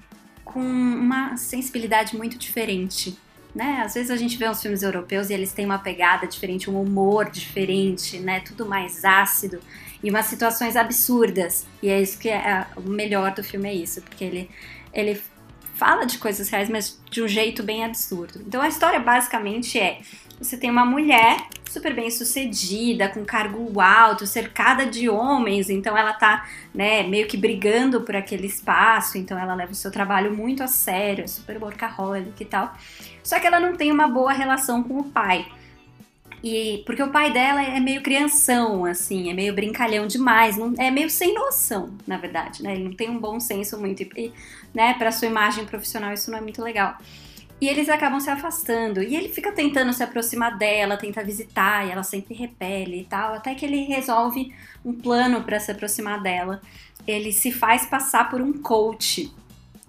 com 0.44 0.60
uma 0.60 1.38
sensibilidade 1.38 2.18
muito 2.18 2.38
diferente. 2.38 3.18
Né? 3.54 3.82
Às 3.86 3.94
vezes 3.94 4.10
a 4.10 4.16
gente 4.16 4.38
vê 4.38 4.50
uns 4.50 4.62
filmes 4.62 4.82
europeus 4.82 5.30
e 5.30 5.34
eles 5.34 5.52
têm 5.52 5.66
uma 5.66 5.78
pegada 5.78 6.26
diferente, 6.26 6.70
um 6.70 6.82
humor 6.82 7.30
diferente, 7.30 8.18
né? 8.18 8.40
Tudo 8.40 8.66
mais 8.66 9.04
ácido 9.04 9.60
e 10.02 10.10
umas 10.10 10.26
situações 10.28 10.78
absurdas. 10.78 11.66
E 11.84 11.90
é 11.90 12.02
isso 12.02 12.18
que 12.18 12.30
é 12.30 12.66
o 12.78 12.82
melhor 12.82 13.34
do 13.34 13.44
filme 13.44 13.68
é 13.68 13.74
isso, 13.74 14.02
porque 14.02 14.24
ele 14.24 14.50
ele 14.94 15.22
fala 15.82 16.06
de 16.06 16.20
coisas 16.20 16.48
reais, 16.48 16.70
mas 16.70 17.02
de 17.10 17.24
um 17.24 17.28
jeito 17.28 17.64
bem 17.64 17.84
absurdo. 17.84 18.40
Então 18.46 18.62
a 18.62 18.68
história 18.68 19.00
basicamente 19.00 19.80
é: 19.80 20.00
você 20.40 20.56
tem 20.56 20.70
uma 20.70 20.86
mulher 20.86 21.48
super 21.68 21.96
bem 21.96 22.12
sucedida, 22.12 23.10
com 23.10 23.26
cargo 23.26 23.82
alto, 23.82 24.28
cercada 24.28 24.86
de 24.86 25.10
homens, 25.10 25.72
então 25.72 25.98
ela 25.98 26.14
tá, 26.14 26.46
né, 26.72 27.02
meio 27.02 27.28
que 27.28 27.36
brigando 27.36 28.02
por 28.02 28.16
aquele 28.16 28.46
espaço, 28.46 29.18
então 29.18 29.40
ela 29.40 29.56
leva 29.56 29.72
o 29.72 29.76
seu 29.76 29.90
trabalho 29.90 30.36
muito 30.36 30.62
a 30.62 30.68
sério, 30.68 31.24
é 31.24 31.28
super 31.28 31.58
workaholic 31.58 32.40
e 32.40 32.46
tal. 32.46 32.76
Só 33.24 33.40
que 33.40 33.48
ela 33.48 33.60
não 33.60 33.76
tem 33.76 33.92
uma 33.92 34.08
boa 34.08 34.34
relação 34.34 34.84
com 34.84 35.00
o 35.00 35.06
pai. 35.06 35.48
E 36.44 36.82
porque 36.86 37.04
o 37.04 37.12
pai 37.12 37.32
dela 37.32 37.62
é 37.62 37.80
meio 37.80 38.02
crianção, 38.02 38.84
assim, 38.84 39.30
é 39.30 39.34
meio 39.34 39.54
brincalhão 39.54 40.08
demais, 40.08 40.58
não, 40.58 40.74
é 40.78 40.90
meio 40.90 41.10
sem 41.10 41.36
noção, 41.36 41.92
na 42.08 42.18
verdade, 42.18 42.64
né? 42.64 42.74
Ele 42.74 42.86
não 42.86 42.94
tem 42.94 43.10
um 43.10 43.20
bom 43.20 43.40
senso 43.40 43.78
muito, 43.80 44.02
e, 44.02 44.34
né, 44.74 44.96
para 44.96 45.12
sua 45.12 45.28
imagem 45.28 45.66
profissional 45.66 46.12
isso 46.12 46.32
não 46.32 46.40
é 46.40 46.42
muito 46.42 46.62
legal. 46.64 46.98
E 47.62 47.70
eles 47.70 47.90
acabam 47.90 48.20
se 48.20 48.28
afastando. 48.28 49.04
E 49.04 49.16
ele 49.16 49.30
fica 49.30 49.52
tentando 49.52 49.94
se 49.94 50.02
aproximar 50.02 50.58
dela, 50.58 50.98
tenta 50.98 51.24
visitar, 51.24 51.86
e 51.86 51.92
ela 51.92 52.02
sempre 52.02 52.34
repele 52.34 53.02
e 53.02 53.06
tal, 53.06 53.36
até 53.36 53.54
que 53.54 53.64
ele 53.64 53.84
resolve 53.84 54.52
um 54.84 54.92
plano 54.92 55.44
para 55.44 55.60
se 55.60 55.70
aproximar 55.70 56.20
dela. 56.24 56.60
Ele 57.08 57.32
se 57.32 57.52
faz 57.52 57.86
passar 57.86 58.32
por 58.32 58.42
um 58.42 58.52
coach 58.52 59.32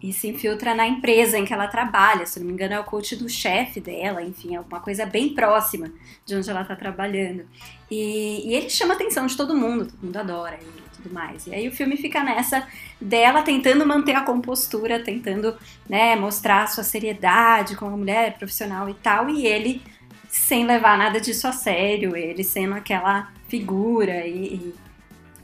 e 0.02 0.12
se 0.12 0.28
infiltra 0.28 0.74
na 0.74 0.86
empresa 0.86 1.38
em 1.38 1.44
que 1.44 1.54
ela 1.54 1.68
trabalha. 1.68 2.26
Se 2.26 2.40
não 2.40 2.46
me 2.46 2.52
engano, 2.52 2.74
é 2.74 2.80
o 2.80 2.84
coach 2.84 3.14
do 3.14 3.28
chefe 3.28 3.80
dela, 3.80 4.22
enfim, 4.22 4.56
é 4.56 4.62
coisa 4.80 5.06
bem 5.06 5.32
próxima 5.32 5.92
de 6.26 6.34
onde 6.34 6.50
ela 6.50 6.62
está 6.62 6.74
trabalhando. 6.74 7.44
E, 7.90 8.50
e, 8.50 8.54
ele 8.54 8.68
chama 8.68 8.94
a 8.94 8.96
atenção 8.96 9.26
de 9.26 9.36
todo 9.36 9.54
mundo, 9.54 9.86
todo 9.86 10.02
mundo 10.02 10.16
adora 10.16 10.56
ele 10.60 10.82
e 10.86 10.96
tudo 10.96 11.14
mais. 11.14 11.46
E 11.46 11.54
aí 11.54 11.68
o 11.68 11.72
filme 11.72 11.96
fica 11.96 12.22
nessa 12.24 12.66
dela 13.00 13.42
tentando 13.42 13.86
manter 13.86 14.16
a 14.16 14.22
compostura, 14.22 14.98
tentando 14.98 15.56
né, 15.88 16.16
mostrar 16.16 16.64
a 16.64 16.66
sua 16.66 16.82
seriedade 16.82 17.76
como 17.76 17.96
mulher 17.96 18.36
profissional 18.38 18.88
e 18.88 18.94
tal, 18.94 19.28
e 19.28 19.46
ele 19.46 19.82
sem 20.28 20.66
levar 20.66 20.96
nada 20.96 21.20
disso 21.20 21.46
a 21.46 21.52
sério, 21.52 22.16
ele 22.16 22.42
sendo 22.42 22.74
aquela 22.74 23.30
figura 23.48 24.26
e, 24.26 24.54
e, 24.54 24.74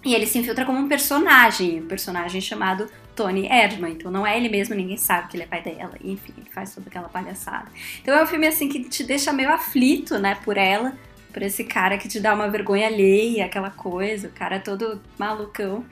e 0.07 0.15
ele 0.15 0.27
se 0.27 0.39
infiltra 0.39 0.65
como 0.65 0.79
um 0.79 0.89
personagem, 0.89 1.83
um 1.83 1.87
personagem 1.87 2.41
chamado 2.41 2.89
Tony 3.19 3.49
Erdman, 3.49 3.95
então 3.95 4.13
não 4.13 4.25
é 4.25 4.37
ele 4.37 4.49
mesmo, 4.49 4.77
ninguém 4.77 4.97
sabe 4.97 5.27
que 5.27 5.37
ele 5.37 5.43
é 5.43 5.47
pai 5.49 5.61
dela, 5.61 5.91
enfim, 6.05 6.33
ele 6.39 6.49
faz 6.53 6.73
toda 6.73 6.89
aquela 6.89 7.09
palhaçada. 7.09 7.67
Então 8.01 8.17
é 8.17 8.23
um 8.23 8.27
filme 8.27 8.47
assim 8.47 8.69
que 8.69 8.85
te 8.85 9.03
deixa 9.03 9.33
meio 9.33 9.53
aflito, 9.53 10.21
né, 10.21 10.37
por 10.45 10.57
ela, 10.57 10.97
por 11.33 11.43
esse 11.43 11.65
cara 11.65 11.99
que 11.99 12.07
te 12.07 12.21
dá 12.21 12.33
uma 12.33 12.49
vergonha 12.49 12.87
alheia, 12.87 13.47
aquela 13.47 13.71
coisa, 13.71 14.29
o 14.29 14.31
cara 14.31 14.61
todo 14.61 15.03
malucão. 15.19 15.85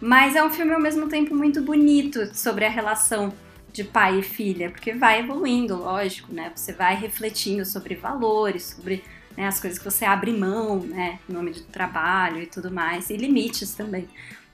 Mas 0.00 0.34
é 0.34 0.42
um 0.42 0.50
filme 0.50 0.72
ao 0.72 0.80
mesmo 0.80 1.08
tempo 1.08 1.36
muito 1.36 1.62
bonito 1.62 2.34
sobre 2.34 2.64
a 2.64 2.68
relação 2.68 3.32
de 3.72 3.84
pai 3.84 4.18
e 4.18 4.22
filha, 4.22 4.68
porque 4.68 4.92
vai 4.92 5.20
evoluindo, 5.20 5.76
lógico, 5.76 6.34
né? 6.34 6.50
Você 6.52 6.72
vai 6.72 6.96
refletindo 6.96 7.64
sobre 7.64 7.94
valores, 7.94 8.74
sobre 8.74 9.04
né, 9.36 9.46
as 9.46 9.60
coisas 9.60 9.78
que 9.78 9.84
você 9.84 10.04
abre 10.04 10.32
mão, 10.32 10.80
né? 10.80 11.20
Em 11.30 11.32
nome 11.32 11.52
do 11.52 11.62
trabalho 11.62 12.42
e 12.42 12.46
tudo 12.46 12.72
mais, 12.72 13.08
e 13.08 13.16
limites 13.16 13.72
também. 13.72 14.08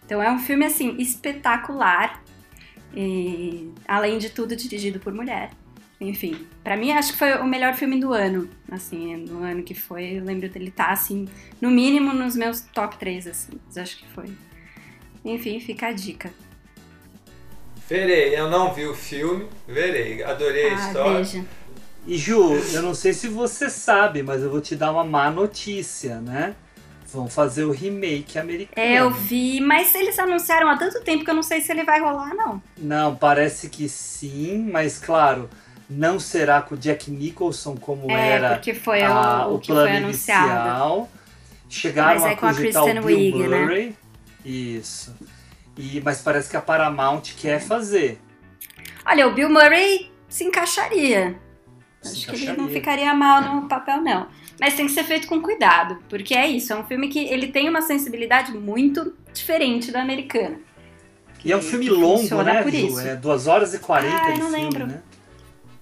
Então 0.08 0.22
é 0.22 0.32
um 0.32 0.38
filme 0.38 0.64
assim 0.64 0.96
espetacular, 0.96 2.24
e, 2.96 3.70
além 3.86 4.16
de 4.16 4.30
tudo 4.30 4.56
dirigido 4.56 4.98
por 4.98 5.12
mulher. 5.12 5.50
Enfim, 6.00 6.46
para 6.64 6.78
mim 6.78 6.92
acho 6.92 7.12
que 7.12 7.18
foi 7.18 7.34
o 7.34 7.44
melhor 7.44 7.74
filme 7.74 8.00
do 8.00 8.14
ano, 8.14 8.48
assim, 8.72 9.16
no 9.16 9.42
ano 9.44 9.62
que 9.62 9.74
foi, 9.74 10.16
eu 10.16 10.24
lembro 10.24 10.48
dele 10.48 10.68
estar 10.68 10.86
tá, 10.86 10.92
assim, 10.92 11.28
no 11.60 11.70
mínimo 11.70 12.14
nos 12.14 12.34
meus 12.34 12.62
top 12.62 12.96
3 12.96 13.26
assim, 13.26 13.52
acho 13.76 13.98
que 13.98 14.08
foi. 14.08 14.30
Enfim, 15.22 15.60
fica 15.60 15.88
a 15.88 15.92
dica. 15.92 16.32
Verei, 17.86 18.34
eu 18.34 18.48
não 18.48 18.72
vi 18.72 18.86
o 18.86 18.94
filme, 18.94 19.46
verei, 19.66 20.22
adorei 20.22 20.70
a 20.70 20.72
ah, 20.72 20.86
história. 20.86 21.18
Veja. 21.18 21.44
E 22.06 22.16
Ju, 22.16 22.54
eu 22.72 22.80
não 22.80 22.94
sei 22.94 23.12
se 23.12 23.28
você 23.28 23.68
sabe, 23.68 24.22
mas 24.22 24.42
eu 24.42 24.48
vou 24.48 24.62
te 24.62 24.74
dar 24.74 24.90
uma 24.90 25.04
má 25.04 25.30
notícia, 25.30 26.18
né? 26.18 26.56
Vão 27.10 27.28
fazer 27.28 27.64
o 27.64 27.70
remake 27.70 28.38
americano. 28.38 28.86
É, 28.86 29.00
eu 29.00 29.10
vi, 29.10 29.60
mas 29.60 29.94
eles 29.94 30.18
anunciaram 30.18 30.68
há 30.68 30.76
tanto 30.76 31.00
tempo 31.00 31.24
que 31.24 31.30
eu 31.30 31.34
não 31.34 31.42
sei 31.42 31.62
se 31.62 31.72
ele 31.72 31.82
vai 31.82 32.00
rolar, 32.00 32.34
não. 32.34 32.62
Não, 32.76 33.16
parece 33.16 33.70
que 33.70 33.88
sim, 33.88 34.68
mas 34.70 34.98
claro, 34.98 35.48
não 35.88 36.20
será 36.20 36.60
com 36.60 36.74
o 36.74 36.78
Jack 36.78 37.10
Nicholson 37.10 37.76
como 37.76 38.10
é, 38.10 38.28
era 38.32 38.50
porque 38.50 38.74
foi 38.74 39.02
a, 39.02 39.46
o, 39.46 39.54
o, 39.54 39.58
plano 39.58 40.08
inicial. 40.08 41.08
Chegaram 41.68 42.20
mas 42.20 42.42
é 42.42 42.76
a 42.76 42.92
Bill 42.92 43.04
Wig, 43.04 43.38
né? 43.38 43.60
Murray. 43.60 43.86
Né? 43.86 43.94
Isso. 44.44 45.16
E, 45.76 46.00
mas 46.04 46.20
parece 46.20 46.50
que 46.50 46.56
a 46.56 46.60
Paramount 46.60 47.22
quer 47.36 47.60
fazer. 47.60 48.20
Olha, 49.06 49.28
o 49.28 49.32
Bill 49.32 49.48
Murray 49.48 50.10
se 50.28 50.44
encaixaria. 50.44 51.38
Se 52.02 52.12
Acho 52.12 52.22
encaixaria. 52.22 52.46
que 52.46 52.52
ele 52.52 52.62
não 52.62 52.68
ficaria 52.68 53.14
mal 53.14 53.40
no 53.42 53.68
papel, 53.68 54.02
não. 54.02 54.28
Mas 54.60 54.74
tem 54.74 54.86
que 54.86 54.92
ser 54.92 55.04
feito 55.04 55.26
com 55.28 55.40
cuidado, 55.40 55.98
porque 56.08 56.34
é 56.34 56.46
isso, 56.48 56.72
é 56.72 56.76
um 56.76 56.84
filme 56.84 57.08
que 57.08 57.20
ele 57.26 57.48
tem 57.48 57.68
uma 57.68 57.80
sensibilidade 57.82 58.52
muito 58.52 59.14
diferente 59.32 59.92
da 59.92 60.00
americana. 60.02 60.58
E 61.44 61.52
é 61.52 61.56
um 61.56 61.62
filme 61.62 61.88
longo, 61.88 62.42
né, 62.42 62.62
por 62.62 62.72
Ju? 62.72 62.76
isso. 62.86 63.00
É 63.00 63.14
2 63.14 63.46
horas 63.46 63.72
e 63.74 63.78
40 63.78 64.16
Ah, 64.16 64.28
eu 64.30 64.34
de 64.34 64.40
não 64.40 64.48
filme, 64.50 64.62
lembro. 64.64 64.86
né? 64.88 65.02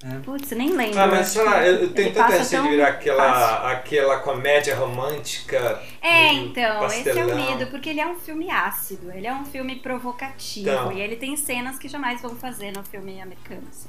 É. 0.05 0.19
Putz, 0.21 0.51
nem 0.51 0.69
lembro. 0.71 1.01
Ah, 1.01 1.07
mas 1.07 1.29
sei 1.29 1.43
lá, 1.43 1.67
eu, 1.67 1.77
eu 1.83 1.91
tenho 1.93 2.13
tanta 2.13 2.37
ânsia 2.37 2.61
de 2.63 2.69
virar 2.69 2.87
fácil. 2.93 2.99
aquela, 3.13 3.73
aquela 3.73 4.19
comédia 4.21 4.77
romântica. 4.77 5.81
É, 6.03 6.33
então, 6.35 6.87
esse 6.87 7.09
é 7.09 7.13
o 7.13 7.17
pastelão. 7.29 7.35
medo, 7.57 7.71
porque 7.71 7.89
ele 7.89 8.01
é 8.01 8.07
um 8.07 8.15
filme 8.17 8.51
ácido, 8.51 9.11
ele 9.11 9.27
é 9.27 9.33
um 9.35 9.45
filme 9.47 9.77
provocativo, 9.77 10.69
Então. 10.69 10.93
e 10.93 11.01
ele 11.01 11.17
tem 11.17 11.35
cenas 11.37 11.79
que 11.79 11.89
jamais 11.89 12.21
vão 12.21 12.37
fazer 12.37 12.73
no 12.77 12.85
filme 12.85 13.21
americano. 13.21 13.63
assim. 13.71 13.89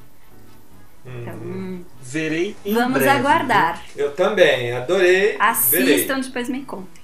Então, 1.08 1.34
hum, 1.36 1.84
Verei 2.02 2.56
em 2.66 2.74
vamos 2.74 3.00
breve, 3.00 3.10
aguardar. 3.10 3.84
Eu 3.96 4.12
também, 4.14 4.74
adorei. 4.74 5.38
verei. 5.38 5.38
Assistam, 5.40 6.20
depois 6.20 6.50
me 6.50 6.64
contem. 6.64 7.04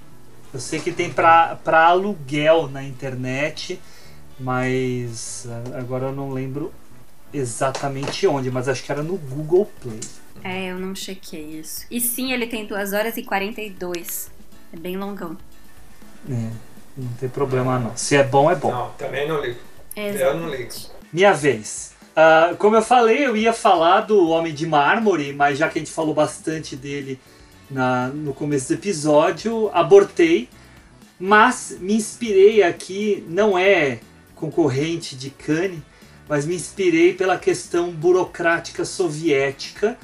Eu 0.53 0.59
sei 0.59 0.79
que 0.79 0.91
tem 0.91 1.11
pra, 1.11 1.55
pra 1.63 1.85
aluguel 1.85 2.67
na 2.67 2.83
internet, 2.83 3.79
mas 4.39 5.47
ah, 5.49 5.79
agora 5.79 6.05
eu 6.07 6.11
não 6.11 6.31
lembro 6.31 6.71
exatamente 7.33 8.27
onde, 8.27 8.51
mas 8.51 8.67
acho 8.69 8.83
que 8.83 8.91
era 8.91 9.01
no 9.01 9.17
Google 9.17 9.69
Play. 9.81 9.99
É, 10.43 10.67
eu 10.67 10.79
não 10.79 10.93
chequei 10.93 11.59
isso. 11.59 11.85
E 11.89 11.99
sim, 11.99 12.31
ele 12.31 12.45
tem 12.47 12.65
2 12.65 12.93
horas 12.93 13.17
e 13.17 13.23
42. 13.23 14.29
É 14.73 14.77
bem 14.77 14.97
longão. 14.97 15.37
É, 16.29 16.49
não 16.97 17.07
tem 17.19 17.29
problema 17.29 17.79
não. 17.79 17.95
Se 17.97 18.15
é 18.15 18.23
bom, 18.23 18.49
é 18.51 18.55
bom. 18.55 18.71
Não, 18.71 18.89
também 18.91 19.27
não 19.27 19.41
ligo. 19.41 19.59
Eu 19.95 20.03
Exatamente. 20.05 20.41
não 20.41 20.49
ligo. 20.49 20.73
Minha 21.11 21.33
vez. 21.33 21.92
Ah, 22.15 22.53
como 22.59 22.75
eu 22.75 22.81
falei, 22.81 23.25
eu 23.25 23.35
ia 23.35 23.53
falar 23.53 24.01
do 24.01 24.29
Homem 24.29 24.53
de 24.53 24.67
Mármore, 24.67 25.33
mas 25.33 25.57
já 25.57 25.67
que 25.69 25.79
a 25.79 25.81
gente 25.81 25.91
falou 25.91 26.13
bastante 26.13 26.75
dele 26.75 27.19
na- 27.69 28.09
no 28.09 28.33
começo 28.33 28.67
do 28.67 28.75
episódio, 28.75 29.69
abortei. 29.73 30.47
Mas 31.19 31.77
me 31.79 31.93
inspirei 31.95 32.61
aqui, 32.61 33.23
não 33.27 33.57
é 33.57 33.99
concorrente 34.35 35.15
de 35.15 35.29
Cannes, 35.29 35.79
mas 36.27 36.45
me 36.45 36.55
inspirei 36.55 37.13
pela 37.13 37.37
questão 37.37 37.91
burocrática 37.91 38.85
soviética 38.85 39.97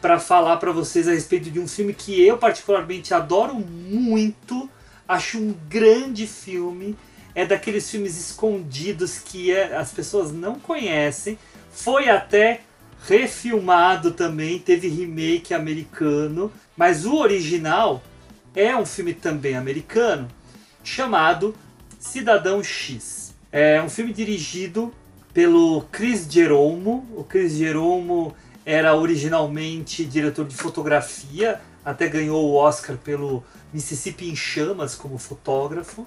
para 0.00 0.18
falar 0.18 0.56
para 0.56 0.72
vocês 0.72 1.06
a 1.06 1.12
respeito 1.12 1.50
de 1.50 1.60
um 1.60 1.68
filme 1.68 1.94
que 1.94 2.20
eu 2.26 2.36
particularmente 2.36 3.14
adoro 3.14 3.54
muito, 3.54 4.68
acho 5.06 5.38
um 5.38 5.54
grande 5.68 6.26
filme, 6.26 6.96
é 7.34 7.44
daqueles 7.44 7.90
filmes 7.90 8.18
escondidos 8.18 9.18
que 9.18 9.50
é- 9.50 9.76
as 9.76 9.92
pessoas 9.92 10.32
não 10.32 10.58
conhecem, 10.58 11.38
foi 11.72 12.08
até 12.08 12.60
refilmado 13.06 14.12
também, 14.12 14.58
teve 14.58 14.88
remake 14.88 15.52
americano, 15.52 16.50
mas 16.76 17.04
o 17.04 17.16
original 17.16 18.02
é 18.54 18.74
um 18.76 18.86
filme 18.86 19.12
também 19.12 19.56
americano 19.56 20.28
chamado 20.82 21.54
Cidadão 21.98 22.62
X. 22.62 23.34
É 23.50 23.80
um 23.82 23.88
filme 23.88 24.12
dirigido 24.12 24.92
pelo 25.32 25.82
Chris 25.90 26.26
Geromo. 26.30 27.06
O 27.16 27.24
Chris 27.24 27.54
Geromo 27.54 28.34
era 28.64 28.94
originalmente 28.94 30.04
diretor 30.04 30.46
de 30.46 30.54
fotografia, 30.54 31.60
até 31.84 32.08
ganhou 32.08 32.44
o 32.44 32.54
Oscar 32.54 32.96
pelo 32.96 33.44
Mississippi 33.72 34.30
em 34.30 34.36
Chamas 34.36 34.94
como 34.94 35.18
fotógrafo. 35.18 36.06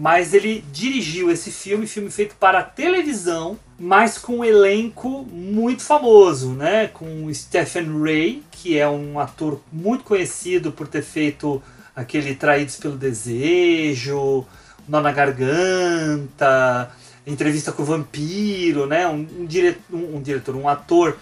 Mas 0.00 0.32
ele 0.32 0.64
dirigiu 0.72 1.28
esse 1.28 1.50
filme, 1.50 1.84
filme 1.84 2.08
feito 2.08 2.36
para 2.36 2.62
televisão, 2.62 3.58
mas 3.76 4.16
com 4.16 4.38
um 4.38 4.44
elenco 4.44 5.26
muito 5.28 5.82
famoso, 5.82 6.52
né? 6.52 6.86
Com 6.86 7.28
Stephen 7.34 8.00
Ray, 8.00 8.44
que 8.52 8.78
é 8.78 8.88
um 8.88 9.18
ator 9.18 9.60
muito 9.72 10.04
conhecido 10.04 10.70
por 10.70 10.86
ter 10.86 11.02
feito 11.02 11.60
aquele 11.96 12.36
Traídos 12.36 12.76
pelo 12.76 12.96
Desejo, 12.96 14.46
Nó 14.88 15.00
na 15.00 15.10
Garganta, 15.10 16.92
Entrevista 17.26 17.72
com 17.72 17.82
o 17.82 17.86
Vampiro, 17.86 18.86
né? 18.86 19.04
Um, 19.08 19.26
um, 19.40 19.46
dire... 19.46 19.78
um, 19.92 20.18
um 20.18 20.22
diretor, 20.22 20.54
um 20.54 20.68
ator 20.68 21.18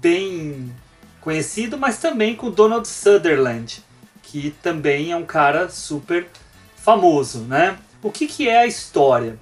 bem 0.00 0.72
conhecido, 1.20 1.76
mas 1.76 1.98
também 1.98 2.36
com 2.36 2.52
Donald 2.52 2.86
Sutherland, 2.86 3.82
que 4.22 4.54
também 4.62 5.10
é 5.10 5.16
um 5.16 5.26
cara 5.26 5.68
super 5.68 6.28
famoso, 6.76 7.40
né? 7.40 7.76
O 8.02 8.10
que, 8.10 8.26
que 8.26 8.48
é 8.48 8.58
a 8.58 8.66
história? 8.66 9.38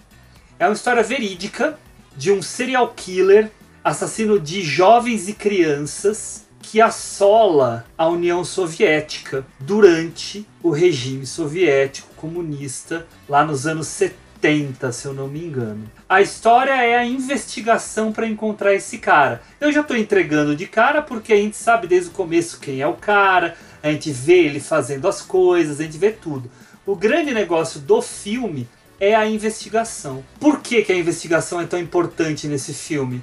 É 0.58 0.66
uma 0.66 0.74
história 0.74 1.02
verídica 1.02 1.78
de 2.14 2.30
um 2.30 2.42
serial 2.42 2.92
killer, 2.94 3.50
assassino 3.82 4.38
de 4.38 4.62
jovens 4.62 5.30
e 5.30 5.32
crianças, 5.32 6.44
que 6.60 6.78
assola 6.78 7.86
a 7.96 8.06
União 8.06 8.44
Soviética 8.44 9.46
durante 9.58 10.46
o 10.62 10.70
regime 10.70 11.24
soviético 11.24 12.14
comunista 12.16 13.06
lá 13.26 13.46
nos 13.46 13.66
anos 13.66 13.86
70, 13.86 14.92
se 14.92 15.06
eu 15.06 15.14
não 15.14 15.26
me 15.26 15.42
engano. 15.42 15.90
A 16.06 16.20
história 16.20 16.84
é 16.84 16.98
a 16.98 17.06
investigação 17.06 18.12
para 18.12 18.26
encontrar 18.26 18.74
esse 18.74 18.98
cara. 18.98 19.40
Eu 19.58 19.72
já 19.72 19.80
estou 19.80 19.96
entregando 19.96 20.54
de 20.54 20.66
cara 20.66 21.00
porque 21.00 21.32
a 21.32 21.36
gente 21.36 21.56
sabe 21.56 21.86
desde 21.86 22.10
o 22.10 22.12
começo 22.12 22.60
quem 22.60 22.82
é 22.82 22.86
o 22.86 22.92
cara, 22.92 23.56
a 23.82 23.90
gente 23.90 24.10
vê 24.10 24.44
ele 24.44 24.60
fazendo 24.60 25.08
as 25.08 25.22
coisas, 25.22 25.80
a 25.80 25.84
gente 25.84 25.96
vê 25.96 26.10
tudo. 26.10 26.50
O 26.86 26.96
grande 26.96 27.32
negócio 27.32 27.78
do 27.78 28.00
filme 28.00 28.68
é 28.98 29.14
a 29.14 29.26
investigação. 29.26 30.24
Por 30.38 30.60
que, 30.60 30.82
que 30.82 30.92
a 30.92 30.96
investigação 30.96 31.60
é 31.60 31.66
tão 31.66 31.78
importante 31.78 32.48
nesse 32.48 32.72
filme? 32.72 33.22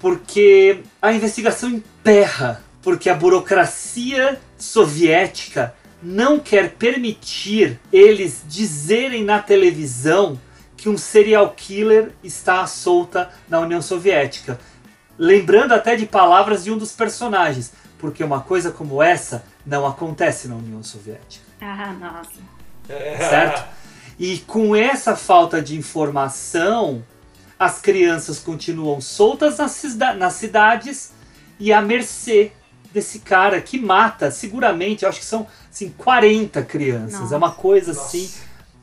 Porque 0.00 0.80
a 1.00 1.12
investigação 1.12 1.70
emperra, 1.70 2.62
porque 2.82 3.08
a 3.08 3.14
burocracia 3.14 4.40
soviética 4.58 5.74
não 6.02 6.38
quer 6.38 6.72
permitir 6.72 7.80
eles 7.92 8.42
dizerem 8.46 9.24
na 9.24 9.40
televisão 9.40 10.38
que 10.76 10.88
um 10.88 10.98
serial 10.98 11.50
killer 11.56 12.10
está 12.22 12.60
à 12.60 12.66
solta 12.66 13.30
na 13.48 13.60
União 13.60 13.80
Soviética. 13.80 14.58
Lembrando 15.16 15.72
até 15.72 15.96
de 15.96 16.04
palavras 16.04 16.64
de 16.64 16.70
um 16.70 16.76
dos 16.76 16.92
personagens, 16.92 17.72
porque 17.98 18.22
uma 18.22 18.40
coisa 18.40 18.70
como 18.70 19.02
essa 19.02 19.44
não 19.64 19.86
acontece 19.86 20.48
na 20.48 20.56
União 20.56 20.82
Soviética 20.82 21.44
Ah, 21.60 21.94
nossa. 21.98 22.53
Certo? 23.28 23.64
E 24.18 24.38
com 24.46 24.74
essa 24.76 25.16
falta 25.16 25.60
de 25.60 25.76
informação, 25.76 27.04
as 27.58 27.80
crianças 27.80 28.38
continuam 28.38 29.00
soltas 29.00 29.58
nas, 29.58 29.72
cida- 29.72 30.14
nas 30.14 30.34
cidades 30.34 31.12
e 31.58 31.72
à 31.72 31.80
mercê 31.80 32.52
desse 32.92 33.18
cara 33.20 33.60
que 33.60 33.78
mata, 33.78 34.30
seguramente, 34.30 35.02
eu 35.02 35.08
acho 35.08 35.18
que 35.18 35.24
são 35.26 35.46
assim, 35.72 35.88
40 35.98 36.62
crianças. 36.62 37.20
Nossa. 37.20 37.34
É 37.34 37.36
uma 37.38 37.50
coisa 37.52 37.90
assim 37.90 38.30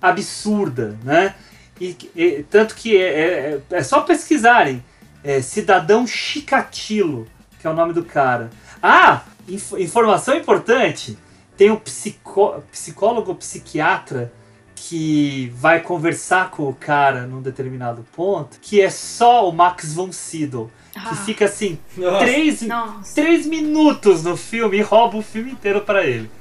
absurda, 0.02 0.98
né? 1.04 1.36
E, 1.80 1.96
e- 2.16 2.46
tanto 2.50 2.76
que 2.76 2.98
é, 2.98 3.60
é- 3.72 3.78
é 3.78 3.84
só 3.84 4.02
pesquisarem. 4.02 4.84
É, 5.24 5.42
Cidadão 5.42 6.06
Chikatilo, 6.08 7.28
que 7.60 7.68
é 7.68 7.70
o 7.70 7.74
nome 7.74 7.94
do 7.94 8.04
cara. 8.04 8.50
Ah, 8.82 9.22
inf- 9.48 9.74
informação 9.80 10.36
importante. 10.36 11.18
Tem 11.62 11.70
um 11.70 11.76
psicó- 11.76 12.60
psicólogo, 12.72 13.36
psiquiatra 13.36 14.34
que 14.74 15.54
vai 15.56 15.80
conversar 15.80 16.50
com 16.50 16.68
o 16.68 16.74
cara 16.74 17.28
num 17.28 17.40
determinado 17.40 18.04
ponto, 18.16 18.58
que 18.60 18.82
é 18.82 18.90
só 18.90 19.48
o 19.48 19.52
Max 19.54 19.94
von 19.94 20.12
Sydow. 20.12 20.72
Que 20.92 21.00
Ah. 21.00 21.16
fica 21.18 21.46
assim, 21.46 21.78
Nossa. 21.96 22.18
três, 22.26 22.62
Nossa. 22.64 23.14
três 23.14 23.46
minutos 23.46 24.24
no 24.24 24.36
filme 24.36 24.78
e 24.78 24.82
rouba 24.82 25.18
o 25.18 25.22
filme 25.22 25.52
inteiro 25.52 25.82
pra 25.82 26.04
ele. 26.04 26.32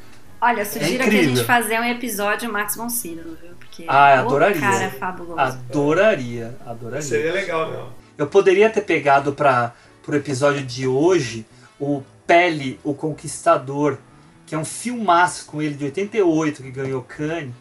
Olha, 0.40 0.62
eu 0.62 0.64
sugiro 0.64 1.04
que 1.04 1.10
a 1.10 1.20
É 1.20 1.22
gente 1.24 1.44
fazer 1.44 1.78
um 1.78 1.84
episódio 1.84 2.50
Max 2.50 2.74
von 2.76 2.88
Sydow, 2.88 3.36
viu? 3.42 3.50
Porque 3.58 3.84
Ah, 3.86 4.22
o 4.24 4.26
adoraria. 4.26 4.58
cara 4.58 4.84
é 4.84 4.88
fabuloso. 4.88 5.38
Adoraria, 5.38 6.56
adoraria. 6.64 7.02
Seria 7.02 7.32
legal 7.34 7.70
mesmo. 7.70 7.88
Eu 8.16 8.26
poderia 8.26 8.70
ter 8.70 8.80
pegado 8.80 9.34
para 9.34 9.74
o 10.08 10.14
episódio 10.14 10.62
de 10.64 10.86
hoje 10.86 11.44
o 11.78 12.02
Pele, 12.26 12.80
o 12.82 12.94
Conquistador, 12.94 13.98
que 14.50 14.54
é 14.56 14.58
um 14.58 14.64
filmaço 14.64 15.46
com 15.46 15.62
ele 15.62 15.76
de 15.76 15.84
88 15.84 16.60
que 16.60 16.72
ganhou 16.72 17.02
Cannes. 17.02 17.54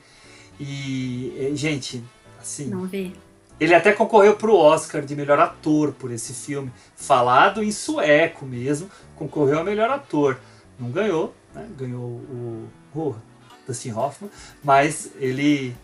E, 0.60 1.32
eh, 1.40 1.56
gente, 1.56 2.04
assim, 2.42 2.66
Não 2.66 2.88
vi. 2.88 3.14
ele 3.60 3.76
até 3.76 3.94
concorreu 3.94 4.36
pro 4.36 4.56
Oscar 4.56 5.04
de 5.04 5.16
melhor 5.16 5.40
ator 5.40 5.94
por 5.94 6.12
esse 6.12 6.34
filme, 6.34 6.72
falado 6.96 7.64
em 7.64 7.72
sueco 7.72 8.44
mesmo, 8.44 8.90
concorreu 9.16 9.60
a 9.60 9.64
melhor 9.64 9.88
ator. 9.92 10.40
Não 10.80 10.90
ganhou, 10.90 11.32
né? 11.54 11.70
ganhou 11.78 12.02
o, 12.02 12.68
o 12.96 13.16
Dustin 13.68 13.92
Hoffman, 13.92 14.32
mas 14.64 15.12
ele 15.20 15.76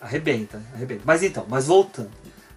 arrebenta, 0.00 0.62
arrebenta. 0.72 1.02
Mas 1.04 1.22
então, 1.22 1.44
mas 1.46 1.66
voltando, 1.66 2.10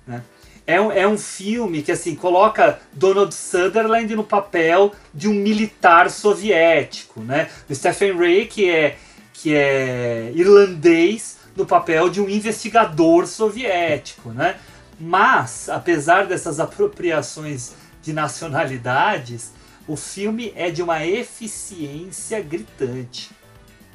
né? 0.08 0.24
É 0.68 0.82
um, 0.82 0.92
é 0.92 1.08
um 1.08 1.18
filme 1.18 1.82
que 1.82 1.94
assim 1.94 2.14
coloca 2.14 2.78
Donald 2.92 3.34
Sutherland 3.34 4.14
no 4.14 4.24
papel 4.24 4.92
de 5.14 5.30
um 5.30 5.34
militar 5.34 6.12
soviético, 6.12 7.22
né? 7.22 7.50
O 7.70 7.74
Stephen 7.74 8.18
Ray 8.18 8.46
que 8.48 8.70
é 8.70 8.98
que 9.34 9.56
é 9.56 10.32
irlandês 10.36 11.38
no 11.56 11.66
papel 11.66 12.10
de 12.10 12.20
um 12.20 12.28
investigador 12.28 13.26
soviético, 13.28 14.32
né? 14.32 14.58
Mas 15.00 15.70
apesar 15.70 16.26
dessas 16.26 16.60
apropriações 16.60 17.74
de 18.02 18.12
nacionalidades, 18.12 19.54
o 19.88 19.96
filme 19.96 20.52
é 20.56 20.70
de 20.70 20.84
uma 20.84 21.06
eficiência 21.06 22.42
gritante. 22.42 23.32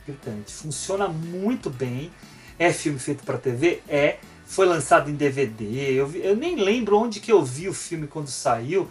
gritante. 0.07 0.53
Funciona 0.53 1.07
muito 1.07 1.69
bem. 1.69 2.11
É 2.59 2.73
filme 2.73 2.99
feito 2.99 3.25
para 3.25 3.37
TV? 3.37 3.83
É. 3.89 4.17
Foi 4.53 4.67
lançado 4.67 5.11
em 5.11 5.15
DVD. 5.15 5.95
Eu, 5.95 6.07
vi, 6.07 6.23
eu, 6.23 6.37
nem 6.37 6.57
lembro 6.57 6.99
onde 6.99 7.21
que 7.21 7.33
eu 7.33 7.43
vi 7.43 7.71
o 7.71 7.73
filme 7.73 8.07
quando 8.07 8.29
saiu, 8.29 8.87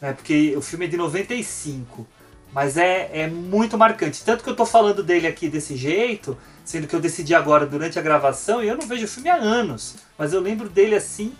né? 0.00 0.14
Porque 0.14 0.56
o 0.56 0.62
filme 0.62 0.86
é 0.86 0.88
de 0.88 0.96
95. 0.96 2.06
Mas 2.50 2.78
é, 2.78 3.10
é 3.12 3.26
muito 3.26 3.76
marcante. 3.76 4.24
Tanto 4.24 4.42
que 4.42 4.48
eu 4.48 4.56
tô 4.56 4.64
falando 4.64 5.02
dele 5.02 5.26
aqui 5.26 5.50
desse 5.50 5.76
jeito, 5.76 6.34
sendo 6.64 6.86
que 6.86 6.96
eu 6.96 7.00
decidi 7.00 7.34
agora 7.34 7.66
durante 7.66 7.98
a 7.98 8.02
gravação, 8.02 8.64
e 8.64 8.68
eu 8.68 8.74
não 8.74 8.86
vejo 8.86 9.04
o 9.04 9.08
filme 9.08 9.28
há 9.28 9.36
anos. 9.36 9.96
Mas 10.16 10.32
eu 10.32 10.40
lembro 10.40 10.70
dele 10.70 10.94
assim, 10.94 11.34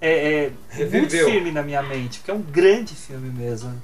é, 0.00 0.50
é 0.70 0.84
muito 0.86 1.10
firme 1.10 1.52
na 1.52 1.62
minha 1.62 1.82
mente, 1.82 2.20
porque 2.20 2.30
é 2.30 2.34
um 2.34 2.40
grande 2.40 2.94
filme 2.94 3.28
mesmo. 3.28 3.74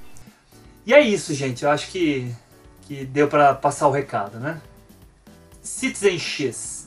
E 0.86 0.94
é 0.94 1.02
isso, 1.02 1.34
gente. 1.34 1.64
Eu 1.64 1.70
acho 1.70 1.90
que, 1.90 2.34
que 2.88 3.04
deu 3.04 3.28
para 3.28 3.52
passar 3.52 3.88
o 3.88 3.90
recado, 3.90 4.38
né? 4.38 4.58
Citizen 5.62 6.18
X. 6.18 6.83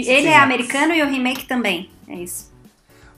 Ele 0.00 0.28
é 0.28 0.36
americano 0.36 0.94
e 0.94 1.02
o 1.02 1.08
remake 1.08 1.44
também, 1.44 1.90
é 2.08 2.14
isso. 2.14 2.50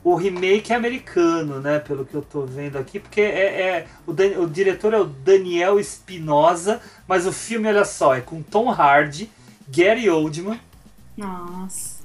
O 0.03 0.13
remake 0.15 0.71
é 0.71 0.75
americano, 0.75 1.59
né? 1.59 1.79
Pelo 1.79 2.05
que 2.05 2.13
eu 2.13 2.21
tô 2.21 2.41
vendo 2.45 2.77
aqui, 2.77 2.99
porque 2.99 3.21
é, 3.21 3.61
é 3.61 3.87
o, 4.05 4.13
Dan, 4.13 4.39
o 4.39 4.47
diretor 4.47 4.93
é 4.93 4.99
o 4.99 5.05
Daniel 5.05 5.79
Espinosa, 5.79 6.79
mas 7.07 7.25
o 7.25 7.31
filme, 7.33 7.67
olha 7.67 7.83
só, 7.85 8.13
é 8.15 8.21
com 8.21 8.43
Tom 8.43 8.69
Hardy, 8.69 9.29
Gary 9.67 10.07
Oldman. 10.09 10.59
Nossa. 11.17 11.95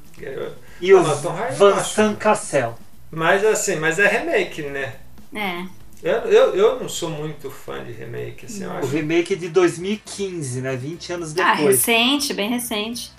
E 0.81 0.95
o 0.95 1.03
Vincent 1.03 2.17
Cassel. 2.19 2.79
Mas 3.11 3.45
assim, 3.45 3.77
mas 3.77 3.99
é 3.99 4.07
remake, 4.07 4.63
né? 4.63 4.95
É. 5.35 5.65
Eu, 6.03 6.13
eu, 6.31 6.55
eu 6.55 6.81
não 6.81 6.89
sou 6.89 7.11
muito 7.11 7.51
fã 7.51 7.85
de 7.85 7.93
remake, 7.93 8.47
assim, 8.47 8.65
eu 8.65 8.71
O 8.71 8.79
acho. 8.79 8.87
remake 8.89 9.35
é 9.35 9.37
de 9.37 9.49
2015, 9.51 10.63
né? 10.63 10.75
20 10.75 11.13
anos 11.13 11.37
Ah, 11.39 11.55
depois. 11.55 11.77
recente, 11.77 12.33
bem 12.33 12.49
recente. 12.49 13.13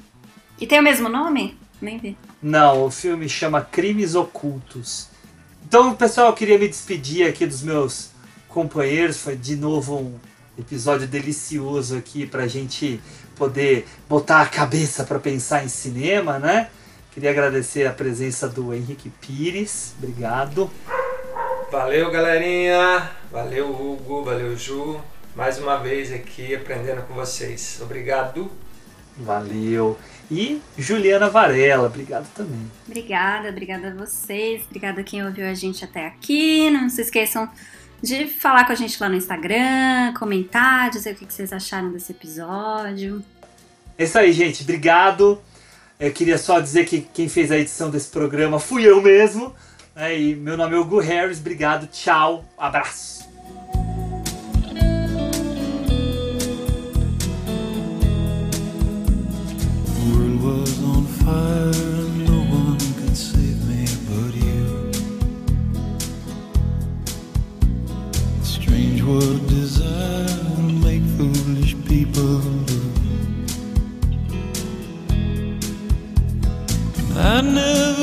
E 0.62 0.68
tem 0.68 0.80
o 0.80 0.84
mesmo 0.84 1.10
nome? 1.10 1.58
Nem 1.82 1.98
vi. 1.98 2.16
Não, 2.40 2.86
o 2.86 2.92
filme 2.92 3.28
chama 3.28 3.62
Crimes 3.62 4.14
Ocultos. 4.14 5.08
Então, 5.66 5.96
pessoal, 5.96 6.28
eu 6.28 6.34
queria 6.34 6.60
me 6.60 6.68
despedir 6.68 7.28
aqui 7.28 7.48
dos 7.48 7.64
meus 7.64 8.12
companheiros. 8.48 9.18
Foi 9.18 9.36
de 9.36 9.56
novo 9.56 9.98
um 9.98 10.20
episódio 10.60 11.08
delicioso 11.08 11.98
aqui 11.98 12.28
pra 12.28 12.46
gente 12.46 13.02
poder 13.36 13.88
botar 14.08 14.42
a 14.42 14.46
cabeça 14.46 15.04
pra 15.04 15.18
pensar 15.18 15.66
em 15.66 15.68
cinema, 15.68 16.38
né? 16.38 16.70
Queria 17.12 17.32
agradecer 17.32 17.88
a 17.88 17.92
presença 17.92 18.48
do 18.48 18.72
Henrique 18.72 19.10
Pires. 19.10 19.96
Obrigado. 19.98 20.70
Valeu, 21.72 22.12
galerinha. 22.12 23.10
Valeu, 23.32 23.68
Hugo. 23.72 24.24
Valeu, 24.24 24.56
Ju. 24.56 25.02
Mais 25.36 25.58
uma 25.58 25.78
vez 25.78 26.12
aqui 26.12 26.54
aprendendo 26.54 27.02
com 27.08 27.16
vocês. 27.16 27.80
Obrigado. 27.82 28.52
Valeu. 29.18 29.98
E 30.32 30.62
Juliana 30.78 31.30
Varela, 31.30 31.88
obrigado 31.88 32.26
também. 32.34 32.72
Obrigada, 32.88 33.50
obrigada 33.50 33.90
a 33.90 33.94
vocês. 33.94 34.64
Obrigada 34.66 35.02
a 35.02 35.04
quem 35.04 35.26
ouviu 35.26 35.46
a 35.46 35.54
gente 35.54 35.84
até 35.84 36.08
aqui. 36.08 36.70
Não 36.70 36.90
se 36.90 37.02
esqueçam 37.02 37.50
de 38.02 38.28
falar 38.28 38.66
com 38.66 38.72
a 38.72 38.76
gente 38.76 38.98
lá 39.02 39.10
no 39.10 39.16
Instagram, 39.16 40.14
comentar, 40.18 40.90
dizer 40.90 41.12
o 41.12 41.16
que 41.16 41.32
vocês 41.32 41.52
acharam 41.52 41.92
desse 41.92 42.14
episódio. 42.14 43.22
É 43.98 44.06
isso 44.06 44.18
aí, 44.18 44.32
gente. 44.32 44.64
Obrigado. 44.64 45.42
Eu 46.00 46.12
queria 46.14 46.38
só 46.38 46.62
dizer 46.62 46.86
que 46.86 47.02
quem 47.02 47.28
fez 47.28 47.52
a 47.52 47.58
edição 47.58 47.90
desse 47.90 48.10
programa 48.10 48.58
fui 48.58 48.88
eu 48.88 49.02
mesmo. 49.02 49.54
né? 49.94 50.18
E 50.18 50.34
meu 50.34 50.56
nome 50.56 50.76
é 50.76 50.80
Hugo 50.80 51.00
Harris. 51.00 51.40
Obrigado. 51.40 51.88
Tchau. 51.88 52.46
Abraço. 52.58 53.21
I 77.24 77.42
never 77.42 78.01